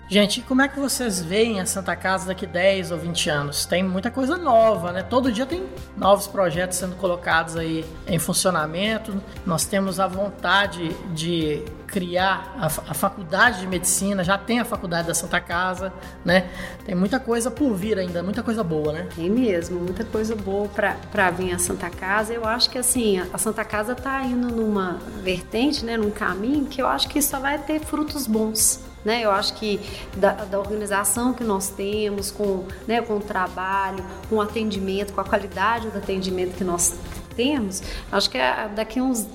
Gente, 0.08 0.42
como 0.42 0.60
é 0.62 0.66
que 0.66 0.80
vocês 0.80 1.22
veem 1.22 1.60
a 1.60 1.64
Santa 1.64 1.94
Casa 1.94 2.26
daqui 2.26 2.44
10 2.44 2.90
ou 2.90 2.98
20 2.98 3.30
anos? 3.30 3.64
Tem 3.64 3.84
muita 3.84 4.10
coisa 4.10 4.36
nova, 4.36 4.90
né? 4.90 5.00
Todo 5.00 5.30
dia 5.30 5.46
tem 5.46 5.64
novos 5.96 6.26
projetos 6.26 6.76
sendo 6.76 6.96
colocados 6.96 7.56
aí 7.56 7.84
em 8.04 8.18
funcionamento. 8.18 9.22
Nós 9.46 9.64
temos 9.64 10.00
a 10.00 10.08
vontade 10.08 10.88
de 11.14 11.64
criar 11.92 12.56
a, 12.58 12.66
a 12.66 12.94
faculdade 12.94 13.60
de 13.60 13.66
medicina, 13.66 14.24
já 14.24 14.38
tem 14.38 14.58
a 14.58 14.64
faculdade 14.64 15.08
da 15.08 15.14
Santa 15.14 15.40
Casa, 15.40 15.92
né? 16.24 16.48
Tem 16.86 16.94
muita 16.94 17.20
coisa 17.20 17.50
por 17.50 17.74
vir 17.74 17.98
ainda, 17.98 18.22
muita 18.22 18.42
coisa 18.42 18.64
boa, 18.64 18.92
né? 18.92 19.08
Tem 19.14 19.28
mesmo, 19.28 19.78
muita 19.78 20.02
coisa 20.02 20.34
boa 20.34 20.68
para 20.68 21.30
vir 21.30 21.52
a 21.52 21.58
Santa 21.58 21.90
Casa. 21.90 22.32
Eu 22.32 22.46
acho 22.46 22.70
que 22.70 22.78
assim, 22.78 23.20
a 23.32 23.36
Santa 23.36 23.62
Casa 23.62 23.92
está 23.92 24.24
indo 24.24 24.48
numa 24.48 24.98
vertente, 25.22 25.84
né, 25.84 25.98
num 25.98 26.10
caminho 26.10 26.64
que 26.64 26.80
eu 26.80 26.86
acho 26.86 27.08
que 27.08 27.20
só 27.20 27.38
vai 27.38 27.58
ter 27.58 27.78
frutos 27.80 28.26
bons. 28.26 28.80
Né? 29.04 29.22
Eu 29.22 29.32
acho 29.32 29.54
que 29.54 29.80
da, 30.16 30.32
da 30.32 30.58
organização 30.58 31.32
que 31.34 31.42
nós 31.42 31.68
temos, 31.68 32.30
com, 32.30 32.64
né, 32.86 33.02
com 33.02 33.16
o 33.16 33.20
trabalho, 33.20 34.02
com 34.28 34.36
o 34.36 34.40
atendimento, 34.40 35.12
com 35.12 35.20
a 35.20 35.24
qualidade 35.24 35.90
do 35.90 35.98
atendimento 35.98 36.56
que 36.56 36.64
nós 36.64 36.94
temos, 37.34 37.82
acho 38.10 38.30
que 38.30 38.38
é 38.38 38.68
daqui 38.74 39.00
uns. 39.00 39.26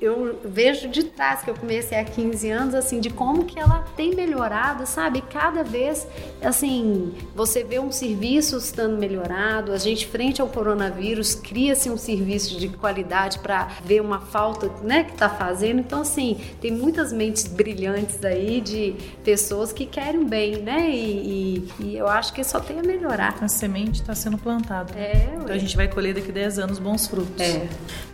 Eu 0.00 0.38
vejo 0.44 0.88
de 0.88 1.04
trás 1.04 1.42
que 1.42 1.50
eu 1.50 1.54
comecei 1.54 1.98
há 1.98 2.04
15 2.04 2.50
anos, 2.50 2.74
assim, 2.74 3.00
de 3.00 3.10
como 3.10 3.44
que 3.44 3.58
ela 3.58 3.84
tem 3.96 4.14
melhorado, 4.14 4.86
sabe? 4.86 5.22
Cada 5.22 5.62
vez, 5.62 6.06
assim, 6.42 7.14
você 7.34 7.64
vê 7.64 7.78
um 7.78 7.92
serviço 7.92 8.56
estando 8.56 8.96
melhorado, 8.98 9.72
a 9.72 9.78
gente, 9.78 10.06
frente 10.06 10.40
ao 10.40 10.48
coronavírus, 10.48 11.34
cria-se 11.34 11.90
um 11.90 11.96
serviço 11.96 12.58
de 12.58 12.68
qualidade 12.68 13.38
para 13.38 13.68
ver 13.84 14.00
uma 14.00 14.20
falta, 14.20 14.70
né, 14.82 15.04
que 15.04 15.12
está 15.12 15.28
fazendo. 15.28 15.80
Então, 15.80 16.00
assim, 16.02 16.38
tem 16.60 16.70
muitas 16.70 17.12
mentes 17.12 17.46
brilhantes 17.46 18.24
aí 18.24 18.60
de 18.60 18.94
pessoas 19.24 19.72
que 19.72 19.86
querem 19.86 20.24
bem, 20.24 20.56
né? 20.56 20.90
E, 20.90 21.68
e, 21.78 21.84
e 21.84 21.96
eu 21.96 22.08
acho 22.08 22.32
que 22.32 22.42
só 22.44 22.60
tem 22.60 22.78
a 22.78 22.82
melhorar. 22.82 23.36
A 23.40 23.48
semente 23.48 24.00
está 24.00 24.14
sendo 24.14 24.38
plantada. 24.38 24.92
É, 24.98 25.34
então 25.36 25.54
a 25.54 25.58
gente 25.58 25.76
vai 25.76 25.88
colher 25.88 26.14
daqui 26.14 26.30
a 26.30 26.34
10 26.34 26.58
anos 26.58 26.78
bons 26.78 27.06
frutos. 27.06 27.23
É. 27.38 27.68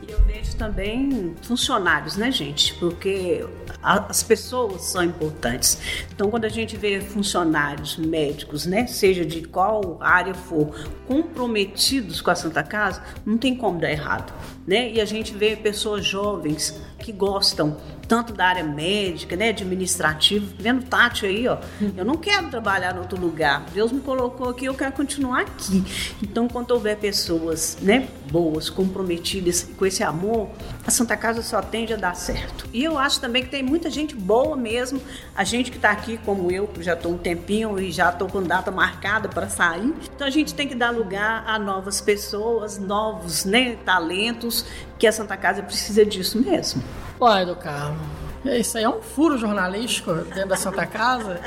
E 0.06 0.10
eu 0.10 0.20
vejo 0.24 0.56
também 0.56 1.34
funcionários, 1.42 2.16
né, 2.16 2.30
gente? 2.30 2.74
Porque 2.74 3.44
as 3.82 4.22
pessoas 4.22 4.82
são 4.82 5.02
importantes. 5.02 5.78
Então, 6.12 6.30
quando 6.30 6.44
a 6.44 6.48
gente 6.48 6.76
vê 6.76 7.00
funcionários 7.00 7.96
médicos, 7.96 8.66
né, 8.66 8.86
seja 8.86 9.24
de 9.24 9.42
qual 9.42 9.98
área 10.00 10.34
for, 10.34 10.74
comprometidos 11.06 12.20
com 12.20 12.30
a 12.30 12.34
Santa 12.34 12.62
Casa, 12.62 13.02
não 13.24 13.38
tem 13.38 13.54
como 13.56 13.80
dar 13.80 13.90
errado, 13.90 14.32
né? 14.70 14.88
E 14.92 15.00
a 15.00 15.04
gente 15.04 15.34
vê 15.34 15.56
pessoas 15.56 16.06
jovens 16.06 16.80
que 16.96 17.10
gostam 17.10 17.76
tanto 18.10 18.32
da 18.32 18.46
área 18.46 18.64
médica, 18.64 19.36
né, 19.36 19.50
administrativa, 19.50 20.44
vendo 20.58 20.84
Tati 20.84 21.26
aí, 21.26 21.46
ó, 21.46 21.58
eu 21.96 22.04
não 22.04 22.16
quero 22.16 22.50
trabalhar 22.50 22.96
em 22.96 22.98
outro 22.98 23.16
lugar. 23.20 23.64
Deus 23.72 23.92
me 23.92 24.00
colocou 24.00 24.48
aqui, 24.48 24.64
eu 24.64 24.74
quero 24.74 24.90
continuar 24.90 25.42
aqui. 25.42 25.84
Então, 26.20 26.48
quando 26.48 26.72
houver 26.72 26.96
pessoas, 26.96 27.78
né, 27.80 28.08
boas, 28.28 28.68
comprometidas 28.68 29.68
com 29.78 29.86
esse 29.86 30.02
amor, 30.02 30.48
a 30.84 30.90
Santa 30.90 31.16
Casa 31.16 31.40
só 31.40 31.62
tende 31.62 31.92
a 31.92 31.96
dar 31.96 32.16
certo. 32.16 32.66
E 32.72 32.82
eu 32.82 32.98
acho 32.98 33.20
também 33.20 33.44
que 33.44 33.48
tem 33.48 33.62
muita 33.62 33.88
gente 33.88 34.16
boa 34.16 34.56
mesmo, 34.56 35.00
a 35.34 35.44
gente 35.44 35.70
que 35.70 35.76
está 35.76 35.92
aqui, 35.92 36.18
como 36.18 36.50
eu, 36.50 36.66
que 36.66 36.82
já 36.82 36.94
estou 36.94 37.12
um 37.12 37.18
tempinho 37.18 37.78
e 37.78 37.92
já 37.92 38.10
estou 38.10 38.28
com 38.28 38.42
data 38.42 38.72
marcada 38.72 39.28
para 39.28 39.48
sair. 39.48 39.94
Então, 40.16 40.26
a 40.26 40.30
gente 40.30 40.52
tem 40.52 40.66
que 40.66 40.74
dar 40.74 40.90
lugar 40.90 41.44
a 41.46 41.60
novas 41.60 42.00
pessoas, 42.00 42.76
novos, 42.76 43.44
né, 43.44 43.76
talentos, 43.84 44.59
que 44.98 45.06
a 45.06 45.12
Santa 45.12 45.36
Casa 45.36 45.62
precisa 45.62 46.04
disso 46.04 46.38
mesmo. 46.40 46.82
Uai, 47.20 47.44
do 47.44 47.56
Carmo. 47.56 47.98
Isso 48.44 48.78
aí 48.78 48.84
é 48.84 48.88
um 48.88 49.02
furo 49.02 49.36
jornalístico 49.36 50.14
dentro 50.14 50.48
da 50.48 50.56
Santa 50.56 50.86
Casa. 50.86 51.40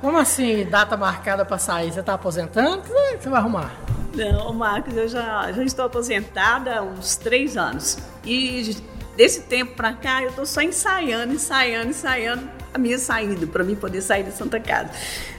Como 0.00 0.18
assim, 0.18 0.66
data 0.66 0.96
marcada 0.96 1.44
para 1.44 1.56
sair? 1.56 1.90
Você 1.92 2.00
está 2.00 2.14
aposentando? 2.14 2.80
O 2.80 2.82
que 2.82 3.22
você 3.22 3.28
vai 3.30 3.40
arrumar? 3.40 3.74
Não, 4.14 4.52
Marcos, 4.52 4.94
eu 4.94 5.08
já, 5.08 5.50
já 5.50 5.64
estou 5.64 5.86
aposentada 5.86 6.78
há 6.78 6.82
uns 6.82 7.16
três 7.16 7.56
anos. 7.56 7.98
E 8.24 8.76
desse 9.16 9.42
tempo 9.42 9.74
para 9.74 9.92
cá, 9.94 10.22
eu 10.22 10.28
estou 10.28 10.44
só 10.44 10.60
ensaiando, 10.60 11.32
ensaiando, 11.32 11.88
ensaiando 11.88 12.48
a 12.72 12.78
minha 12.78 12.98
saída, 12.98 13.46
para 13.46 13.64
mim 13.64 13.74
poder 13.74 14.02
sair 14.02 14.24
da 14.24 14.30
Santa 14.30 14.60
Casa. 14.60 14.90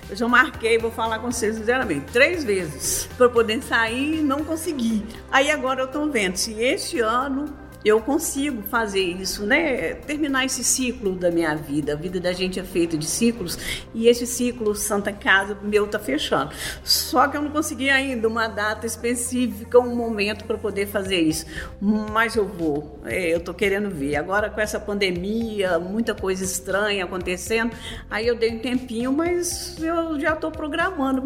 Eu 0.10 0.16
já 0.16 0.28
marquei, 0.28 0.78
vou 0.78 0.92
falar 0.92 1.20
com 1.20 1.32
vocês 1.32 1.56
sinceramente, 1.56 2.12
três 2.12 2.44
vezes 2.44 3.10
para 3.18 3.28
poder 3.28 3.62
sair 3.64 4.20
e 4.20 4.22
não 4.22 4.44
consegui. 4.44 5.04
Aí 5.32 5.50
agora 5.50 5.82
eu 5.82 5.86
estou 5.86 6.10
vendo 6.10 6.36
se 6.36 6.54
este 6.62 7.00
ano 7.00 7.65
eu 7.86 8.02
consigo 8.02 8.64
fazer 8.64 9.04
isso, 9.04 9.46
né? 9.46 9.94
Terminar 9.94 10.44
esse 10.44 10.64
ciclo 10.64 11.16
da 11.16 11.30
minha 11.30 11.56
vida. 11.56 11.94
A 11.94 11.96
vida 11.96 12.20
da 12.20 12.34
gente 12.34 12.60
é 12.60 12.64
feita 12.64 12.98
de 12.98 13.06
ciclos 13.06 13.86
e 13.94 14.08
esse 14.08 14.26
ciclo 14.26 14.74
Santa 14.74 15.14
Casa 15.14 15.56
meu 15.62 15.88
tá 15.88 16.00
fechando. 16.00 16.52
Só 16.84 17.28
que 17.28 17.38
eu 17.38 17.44
não 17.44 17.52
consegui 17.52 17.92
ainda 17.92 18.28
uma 18.28 18.48
data 18.48 18.88
específica, 18.88 19.80
um 19.80 19.96
momento 19.96 20.46
para 20.46 20.58
poder 20.58 20.88
fazer 20.88 21.22
isso. 21.22 21.46
Mas 21.80 22.36
eu 22.36 22.48
vou. 22.48 23.00
É, 23.06 23.36
eu 23.36 23.40
tô 23.40 23.54
querendo 23.54 23.92
ver. 23.92 24.16
Agora 24.16 24.50
com 24.50 24.60
essa 24.60 24.80
pandemia, 24.80 25.78
muita 25.78 26.16
coisa 26.16 26.44
estranha 26.44 27.06
acontecendo, 27.06 27.72
aí 28.10 28.26
eu 28.26 28.36
dei 28.36 28.56
um 28.56 28.60
tempinho, 28.60 29.14
mas 29.14 29.78
eu 29.80 30.20
já 30.20 30.34
estou 30.34 30.50
programando 30.50 31.22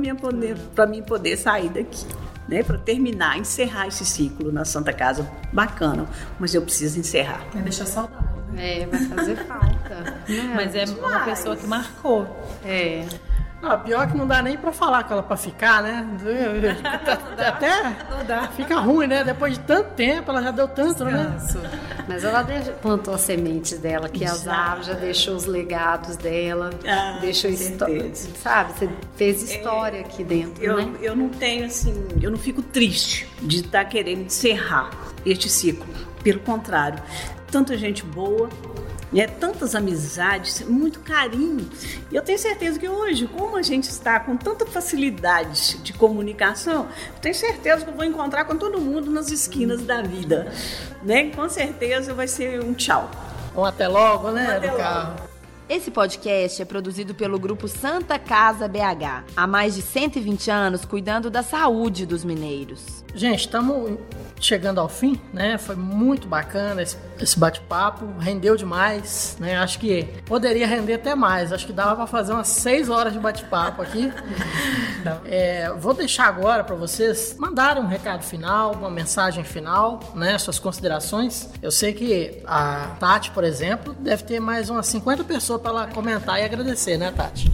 para 0.75 0.85
mim 0.85 1.01
poder 1.03 1.37
sair 1.37 1.69
daqui 1.69 2.05
né, 2.49 2.63
para 2.63 2.77
terminar, 2.77 3.37
encerrar 3.37 3.87
esse 3.87 4.03
ciclo 4.03 4.51
na 4.51 4.65
Santa 4.65 4.91
Casa. 4.91 5.29
Bacana, 5.53 6.07
mas 6.39 6.53
eu 6.53 6.61
preciso 6.61 6.99
encerrar. 6.99 7.45
Vai 7.53 7.61
deixar 7.61 7.85
saudade. 7.85 8.27
É, 8.57 8.85
vai 8.87 8.99
fazer 9.05 9.35
falta. 9.45 10.23
mas 10.55 10.75
é 10.75 10.85
demais. 10.85 11.13
uma 11.13 11.19
pessoa 11.25 11.55
que 11.55 11.67
marcou. 11.67 12.27
É. 12.65 13.05
Não, 13.61 13.77
pior 13.81 14.07
que 14.07 14.17
não 14.17 14.25
dá 14.25 14.41
nem 14.41 14.57
pra 14.57 14.71
falar 14.71 15.03
com 15.03 15.13
ela 15.13 15.23
pra 15.23 15.35
ficar, 15.35 15.83
né? 15.83 16.07
Até 17.37 17.83
não 18.09 18.25
dá. 18.25 18.47
fica 18.47 18.79
ruim, 18.79 19.07
né? 19.07 19.23
Depois 19.23 19.53
de 19.55 19.59
tanto 19.61 19.91
tempo, 19.95 20.31
ela 20.31 20.41
já 20.41 20.51
deu 20.51 20.67
tanto, 20.67 21.03
Descanso. 21.03 21.59
né? 21.59 21.79
Mas 22.07 22.23
ela 22.23 22.45
plantou 22.81 23.13
as 23.13 23.21
sementes 23.21 23.77
dela, 23.77 24.07
que 24.07 24.23
as 24.23 24.47
árvores 24.47 24.87
já 24.87 24.93
deixou 24.93 25.35
os 25.35 25.45
legados 25.45 26.15
dela, 26.15 26.69
ah, 26.87 27.19
deixou 27.19 27.51
história. 27.51 28.11
Sabe, 28.15 28.73
você 28.73 28.89
fez 29.15 29.43
história 29.43 29.97
é, 29.97 30.01
aqui 30.01 30.23
dentro, 30.23 30.63
eu, 30.63 30.77
né? 30.77 30.97
Eu 31.01 31.15
não 31.15 31.29
tenho 31.29 31.65
assim, 31.65 32.07
eu 32.21 32.31
não 32.31 32.37
fico 32.37 32.61
triste 32.61 33.29
de 33.41 33.57
estar 33.57 33.83
tá 33.83 33.85
querendo 33.85 34.21
encerrar 34.21 34.89
este 35.25 35.49
ciclo. 35.49 35.87
Pelo 36.23 36.39
contrário, 36.39 37.01
tanta 37.51 37.77
gente 37.77 38.03
boa, 38.03 38.49
né? 39.11 39.27
tantas 39.27 39.75
amizades, 39.75 40.61
muito 40.61 40.99
carinho. 40.99 41.69
E 42.11 42.15
eu 42.15 42.21
tenho 42.21 42.37
certeza 42.37 42.79
que 42.79 42.87
hoje, 42.87 43.27
como 43.27 43.57
a 43.57 43.61
gente 43.61 43.85
está 43.85 44.19
com 44.19 44.35
tanta 44.37 44.65
facilidade 44.65 45.77
de 45.79 45.93
comunicação, 45.93 46.87
eu 47.15 47.21
tenho 47.21 47.35
certeza 47.35 47.83
que 47.83 47.91
eu 47.91 47.95
vou 47.95 48.05
encontrar 48.05 48.45
com 48.45 48.55
todo 48.55 48.79
mundo 48.79 49.09
nas 49.11 49.31
esquinas 49.31 49.81
da 49.81 50.01
vida. 50.01 50.51
Né? 51.03 51.29
Com 51.31 51.49
certeza 51.49 52.13
vai 52.13 52.27
ser 52.27 52.63
um 52.63 52.73
tchau. 52.73 53.09
Um 53.55 53.65
até 53.65 53.87
logo, 53.87 54.31
né, 54.31 54.47
um 54.47 54.57
até 54.57 54.69
do 54.69 54.77
logo. 54.77 55.29
Esse 55.69 55.91
podcast 55.91 56.59
é 56.59 56.65
produzido 56.65 57.13
pelo 57.13 57.37
grupo 57.37 57.67
Santa 57.67 58.17
Casa 58.17 58.67
BH, 58.67 59.23
há 59.37 59.45
mais 59.45 59.75
de 59.75 59.83
120 59.83 60.49
anos 60.49 60.83
cuidando 60.83 61.29
da 61.29 61.43
saúde 61.43 62.07
dos 62.07 62.23
mineiros. 62.23 63.03
Gente, 63.13 63.39
estamos 63.39 63.97
chegando 64.39 64.79
ao 64.79 64.87
fim, 64.87 65.19
né? 65.33 65.57
Foi 65.57 65.75
muito 65.75 66.27
bacana 66.27 66.81
esse, 66.81 66.95
esse 67.19 67.37
bate-papo, 67.37 68.05
rendeu 68.19 68.55
demais, 68.55 69.35
né? 69.39 69.57
Acho 69.57 69.79
que 69.79 70.03
poderia 70.25 70.65
render 70.65 70.93
até 70.93 71.15
mais. 71.15 71.51
Acho 71.51 71.65
que 71.65 71.73
dava 71.73 71.95
para 71.95 72.07
fazer 72.07 72.33
umas 72.33 72.47
seis 72.47 72.89
horas 72.89 73.11
de 73.11 73.19
bate-papo 73.19 73.81
aqui. 73.81 74.11
é, 75.25 75.71
vou 75.77 75.93
deixar 75.93 76.27
agora 76.27 76.63
para 76.63 76.75
vocês 76.75 77.35
mandarem 77.37 77.83
um 77.83 77.87
recado 77.87 78.23
final, 78.23 78.73
uma 78.73 78.89
mensagem 78.89 79.43
final, 79.43 79.99
né? 80.15 80.37
Suas 80.37 80.59
considerações. 80.59 81.49
Eu 81.61 81.71
sei 81.71 81.93
que 81.93 82.41
a 82.45 82.95
Tati, 82.99 83.31
por 83.31 83.43
exemplo, 83.43 83.93
deve 83.99 84.23
ter 84.23 84.39
mais 84.39 84.69
umas 84.69 84.87
50 84.87 85.23
pessoas 85.23 85.61
para 85.61 85.71
ela 85.71 85.87
comentar 85.87 86.39
e 86.39 86.43
agradecer, 86.43 86.97
né, 86.97 87.11
Tati? 87.11 87.51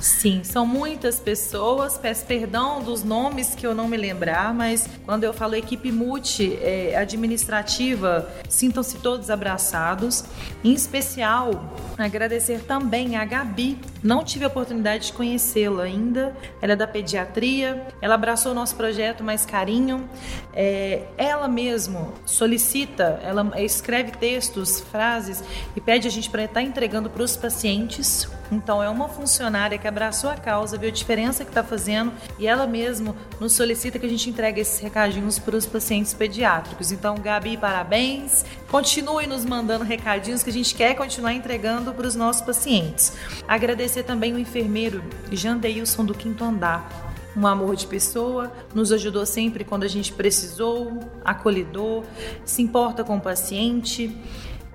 Sim, 0.00 0.42
são 0.42 0.66
muitas 0.66 1.20
pessoas. 1.20 1.98
Peço 1.98 2.24
perdão 2.24 2.82
dos 2.82 3.04
nomes 3.04 3.54
que 3.54 3.66
eu 3.66 3.74
não 3.74 3.86
me 3.86 3.98
lembrar, 3.98 4.54
mas 4.54 4.88
quando 5.04 5.24
eu 5.24 5.32
falo 5.32 5.54
equipe 5.54 5.92
multi 5.92 6.58
é, 6.62 6.96
administrativa, 6.96 8.26
sintam-se 8.48 8.98
todos 8.98 9.28
abraçados. 9.28 10.24
Em 10.64 10.72
especial, 10.72 11.74
agradecer 11.98 12.60
também 12.60 13.16
a 13.16 13.24
Gabi. 13.26 13.78
Não 14.02 14.24
tive 14.24 14.44
a 14.44 14.48
oportunidade 14.48 15.08
de 15.08 15.12
conhecê-la 15.12 15.82
ainda. 15.82 16.34
Ela 16.62 16.72
é 16.72 16.76
da 16.76 16.86
pediatria. 16.86 17.86
Ela 18.00 18.14
abraçou 18.14 18.52
o 18.52 18.54
nosso 18.54 18.76
projeto 18.76 19.22
mais 19.22 19.44
carinho. 19.44 20.08
É, 20.54 21.02
ela 21.18 21.46
mesmo 21.46 22.14
solicita, 22.24 23.20
ela 23.22 23.52
escreve 23.60 24.12
textos, 24.12 24.80
frases 24.80 25.44
e 25.76 25.80
pede 25.80 26.08
a 26.08 26.10
gente 26.10 26.30
para 26.30 26.44
estar 26.44 26.62
entregando 26.62 27.10
para 27.10 27.22
os 27.22 27.36
pacientes 27.36 28.26
então, 28.50 28.82
é 28.82 28.88
uma 28.88 29.08
funcionária 29.08 29.78
que 29.78 29.86
abraçou 29.86 30.28
a 30.28 30.36
causa, 30.36 30.76
viu 30.76 30.88
a 30.88 30.92
diferença 30.92 31.44
que 31.44 31.50
está 31.50 31.62
fazendo 31.62 32.12
e 32.38 32.46
ela 32.46 32.66
mesmo 32.66 33.14
nos 33.38 33.52
solicita 33.52 33.98
que 33.98 34.06
a 34.06 34.08
gente 34.08 34.28
entregue 34.28 34.60
esses 34.60 34.80
recadinhos 34.80 35.38
para 35.38 35.56
os 35.56 35.66
pacientes 35.66 36.12
pediátricos. 36.12 36.90
Então, 36.90 37.14
Gabi, 37.16 37.56
parabéns. 37.56 38.44
Continue 38.68 39.26
nos 39.26 39.44
mandando 39.44 39.84
recadinhos 39.84 40.42
que 40.42 40.50
a 40.50 40.52
gente 40.52 40.74
quer 40.74 40.94
continuar 40.94 41.32
entregando 41.32 41.92
para 41.92 42.06
os 42.06 42.16
nossos 42.16 42.42
pacientes. 42.42 43.12
Agradecer 43.46 44.02
também 44.02 44.32
o 44.32 44.38
enfermeiro 44.38 45.02
Jandeilson 45.30 46.04
do 46.04 46.14
Quinto 46.14 46.44
Andar 46.44 47.10
um 47.36 47.46
amor 47.46 47.76
de 47.76 47.86
pessoa, 47.86 48.52
nos 48.74 48.90
ajudou 48.90 49.24
sempre 49.24 49.62
quando 49.62 49.84
a 49.84 49.88
gente 49.88 50.12
precisou, 50.12 50.98
acolhedor, 51.24 52.04
se 52.44 52.60
importa 52.60 53.04
com 53.04 53.16
o 53.16 53.20
paciente 53.20 54.16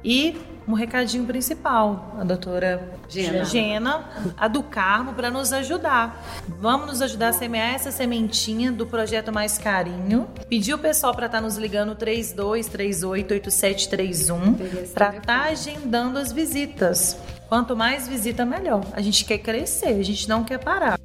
e 0.01 0.37
um 0.67 0.73
recadinho 0.73 1.25
principal, 1.25 2.15
a 2.19 2.23
doutora 2.23 2.89
Gena, 3.07 3.45
Gena 3.45 4.09
a 4.35 4.47
do 4.47 4.63
Carmo, 4.63 5.13
para 5.13 5.29
nos 5.29 5.53
ajudar. 5.53 6.25
Vamos 6.47 6.87
nos 6.87 6.99
ajudar 7.01 7.27
a 7.29 7.33
semear 7.33 7.75
essa 7.75 7.91
sementinha 7.91 8.71
do 8.71 8.87
projeto 8.87 9.31
Mais 9.31 9.59
Carinho. 9.59 10.27
Pedir 10.49 10.73
o 10.73 10.79
pessoal 10.79 11.13
para 11.13 11.27
estar 11.27 11.37
tá 11.37 11.43
nos 11.43 11.57
ligando 11.57 11.95
32388731 11.95 14.91
para 14.93 15.09
estar 15.09 15.21
tá 15.21 15.43
agendando 15.43 16.17
as 16.17 16.31
visitas. 16.31 17.15
Quanto 17.47 17.75
mais 17.75 18.07
visita, 18.07 18.43
melhor. 18.43 18.83
A 18.93 19.01
gente 19.01 19.23
quer 19.23 19.37
crescer, 19.37 19.99
a 19.99 20.03
gente 20.03 20.27
não 20.27 20.43
quer 20.43 20.57
parar. 20.57 20.99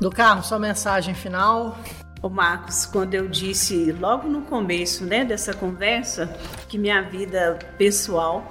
Do 0.00 0.10
Carmo, 0.10 0.42
sua 0.42 0.58
mensagem 0.58 1.14
final. 1.14 1.78
O 2.22 2.28
Marcos, 2.28 2.86
quando 2.86 3.14
eu 3.14 3.28
disse 3.28 3.92
logo 3.92 4.28
no 4.28 4.42
começo, 4.42 5.04
né, 5.04 5.24
dessa 5.24 5.52
conversa, 5.52 6.34
que 6.68 6.78
minha 6.78 7.02
vida 7.02 7.58
pessoal 7.76 8.46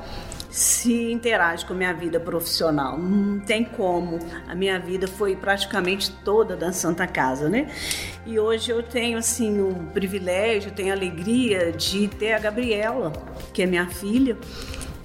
se 0.51 1.11
interage 1.11 1.65
com 1.65 1.73
a 1.73 1.75
minha 1.75 1.93
vida 1.93 2.19
profissional. 2.19 2.97
Não 2.97 3.39
tem 3.39 3.63
como. 3.63 4.19
A 4.47 4.53
minha 4.53 4.77
vida 4.77 5.07
foi 5.07 5.35
praticamente 5.35 6.11
toda 6.25 6.57
da 6.57 6.73
Santa 6.73 7.07
Casa, 7.07 7.49
né? 7.49 7.71
E 8.25 8.37
hoje 8.37 8.69
eu 8.69 8.83
tenho 8.83 9.17
assim 9.17 9.61
o 9.61 9.73
privilégio, 9.93 10.71
tenho 10.71 10.91
a 10.91 10.95
alegria 10.95 11.71
de 11.71 12.09
ter 12.09 12.33
a 12.33 12.39
Gabriela, 12.39 13.13
que 13.53 13.63
é 13.63 13.65
minha 13.65 13.87
filha, 13.87 14.37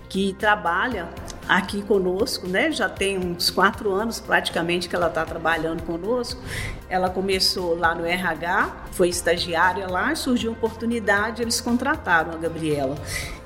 que 0.09 0.35
trabalha 0.35 1.09
aqui 1.48 1.81
conosco, 1.82 2.48
né? 2.48 2.73
Já 2.73 2.89
tem 2.89 3.16
uns 3.16 3.48
quatro 3.48 3.93
anos 3.93 4.18
praticamente 4.18 4.89
que 4.89 4.97
ela 4.97 5.06
está 5.06 5.24
trabalhando 5.24 5.82
conosco. 5.85 6.43
Ela 6.89 7.09
começou 7.09 7.78
lá 7.78 7.94
no 7.94 8.05
RH, 8.05 8.86
foi 8.93 9.09
estagiária 9.09 9.86
lá, 9.89 10.12
surgiu 10.16 10.51
uma 10.51 10.56
oportunidade, 10.56 11.43
eles 11.43 11.60
contrataram 11.60 12.32
a 12.32 12.36
Gabriela. 12.36 12.97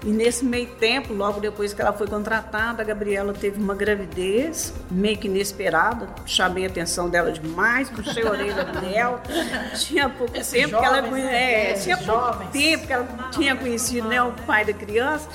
E 0.02 0.09
nesse 0.09 0.44
meio 0.44 0.66
tempo, 0.66 1.12
logo 1.12 1.40
depois 1.40 1.74
que 1.74 1.81
ela 1.81 1.93
foi 1.93 2.06
contratada, 2.06 2.82
a 2.82 2.85
Gabriela 2.85 3.35
teve 3.35 3.60
uma 3.60 3.74
gravidez 3.74 4.72
meio 4.90 5.18
que 5.18 5.28
inesperada. 5.28 6.09
Chamei 6.24 6.64
a 6.64 6.68
atenção 6.68 7.10
dela 7.10 7.31
demais, 7.31 7.90
puxei 7.90 8.27
a 8.27 8.31
orelha 8.31 8.64
dela. 8.64 9.22
Tinha 9.78 10.09
pouco 10.09 10.36
Esse 10.36 10.52
tempo 10.52 10.70
jovens, 10.70 10.89
que 10.89 10.98
ela 10.98 11.09
conhe... 11.09 11.22
é, 11.22 11.70
é, 11.70 11.74
tinha 11.74 11.97
pouco 11.98 12.44
tempo 12.51 12.86
que 12.86 12.93
ela 12.93 13.28
tinha 13.31 13.56
conhecido 13.56 14.09
né, 14.09 14.22
o 14.22 14.32
pai 14.32 14.64
da 14.64 14.72
criança. 14.72 15.28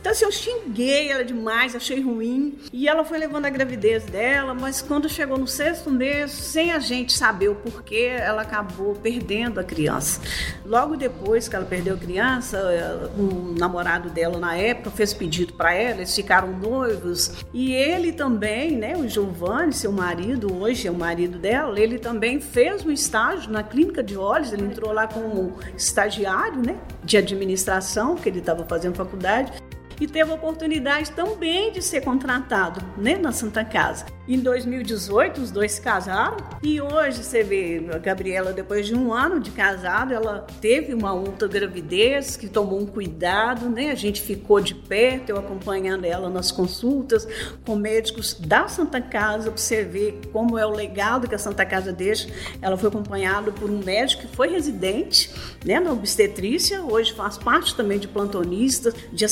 Então 0.00 0.12
assim, 0.12 0.24
eu 0.24 0.32
xinguei 0.32 1.10
ela 1.10 1.24
demais, 1.24 1.76
achei 1.76 2.00
ruim. 2.02 2.58
E 2.72 2.88
ela 2.88 3.04
foi 3.04 3.18
levando 3.18 3.46
a 3.46 3.50
gravidez 3.50 4.04
dela, 4.04 4.52
mas 4.52 4.82
quando 4.82 5.08
chegou 5.08 5.38
no 5.38 5.46
sexto 5.46 5.90
mês, 5.90 6.32
sem 6.32 6.72
a 6.72 6.78
gente 6.78 7.12
saber 7.12 7.48
o 7.48 7.54
porquê, 7.54 8.16
ela 8.18 8.42
acabou 8.42 8.94
perdendo 8.96 9.60
a 9.60 9.64
criança. 9.64 10.20
Logo 10.64 10.96
depois 10.96 11.48
que 11.48 11.54
ela 11.54 11.64
perdeu 11.64 11.94
a 11.94 11.98
criança, 11.98 13.10
o 13.16 13.54
namorado 13.58 14.07
namorado 14.08 14.14
dela 14.14 14.38
na 14.38 14.56
época 14.56 14.90
fez 14.90 15.12
pedido 15.12 15.52
para 15.52 15.72
ela, 15.72 15.98
eles 15.98 16.14
ficaram 16.14 16.52
noivos. 16.52 17.44
E 17.52 17.72
ele 17.72 18.12
também, 18.12 18.76
né, 18.76 18.96
o 18.96 19.06
Giovanni, 19.06 19.72
seu 19.72 19.92
marido, 19.92 20.52
hoje 20.60 20.88
é 20.88 20.90
o 20.90 20.94
marido 20.94 21.38
dela, 21.38 21.78
ele 21.78 21.98
também 21.98 22.40
fez 22.40 22.84
um 22.84 22.90
estágio 22.90 23.50
na 23.50 23.62
clínica 23.62 24.02
de 24.02 24.16
olhos, 24.16 24.52
ele 24.52 24.64
entrou 24.64 24.92
lá 24.92 25.06
como 25.06 25.54
estagiário, 25.76 26.60
né, 26.64 26.76
de 27.04 27.16
administração, 27.16 28.16
que 28.16 28.28
ele 28.28 28.40
estava 28.40 28.64
fazendo 28.64 28.96
faculdade 28.96 29.52
e 30.00 30.06
teve 30.06 30.30
a 30.30 30.34
oportunidade 30.34 31.10
também 31.12 31.72
de 31.72 31.82
ser 31.82 32.02
contratado 32.02 32.80
né, 32.96 33.16
na 33.16 33.32
Santa 33.32 33.64
Casa. 33.64 34.06
Em 34.28 34.38
2018, 34.40 35.40
os 35.40 35.50
dois 35.50 35.78
casaram 35.78 36.36
e 36.62 36.78
hoje 36.82 37.24
você 37.24 37.42
vê 37.42 37.88
a 37.90 37.96
Gabriela, 37.96 38.52
depois 38.52 38.86
de 38.86 38.94
um 38.94 39.10
ano 39.10 39.40
de 39.40 39.50
casado, 39.50 40.12
ela 40.12 40.46
teve 40.60 40.92
uma 40.92 41.14
outra 41.14 41.48
gravidez 41.48 42.36
que 42.36 42.46
tomou 42.46 42.78
um 42.78 42.84
cuidado, 42.84 43.70
né? 43.70 43.90
A 43.90 43.94
gente 43.94 44.20
ficou 44.20 44.60
de 44.60 44.74
perto, 44.74 45.30
eu 45.30 45.38
acompanhando 45.38 46.04
ela 46.04 46.28
nas 46.28 46.52
consultas 46.52 47.26
com 47.64 47.74
médicos 47.74 48.34
da 48.34 48.68
Santa 48.68 49.00
Casa, 49.00 49.50
para 49.50 49.56
você 49.56 49.82
ver 49.82 50.20
como 50.30 50.58
é 50.58 50.66
o 50.66 50.72
legado 50.72 51.26
que 51.26 51.34
a 51.34 51.38
Santa 51.38 51.64
Casa 51.64 51.90
deixa. 51.90 52.28
Ela 52.60 52.76
foi 52.76 52.90
acompanhada 52.90 53.50
por 53.50 53.70
um 53.70 53.82
médico 53.82 54.26
que 54.26 54.36
foi 54.36 54.48
residente 54.48 55.32
né, 55.64 55.80
na 55.80 55.90
obstetrícia, 55.90 56.82
hoje 56.82 57.14
faz 57.14 57.38
parte 57.38 57.74
também 57.74 57.98
de 57.98 58.06
plantonistas, 58.06 58.94
de 59.10 59.24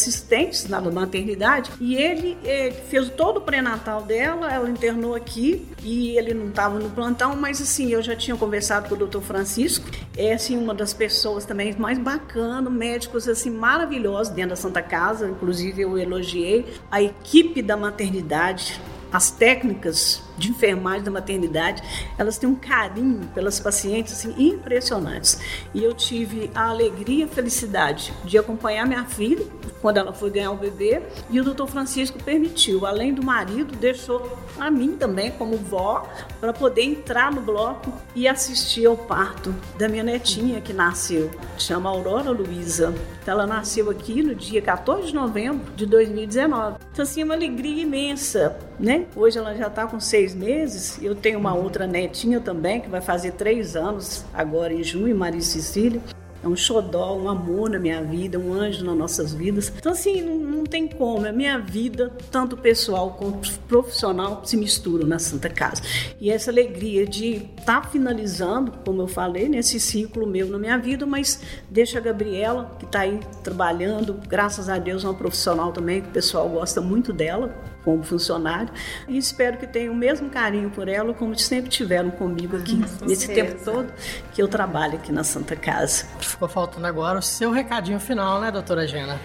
assistentes 0.57 0.69
na 0.69 0.81
maternidade, 0.81 1.71
e 1.81 1.95
ele 1.95 2.39
eh, 2.45 2.73
fez 2.89 3.11
todo 3.11 3.39
o 3.39 3.41
pré-natal 3.41 4.03
dela, 4.03 4.53
ela 4.53 4.69
internou 4.69 5.15
aqui 5.15 5.67
e 5.83 6.17
ele 6.17 6.33
não 6.33 6.49
estava 6.49 6.79
no 6.79 6.89
plantão, 6.91 7.37
mas 7.37 7.61
assim, 7.61 7.91
eu 7.91 8.03
já 8.03 8.17
tinha 8.17 8.37
conversado 8.37 8.89
com 8.89 8.95
o 8.95 8.99
doutor 8.99 9.23
Francisco, 9.23 9.87
é 10.17 10.33
assim 10.33 10.57
uma 10.57 10.75
das 10.75 10.95
pessoas 10.95 11.45
também 11.45 11.75
mais 11.79 11.99
bacanas, 11.99 12.73
médicos 12.73 13.29
assim 13.29 13.51
maravilhosos 13.51 14.33
dentro 14.33 14.51
da 14.51 14.57
Santa 14.57 14.83
Casa, 14.83 15.29
inclusive 15.29 15.83
eu 15.83 15.99
elogiei 15.99 16.67
a 16.91 17.03
equipe 17.03 17.61
da 17.61 17.77
maternidade, 17.77 18.81
as 19.13 19.31
técnicas 19.31 20.23
de 20.37 20.51
enfermagem 20.51 21.03
da 21.03 21.11
maternidade, 21.11 21.83
elas 22.19 22.39
têm 22.39 22.49
um 22.49 22.55
carinho 22.55 23.27
pelas 23.35 23.59
pacientes 23.61 24.13
assim, 24.13 24.35
impressionantes. 24.39 25.41
E 25.75 25.83
eu 25.83 25.95
tive 25.95 26.51
a 26.55 26.69
alegria 26.69 27.25
e 27.25 27.29
a 27.29 27.29
felicidade 27.29 28.13
de 28.25 28.39
acompanhar 28.39 28.87
minha 28.87 29.05
filha 29.05 29.47
quando 29.81 29.99
ela 29.99 30.13
foi 30.13 30.31
ganhar 30.31 30.51
o 30.51 30.57
bebê 30.57 31.03
e 31.31 31.41
o 31.41 31.45
doutor 31.45 31.69
Francisco 31.69 32.23
permitiu, 32.23 32.87
além 32.87 33.15
do 33.15 33.25
marido, 33.25 33.77
deixou 33.77 34.37
a 34.59 34.71
mim 34.71 34.97
também 34.97 35.31
como 35.31 35.57
vó 35.57 36.09
para 36.41 36.53
poder 36.53 36.83
entrar 36.83 37.33
no 37.33 37.41
bloco 37.41 37.93
e 38.15 38.27
assistir 38.27 38.87
ao 38.87 38.97
parto 38.97 39.55
da 39.79 39.89
minha 39.89 40.03
netinha 40.03 40.61
que 40.61 40.73
nasceu, 40.73 41.31
chama 41.59 41.91
Aurora 41.91 42.31
Luiza. 42.31 42.95
Então, 43.23 43.35
ela 43.35 43.47
nasceu 43.47 43.91
aqui 43.91 44.23
no 44.23 44.35
dia 44.35 44.63
14 44.63 45.09
de 45.09 45.15
novembro 45.15 45.73
de 45.75 45.87
2019. 45.87 46.79
Então 46.93 47.03
assim, 47.03 47.21
é 47.21 47.25
uma 47.25 47.35
alegria 47.35 47.83
imensa, 47.83 48.59
né? 48.79 49.07
Hoje 49.15 49.39
ela 49.39 49.55
já 49.55 49.67
está 49.67 49.87
com 49.87 50.01
seis 50.01 50.26
seis 50.27 50.35
meses. 50.35 50.99
Eu 51.01 51.15
tenho 51.15 51.39
uma 51.39 51.55
outra 51.55 51.87
netinha 51.87 52.41
também, 52.41 52.81
que 52.81 52.89
vai 52.89 53.01
fazer 53.01 53.33
três 53.33 53.77
anos 53.77 54.25
agora 54.35 54.73
em 54.73 54.83
junho, 54.83 55.15
Maria 55.17 55.41
Cecília. 55.41 56.01
É 56.43 56.49
um 56.49 56.55
xodó, 56.55 57.17
um 57.17 57.29
amor 57.29 57.71
na 57.71 57.79
minha 57.79 58.03
vida, 58.03 58.39
um 58.39 58.53
anjo 58.53 58.85
nas 58.85 58.97
nossas 58.97 59.33
vidas. 59.33 59.73
Então, 59.77 59.91
assim, 59.91 60.21
não, 60.21 60.39
não 60.39 60.65
tem 60.65 60.87
como. 60.87 61.27
A 61.27 61.33
minha 61.33 61.59
vida, 61.59 62.13
tanto 62.31 62.57
pessoal 62.57 63.17
quanto 63.19 63.59
profissional, 63.61 64.43
se 64.45 64.57
misturam 64.57 65.09
na 65.09 65.19
Santa 65.19 65.49
Casa. 65.49 65.83
E 66.21 66.31
essa 66.31 66.51
alegria 66.51 67.07
de 67.07 67.49
estar 67.59 67.81
tá 67.81 67.89
finalizando, 67.89 68.71
como 68.85 69.03
eu 69.03 69.09
falei, 69.09 69.49
nesse 69.49 69.81
ciclo 69.81 70.27
meu 70.27 70.47
na 70.49 70.59
minha 70.59 70.79
vida, 70.79 71.07
mas 71.07 71.41
deixa 71.71 71.99
a 71.99 72.03
Gabriela, 72.03 72.77
que 72.79 72.85
está 72.85 73.01
aí 73.01 73.19
trabalhando, 73.43 74.21
graças 74.29 74.69
a 74.69 74.79
Deus, 74.79 75.05
é 75.05 75.09
uma 75.09 75.15
profissional 75.15 75.73
também, 75.73 76.03
que 76.03 76.09
o 76.09 76.13
pessoal 76.13 76.49
gosta 76.49 76.81
muito 76.81 77.13
dela 77.13 77.76
como 77.87 78.03
funcionário 78.03 78.69
e 79.07 79.17
espero 79.17 79.57
que 79.59 79.67
tenham 79.67 79.95
o 79.95 79.97
mesmo 79.97 80.29
carinho 80.29 80.69
por 80.69 80.89
ela 80.89 81.15
como 81.15 81.39
sempre 81.39 81.71
tiveram 81.71 82.11
comigo 82.11 82.57
aqui 82.57 82.83
Com 82.99 83.07
nesse 83.07 83.27
certeza. 83.27 83.47
tempo 83.47 83.65
todo 83.65 83.93
que 84.35 84.43
eu 84.43 84.49
trabalho 84.49 84.97
aqui 84.97 85.13
na 85.13 85.23
Santa 85.23 85.55
Casa. 85.55 86.05
Ficou 86.19 86.49
faltando 86.49 86.85
agora 86.85 87.21
o 87.21 87.23
seu 87.23 87.53
recadinho 87.53 88.01
final, 88.01 88.41
né, 88.41 88.51
doutora 88.51 88.89
Gena? 88.89 89.21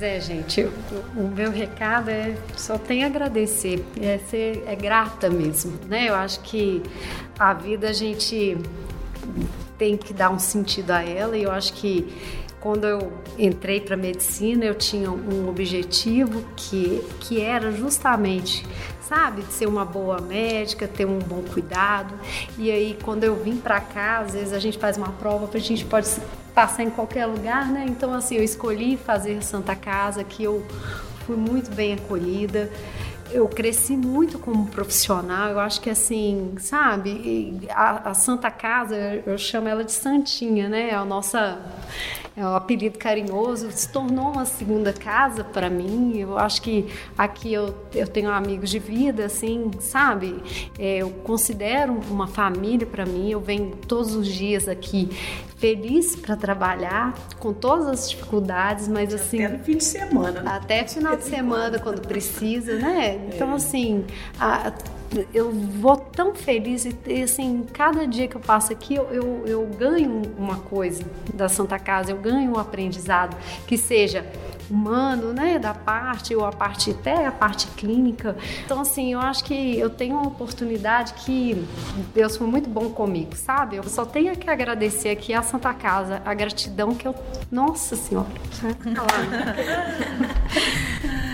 É, 0.00 0.20
gente, 0.20 0.62
o 1.16 1.28
meu 1.28 1.50
recado 1.50 2.08
é 2.08 2.34
só 2.56 2.78
tem 2.78 3.02
a 3.02 3.08
agradecer, 3.08 3.84
é 4.00 4.18
ser 4.18 4.62
é 4.66 4.74
grata 4.74 5.28
mesmo, 5.28 5.78
né? 5.88 6.08
Eu 6.08 6.14
acho 6.14 6.40
que 6.40 6.82
a 7.38 7.52
vida 7.52 7.90
a 7.90 7.92
gente 7.92 8.56
tem 9.76 9.96
que 9.96 10.14
dar 10.14 10.30
um 10.30 10.38
sentido 10.38 10.92
a 10.92 11.02
ela 11.02 11.36
e 11.36 11.42
eu 11.42 11.50
acho 11.50 11.74
que 11.74 12.08
quando 12.60 12.86
eu 12.86 13.12
entrei 13.38 13.80
para 13.80 13.96
medicina, 13.96 14.64
eu 14.64 14.74
tinha 14.74 15.10
um 15.10 15.48
objetivo 15.48 16.44
que, 16.54 17.02
que 17.20 17.40
era 17.40 17.72
justamente, 17.72 18.66
sabe, 19.00 19.42
de 19.42 19.52
ser 19.52 19.66
uma 19.66 19.84
boa 19.84 20.20
médica, 20.20 20.86
ter 20.86 21.06
um 21.06 21.18
bom 21.18 21.42
cuidado. 21.42 22.14
E 22.58 22.70
aí, 22.70 22.98
quando 23.02 23.24
eu 23.24 23.34
vim 23.34 23.56
para 23.56 23.80
cá, 23.80 24.18
às 24.18 24.34
vezes 24.34 24.52
a 24.52 24.58
gente 24.58 24.78
faz 24.78 24.98
uma 24.98 25.12
prova 25.12 25.48
a 25.52 25.58
gente 25.58 25.84
pode 25.84 26.08
passar 26.54 26.82
em 26.82 26.90
qualquer 26.90 27.26
lugar, 27.26 27.66
né? 27.66 27.86
Então, 27.88 28.12
assim, 28.12 28.36
eu 28.36 28.44
escolhi 28.44 28.96
fazer 28.96 29.42
Santa 29.42 29.74
Casa, 29.74 30.22
que 30.22 30.44
eu 30.44 30.62
fui 31.26 31.36
muito 31.36 31.70
bem 31.74 31.94
acolhida 31.94 32.70
eu 33.32 33.46
cresci 33.48 33.96
muito 33.96 34.38
como 34.38 34.66
profissional. 34.66 35.50
Eu 35.50 35.60
acho 35.60 35.80
que 35.80 35.88
assim, 35.88 36.54
sabe, 36.58 37.60
a, 37.70 38.10
a, 38.10 38.14
Santa 38.14 38.50
Casa, 38.50 38.96
eu 39.24 39.38
chamo 39.38 39.68
ela 39.68 39.84
de 39.84 39.92
Santinha, 39.92 40.68
né? 40.68 40.90
É 40.90 40.94
a 40.94 41.04
nossa 41.04 41.58
é 42.40 42.46
um 42.46 42.54
apelido 42.54 42.98
carinhoso, 42.98 43.70
se 43.70 43.88
tornou 43.88 44.32
uma 44.32 44.46
segunda 44.46 44.92
casa 44.92 45.44
para 45.44 45.68
mim. 45.68 46.16
Eu 46.16 46.38
acho 46.38 46.62
que 46.62 46.86
aqui 47.16 47.52
eu, 47.52 47.74
eu 47.94 48.06
tenho 48.06 48.30
amigos 48.30 48.70
de 48.70 48.78
vida, 48.78 49.26
assim, 49.26 49.70
sabe? 49.78 50.42
É, 50.78 50.98
eu 50.98 51.10
considero 51.10 51.92
uma 52.10 52.26
família 52.26 52.86
para 52.86 53.04
mim. 53.04 53.30
Eu 53.30 53.40
venho 53.40 53.76
todos 53.86 54.14
os 54.14 54.26
dias 54.26 54.68
aqui 54.68 55.10
feliz 55.58 56.16
para 56.16 56.34
trabalhar, 56.34 57.14
com 57.38 57.52
todas 57.52 57.86
as 57.86 58.10
dificuldades, 58.10 58.88
mas 58.88 59.12
assim. 59.12 59.44
Até 59.44 59.58
no 59.58 59.64
fim 59.64 59.76
de 59.76 59.84
semana. 59.84 60.40
Né? 60.40 60.50
Até 60.50 60.86
final 60.86 61.16
de 61.16 61.24
semana, 61.28 61.78
quando 61.78 62.00
precisa, 62.00 62.78
né? 62.78 63.28
Então, 63.28 63.52
é. 63.52 63.54
assim. 63.56 64.06
A, 64.38 64.72
eu 65.34 65.50
vou 65.50 65.96
tão 65.96 66.34
feliz 66.34 66.86
e 67.06 67.22
assim, 67.22 67.66
cada 67.72 68.06
dia 68.06 68.28
que 68.28 68.36
eu 68.36 68.40
passo 68.40 68.72
aqui 68.72 68.94
eu, 68.94 69.08
eu, 69.10 69.42
eu, 69.46 69.66
ganho 69.66 70.22
uma 70.38 70.56
coisa 70.56 71.02
da 71.34 71.48
Santa 71.48 71.78
Casa, 71.78 72.12
eu 72.12 72.16
ganho 72.16 72.52
um 72.52 72.58
aprendizado 72.58 73.36
que 73.66 73.76
seja 73.76 74.24
humano, 74.70 75.32
né, 75.32 75.58
da 75.58 75.74
parte 75.74 76.34
ou 76.34 76.44
a 76.44 76.52
parte 76.52 76.92
até 76.92 77.26
a 77.26 77.32
parte 77.32 77.66
clínica. 77.68 78.36
Então 78.64 78.80
assim, 78.80 79.12
eu 79.12 79.18
acho 79.18 79.42
que 79.42 79.78
eu 79.78 79.90
tenho 79.90 80.14
uma 80.14 80.28
oportunidade 80.28 81.14
que 81.14 81.66
Deus 82.14 82.36
foi 82.36 82.46
muito 82.46 82.70
bom 82.70 82.90
comigo, 82.90 83.34
sabe? 83.34 83.76
Eu 83.76 83.84
só 83.84 84.04
tenho 84.04 84.36
que 84.36 84.48
agradecer 84.48 85.08
aqui 85.08 85.34
a 85.34 85.42
Santa 85.42 85.74
Casa, 85.74 86.22
a 86.24 86.32
gratidão 86.34 86.94
que 86.94 87.08
eu, 87.08 87.14
nossa 87.50 87.96
senhora. 87.96 88.28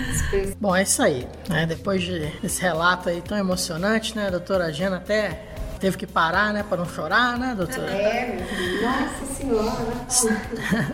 Bom, 0.61 0.75
é 0.75 0.83
isso 0.83 1.03
aí. 1.03 1.27
Né? 1.49 1.67
Depois 1.67 2.03
de, 2.03 2.27
desse 2.41 2.61
relato 2.61 3.09
aí 3.09 3.21
tão 3.21 3.37
emocionante, 3.37 4.17
né, 4.17 4.31
doutora 4.31 4.73
Gena 4.73 4.97
até 4.97 5.43
teve 5.79 5.97
que 5.97 6.07
parar, 6.07 6.53
né, 6.53 6.63
para 6.63 6.79
não 6.79 6.87
chorar, 6.87 7.39
né, 7.39 7.55
doutora? 7.55 7.91
É, 7.91 8.39
nossa 8.83 9.35
senhora. 9.35 10.07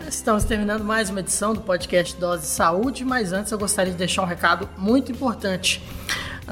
Estamos 0.09 0.45
terminando 0.45 0.85
mais 0.85 1.09
uma 1.09 1.21
edição 1.21 1.55
do 1.55 1.61
podcast 1.61 2.17
Dose 2.17 2.43
de 2.43 2.49
Saúde, 2.49 3.05
mas 3.05 3.33
antes 3.33 3.53
eu 3.53 3.59
gostaria 3.59 3.93
de 3.93 3.99
deixar 3.99 4.23
um 4.23 4.27
recado 4.27 4.69
muito 4.77 5.13
importante. 5.13 5.83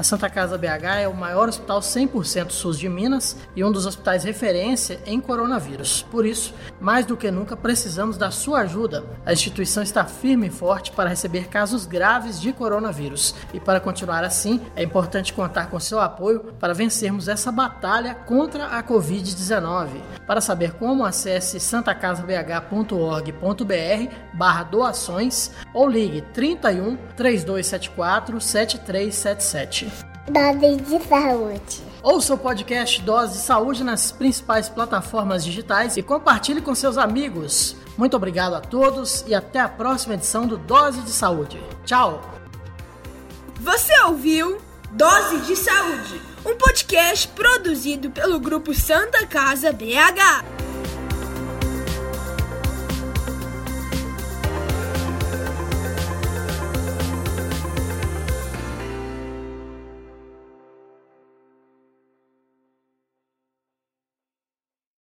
A 0.01 0.03
Santa 0.03 0.31
Casa 0.31 0.57
BH 0.57 1.03
é 1.03 1.07
o 1.07 1.13
maior 1.13 1.47
hospital 1.47 1.81
100% 1.81 2.53
SUS 2.53 2.79
de 2.79 2.89
Minas 2.89 3.37
e 3.55 3.63
um 3.63 3.71
dos 3.71 3.85
hospitais 3.85 4.25
referência 4.25 4.99
em 5.05 5.21
coronavírus. 5.21 6.07
Por 6.11 6.25
isso, 6.25 6.55
mais 6.81 7.05
do 7.05 7.19
que 7.19 7.31
nunca, 7.31 7.55
precisamos 7.55 8.17
da 8.17 8.31
sua 8.31 8.61
ajuda. 8.61 9.05
A 9.27 9.35
instituição 9.35 9.83
está 9.83 10.07
firme 10.07 10.47
e 10.47 10.51
forte 10.51 10.91
para 10.91 11.11
receber 11.11 11.49
casos 11.49 11.85
graves 11.85 12.41
de 12.41 12.51
coronavírus. 12.51 13.35
E 13.53 13.61
para 13.61 13.79
continuar 13.79 14.25
assim, 14.25 14.63
é 14.75 14.83
importante 14.83 15.35
contar 15.35 15.69
com 15.69 15.79
seu 15.79 16.01
apoio 16.01 16.55
para 16.59 16.73
vencermos 16.73 17.29
essa 17.29 17.53
batalha 17.53 18.15
contra 18.15 18.69
a 18.69 18.83
Covid-19. 18.83 20.01
Para 20.27 20.41
saber 20.41 20.73
como, 20.77 21.05
acesse 21.05 21.61
santacasabh.org.br 21.61 24.15
barra 24.33 24.63
doações 24.63 25.51
ou 25.75 25.87
ligue 25.87 26.23
31 26.33 26.97
3274 27.15 28.41
7377. 28.41 29.90
Dose 30.29 30.77
de 30.77 31.05
saúde. 31.09 31.83
Ouça 32.03 32.35
o 32.35 32.39
podcast 32.39 33.03
Dose 33.03 33.33
de 33.33 33.39
Saúde 33.41 33.85
nas 33.85 34.11
principais 34.11 34.69
plataformas 34.69 35.45
digitais 35.45 35.97
e 35.97 36.03
compartilhe 36.03 36.61
com 36.61 36.75
seus 36.75 36.97
amigos. 36.97 37.77
Muito 37.99 38.17
obrigado 38.17 38.55
a 38.55 38.61
todos 38.61 39.25
e 39.27 39.35
até 39.35 39.61
a 39.61 39.69
próxima 39.69 40.15
edição 40.15 40.47
do 40.47 40.57
Dose 40.57 41.03
de 41.03 41.11
Saúde. 41.11 41.63
Tchau! 41.85 42.23
Você 43.61 43.93
ouviu 44.05 44.59
Dose 44.93 45.39
de 45.41 45.55
Saúde, 45.55 46.21
um 46.47 46.57
podcast 46.57 47.29
produzido 47.29 48.11
pelo 48.11 48.41
Grupo 48.41 48.73
Santa 48.73 49.27
Casa 49.27 49.73
BH. 49.73 51.00